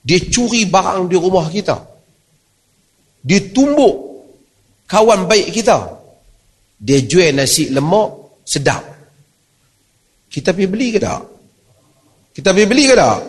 Dia 0.04 0.20
curi 0.28 0.68
barang 0.68 1.08
di 1.08 1.16
rumah 1.16 1.48
kita. 1.48 1.78
Dia 3.24 3.40
tumbuk 3.56 3.96
kawan 4.90 5.30
baik 5.30 5.54
kita. 5.56 5.78
Dia 6.76 7.00
jual 7.08 7.36
nasi 7.36 7.72
lemak 7.72 8.44
sedap. 8.44 8.84
Kita 10.28 10.52
pergi 10.52 10.68
beli 10.68 10.88
ke 10.96 11.00
tak? 11.00 11.39
Kita 12.40 12.56
pergi 12.56 12.72
beli 12.72 12.88
ke 12.88 12.96
tak? 12.96 13.20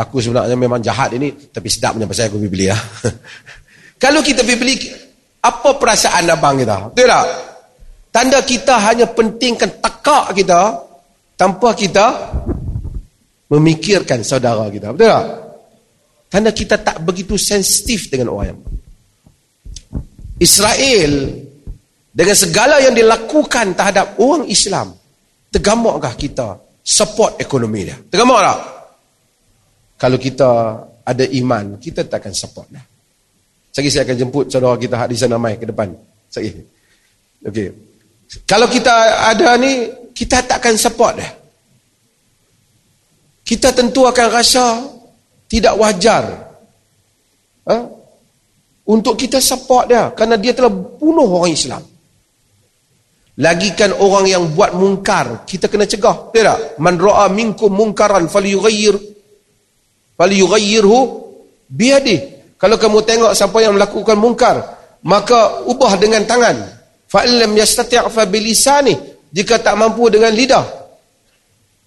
Aku 0.00 0.16
sebenarnya 0.16 0.56
memang 0.56 0.80
jahat 0.80 1.12
ini, 1.12 1.52
tapi 1.52 1.68
sedapnya 1.68 2.08
pasal 2.08 2.32
aku 2.32 2.40
pergi 2.40 2.48
beli 2.56 2.66
ya. 2.72 2.78
Kalau 4.02 4.24
kita 4.24 4.48
pergi 4.48 4.56
beli, 4.56 4.74
apa 5.44 5.76
perasaan 5.76 6.24
abang 6.32 6.56
kita? 6.56 6.88
Betul 6.88 7.04
tak? 7.04 7.26
Tanda 8.08 8.40
kita 8.40 8.80
hanya 8.80 9.12
pentingkan 9.12 9.76
tekak 9.76 10.32
kita, 10.40 10.60
tanpa 11.36 11.76
kita 11.76 12.06
memikirkan 13.52 14.24
saudara 14.24 14.72
kita. 14.72 14.96
Betul 14.96 15.12
tak? 15.12 15.26
Tanda 16.32 16.50
kita 16.56 16.80
tak 16.80 17.04
begitu 17.04 17.36
sensitif 17.36 18.08
dengan 18.08 18.32
orang 18.32 18.56
yang 18.56 18.60
Israel 20.40 21.12
dengan 22.08 22.36
segala 22.40 22.80
yang 22.80 22.96
dilakukan 22.96 23.76
terhadap 23.76 24.16
orang 24.16 24.48
Islam, 24.48 24.96
tergamakkah 25.52 26.16
kita 26.16 26.67
support 26.88 27.36
ekonomi 27.36 27.84
dia. 27.84 28.00
Terima 28.08 28.40
tak? 28.40 28.58
Kalau 30.00 30.16
kita 30.16 30.48
ada 31.04 31.24
iman, 31.36 31.76
kita 31.76 32.08
tak 32.08 32.24
akan 32.24 32.32
support 32.32 32.66
dia. 32.72 32.80
Sekali 33.68 33.92
saya 33.92 34.08
akan 34.08 34.16
jemput 34.16 34.44
saudara 34.48 34.80
kita 34.80 35.04
di 35.04 35.16
sana 35.20 35.36
mai 35.36 35.60
ke 35.60 35.68
depan. 35.68 35.92
Sekali. 36.32 36.64
Okey. 37.44 37.68
Kalau 38.48 38.66
kita 38.72 38.92
ada 39.28 39.60
ni, 39.60 39.92
kita 40.16 40.40
tak 40.48 40.64
akan 40.64 40.74
support 40.80 41.12
dia. 41.20 41.28
Kita 43.44 43.72
tentu 43.72 44.08
akan 44.08 44.26
rasa 44.32 44.64
tidak 45.48 45.76
wajar. 45.76 46.24
Ha? 47.68 47.76
Untuk 48.88 49.16
kita 49.16 49.40
support 49.40 49.88
dia. 49.88 50.12
Kerana 50.12 50.36
dia 50.40 50.52
telah 50.56 50.72
bunuh 50.72 51.28
orang 51.28 51.52
Islam. 51.52 51.80
Lagikan 53.38 53.94
orang 53.94 54.26
yang 54.26 54.50
buat 54.50 54.74
mungkar, 54.74 55.46
kita 55.46 55.70
kena 55.70 55.86
cegah. 55.86 56.34
Tidak? 56.34 56.82
Man 56.82 56.98
ra'a 56.98 57.30
minkum 57.30 57.70
mungkaran 57.70 58.26
falyughayyir 58.26 58.98
falyughayyirhu 60.18 60.98
biadi. 61.70 62.18
Kalau 62.58 62.74
kamu 62.74 62.98
tengok 63.06 63.32
siapa 63.38 63.62
yang 63.62 63.78
melakukan 63.78 64.18
mungkar, 64.18 64.58
maka 65.06 65.62
ubah 65.70 65.94
dengan 66.02 66.26
tangan. 66.26 66.58
Fa 67.06 67.22
illam 67.22 67.54
yastati' 67.54 68.10
fa 68.10 68.26
bilisani. 68.26 68.98
Jika 69.30 69.62
tak 69.62 69.78
mampu 69.78 70.10
dengan 70.10 70.34
lidah. 70.34 70.66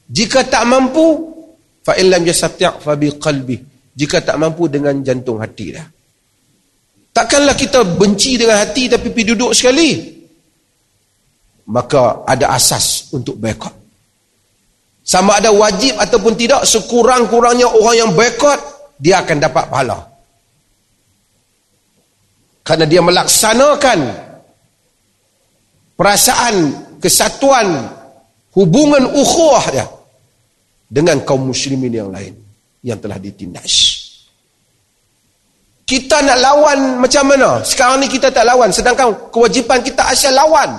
Jika 0.08 0.48
tak 0.48 0.64
mampu 0.64 1.36
fa 1.84 2.00
illam 2.00 2.24
yastati' 2.24 2.80
fa 2.80 2.96
biqalbi. 2.96 3.60
Jika 3.92 4.24
tak 4.24 4.40
mampu 4.40 4.72
dengan 4.72 4.96
jantung 5.04 5.44
hati 5.44 5.76
dah. 5.76 5.84
Takkanlah 7.12 7.60
kita 7.60 7.84
benci 7.84 8.40
dengan 8.40 8.56
hati 8.56 8.88
tapi 8.88 9.12
pergi 9.12 9.36
duduk 9.36 9.52
sekali 9.52 10.21
maka 11.68 12.26
ada 12.26 12.56
asas 12.56 13.12
untuk 13.14 13.38
boykot. 13.38 13.74
Sama 15.02 15.42
ada 15.42 15.50
wajib 15.52 15.98
ataupun 15.98 16.38
tidak, 16.38 16.64
sekurang-kurangnya 16.66 17.68
orang 17.68 17.96
yang 17.98 18.12
boykot, 18.14 18.60
dia 19.02 19.20
akan 19.26 19.38
dapat 19.42 19.66
pahala. 19.68 19.98
Karena 22.62 22.86
dia 22.86 23.02
melaksanakan 23.02 24.00
perasaan, 25.98 26.56
kesatuan, 27.02 27.68
hubungan 28.54 29.10
ukhuwah 29.10 29.66
dia 29.74 29.86
dengan 30.86 31.24
kaum 31.26 31.50
muslimin 31.50 31.92
yang 31.92 32.10
lain 32.14 32.38
yang 32.86 33.02
telah 33.02 33.18
ditindas. 33.18 33.98
Kita 35.88 36.24
nak 36.24 36.40
lawan 36.40 36.80
macam 37.04 37.36
mana? 37.36 37.60
Sekarang 37.68 38.00
ni 38.00 38.08
kita 38.08 38.32
tak 38.32 38.48
lawan. 38.48 38.72
Sedangkan 38.72 39.12
kewajipan 39.28 39.84
kita 39.84 40.08
asal 40.08 40.32
lawan 40.32 40.72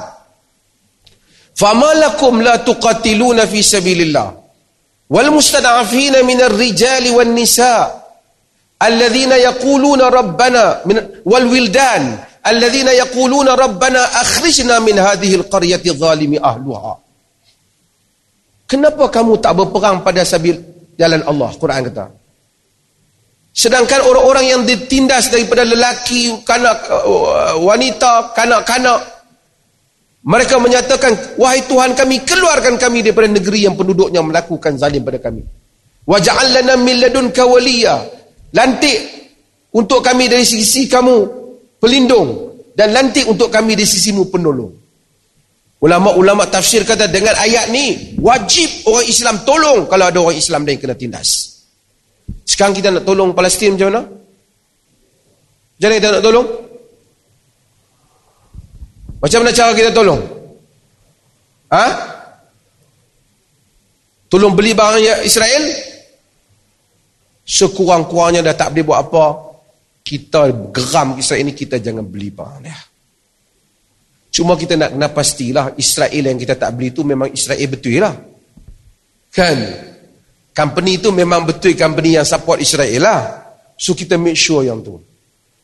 فَمَا 1.58 1.92
لَكُمْ 2.06 2.34
لَا 2.42 2.56
تُقَتِلُونَ 2.62 3.40
فِي 3.50 3.60
سَبِيلِ 3.66 4.00
اللَّهِ 4.08 4.30
وَالْمُسْتَدْعَفِينَ 5.10 6.16
مِنَ 6.26 6.40
الرِّجَالِ 6.42 7.06
وَالنِّسَاءِ 7.10 7.86
الَّذِينَ 8.78 9.32
يَقُولُونَ 9.32 10.02
رَبَّنَا 10.02 10.64
من 10.86 10.98
وَالْوِلْدَانِ 11.26 12.04
الَّذِينَ 12.48 12.88
يَقُولُونَ 12.88 13.48
رَبَّنَا 13.50 14.04
أَخْرِجْنَا 14.22 14.80
مِنْ 14.80 14.96
هَذِهِ 15.00 15.32
الْقَرْيَةِ 15.36 15.84
الظَّالِمِ 15.86 16.32
أَهْلُهَا 16.38 16.94
Kenapa 18.68 19.08
kamu 19.08 19.40
tak 19.40 19.56
berperang 19.56 20.04
pada 20.04 20.28
sabil 20.28 20.60
jalan 21.00 21.24
Allah? 21.24 21.50
Quran 21.56 21.88
kata. 21.88 22.06
Sedangkan 23.56 24.06
orang-orang 24.06 24.46
yang 24.54 24.62
ditindas 24.68 25.32
daripada 25.32 25.64
lelaki, 25.64 26.44
kanak, 26.44 26.84
wanita, 27.58 28.36
kanak-kanak, 28.36 29.11
mereka 30.23 30.63
menyatakan, 30.63 31.35
wahai 31.35 31.67
Tuhan 31.67 31.99
kami, 31.99 32.23
keluarkan 32.23 32.79
kami 32.79 33.03
daripada 33.03 33.27
negeri 33.27 33.67
yang 33.67 33.75
penduduknya 33.75 34.23
melakukan 34.23 34.79
zalim 34.79 35.03
pada 35.03 35.19
kami. 35.19 35.43
Waja'allana 36.07 36.79
min 36.79 37.03
ladunka 37.03 37.43
waliya. 37.43 38.07
Lantik 38.55 38.99
untuk 39.75 39.99
kami 39.99 40.31
dari 40.31 40.47
sisi 40.47 40.87
kamu 40.87 41.17
pelindung 41.83 42.55
dan 42.79 42.95
lantik 42.95 43.27
untuk 43.27 43.51
kami 43.51 43.75
di 43.75 43.83
sisimu 43.83 44.31
penolong. 44.31 44.71
Ulama-ulama 45.83 46.47
tafsir 46.47 46.87
kata 46.87 47.11
dengan 47.11 47.35
ayat 47.43 47.75
ni 47.75 48.15
wajib 48.23 48.87
orang 48.87 49.07
Islam 49.11 49.37
tolong 49.43 49.91
kalau 49.91 50.07
ada 50.07 50.19
orang 50.23 50.39
Islam 50.39 50.63
yang 50.63 50.79
kena 50.79 50.95
tindas. 50.95 51.59
Sekarang 52.47 52.71
kita 52.71 52.95
nak 52.95 53.03
tolong 53.03 53.35
Palestin 53.35 53.75
macam 53.75 53.91
mana? 53.91 54.03
Jadi 55.83 55.93
kita 55.99 56.09
nak 56.15 56.23
tolong? 56.23 56.47
Macam 59.23 59.39
mana 59.47 59.55
cara 59.55 59.71
kita 59.71 59.95
tolong? 59.95 60.19
Ha? 61.71 61.87
Tolong 64.27 64.53
beli 64.59 64.75
barang 64.75 65.23
Israel? 65.23 65.65
Sekurang-kurangnya 67.47 68.43
dah 68.43 68.57
tak 68.59 68.75
boleh 68.75 68.85
buat 68.85 68.99
apa. 68.99 69.25
Kita 70.03 70.51
geram 70.75 71.23
Israel 71.23 71.47
ini, 71.47 71.55
kita 71.55 71.79
jangan 71.79 72.03
beli 72.03 72.35
barang 72.35 72.61
dia. 72.67 72.75
Cuma 74.33 74.59
kita 74.59 74.75
nak 74.75 74.97
kena 74.97 75.09
pastilah 75.13 75.77
Israel 75.79 76.25
yang 76.33 76.41
kita 76.41 76.59
tak 76.59 76.75
beli 76.75 76.91
itu 76.91 77.07
memang 77.07 77.31
Israel 77.31 77.69
betul 77.71 78.01
lah. 78.03 78.17
Kan? 79.31 79.59
Company 80.51 80.99
itu 80.99 81.15
memang 81.15 81.47
betul 81.47 81.79
company 81.79 82.19
yang 82.19 82.27
support 82.27 82.59
Israel 82.59 83.01
lah. 83.01 83.21
So 83.79 83.95
kita 83.95 84.19
make 84.19 84.35
sure 84.35 84.67
yang 84.67 84.83
tu. 84.83 84.99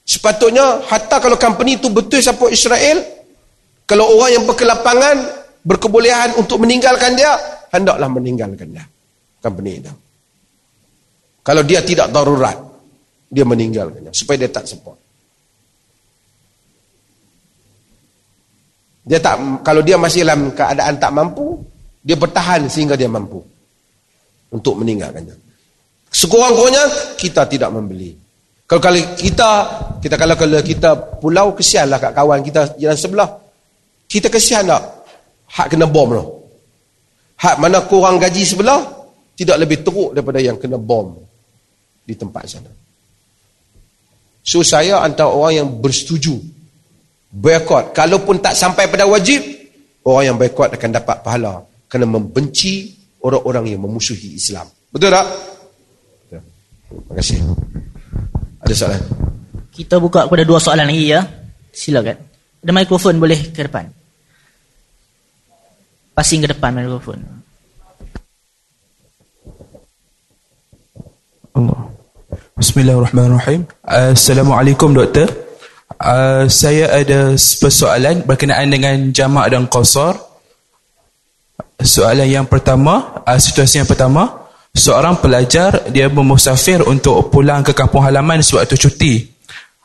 Sepatutnya, 0.05 0.85
hatta 0.85 1.21
kalau 1.21 1.37
company 1.41 1.81
itu 1.81 1.89
betul 1.93 2.21
support 2.21 2.53
Israel, 2.53 3.18
kalau 3.89 4.05
orang 4.21 4.37
yang 4.37 4.45
berkelapangan, 4.45 5.17
berkebolehan 5.65 6.37
untuk 6.37 6.61
meninggalkan 6.61 7.17
dia, 7.17 7.33
hendaklah 7.73 8.13
meninggalkan 8.13 8.69
dia. 8.69 8.85
Company 9.41 9.81
itu. 9.81 9.93
Kalau 11.41 11.65
dia 11.65 11.81
tidak 11.81 12.13
darurat, 12.13 12.53
dia 13.33 13.49
meninggalkan 13.49 14.05
dia. 14.05 14.13
Supaya 14.13 14.45
dia 14.45 14.53
tak 14.53 14.69
support. 14.69 15.01
Dia 19.09 19.25
tak, 19.25 19.65
kalau 19.65 19.81
dia 19.81 19.97
masih 19.97 20.21
dalam 20.21 20.53
keadaan 20.53 21.01
tak 21.01 21.09
mampu, 21.17 21.57
dia 22.05 22.21
bertahan 22.21 22.69
sehingga 22.69 22.93
dia 22.93 23.09
mampu. 23.09 23.41
Untuk 24.53 24.77
meninggalkannya. 24.85 25.33
Sekurang-kurangnya, 26.13 27.17
kita 27.17 27.49
tidak 27.49 27.73
membeli. 27.73 28.13
Kalau 28.69 28.85
kali 28.85 29.17
kita, 29.17 29.51
kita 30.05 30.21
kalau 30.21 30.37
kalau 30.37 30.61
kita 30.61 30.93
pulau, 31.25 31.57
kesianlah 31.57 31.97
kat 31.97 32.13
kawan 32.13 32.45
kita 32.45 32.77
jalan 32.77 33.01
sebelah. 33.01 33.48
Kita 34.09 34.33
kesian 34.33 34.65
tak? 34.65 34.83
Hak 35.53 35.77
kena 35.77 35.85
bom 35.85 36.09
tu. 36.09 36.25
Hak 37.39 37.61
mana 37.61 37.85
kurang 37.85 38.17
gaji 38.19 38.43
sebelah, 38.43 38.81
tidak 39.39 39.61
lebih 39.61 39.85
teruk 39.85 40.17
daripada 40.17 40.41
yang 40.43 40.57
kena 40.57 40.81
bom 40.81 41.15
di 42.03 42.17
tempat 42.17 42.49
sana. 42.49 42.73
So 44.43 44.65
saya 44.65 45.05
antara 45.05 45.29
orang 45.29 45.55
yang 45.61 45.69
bersetuju 45.79 46.35
boycott. 47.31 47.93
Kalaupun 47.93 48.41
tak 48.41 48.57
sampai 48.57 48.89
pada 48.89 49.05
wajib, 49.05 49.45
orang 50.09 50.33
yang 50.33 50.37
boycott 50.41 50.73
akan 50.73 50.91
dapat 50.91 51.21
pahala. 51.21 51.63
Kerana 51.89 52.09
membenci 52.09 52.97
orang-orang 53.21 53.77
yang 53.77 53.85
memusuhi 53.85 54.37
Islam. 54.37 54.65
Betul 54.89 55.13
tak? 55.13 55.27
Terima 56.89 57.15
kasih. 57.21 57.39
Ada 58.65 58.75
soalan? 58.75 59.03
Kita 59.69 60.01
buka 60.01 60.25
kepada 60.25 60.45
dua 60.49 60.59
soalan 60.59 60.89
lagi 60.89 61.13
ya. 61.13 61.21
Silakan. 61.69 62.17
Ada 62.65 62.73
mikrofon 62.73 63.21
boleh 63.21 63.53
ke 63.53 63.61
depan. 63.69 63.98
Passing 66.19 66.43
ke 66.43 66.51
depan 66.51 66.75
mikrofon. 66.75 67.23
Allah. 71.55 71.95
Bismillahirrahmanirrahim. 72.59 73.71
Assalamualaikum 73.87 74.99
doktor. 74.99 75.31
Uh, 75.95 76.51
saya 76.51 76.91
ada 76.91 77.39
persoalan 77.39 78.27
berkenaan 78.27 78.67
dengan 78.67 79.15
jamak 79.15 79.47
dan 79.47 79.71
qasar. 79.71 80.19
Soalan 81.79 82.27
yang 82.27 82.51
pertama, 82.51 83.23
uh, 83.23 83.39
situasi 83.39 83.79
yang 83.79 83.87
pertama, 83.87 84.51
seorang 84.75 85.23
pelajar 85.23 85.87
dia 85.87 86.11
bermusafir 86.11 86.83
untuk 86.83 87.31
pulang 87.31 87.63
ke 87.63 87.71
kampung 87.71 88.03
halaman 88.03 88.43
sewaktu 88.43 88.75
cuti. 88.75 89.23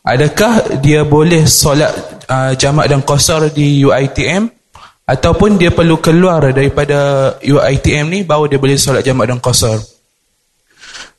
Adakah 0.01 0.81
dia 0.81 1.05
boleh 1.05 1.45
solat 1.45 1.93
uh, 2.25 2.57
jamak 2.57 2.89
dan 2.89 3.05
qasar 3.05 3.53
di 3.53 3.85
UiTM 3.85 4.62
ataupun 5.03 5.59
dia 5.59 5.71
perlu 5.71 5.99
keluar 5.99 6.55
daripada 6.55 7.31
UiTM 7.43 8.07
ni 8.07 8.19
baru 8.23 8.47
dia 8.47 8.59
boleh 8.59 8.79
solat 8.79 9.03
jamak 9.03 9.27
dan 9.27 9.39
qasar. 9.43 9.79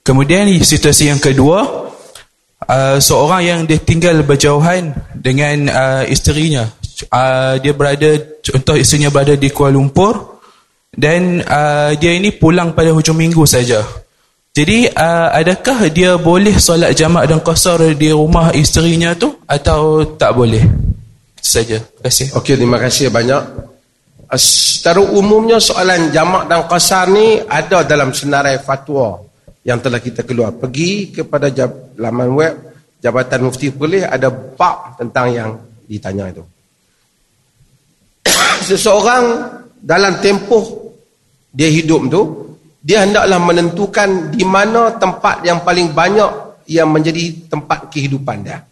Kemudian 0.05 0.49
situasi 0.61 1.09
yang 1.09 1.21
kedua 1.21 1.89
uh, 2.69 2.97
seorang 3.01 3.43
yang 3.45 3.61
dia 3.65 3.81
tinggal 3.81 4.21
berjauhan 4.25 4.93
dengan 5.17 5.69
uh, 5.69 6.03
isterinya. 6.05 6.69
Uh, 7.11 7.59
dia 7.61 7.75
berada 7.75 8.17
contoh 8.41 8.77
isterinya 8.79 9.11
berada 9.11 9.35
di 9.37 9.49
Kuala 9.51 9.77
Lumpur 9.77 10.41
dan 10.95 11.43
uh, 11.43 11.91
dia 11.99 12.17
ini 12.17 12.33
pulang 12.33 12.73
pada 12.73 12.93
hujung 12.93 13.17
minggu 13.17 13.45
saja. 13.45 13.85
Jadi 14.55 14.87
uh, 14.87 15.35
adakah 15.35 15.91
dia 15.91 16.15
boleh 16.15 16.55
solat 16.63 16.95
jamak 16.95 17.27
dan 17.27 17.43
qasar 17.43 17.83
di 17.99 18.15
rumah 18.15 18.55
isterinya 18.55 19.11
tu 19.19 19.35
atau 19.51 20.07
tak 20.15 20.31
boleh? 20.31 20.63
Saja. 21.43 21.83
Terima 21.83 22.09
kasih. 22.09 22.27
Okey 22.39 22.55
terima 22.57 22.79
kasih 22.81 23.13
banyak 23.13 23.74
secara 24.37 25.01
umumnya 25.01 25.61
soalan 25.61 26.13
jamak 26.15 26.49
dan 26.49 26.65
qasar 26.69 27.11
ni 27.11 27.41
ada 27.45 27.83
dalam 27.85 28.15
senarai 28.15 28.61
fatwa 28.61 29.21
yang 29.65 29.81
telah 29.81 29.99
kita 29.99 30.23
keluar. 30.23 30.53
Pergi 30.55 31.11
kepada 31.11 31.49
jab, 31.49 31.97
laman 31.97 32.31
web 32.37 32.55
Jabatan 33.01 33.49
Mufti 33.49 33.69
boleh 33.69 34.05
ada 34.05 34.33
bab 34.33 34.97
tentang 34.97 35.27
yang 35.33 35.51
ditanya 35.85 36.33
itu. 36.33 36.45
Seseorang 38.69 39.25
dalam 39.77 40.21
tempoh 40.25 40.93
dia 41.53 41.69
hidup 41.69 42.01
tu, 42.09 42.23
dia 42.81 43.05
hendaklah 43.05 43.41
menentukan 43.41 44.33
di 44.33 44.45
mana 44.45 44.97
tempat 44.97 45.45
yang 45.45 45.61
paling 45.65 45.93
banyak 45.93 46.29
yang 46.69 46.89
menjadi 46.89 47.49
tempat 47.49 47.93
kehidupan 47.93 48.45
dia. 48.45 48.65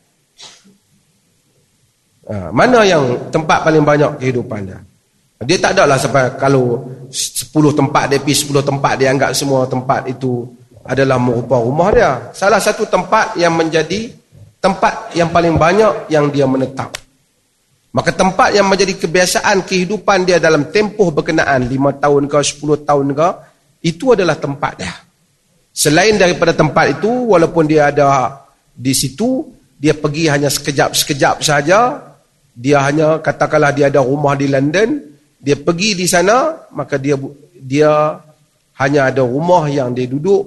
Ha, 2.28 2.48
mana 2.55 2.86
yang 2.86 3.28
tempat 3.28 3.64
paling 3.66 3.84
banyak 3.84 4.16
kehidupan 4.16 4.60
dia? 4.68 4.80
Dia 5.44 5.59
tak 5.59 5.78
adalah 5.78 5.98
sampai 5.98 6.35
kalau 6.39 6.86
10 7.12 7.52
tempat 7.52 8.09
dia 8.09 8.19
pergi 8.19 8.48
10 8.48 8.62
tempat 8.64 8.93
dia 8.97 9.09
anggap 9.12 9.31
semua 9.36 9.69
tempat 9.69 10.09
itu 10.09 10.48
adalah 10.82 11.19
merupakan 11.19 11.62
rumah 11.62 11.89
dia. 11.94 12.12
Salah 12.35 12.59
satu 12.59 12.86
tempat 12.86 13.39
yang 13.39 13.55
menjadi 13.55 14.10
tempat 14.62 15.14
yang 15.14 15.31
paling 15.31 15.59
banyak 15.59 16.10
yang 16.10 16.31
dia 16.31 16.47
menetap. 16.47 16.94
Maka 17.93 18.09
tempat 18.09 18.56
yang 18.56 18.64
menjadi 18.66 18.97
kebiasaan 18.97 19.69
kehidupan 19.69 20.24
dia 20.24 20.40
dalam 20.40 20.73
tempoh 20.73 21.12
berkenaan 21.12 21.69
5 21.69 22.02
tahun 22.02 22.23
ke 22.24 22.36
10 22.62 22.89
tahun 22.89 23.06
ke 23.12 23.28
itu 23.85 24.16
adalah 24.16 24.39
tempat 24.39 24.73
dia. 24.81 24.94
Selain 25.73 26.16
daripada 26.16 26.56
tempat 26.56 27.01
itu 27.01 27.09
walaupun 27.09 27.69
dia 27.69 27.93
ada 27.93 28.40
di 28.73 28.97
situ 28.97 29.44
dia 29.77 29.93
pergi 29.93 30.31
hanya 30.31 30.48
sekejap-sekejap 30.48 31.36
saja 31.44 32.01
dia 32.52 32.78
hanya 32.85 33.19
katakanlah 33.20 33.73
dia 33.73 33.89
ada 33.89 34.05
rumah 34.05 34.36
di 34.36 34.48
London 34.48 35.11
dia 35.43 35.59
pergi 35.59 35.98
di 35.98 36.06
sana 36.06 36.70
maka 36.70 37.02
dia 37.02 37.19
dia 37.59 38.14
hanya 38.78 39.10
ada 39.10 39.27
rumah 39.27 39.66
yang 39.66 39.90
dia 39.90 40.06
duduk 40.06 40.47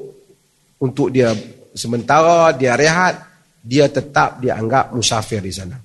untuk 0.80 1.12
dia 1.12 1.36
sementara 1.76 2.56
dia 2.56 2.80
rehat 2.80 3.20
dia 3.66 3.90
tetap 3.90 4.40
dianggap 4.40 4.94
musafir 4.94 5.42
di 5.42 5.50
sana. 5.50 5.76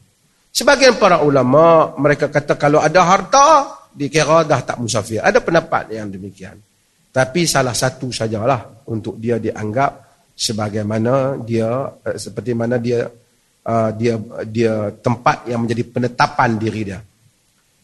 Sebagian 0.52 1.00
para 1.00 1.24
ulama 1.24 1.96
mereka 1.96 2.28
kata 2.28 2.60
kalau 2.60 2.78
ada 2.78 3.00
harta 3.02 3.46
dikira 3.96 4.44
dah 4.44 4.60
tak 4.60 4.76
musafir. 4.76 5.24
Ada 5.24 5.40
pendapat 5.40 5.88
yang 5.96 6.12
demikian. 6.12 6.60
Tapi 7.10 7.48
salah 7.48 7.74
satu 7.74 8.12
sajalah 8.12 8.86
untuk 8.92 9.18
dia 9.18 9.40
dianggap 9.40 10.06
sebagaimana 10.36 11.40
dia 11.42 11.88
eh, 12.06 12.18
seperti 12.20 12.54
mana 12.54 12.78
dia 12.78 13.08
uh, 13.66 13.90
dia 13.96 14.14
dia 14.46 14.94
tempat 15.00 15.48
yang 15.50 15.66
menjadi 15.66 15.82
penetapan 15.90 16.50
diri 16.60 16.82
dia. 16.86 17.00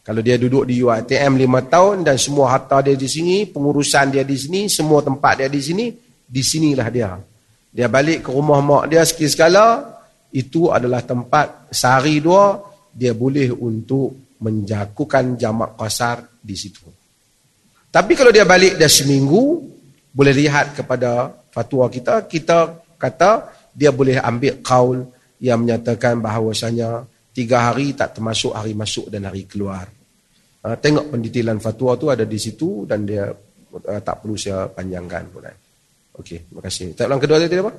Kalau 0.07 0.23
dia 0.23 0.39
duduk 0.39 0.71
di 0.71 0.79
UiTM 0.79 1.35
lima 1.35 1.67
tahun 1.67 2.07
dan 2.07 2.15
semua 2.15 2.55
harta 2.55 2.79
dia 2.79 2.95
di 2.95 3.11
sini, 3.11 3.43
pengurusan 3.51 4.15
dia 4.15 4.23
di 4.23 4.39
sini, 4.39 4.71
semua 4.71 5.03
tempat 5.03 5.43
dia 5.43 5.51
di 5.51 5.59
sini, 5.59 5.91
di 6.23 6.43
sinilah 6.47 6.89
dia. 6.95 7.19
Dia 7.75 7.91
balik 7.91 8.23
ke 8.23 8.31
rumah 8.31 8.63
mak 8.63 8.87
dia 8.87 9.03
sekali-sekala, 9.03 9.83
itu 10.31 10.71
adalah 10.71 11.03
tempat 11.03 11.75
sehari 11.75 12.23
dua, 12.23 12.55
dia 12.95 13.19
boleh 13.19 13.51
untuk 13.51 14.39
menjakukan 14.39 15.35
jamak 15.35 15.75
kasar 15.75 16.23
di 16.39 16.55
situ. 16.55 16.87
Tapi 17.91 18.13
kalau 18.15 18.31
dia 18.31 18.47
balik 18.47 18.79
dah 18.79 18.87
seminggu, 18.87 19.59
boleh 20.15 20.35
lihat 20.39 20.79
kepada 20.79 21.35
fatwa 21.51 21.91
kita, 21.91 22.31
kita 22.31 22.79
kata 22.95 23.51
dia 23.75 23.91
boleh 23.91 24.23
ambil 24.23 24.63
kaul 24.63 25.03
yang 25.43 25.67
menyatakan 25.67 26.23
bahawasanya 26.23 27.11
tiga 27.35 27.75
hari 27.75 27.91
tak 27.91 28.15
termasuk 28.15 28.55
hari 28.55 28.71
masuk 28.71 29.11
dan 29.11 29.27
hari 29.27 29.51
keluar. 29.51 29.96
Uh, 30.67 30.75
tengok 30.75 31.15
pendetilan 31.15 31.63
fatwa 31.63 31.95
tu 31.95 32.11
ada 32.11 32.27
di 32.27 32.35
situ 32.43 32.83
dan 32.91 33.07
dia 33.07 33.31
uh, 33.31 34.01
tak 34.03 34.19
perlu 34.19 34.35
saya 34.35 34.67
panjangkan 34.67 35.23
pun. 35.31 35.47
Eh. 35.47 35.57
Okey, 36.19 36.51
terima 36.51 36.59
kasih. 36.59 36.91
Tak 36.91 37.07
ulang 37.07 37.23
kedua 37.23 37.39
tadi 37.39 37.55
apa? 37.55 37.71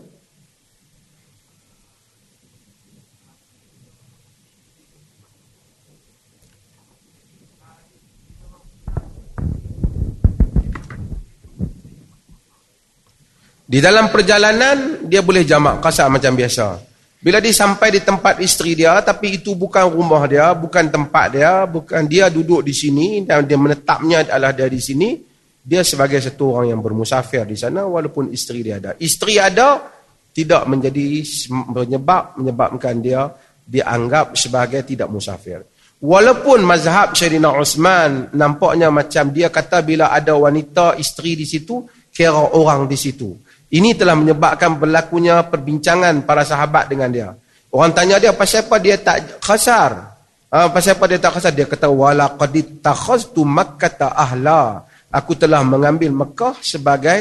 Di 13.67 13.83
dalam 13.83 14.07
perjalanan 14.07 15.11
dia 15.11 15.19
boleh 15.19 15.43
jamak 15.43 15.83
kasar 15.83 16.07
macam 16.07 16.39
biasa. 16.39 16.79
Bila 17.27 17.43
dia 17.43 17.51
sampai 17.51 17.91
di 17.91 17.99
tempat 17.99 18.39
isteri 18.39 18.71
dia 18.71 19.03
tapi 19.03 19.35
itu 19.35 19.51
bukan 19.51 19.91
rumah 19.91 20.23
dia, 20.31 20.55
bukan 20.55 20.87
tempat 20.87 21.35
dia, 21.35 21.67
bukan 21.67 22.07
dia 22.07 22.31
duduk 22.31 22.63
di 22.63 22.71
sini 22.71 23.27
dan 23.27 23.43
dia 23.43 23.59
menetapnya 23.59 24.23
adalah 24.31 24.55
dia 24.55 24.71
di 24.71 24.79
sini, 24.79 25.19
dia 25.59 25.83
sebagai 25.83 26.23
satu 26.23 26.55
orang 26.55 26.71
yang 26.71 26.79
bermusafir 26.79 27.43
di 27.43 27.59
sana 27.59 27.83
walaupun 27.83 28.31
isteri 28.31 28.63
dia 28.63 28.79
ada. 28.79 28.95
Isteri 28.95 29.43
ada 29.43 29.91
tidak 30.31 30.71
menjadi 30.71 31.27
menyebab 31.51 32.39
menyebabkan 32.39 32.95
dia 33.03 33.27
dianggap 33.59 34.31
sebagai 34.39 34.87
tidak 34.87 35.11
musafir. 35.11 35.67
Walaupun 35.99 36.63
mazhab 36.63 37.11
Syedina 37.11 37.51
Osman 37.51 38.31
nampaknya 38.39 38.87
macam 38.87 39.35
dia 39.35 39.51
kata 39.51 39.83
bila 39.83 40.15
ada 40.15 40.31
wanita 40.31 40.95
isteri 40.95 41.35
di 41.35 41.43
situ 41.43 41.83
kira 42.07 42.55
orang 42.55 42.87
di 42.87 42.95
situ. 42.95 43.35
Ini 43.67 43.99
telah 43.99 44.15
menyebabkan 44.15 44.79
berlakunya 44.79 45.43
perbincangan 45.43 46.23
para 46.23 46.47
sahabat 46.47 46.87
dengan 46.87 47.09
dia. 47.11 47.29
Orang 47.67 47.91
tanya 47.91 48.15
dia 48.15 48.31
pasal 48.31 48.63
apa 48.63 48.79
dia 48.79 48.95
tak 48.95 49.43
khasar? 49.43 50.15
Ha, 50.47 50.71
pasal 50.71 50.95
apa 50.95 51.05
dia 51.11 51.19
tak 51.19 51.35
khasar? 51.35 51.51
Dia 51.51 51.67
kata 51.67 51.91
wala 51.91 52.31
qad 52.39 52.55
takhaztu 52.79 53.43
makkah 53.43 54.15
ahla 54.15 54.87
aku 55.11 55.35
telah 55.39 55.63
mengambil 55.63 56.11
Mekah 56.11 56.59
sebagai 56.59 57.19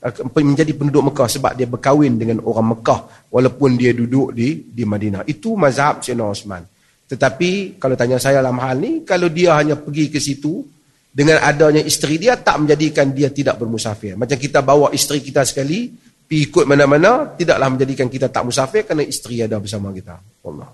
uh, 0.00 0.40
menjadi 0.40 0.72
penduduk 0.76 1.12
Mekah 1.12 1.28
sebab 1.28 1.52
dia 1.56 1.68
berkahwin 1.68 2.16
dengan 2.20 2.44
orang 2.44 2.76
Mekah 2.76 3.28
walaupun 3.32 3.76
dia 3.76 3.92
duduk 3.96 4.36
di 4.36 4.68
di 4.68 4.84
Madinah. 4.84 5.24
Itu 5.28 5.56
mazhab 5.56 6.04
Sayyidina 6.04 6.24
Osman. 6.28 6.62
Tetapi 7.08 7.76
kalau 7.76 7.92
tanya 7.92 8.16
saya 8.16 8.40
dalam 8.40 8.56
hal 8.64 8.80
ni, 8.80 9.04
kalau 9.04 9.28
dia 9.28 9.52
hanya 9.60 9.76
pergi 9.76 10.08
ke 10.08 10.16
situ 10.16 10.64
dengan 11.12 11.44
adanya 11.44 11.84
isteri 11.84 12.16
dia 12.16 12.40
tak 12.40 12.64
menjadikan 12.64 13.12
dia 13.12 13.28
tidak 13.28 13.60
bermusafir. 13.60 14.16
Macam 14.16 14.40
kita 14.40 14.64
bawa 14.64 14.88
isteri 14.96 15.20
kita 15.20 15.44
sekali 15.44 15.92
pergi 16.24 16.48
ikut 16.48 16.64
mana-mana 16.64 17.36
tidaklah 17.36 17.68
menjadikan 17.68 18.08
kita 18.08 18.32
tak 18.32 18.48
musafir 18.48 18.88
kerana 18.88 19.04
isteri 19.04 19.44
ada 19.44 19.60
bersama 19.60 19.92
kita. 19.92 20.16
Allah. 20.48 20.72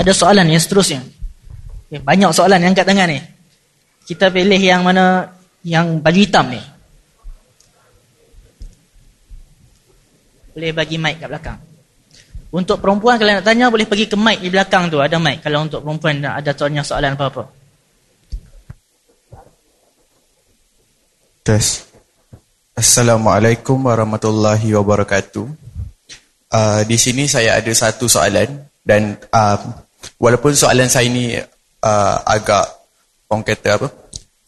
Ada 0.00 0.12
soalan 0.16 0.48
yang 0.48 0.62
seterusnya. 0.64 1.04
Banyak 1.92 2.32
soalan 2.32 2.64
yang 2.64 2.72
kat 2.72 2.88
tengah 2.88 3.04
ni. 3.04 3.20
Kita 4.08 4.32
pilih 4.32 4.58
yang 4.58 4.80
mana 4.80 5.28
yang 5.60 6.00
baju 6.00 6.20
hitam 6.24 6.48
ni. 6.48 6.60
Boleh 10.56 10.72
bagi 10.72 10.96
mic 10.96 11.20
kat 11.20 11.28
belakang. 11.28 11.58
Untuk 12.54 12.78
perempuan 12.80 13.20
kalau 13.20 13.36
nak 13.36 13.44
tanya 13.44 13.68
boleh 13.68 13.84
pergi 13.84 14.08
ke 14.08 14.16
mic 14.16 14.40
di 14.40 14.48
belakang 14.48 14.88
tu 14.88 15.02
ada 15.02 15.18
mic 15.20 15.42
kalau 15.44 15.66
untuk 15.66 15.84
perempuan 15.84 16.24
ada 16.24 16.56
soalan 16.56 16.80
soalan 16.80 17.12
apa-apa. 17.12 17.63
Tes. 21.44 21.84
Assalamualaikum 22.72 23.76
warahmatullahi 23.76 24.64
wabarakatuh. 24.80 25.44
Uh, 26.48 26.80
di 26.88 26.96
sini 26.96 27.28
saya 27.28 27.60
ada 27.60 27.68
satu 27.68 28.08
soalan 28.08 28.64
dan 28.80 29.20
uh, 29.28 29.60
walaupun 30.16 30.56
soalan 30.56 30.88
saya 30.88 31.04
ini 31.04 31.36
uh, 31.84 32.16
agak 32.24 32.64
orang 33.28 33.44
kata 33.44 33.76
apa 33.76 33.92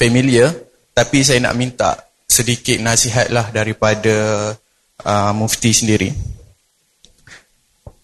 familiar 0.00 0.48
tapi 0.96 1.20
saya 1.20 1.36
nak 1.44 1.60
minta 1.60 2.00
sedikit 2.24 2.80
nasihat 2.80 3.28
lah 3.28 3.52
daripada 3.52 4.56
uh, 5.04 5.32
mufti 5.36 5.76
sendiri. 5.76 6.16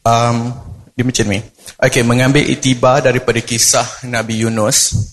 Um, 0.05 0.53
dia 0.93 1.09
macam 1.09 1.33
ni. 1.33 1.41
Okay, 1.81 2.05
mengambil 2.05 2.45
itibar 2.45 3.01
daripada 3.01 3.41
kisah 3.41 4.05
Nabi 4.05 4.45
Yunus. 4.45 5.09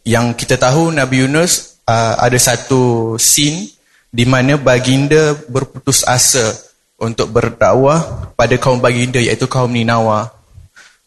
Yang 0.00 0.48
kita 0.48 0.56
tahu 0.56 0.88
Nabi 0.96 1.28
Yunus 1.28 1.73
uh, 1.88 2.14
ada 2.20 2.38
satu 2.40 3.14
scene 3.20 3.70
di 4.14 4.24
mana 4.24 4.54
baginda 4.60 5.34
berputus 5.50 6.06
asa 6.06 6.54
untuk 7.00 7.30
berdakwah 7.34 8.30
pada 8.38 8.54
kaum 8.56 8.78
baginda 8.78 9.18
iaitu 9.18 9.50
kaum 9.50 9.70
Ninawa. 9.70 10.30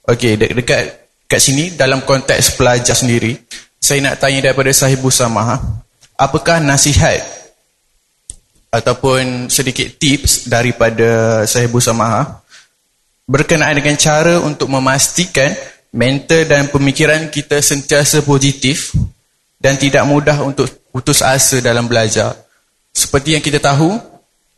Okay, 0.07 0.39
de- 0.39 0.51
dekat 0.55 1.07
kat 1.27 1.39
sini 1.39 1.75
dalam 1.75 2.03
konteks 2.03 2.55
pelajar 2.55 2.95
sendiri, 2.95 3.35
saya 3.79 3.99
nak 4.03 4.19
tanya 4.19 4.51
daripada 4.51 4.71
sahibu 4.71 5.11
sama 5.11 5.59
apakah 6.17 6.57
nasihat 6.59 7.21
ataupun 8.73 9.47
sedikit 9.47 9.95
tips 9.95 10.49
daripada 10.49 11.43
sahibu 11.47 11.79
sama 11.79 12.41
berkenaan 13.29 13.77
dengan 13.77 13.95
cara 13.95 14.41
untuk 14.43 14.67
memastikan 14.67 15.53
mental 15.93 16.43
dan 16.43 16.67
pemikiran 16.67 17.31
kita 17.31 17.63
sentiasa 17.63 18.25
positif 18.27 18.91
dan 19.57 19.75
tidak 19.75 20.05
mudah 20.05 20.38
untuk 20.45 20.69
putus 20.93 21.25
asa 21.25 21.59
dalam 21.61 21.89
belajar 21.89 22.34
seperti 22.93 23.38
yang 23.38 23.43
kita 23.45 23.61
tahu 23.61 23.93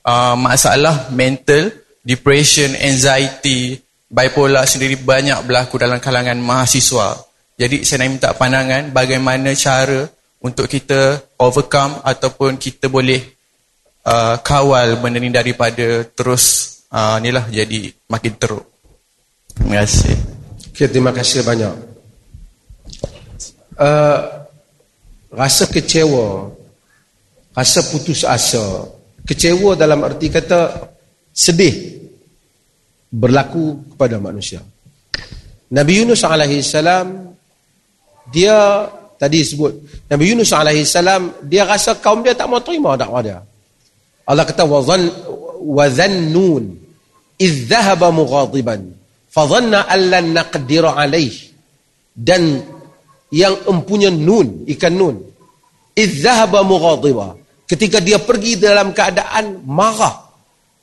uh, 0.03 0.35
masalah 0.39 1.11
mental 1.11 1.71
depression 2.03 2.71
anxiety 2.79 3.79
bipolar 4.07 4.63
sendiri 4.63 4.95
banyak 4.95 5.37
berlaku 5.43 5.75
dalam 5.77 6.01
kalangan 6.01 6.39
mahasiswa 6.39 7.29
Jadi 7.59 7.83
saya 7.83 8.07
nak 8.07 8.09
minta 8.15 8.29
pandangan 8.31 8.95
bagaimana 8.95 9.51
cara 9.51 10.07
untuk 10.39 10.71
kita 10.71 11.19
overcome 11.43 11.99
ataupun 12.07 12.55
kita 12.55 12.87
boleh 12.87 13.19
uh, 14.07 14.39
kawal 14.39 14.95
benda 15.03 15.19
ni 15.19 15.27
daripada 15.27 16.07
terus 16.07 16.79
uh, 16.87 17.19
ni 17.19 17.35
lah 17.35 17.51
jadi 17.51 17.91
makin 18.07 18.33
teruk. 18.39 18.63
Terima 19.51 19.83
kasih. 19.83 20.15
Okay, 20.71 20.87
terima 20.87 21.11
kasih 21.11 21.43
banyak. 21.43 21.73
Uh, 23.75 24.38
rasa 25.33 25.69
kecewa, 25.69 26.49
rasa 27.53 27.79
putus 27.89 28.25
asa, 28.25 28.89
kecewa 29.25 29.77
dalam 29.77 30.01
arti 30.05 30.29
kata 30.29 30.89
sedih 31.29 31.99
berlaku 33.09 33.93
kepada 33.93 34.17
manusia. 34.21 34.61
Nabi 35.69 36.01
Yunus 36.01 36.25
alaihi 36.25 36.65
salam 36.65 37.33
dia 38.33 38.89
tadi 39.21 39.45
sebut 39.45 39.73
Nabi 40.09 40.33
Yunus 40.33 40.49
alaihi 40.53 40.85
salam 40.85 41.33
dia 41.45 41.65
rasa 41.65 41.97
kaum 42.01 42.25
dia 42.25 42.33
tak 42.33 42.49
mau 42.49 42.61
terima 42.61 42.97
dakwah 42.97 43.21
dia. 43.21 43.39
Allah 44.25 44.45
kata 44.45 44.65
wa 44.65 44.81
dhann 44.81 45.09
wa 45.61 45.85
dhannun 45.89 46.63
idh 47.37 47.69
dhahaba 47.69 48.13
mughadiban 48.13 48.93
fa 49.29 49.45
dhanna 49.45 49.85
an 49.89 50.01
lan 50.09 50.25
naqdir 50.33 50.85
alaih 50.85 51.33
dan 52.17 52.61
yang 53.29 53.55
empunya 53.69 54.09
nun 54.09 54.65
ikan 54.65 54.93
nun 54.93 55.15
idh 55.93 56.13
dhahaba 56.21 56.65
mughadiba 56.65 57.37
ketika 57.69 58.01
dia 58.01 58.17
pergi 58.17 58.57
dalam 58.57 58.91
keadaan 58.91 59.61
marah 59.65 60.29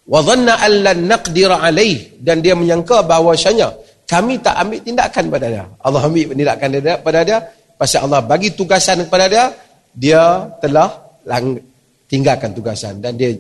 wa 0.07 0.21
dhanna 0.23 0.55
an 0.63 0.73
lan 0.87 0.99
naqdir 1.11 1.51
alaih 1.51 2.19
dan 2.23 2.39
dia 2.39 2.55
menyangka 2.55 3.03
bahawasanya 3.03 3.87
kami 4.07 4.39
tak 4.39 4.55
ambil 4.63 4.81
tindakan 4.87 5.25
pada 5.27 5.47
dia. 5.51 5.65
Allah 5.83 6.01
ambil 6.07 6.31
tindakan 6.31 6.69
dia 6.79 6.95
pada 7.03 7.21
dia. 7.27 7.39
Pasal 7.75 8.07
Allah 8.07 8.23
bagi 8.23 8.55
tugasan 8.55 9.05
kepada 9.05 9.27
dia, 9.27 9.45
dia 9.93 10.23
telah 10.63 10.89
lang, 11.27 11.59
tinggalkan 12.07 12.55
tugasan. 12.55 13.03
Dan 13.03 13.19
dia 13.19 13.35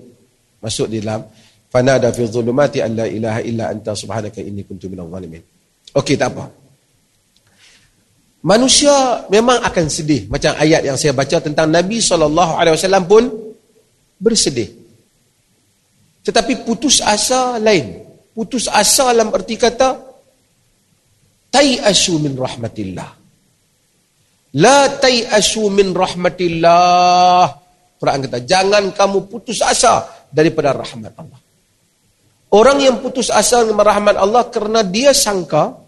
masuk 0.58 0.90
di 0.90 0.98
dalam 0.98 1.22
fanada 1.70 2.10
fi 2.10 2.26
zulumati 2.26 2.82
an 2.82 2.98
la 2.98 3.06
ilaha 3.06 3.40
illa 3.46 3.70
anta 3.70 3.94
subhanaka 3.94 4.42
inni 4.42 4.66
kuntu 4.66 4.90
minal 4.90 5.06
zalimin. 5.06 5.40
Okey, 5.94 6.18
tak 6.18 6.34
apa. 6.34 6.50
Manusia 8.46 9.26
memang 9.26 9.58
akan 9.58 9.86
sedih. 9.90 10.30
Macam 10.30 10.54
ayat 10.54 10.86
yang 10.86 10.94
saya 10.94 11.10
baca 11.10 11.42
tentang 11.42 11.66
Nabi 11.66 11.98
SAW 11.98 12.30
pun 13.02 13.26
bersedih. 14.22 14.70
Tetapi 16.22 16.62
putus 16.62 17.02
asa 17.02 17.58
lain. 17.58 18.06
Putus 18.30 18.70
asa 18.70 19.10
dalam 19.10 19.34
erti 19.34 19.58
kata, 19.58 19.98
tai'asu 21.50 22.22
min 22.22 22.38
rahmatillah. 22.38 23.10
La 24.62 24.78
tai'asu 24.94 25.66
min 25.66 25.90
rahmatillah. 25.90 27.42
Quran 27.98 28.18
kata, 28.30 28.38
jangan 28.46 28.94
kamu 28.94 29.26
putus 29.26 29.58
asa 29.58 30.06
daripada 30.30 30.70
rahmat 30.70 31.18
Allah. 31.18 31.40
Orang 32.54 32.78
yang 32.78 33.02
putus 33.02 33.26
asa 33.26 33.66
dengan 33.66 33.82
rahmat 33.82 34.14
Allah 34.14 34.46
kerana 34.54 34.86
dia 34.86 35.10
sangka 35.10 35.85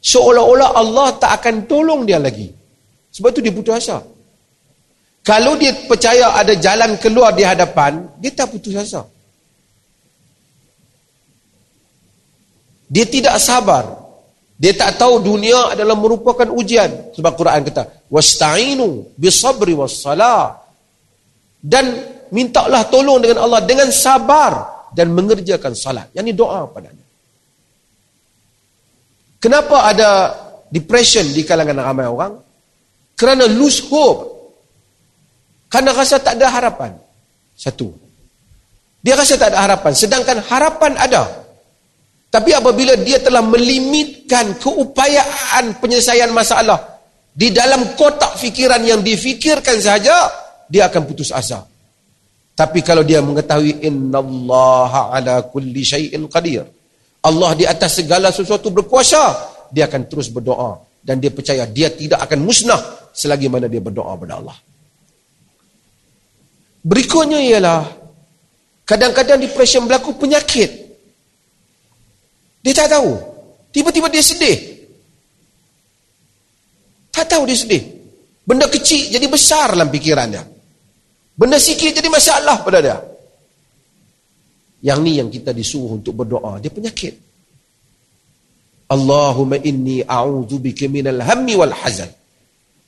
seolah-olah 0.00 0.76
Allah 0.76 1.08
tak 1.20 1.40
akan 1.40 1.68
tolong 1.70 2.02
dia 2.08 2.18
lagi. 2.18 2.50
Sebab 3.12 3.30
tu 3.30 3.40
dia 3.44 3.52
putus 3.52 3.76
asa. 3.76 4.02
Kalau 5.20 5.54
dia 5.60 5.76
percaya 5.84 6.32
ada 6.34 6.56
jalan 6.56 6.96
keluar 6.96 7.36
di 7.36 7.44
hadapan, 7.44 8.08
dia 8.16 8.32
tak 8.32 8.50
putus 8.50 8.72
asa. 8.74 9.04
Dia 12.90 13.06
tidak 13.06 13.38
sabar 13.38 14.00
dia 14.60 14.76
tak 14.76 15.00
tahu 15.00 15.24
dunia 15.24 15.72
adalah 15.72 15.96
merupakan 15.96 16.44
ujian. 16.52 17.16
Sebab 17.16 17.32
Quran 17.32 17.64
kata, 17.64 18.04
wasta'inu 18.12 19.16
bisabri 19.16 19.72
wassalah. 19.72 20.60
Dan 21.64 21.96
mintalah 22.28 22.84
tolong 22.92 23.24
dengan 23.24 23.40
Allah 23.48 23.64
dengan 23.64 23.88
sabar 23.88 24.84
dan 24.92 25.16
mengerjakan 25.16 25.72
salat. 25.72 26.12
Yang 26.12 26.24
ini 26.28 26.34
doa 26.36 26.68
padanya. 26.68 27.00
Kenapa 29.40 29.88
ada 29.88 30.10
depression 30.68 31.24
di 31.32 31.42
kalangan 31.48 31.80
ramai 31.80 32.04
orang? 32.04 32.36
Kerana 33.16 33.48
lose 33.48 33.80
hope. 33.88 34.20
Kerana 35.72 35.96
rasa 35.96 36.20
tak 36.20 36.36
ada 36.36 36.52
harapan. 36.52 36.92
Satu. 37.56 37.88
Dia 39.00 39.16
rasa 39.16 39.40
tak 39.40 39.56
ada 39.56 39.64
harapan. 39.64 39.92
Sedangkan 39.96 40.44
harapan 40.44 40.92
ada. 41.00 41.24
Tapi 42.30 42.54
apabila 42.54 42.94
dia 43.00 43.18
telah 43.18 43.42
melimitkan 43.42 44.54
keupayaan 44.60 45.82
penyelesaian 45.82 46.30
masalah 46.30 47.00
di 47.34 47.50
dalam 47.50 47.96
kotak 47.98 48.38
fikiran 48.38 48.78
yang 48.84 49.00
difikirkan 49.02 49.80
saja, 49.82 50.30
dia 50.70 50.86
akan 50.86 51.02
putus 51.10 51.34
asa. 51.34 51.66
Tapi 52.54 52.84
kalau 52.84 53.02
dia 53.02 53.24
mengetahui 53.24 53.82
innallaha 53.82 55.16
ala 55.16 55.42
kulli 55.48 55.80
syai'in 55.80 56.28
qadir. 56.28 56.68
Allah 57.20 57.52
di 57.52 57.64
atas 57.68 58.00
segala 58.00 58.32
sesuatu 58.32 58.72
berkuasa, 58.72 59.36
dia 59.68 59.84
akan 59.84 60.08
terus 60.08 60.32
berdoa 60.32 60.80
dan 61.04 61.20
dia 61.20 61.28
percaya 61.28 61.68
dia 61.68 61.92
tidak 61.92 62.24
akan 62.24 62.44
musnah 62.44 62.80
selagi 63.12 63.48
mana 63.52 63.68
dia 63.68 63.80
berdoa 63.80 64.16
kepada 64.16 64.34
Allah. 64.40 64.56
Berikutnya 66.80 67.40
ialah 67.44 67.84
kadang-kadang 68.88 69.36
depression 69.36 69.84
berlaku 69.84 70.16
penyakit. 70.16 70.70
Dia 72.64 72.72
tak 72.72 72.96
tahu. 72.96 73.12
Tiba-tiba 73.72 74.08
dia 74.08 74.24
sedih. 74.24 74.58
Tak 77.12 77.36
tahu 77.36 77.44
dia 77.44 77.56
sedih. 77.56 77.84
Benda 78.48 78.66
kecil 78.66 79.12
jadi 79.12 79.26
besar 79.28 79.76
dalam 79.76 79.92
fikirannya. 79.92 80.42
Benda 81.36 81.60
sikit 81.60 81.92
jadi 81.92 82.08
masalah 82.08 82.64
pada 82.64 82.78
dia. 82.80 82.96
Yang 84.80 84.98
ni 85.04 85.12
yang 85.20 85.28
kita 85.28 85.52
disuruh 85.52 86.00
untuk 86.00 86.24
berdoa. 86.24 86.56
Dia 86.60 86.72
penyakit. 86.72 87.14
Allahumma 88.90 89.60
inni 89.62 90.02
a'udhu 90.02 90.58
bika 90.58 90.90
minal 90.90 91.22
hammi 91.22 91.54
wal 91.54 91.70
hazan. 91.70 92.10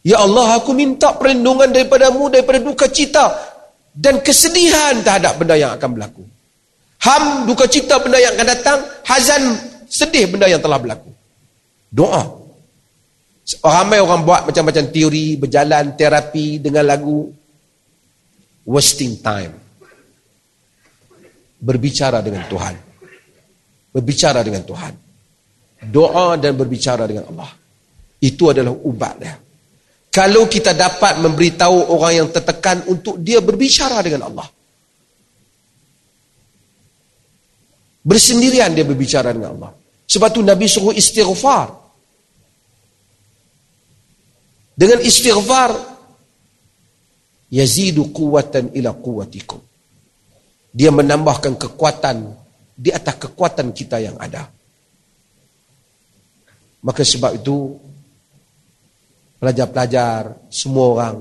Ya 0.02 0.18
Allah, 0.18 0.58
aku 0.58 0.74
minta 0.74 1.14
perlindungan 1.14 1.70
daripadamu, 1.70 2.26
daripada 2.26 2.58
duka 2.58 2.90
cita 2.90 3.30
dan 3.94 4.18
kesedihan 4.18 4.98
terhadap 4.98 5.38
benda 5.38 5.54
yang 5.54 5.78
akan 5.78 5.88
berlaku. 5.94 6.24
Ham 7.06 7.46
duka 7.46 7.70
cita 7.70 8.02
benda 8.02 8.18
yang 8.18 8.34
akan 8.34 8.46
datang, 8.50 8.78
hazan 9.06 9.42
sedih 9.86 10.26
benda 10.26 10.50
yang 10.50 10.58
telah 10.58 10.82
berlaku. 10.82 11.10
Doa. 11.86 12.42
Ramai 13.62 14.02
orang 14.02 14.26
buat 14.26 14.42
macam-macam 14.50 14.90
teori, 14.90 15.38
berjalan, 15.38 15.94
terapi 15.94 16.58
dengan 16.58 16.82
lagu. 16.82 17.30
Wasting 18.66 19.22
time. 19.22 19.61
Berbicara 21.62 22.18
dengan 22.18 22.42
Tuhan. 22.50 22.74
Berbicara 23.94 24.42
dengan 24.42 24.66
Tuhan. 24.66 24.92
Doa 25.86 26.34
dan 26.34 26.58
berbicara 26.58 27.06
dengan 27.06 27.30
Allah. 27.30 27.50
Itu 28.18 28.50
adalah 28.50 28.74
ubat 28.74 29.14
dia. 29.18 29.34
Kalau 30.12 30.44
kita 30.44 30.76
dapat 30.76 31.22
memberitahu 31.24 31.96
orang 31.96 32.12
yang 32.12 32.28
tertekan 32.28 32.84
untuk 32.84 33.16
dia 33.22 33.40
berbicara 33.40 34.02
dengan 34.04 34.28
Allah. 34.28 34.44
Bersendirian 38.02 38.74
dia 38.74 38.84
berbicara 38.84 39.32
dengan 39.32 39.56
Allah. 39.56 39.72
Sebab 40.04 40.28
tu 40.34 40.44
Nabi 40.44 40.68
suruh 40.68 40.92
istighfar. 40.92 41.72
Dengan 44.76 45.00
istighfar 45.00 45.70
yazidu 47.48 48.12
quwwatan 48.12 48.76
ila 48.76 48.92
quwwatikum. 48.92 49.71
Dia 50.72 50.88
menambahkan 50.88 51.60
kekuatan 51.60 52.32
di 52.72 52.88
atas 52.88 53.14
kekuatan 53.20 53.76
kita 53.76 54.00
yang 54.00 54.16
ada. 54.16 54.48
Maka 56.82 57.04
sebab 57.04 57.38
itu 57.38 57.76
pelajar-pelajar 59.38 60.48
semua 60.48 60.86
orang 60.96 61.16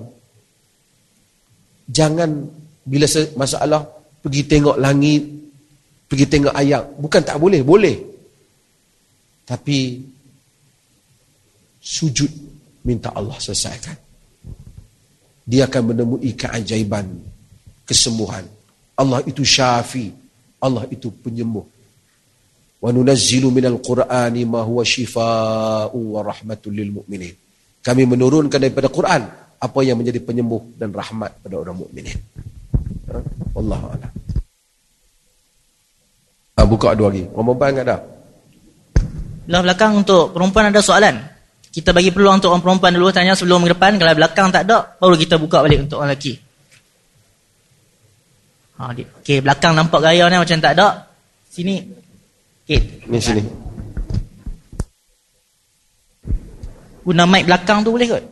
jangan 1.85 2.47
bila 2.81 3.05
masalah 3.35 3.85
pergi 4.23 4.41
tengok 4.47 4.77
langit 4.79 5.41
pergi 6.11 6.27
tengok 6.27 6.51
ayat. 6.51 6.83
Bukan 6.99 7.23
tak 7.23 7.39
boleh, 7.39 7.63
boleh. 7.63 7.95
Tapi 9.47 10.03
sujud 11.79 12.27
minta 12.83 13.15
Allah 13.15 13.39
selesaikan. 13.39 13.95
Dia 15.47 15.71
akan 15.71 15.95
menemui 15.95 16.35
keajaiban, 16.35 17.07
kesembuhan. 17.87 18.43
Allah 18.97 19.19
itu 19.27 19.41
syafi. 19.45 20.11
Allah 20.61 20.85
itu 20.91 21.09
penyembuh. 21.09 21.65
Wa 22.81 22.89
nunazzilu 22.89 23.53
minal 23.53 23.77
Qur'ani 23.77 24.41
ma 24.45 24.65
huwa 24.65 24.81
shifa'u 24.85 25.97
wa 25.97 26.22
rahmatul 26.26 26.73
lil 26.73 26.89
mu'minin. 27.01 27.34
Kami 27.81 28.05
menurunkan 28.05 28.61
daripada 28.61 28.89
Quran 28.89 29.26
apa 29.61 29.80
yang 29.85 29.97
menjadi 29.97 30.22
penyembuh 30.22 30.77
dan 30.77 30.89
rahmat 30.93 31.38
pada 31.41 31.55
orang 31.57 31.77
mukminin. 31.77 32.18
Wallahu 33.53 33.85
a'lam. 33.93 34.11
Ha, 36.57 36.65
buka 36.65 36.93
dua 36.93 37.09
lagi. 37.09 37.26
Orang 37.34 37.57
perempuan 37.57 37.81
ada? 37.81 37.97
Belah 39.45 39.61
belakang 39.65 39.91
untuk 39.97 40.34
perempuan 40.34 40.69
ada 40.69 40.81
soalan? 40.81 41.15
Kita 41.72 41.95
bagi 41.95 42.11
peluang 42.11 42.43
untuk 42.43 42.51
orang 42.53 42.61
perempuan 42.61 42.91
dulu 42.93 43.09
tanya 43.09 43.34
sebelum 43.34 43.63
ke 43.65 43.73
depan. 43.73 43.97
Kalau 43.97 44.13
belakang 44.13 44.47
tak 44.53 44.69
ada, 44.69 44.97
baru 44.99 45.15
kita 45.18 45.39
buka 45.39 45.63
balik 45.63 45.89
untuk 45.89 46.03
orang 46.03 46.13
lelaki. 46.13 46.50
Ha, 48.81 48.89
di- 48.97 49.05
Okey, 49.05 49.45
belakang 49.45 49.77
nampak 49.77 50.01
gaya 50.01 50.25
ni 50.25 50.41
macam 50.41 50.57
tak 50.57 50.73
ada. 50.73 51.05
Sini. 51.45 51.85
Okey, 52.65 53.05
Ni 53.05 53.21
sini. 53.21 53.43
guna 57.01 57.25
mic 57.25 57.45
belakang 57.45 57.81
tu 57.81 57.93
boleh 57.93 58.09
kot? 58.09 58.23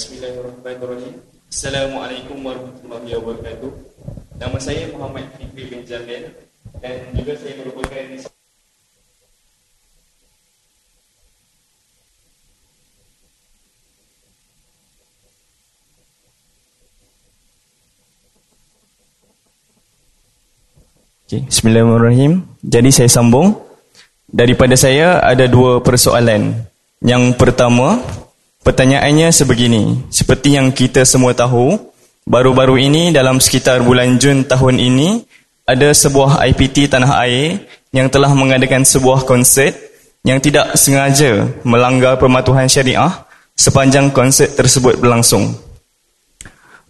Bismillahirrahmanirrahim. 0.00 1.20
Assalamualaikum 1.52 2.40
warahmatullahi 2.40 3.20
wabarakatuh. 3.20 3.72
Nama 4.40 4.56
saya 4.56 4.88
Muhammad 4.96 5.28
Fikri 5.36 5.68
bin 5.68 5.84
Jamil 5.84 6.24
dan 6.80 7.04
juga 7.12 7.36
saya 7.36 7.60
merupakan 7.60 8.00
Okay. 21.28 21.44
Bismillahirrahmanirrahim. 21.44 22.48
Jadi 22.64 22.88
saya 22.88 23.12
sambung. 23.12 23.52
Daripada 24.32 24.80
saya 24.80 25.20
ada 25.20 25.44
dua 25.44 25.84
persoalan. 25.84 26.56
Yang 27.04 27.36
pertama, 27.36 28.00
pertanyaannya 28.64 29.28
sebegini. 29.32 30.08
Seperti 30.12 30.56
yang 30.56 30.72
kita 30.72 31.04
semua 31.04 31.32
tahu, 31.32 31.76
baru-baru 32.28 32.80
ini 32.80 33.02
dalam 33.10 33.40
sekitar 33.40 33.82
bulan 33.84 34.20
Jun 34.20 34.44
tahun 34.44 34.76
ini, 34.76 35.24
ada 35.64 35.88
sebuah 35.94 36.42
IPT 36.50 36.90
Tanah 36.90 37.22
Air 37.24 37.62
yang 37.94 38.10
telah 38.10 38.30
mengadakan 38.34 38.86
sebuah 38.86 39.26
konsert 39.26 39.76
yang 40.26 40.38
tidak 40.38 40.76
sengaja 40.76 41.48
melanggar 41.64 42.20
pematuhan 42.20 42.68
syariah 42.68 43.24
sepanjang 43.56 44.12
konsert 44.12 44.52
tersebut 44.56 45.00
berlangsung. 45.00 45.56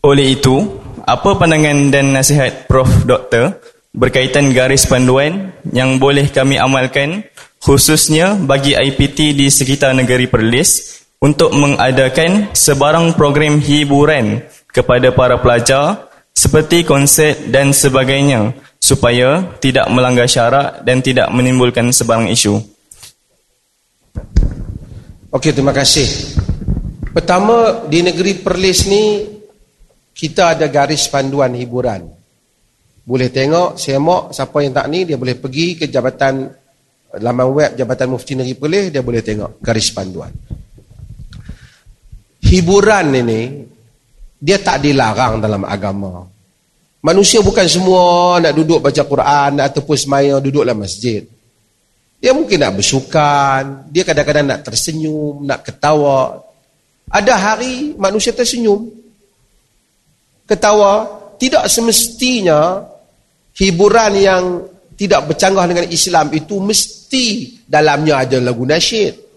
Oleh 0.00 0.34
itu, 0.34 0.80
apa 1.04 1.36
pandangan 1.36 1.92
dan 1.92 2.14
nasihat 2.16 2.64
Prof. 2.66 2.88
Doktor 3.04 3.60
berkaitan 3.92 4.54
garis 4.54 4.86
panduan 4.86 5.52
yang 5.74 5.98
boleh 5.98 6.30
kami 6.30 6.56
amalkan 6.56 7.26
khususnya 7.60 8.38
bagi 8.38 8.72
IPT 8.72 9.36
di 9.36 9.46
sekitar 9.50 9.92
negeri 9.92 10.30
Perlis 10.30 10.99
untuk 11.20 11.52
mengadakan 11.52 12.48
sebarang 12.56 13.12
program 13.12 13.60
hiburan 13.60 14.40
kepada 14.72 15.12
para 15.12 15.36
pelajar 15.36 16.08
seperti 16.32 16.80
konsert 16.88 17.52
dan 17.52 17.76
sebagainya 17.76 18.56
supaya 18.80 19.44
tidak 19.60 19.84
melanggar 19.92 20.24
syarak 20.24 20.80
dan 20.80 21.04
tidak 21.04 21.28
menimbulkan 21.28 21.92
sebarang 21.92 22.32
isu. 22.32 22.56
Okey, 25.28 25.52
terima 25.52 25.76
kasih. 25.76 26.08
Pertama, 27.12 27.84
di 27.84 28.00
negeri 28.00 28.40
Perlis 28.40 28.88
ni 28.88 29.20
kita 30.16 30.56
ada 30.56 30.66
garis 30.72 31.04
panduan 31.12 31.52
hiburan. 31.52 32.08
Boleh 33.04 33.28
tengok, 33.28 33.76
semak, 33.76 34.32
siapa 34.32 34.56
yang 34.64 34.72
tak 34.72 34.88
ni 34.88 35.04
dia 35.04 35.20
boleh 35.20 35.36
pergi 35.36 35.76
ke 35.76 35.84
jabatan 35.84 36.48
laman 37.20 37.48
web 37.50 37.70
Jabatan 37.74 38.08
Mufti 38.14 38.38
Negeri 38.38 38.56
Perlis 38.56 38.86
dia 38.88 39.04
boleh 39.04 39.20
tengok 39.20 39.60
garis 39.60 39.92
panduan. 39.92 40.32
Hiburan 42.50 43.14
ini 43.14 43.62
dia 44.34 44.58
tak 44.58 44.82
dilarang 44.82 45.38
dalam 45.38 45.62
agama. 45.62 46.26
Manusia 46.98 47.38
bukan 47.46 47.62
semua 47.70 48.36
nak 48.42 48.52
duduk 48.58 48.82
baca 48.82 49.06
Quran 49.06 49.62
ataupun 49.62 49.94
semaya 49.94 50.42
duduk 50.42 50.66
dalam 50.66 50.82
masjid. 50.82 51.22
Dia 52.18 52.34
mungkin 52.34 52.58
nak 52.58 52.74
bersukan, 52.76 53.86
dia 53.88 54.02
kadang-kadang 54.02 54.50
nak 54.50 54.60
tersenyum, 54.66 55.46
nak 55.46 55.62
ketawa. 55.62 56.42
Ada 57.06 57.32
hari 57.38 57.94
manusia 57.96 58.34
tersenyum, 58.34 58.92
ketawa, 60.44 61.06
tidak 61.38 61.70
semestinya 61.70 62.84
hiburan 63.56 64.12
yang 64.18 64.44
tidak 64.98 65.32
bercanggah 65.32 65.64
dengan 65.64 65.86
Islam 65.88 66.28
itu 66.34 66.60
mesti 66.60 67.56
dalamnya 67.64 68.26
ada 68.26 68.36
lagu 68.42 68.66
nasyid. 68.66 69.29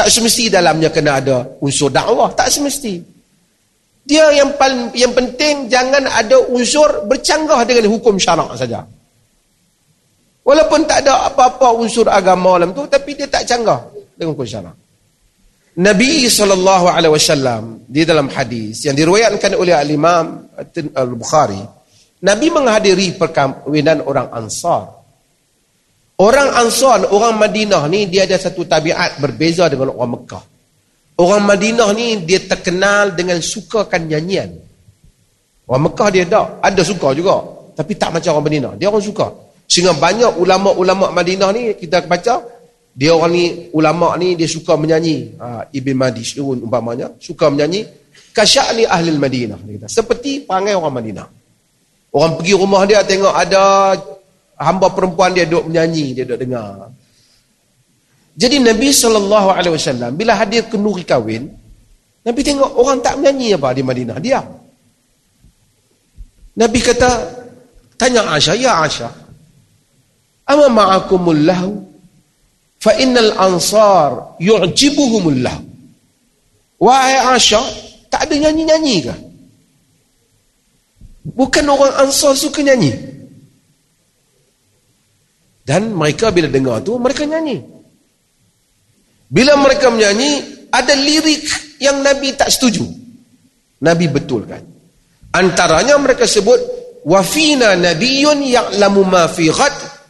Tak 0.00 0.08
semesti 0.08 0.48
dalamnya 0.48 0.88
kena 0.88 1.20
ada 1.20 1.44
unsur 1.60 1.92
dakwah, 1.92 2.32
tak 2.32 2.48
semesti. 2.48 3.04
Dia 4.00 4.32
yang 4.32 4.56
paling 4.56 4.96
yang 4.96 5.12
penting 5.12 5.68
jangan 5.68 6.08
ada 6.08 6.40
unsur 6.48 7.04
bercanggah 7.04 7.68
dengan 7.68 7.84
hukum 7.92 8.16
syarak 8.16 8.48
saja. 8.56 8.80
Walaupun 10.40 10.88
tak 10.88 11.04
ada 11.04 11.28
apa-apa 11.28 11.76
unsur 11.76 12.08
agama 12.08 12.56
dalam 12.56 12.72
tu 12.72 12.88
tapi 12.88 13.12
dia 13.12 13.28
tak 13.28 13.44
canggah 13.44 13.92
dengan 14.16 14.32
hukum 14.32 14.48
syarak. 14.48 14.72
Nabi 15.76 16.32
sallallahu 16.32 16.86
alaihi 16.88 17.12
wasallam 17.12 17.84
di 17.84 18.00
dalam 18.08 18.32
hadis 18.32 18.80
yang 18.88 18.96
diriwayatkan 18.96 19.52
oleh 19.52 19.76
al-Imam 19.76 20.48
Al-Bukhari, 20.96 21.60
Nabi 22.24 22.46
menghadiri 22.48 23.20
perkahwinan 23.20 24.00
orang 24.08 24.32
Ansar. 24.32 24.99
Orang 26.20 26.52
Ansar, 26.52 27.08
orang 27.08 27.40
Madinah 27.40 27.88
ni 27.88 28.04
dia 28.04 28.28
ada 28.28 28.36
satu 28.36 28.68
tabiat 28.68 29.16
berbeza 29.16 29.64
dengan 29.72 29.96
orang 29.96 30.20
Mekah. 30.20 30.44
Orang 31.16 31.48
Madinah 31.48 31.88
ni 31.96 32.20
dia 32.28 32.44
terkenal 32.44 33.16
dengan 33.16 33.40
sukakan 33.40 34.04
nyanyian. 34.04 34.52
Orang 35.64 35.88
Mekah 35.88 36.08
dia 36.12 36.28
tak, 36.28 36.60
ada 36.60 36.82
suka 36.84 37.16
juga. 37.16 37.40
Tapi 37.72 37.96
tak 37.96 38.12
macam 38.12 38.36
orang 38.36 38.46
Madinah, 38.52 38.72
dia 38.76 38.92
orang 38.92 39.00
suka. 39.00 39.32
Sehingga 39.64 39.96
banyak 39.96 40.36
ulama-ulama 40.36 41.08
Madinah 41.08 41.48
ni 41.56 41.72
kita 41.72 42.04
baca 42.04 42.60
dia 42.90 43.14
orang 43.14 43.32
ni 43.32 43.44
ulama 43.70 44.18
ni 44.18 44.34
dia 44.34 44.50
suka 44.50 44.74
menyanyi 44.74 45.38
ha, 45.38 45.62
Ibn 45.70 45.90
Madi 45.94 46.26
Syurun 46.26 46.66
umpamanya 46.66 47.14
suka 47.22 47.46
menyanyi 47.46 47.86
kasya'ni 48.34 48.86
ahli 48.86 49.14
Madinah 49.14 49.58
kata. 49.62 49.86
seperti 49.86 50.42
perangai 50.42 50.74
orang 50.74 50.94
Madinah 50.98 51.26
orang 52.10 52.32
pergi 52.34 52.54
rumah 52.58 52.82
dia 52.90 53.06
tengok 53.06 53.30
ada 53.30 53.94
hamba 54.60 54.92
perempuan 54.92 55.32
dia 55.32 55.48
duduk 55.48 55.72
menyanyi 55.72 56.12
dia 56.12 56.24
duduk 56.28 56.44
dengar. 56.44 56.92
Jadi 58.36 58.56
Nabi 58.60 58.92
SAW 58.92 60.12
bila 60.14 60.32
hadir 60.36 60.68
ke 60.68 60.76
nuri 60.76 61.02
kahwin 61.02 61.48
Nabi 62.20 62.40
tengok 62.44 62.76
orang 62.76 63.00
tak 63.00 63.16
menyanyi 63.16 63.56
apa 63.56 63.72
di 63.72 63.82
Madinah 63.82 64.18
diam. 64.20 64.46
Nabi 66.60 66.78
kata 66.84 67.10
tanya 67.96 68.28
Aisyah 68.36 68.56
ya 68.60 68.72
Aisyah 68.84 69.12
ama 70.50 70.66
ma'akumul 70.68 71.42
lahu? 71.46 71.88
Fa 72.80 72.96
innal 72.96 73.36
ansar 73.36 74.40
yu'jibuhumullah 74.40 75.56
wahai 76.80 77.36
Aisyah 77.36 77.64
tak 78.08 78.24
ada 78.28 78.48
nyanyi-nyanyi 78.48 78.96
ke 79.04 79.14
bukan 81.36 81.64
orang 81.68 81.92
ansar 82.08 82.32
suka 82.32 82.64
nyanyi 82.64 83.09
dan 85.70 85.94
mereka 85.94 86.34
bila 86.34 86.50
dengar 86.50 86.82
tu 86.82 86.98
mereka 86.98 87.22
nyanyi 87.22 87.62
bila 89.30 89.54
mereka 89.54 89.86
menyanyi 89.94 90.66
ada 90.74 90.98
lirik 90.98 91.46
yang 91.78 92.02
Nabi 92.02 92.34
tak 92.34 92.50
setuju 92.50 92.82
Nabi 93.86 94.10
betulkan 94.10 94.66
antaranya 95.30 95.94
mereka 96.02 96.26
sebut 96.26 96.58
wafina 97.06 97.78
nabiyun 97.78 98.42
ya'lamu 98.42 99.06
ma 99.06 99.30
fi 99.30 99.46
ghad 99.46 100.00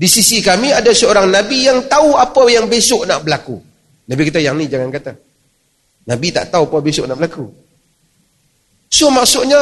di 0.00 0.08
sisi 0.08 0.40
kami 0.40 0.72
ada 0.72 0.96
seorang 0.96 1.28
Nabi 1.28 1.68
yang 1.68 1.84
tahu 1.84 2.16
apa 2.16 2.48
yang 2.48 2.72
besok 2.72 3.04
nak 3.04 3.20
berlaku. 3.20 3.60
Nabi 4.08 4.32
kata 4.32 4.40
yang 4.40 4.56
ni 4.56 4.64
jangan 4.64 4.88
kata. 4.88 5.12
Nabi 6.08 6.32
tak 6.32 6.48
tahu 6.48 6.72
apa 6.72 6.76
besok 6.80 7.04
nak 7.04 7.20
berlaku. 7.20 7.44
So 8.88 9.12
maksudnya 9.12 9.60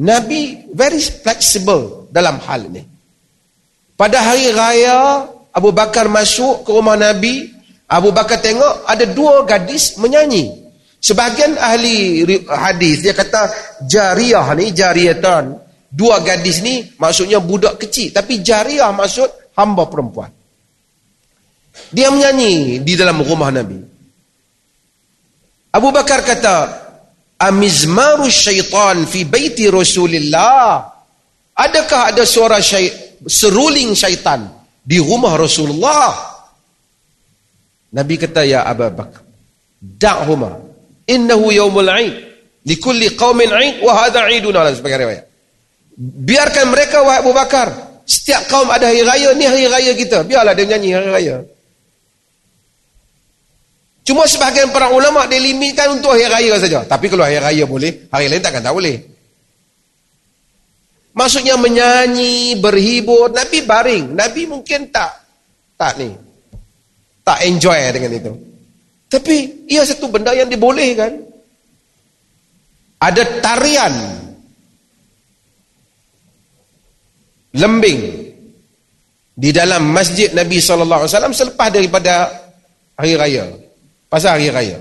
Nabi 0.00 0.72
very 0.72 0.96
flexible 1.04 2.08
dalam 2.08 2.40
hal 2.48 2.64
ini. 2.64 2.80
Pada 3.98 4.22
hari 4.22 4.54
raya 4.54 5.26
Abu 5.50 5.74
Bakar 5.74 6.06
masuk 6.06 6.62
ke 6.62 6.70
rumah 6.70 6.94
Nabi. 6.94 7.50
Abu 7.90 8.14
Bakar 8.14 8.38
tengok 8.38 8.86
ada 8.86 9.02
dua 9.10 9.42
gadis 9.42 9.98
menyanyi. 9.98 10.54
Sebahagian 11.02 11.58
ahli 11.58 12.22
hadis 12.46 13.02
dia 13.02 13.10
kata 13.10 13.50
jariah 13.90 14.46
ni 14.54 14.70
jariatan. 14.70 15.58
Dua 15.90 16.22
gadis 16.22 16.62
ni 16.62 16.86
maksudnya 16.94 17.42
budak 17.42 17.82
kecil. 17.82 18.14
Tapi 18.14 18.38
jariah 18.38 18.94
maksud 18.94 19.26
hamba 19.58 19.90
perempuan. 19.90 20.30
Dia 21.90 22.14
menyanyi 22.14 22.78
di 22.86 22.94
dalam 22.94 23.18
rumah 23.18 23.50
Nabi. 23.50 23.82
Abu 25.74 25.88
Bakar 25.90 26.22
kata, 26.22 26.56
Amizmaru 27.38 28.26
syaitan 28.30 29.06
fi 29.06 29.22
baiti 29.26 29.70
Rasulillah. 29.70 30.90
Adakah 31.54 32.14
ada 32.14 32.22
suara 32.26 32.58
syait, 32.58 33.07
seruling 33.26 33.96
syaitan 33.96 34.46
di 34.84 35.02
rumah 35.02 35.34
Rasulullah? 35.34 36.12
Nabi 37.88 38.14
kata, 38.20 38.44
Ya 38.44 38.68
Abu 38.68 38.84
Bakar, 38.92 39.24
da'huma, 39.80 40.60
innahu 41.08 41.48
yawmul 41.48 41.88
aid, 41.88 42.14
likulli 42.68 43.16
qawmin 43.16 43.48
aid, 43.48 43.80
wa 43.80 43.96
hadha 43.96 44.28
aiduna, 44.28 44.68
sebagai 44.76 45.08
riwayat. 45.08 45.24
Biarkan 45.98 46.68
mereka, 46.68 47.02
wahai 47.02 47.24
Abu 47.24 47.32
Bakar, 47.32 47.68
setiap 48.04 48.44
kaum 48.46 48.68
ada 48.70 48.92
hari 48.92 49.02
raya, 49.02 49.34
ni 49.34 49.44
hari 49.48 49.66
raya 49.66 49.92
kita. 49.96 50.22
Biarlah 50.22 50.52
dia 50.52 50.68
nyanyi 50.68 50.94
hari 50.94 51.08
raya. 51.10 51.36
Cuma 54.08 54.24
sebahagian 54.24 54.72
para 54.72 54.88
ulama 54.88 55.28
dia 55.28 55.36
limitkan 55.36 55.92
untuk 55.92 56.16
hari 56.16 56.24
raya 56.24 56.56
saja. 56.56 56.84
Tapi 56.88 57.12
kalau 57.12 57.28
hari 57.28 57.36
raya 57.36 57.64
boleh, 57.68 58.08
hari 58.08 58.32
lain 58.32 58.40
takkan 58.40 58.64
tak 58.64 58.72
boleh. 58.72 59.17
Maksudnya 61.18 61.58
menyanyi, 61.58 62.54
berhibur. 62.62 63.34
Nabi 63.34 63.66
baring. 63.66 64.14
Nabi 64.14 64.46
mungkin 64.46 64.86
tak. 64.94 65.18
Tak 65.74 65.98
ni. 65.98 66.14
Tak 67.26 67.42
enjoy 67.42 67.74
dengan 67.90 68.12
itu. 68.14 68.32
Tapi 69.10 69.66
ia 69.66 69.82
satu 69.82 70.06
benda 70.06 70.30
yang 70.30 70.46
dibolehkan. 70.46 71.18
Ada 73.02 73.42
tarian. 73.42 73.94
Lembing. 77.58 78.00
Di 79.34 79.50
dalam 79.50 79.90
masjid 79.90 80.30
Nabi 80.30 80.62
SAW 80.62 81.34
selepas 81.34 81.74
daripada 81.74 82.30
hari 82.94 83.18
raya. 83.18 83.50
Pasal 84.06 84.38
hari 84.38 84.54
raya. 84.54 84.78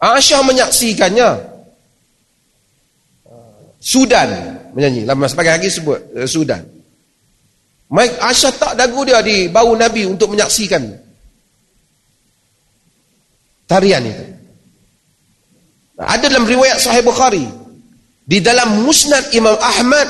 Aisyah 0.00 0.40
menyaksikannya. 0.44 1.30
Sudan 3.80 4.64
menyanyi. 4.76 5.08
Lama 5.08 5.24
sebagai 5.24 5.56
lagi 5.56 5.72
sebut 5.72 5.96
uh, 6.12 6.28
Sudan. 6.28 6.60
Mike 7.88 8.20
Aisyah 8.20 8.52
tak 8.60 8.72
dagu 8.76 9.08
dia 9.08 9.24
di 9.24 9.48
bau 9.48 9.72
Nabi 9.72 10.04
untuk 10.04 10.36
menyaksikan 10.36 10.84
tarian 13.64 14.04
itu. 14.04 14.24
Ada 15.96 16.28
dalam 16.28 16.44
riwayat 16.44 16.76
Sahih 16.76 17.00
Bukhari. 17.00 17.46
Di 18.26 18.42
dalam 18.42 18.84
Musnad 18.84 19.32
Imam 19.32 19.54
Ahmad 19.56 20.04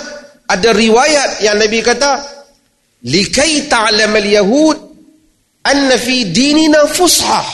ada 0.49 0.73
riwayat 0.73 1.45
yang 1.45 1.61
Nabi 1.61 1.85
kata 1.85 2.17
likai 3.05 3.69
ta'lam 3.69 4.13
al-yahud 4.17 4.77
anna 5.69 6.01
fi 6.01 6.25
dinina 6.33 6.89
fushah 6.89 7.45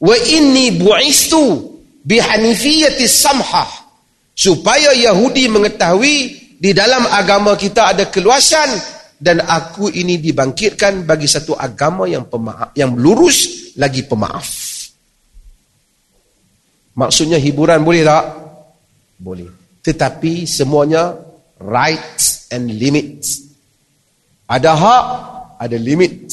wa 0.00 0.16
inni 0.32 0.80
bu'istu 0.80 1.76
bi 2.00 2.16
hanifiyati 2.16 3.04
samhah 3.04 3.85
supaya 4.36 4.92
Yahudi 4.92 5.48
mengetahui 5.48 6.16
di 6.60 6.70
dalam 6.76 7.08
agama 7.08 7.56
kita 7.56 7.96
ada 7.96 8.12
keluasan 8.12 8.68
dan 9.16 9.40
aku 9.40 9.88
ini 9.88 10.20
dibangkitkan 10.20 11.08
bagi 11.08 11.24
satu 11.24 11.56
agama 11.56 12.04
yang 12.04 12.28
pemaaf, 12.28 12.76
yang 12.76 12.92
lurus 12.92 13.72
lagi 13.80 14.04
pemaaf. 14.04 14.44
Maksudnya 16.96 17.40
hiburan 17.40 17.80
boleh 17.80 18.04
tak? 18.04 18.24
Boleh. 19.16 19.48
Tetapi 19.80 20.44
semuanya 20.44 21.16
rights 21.60 22.48
and 22.52 22.72
limits. 22.76 23.40
Ada 24.48 24.72
hak, 24.76 25.04
ada 25.60 25.76
limit. 25.76 26.28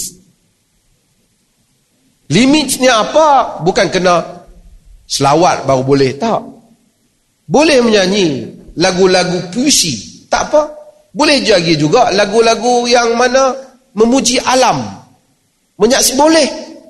Limitnya 2.32 3.04
apa? 3.04 3.60
Bukan 3.64 3.88
kena 3.92 4.44
selawat 5.08 5.68
baru 5.68 5.84
boleh. 5.84 6.16
Tak. 6.16 6.53
Boleh 7.44 7.84
menyanyi 7.84 8.48
lagu-lagu 8.80 9.52
puisi, 9.52 10.26
tak 10.32 10.52
apa. 10.52 10.62
Boleh 11.14 11.44
jadi 11.46 11.78
juga 11.78 12.10
lagu-lagu 12.10 12.90
yang 12.90 13.14
mana 13.14 13.54
memuji 13.94 14.42
alam. 14.42 14.82
Menyaksi 15.78 16.18
boleh. 16.18 16.48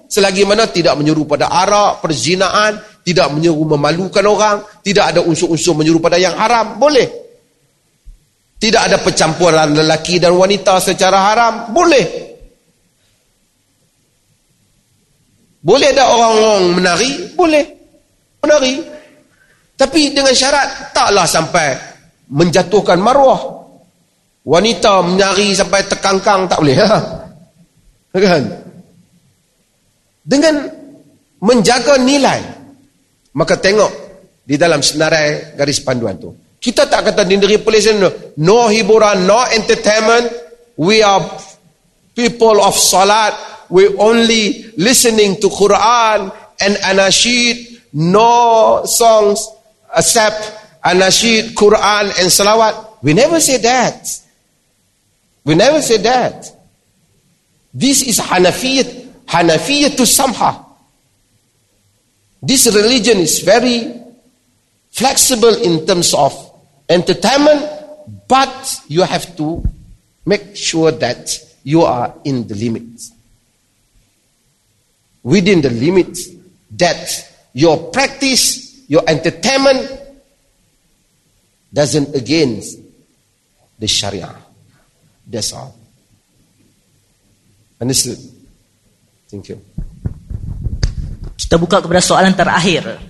Selagi 0.07 0.45
mana 0.45 0.69
tidak 0.69 0.93
menyuruh 0.93 1.25
pada 1.25 1.49
arak, 1.49 2.05
perzinaan, 2.05 2.77
tidak 3.01 3.33
menyuruh 3.33 3.75
memalukan 3.75 4.21
orang, 4.29 4.57
tidak 4.85 5.09
ada 5.09 5.25
unsur-unsur 5.25 5.73
menyuruh 5.73 5.97
pada 5.97 6.21
yang 6.21 6.37
haram, 6.37 6.77
boleh. 6.77 7.09
Tidak 8.61 8.79
ada 8.79 9.01
percampuran 9.01 9.73
lelaki 9.73 10.21
dan 10.21 10.37
wanita 10.37 10.77
secara 10.79 11.17
haram, 11.33 11.53
boleh. 11.73 12.05
Boleh 15.63 15.87
ada 15.95 16.03
orang-orang 16.11 16.63
menari? 16.75 17.11
Boleh. 17.33 17.63
Menari. 18.43 18.73
Tapi 19.83 20.15
dengan 20.15 20.31
syarat 20.31 20.95
taklah 20.95 21.27
sampai 21.27 21.75
menjatuhkan 22.31 23.03
maruah. 23.03 23.67
Wanita 24.47 25.03
menyari 25.03 25.51
sampai 25.51 25.83
terkangkang 25.91 26.47
tak 26.47 26.63
boleh. 26.63 26.77
Ha? 26.79 26.99
Kan? 28.15 28.43
Dengan 30.23 30.55
menjaga 31.43 31.99
nilai. 31.99 32.39
Maka 33.35 33.59
tengok 33.59 33.91
di 34.47 34.55
dalam 34.55 34.79
senarai 34.79 35.51
garis 35.59 35.83
panduan 35.83 36.15
tu. 36.15 36.31
Kita 36.63 36.87
tak 36.87 37.11
kata 37.11 37.27
di 37.27 37.35
negeri 37.35 37.59
no, 37.99 38.07
no 38.39 38.71
hiburan, 38.71 39.27
no 39.27 39.43
entertainment. 39.51 40.31
We 40.79 41.03
are 41.03 41.19
people 42.15 42.63
of 42.63 42.79
salat. 42.79 43.35
We 43.67 43.91
only 43.99 44.71
listening 44.79 45.43
to 45.43 45.51
Quran 45.51 46.31
and 46.63 46.73
anashid. 46.87 47.83
No 47.91 48.81
songs 48.87 49.52
accept 49.95 50.81
anashid, 50.83 51.53
Quran 51.53 52.05
and 52.19 52.29
salawat. 52.29 53.01
We 53.01 53.13
never 53.13 53.39
say 53.39 53.57
that. 53.57 54.07
We 55.43 55.55
never 55.55 55.81
say 55.81 55.97
that. 55.97 56.49
This 57.73 58.03
is 58.03 58.19
Hanafiyat, 58.19 59.25
Hanafiyat 59.25 59.97
to 59.97 60.05
Samha. 60.05 60.65
This 62.41 62.67
religion 62.67 63.17
is 63.17 63.39
very 63.39 63.99
flexible 64.91 65.55
in 65.63 65.85
terms 65.85 66.13
of 66.13 66.33
entertainment, 66.87 67.65
but 68.27 68.81
you 68.87 69.01
have 69.01 69.35
to 69.37 69.63
make 70.25 70.55
sure 70.55 70.91
that 70.91 71.39
you 71.63 71.81
are 71.81 72.13
in 72.23 72.47
the 72.47 72.55
limits. 72.55 73.11
Within 75.23 75.61
the 75.61 75.69
limits 75.69 76.29
that 76.71 77.31
your 77.53 77.91
practice 77.91 78.62
your 78.93 79.01
entertainment 79.09 79.89
doesn't 81.73 82.13
against 82.13 82.77
the 83.81 83.89
Sharia. 83.89 84.29
That's 85.25 85.49
all. 85.57 85.73
Understood? 87.81 88.21
Thank 89.33 89.49
you. 89.49 89.57
Kita 91.33 91.57
buka 91.57 91.81
kepada 91.81 92.05
soalan 92.05 92.37
terakhir. 92.37 93.01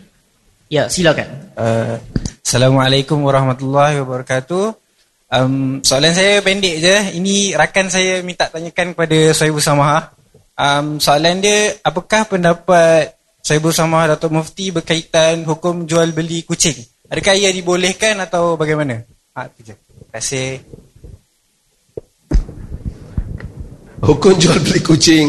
Ya, 0.71 0.87
silakan. 0.87 1.51
Uh, 1.59 1.99
Assalamualaikum 2.39 3.19
warahmatullahi 3.19 3.99
wabarakatuh. 3.99 4.79
Um, 5.27 5.83
soalan 5.83 6.15
saya 6.15 6.39
pendek 6.39 6.79
je. 6.79 6.95
Ini 7.19 7.59
rakan 7.59 7.91
saya 7.91 8.23
minta 8.23 8.47
tanyakan 8.47 8.95
kepada 8.95 9.35
Sohibu 9.35 9.59
Samaha. 9.59 10.15
Um, 10.55 11.03
soalan 11.03 11.43
dia, 11.43 11.75
apakah 11.83 12.29
pendapat 12.29 13.19
saya 13.43 13.59
bersama 13.59 14.07
Datuk 14.07 14.31
Mufti 14.31 14.71
berkaitan 14.71 15.43
hukum 15.43 15.83
jual 15.83 16.15
beli 16.15 16.47
kucing. 16.47 16.79
Adakah 17.11 17.35
ia 17.35 17.51
dibolehkan 17.51 18.15
atau 18.23 18.55
bagaimana? 18.55 19.03
Ha, 19.35 19.51
Terima 19.51 19.75
kasih. 20.15 20.63
Hukum 23.99 24.39
jual 24.39 24.63
beli 24.63 24.79
kucing 24.79 25.27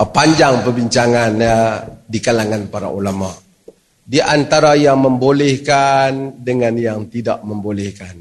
uh, 0.00 0.08
panjang 0.08 0.64
perbincangan 0.64 1.36
ya, 1.36 1.84
di 2.08 2.24
kalangan 2.24 2.72
para 2.72 2.88
ulama. 2.88 3.28
Di 4.00 4.16
antara 4.24 4.72
yang 4.72 4.96
membolehkan 5.04 6.40
dengan 6.40 6.72
yang 6.80 7.04
tidak 7.12 7.44
membolehkan. 7.44 8.16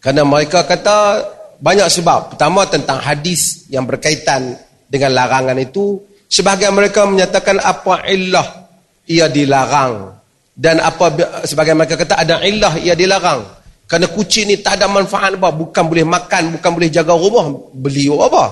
Kerana 0.00 0.24
mereka 0.24 0.64
kata 0.64 1.28
banyak 1.60 1.92
sebab. 1.92 2.32
Pertama 2.32 2.64
tentang 2.64 3.04
hadis 3.04 3.68
yang 3.68 3.84
berkaitan 3.84 4.56
dengan 4.88 5.12
larangan 5.12 5.60
itu 5.60 6.08
Sebahagian 6.30 6.70
mereka 6.70 7.10
menyatakan 7.10 7.58
apa 7.58 8.06
illah 8.06 8.70
ia 9.10 9.26
dilarang. 9.26 10.14
Dan 10.54 10.78
apa 10.78 11.10
sebagian 11.42 11.74
mereka 11.74 11.98
kata 11.98 12.22
ada 12.22 12.38
illah 12.46 12.78
ia 12.78 12.94
dilarang. 12.94 13.42
Kerana 13.90 14.06
kucing 14.14 14.46
ni 14.46 14.62
tak 14.62 14.78
ada 14.78 14.86
manfaat 14.86 15.34
apa. 15.34 15.50
Bukan 15.50 15.84
boleh 15.90 16.06
makan, 16.06 16.54
bukan 16.54 16.70
boleh 16.70 16.86
jaga 16.86 17.18
rumah. 17.18 17.50
Beli 17.74 18.06
apa. 18.06 18.44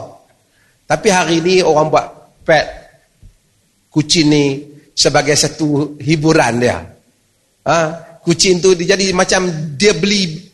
Tapi 0.90 1.08
hari 1.14 1.38
ni 1.38 1.54
orang 1.62 1.86
buat 1.86 2.06
pet 2.42 2.66
kucing 3.94 4.26
ni 4.26 4.44
sebagai 4.90 5.38
satu 5.38 5.94
hiburan 6.02 6.58
dia. 6.58 6.82
Ha? 7.62 7.78
Kucing 8.18 8.58
tu 8.58 8.74
jadi 8.74 9.14
macam 9.14 9.46
dia 9.78 9.94
beli 9.94 10.50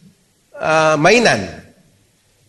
uh, 0.60 1.01
mainan. 1.01 1.40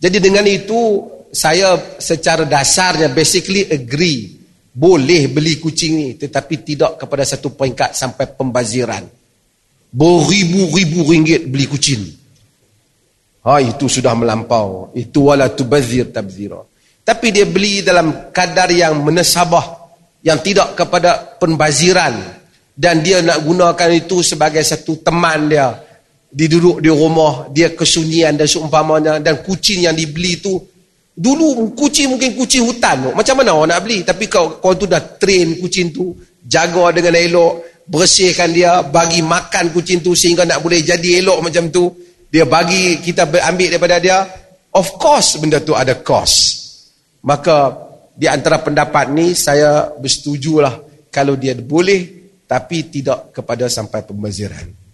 Jadi 0.03 0.19
dengan 0.19 0.43
itu 0.43 1.07
saya 1.31 1.79
secara 1.95 2.43
dasarnya 2.43 3.15
basically 3.15 3.63
agree 3.71 4.34
boleh 4.75 5.31
beli 5.31 5.55
kucing 5.55 5.93
ni 5.95 6.07
tetapi 6.19 6.67
tidak 6.67 6.99
kepada 6.99 7.23
satu 7.23 7.55
peringkat 7.55 7.95
sampai 7.95 8.35
pembaziran 8.35 9.07
beribu-ribu 9.95 11.07
ringgit 11.07 11.47
beli 11.47 11.65
kucing 11.71 12.03
Ha 13.45 13.61
itu 13.61 13.85
sudah 13.85 14.17
melampau. 14.17 14.89
Itu 14.97 15.29
wala 15.29 15.53
tubazir 15.53 16.09
tabzira. 16.09 16.65
Tapi 17.05 17.29
dia 17.29 17.45
beli 17.45 17.85
dalam 17.85 18.33
kadar 18.33 18.73
yang 18.73 19.05
menesabah 19.05 19.85
yang 20.25 20.41
tidak 20.41 20.73
kepada 20.73 21.37
pembaziran 21.37 22.17
dan 22.73 23.05
dia 23.05 23.21
nak 23.21 23.45
gunakan 23.45 23.89
itu 23.93 24.25
sebagai 24.25 24.65
satu 24.65 25.05
teman 25.05 25.45
dia 25.45 25.69
diduduk 26.33 26.81
di 26.81 26.89
rumah 26.89 27.45
dia 27.53 27.69
kesunyian 27.77 28.33
dan 28.33 28.49
seumpamanya 28.49 29.21
dan 29.21 29.45
kucing 29.45 29.85
yang 29.85 29.93
dibeli 29.93 30.41
tu 30.41 30.57
dulu 31.15 31.71
kucing 31.73 32.11
mungkin 32.11 32.35
kucing 32.35 32.67
hutan. 32.67 33.15
Macam 33.15 33.39
mana 33.39 33.55
orang 33.55 33.71
nak 33.71 33.81
beli? 33.87 34.03
Tapi 34.03 34.27
kau 34.27 34.59
kau 34.59 34.75
tu 34.75 34.85
dah 34.85 34.99
train 35.15 35.55
kucing 35.63 35.95
tu 35.95 36.11
jaga 36.43 36.91
dengan 36.91 37.15
elok 37.15 37.53
bersihkan 37.87 38.51
dia 38.51 38.83
bagi 38.83 39.23
makan 39.23 39.71
kucing 39.71 40.03
tu 40.03 40.11
sehingga 40.13 40.43
nak 40.43 40.59
boleh 40.59 40.83
jadi 40.83 41.23
elok 41.23 41.39
macam 41.39 41.71
tu. 41.71 41.89
Dia 42.27 42.43
bagi 42.43 42.99
kita 42.99 43.31
ambil 43.31 43.67
daripada 43.71 43.95
dia. 43.97 44.27
Of 44.75 44.99
course 44.99 45.39
benda 45.39 45.63
tu 45.63 45.71
ada 45.71 45.95
cost. 46.03 46.61
Maka 47.23 47.73
di 48.13 48.27
antara 48.27 48.59
pendapat 48.59 49.09
ni 49.09 49.31
saya 49.33 49.91
bersetujulah 49.95 51.07
kalau 51.09 51.39
dia 51.39 51.55
boleh 51.55 52.27
tapi 52.45 52.91
tidak 52.91 53.33
kepada 53.33 53.65
sampai 53.65 54.05
pembaziran 54.05 54.84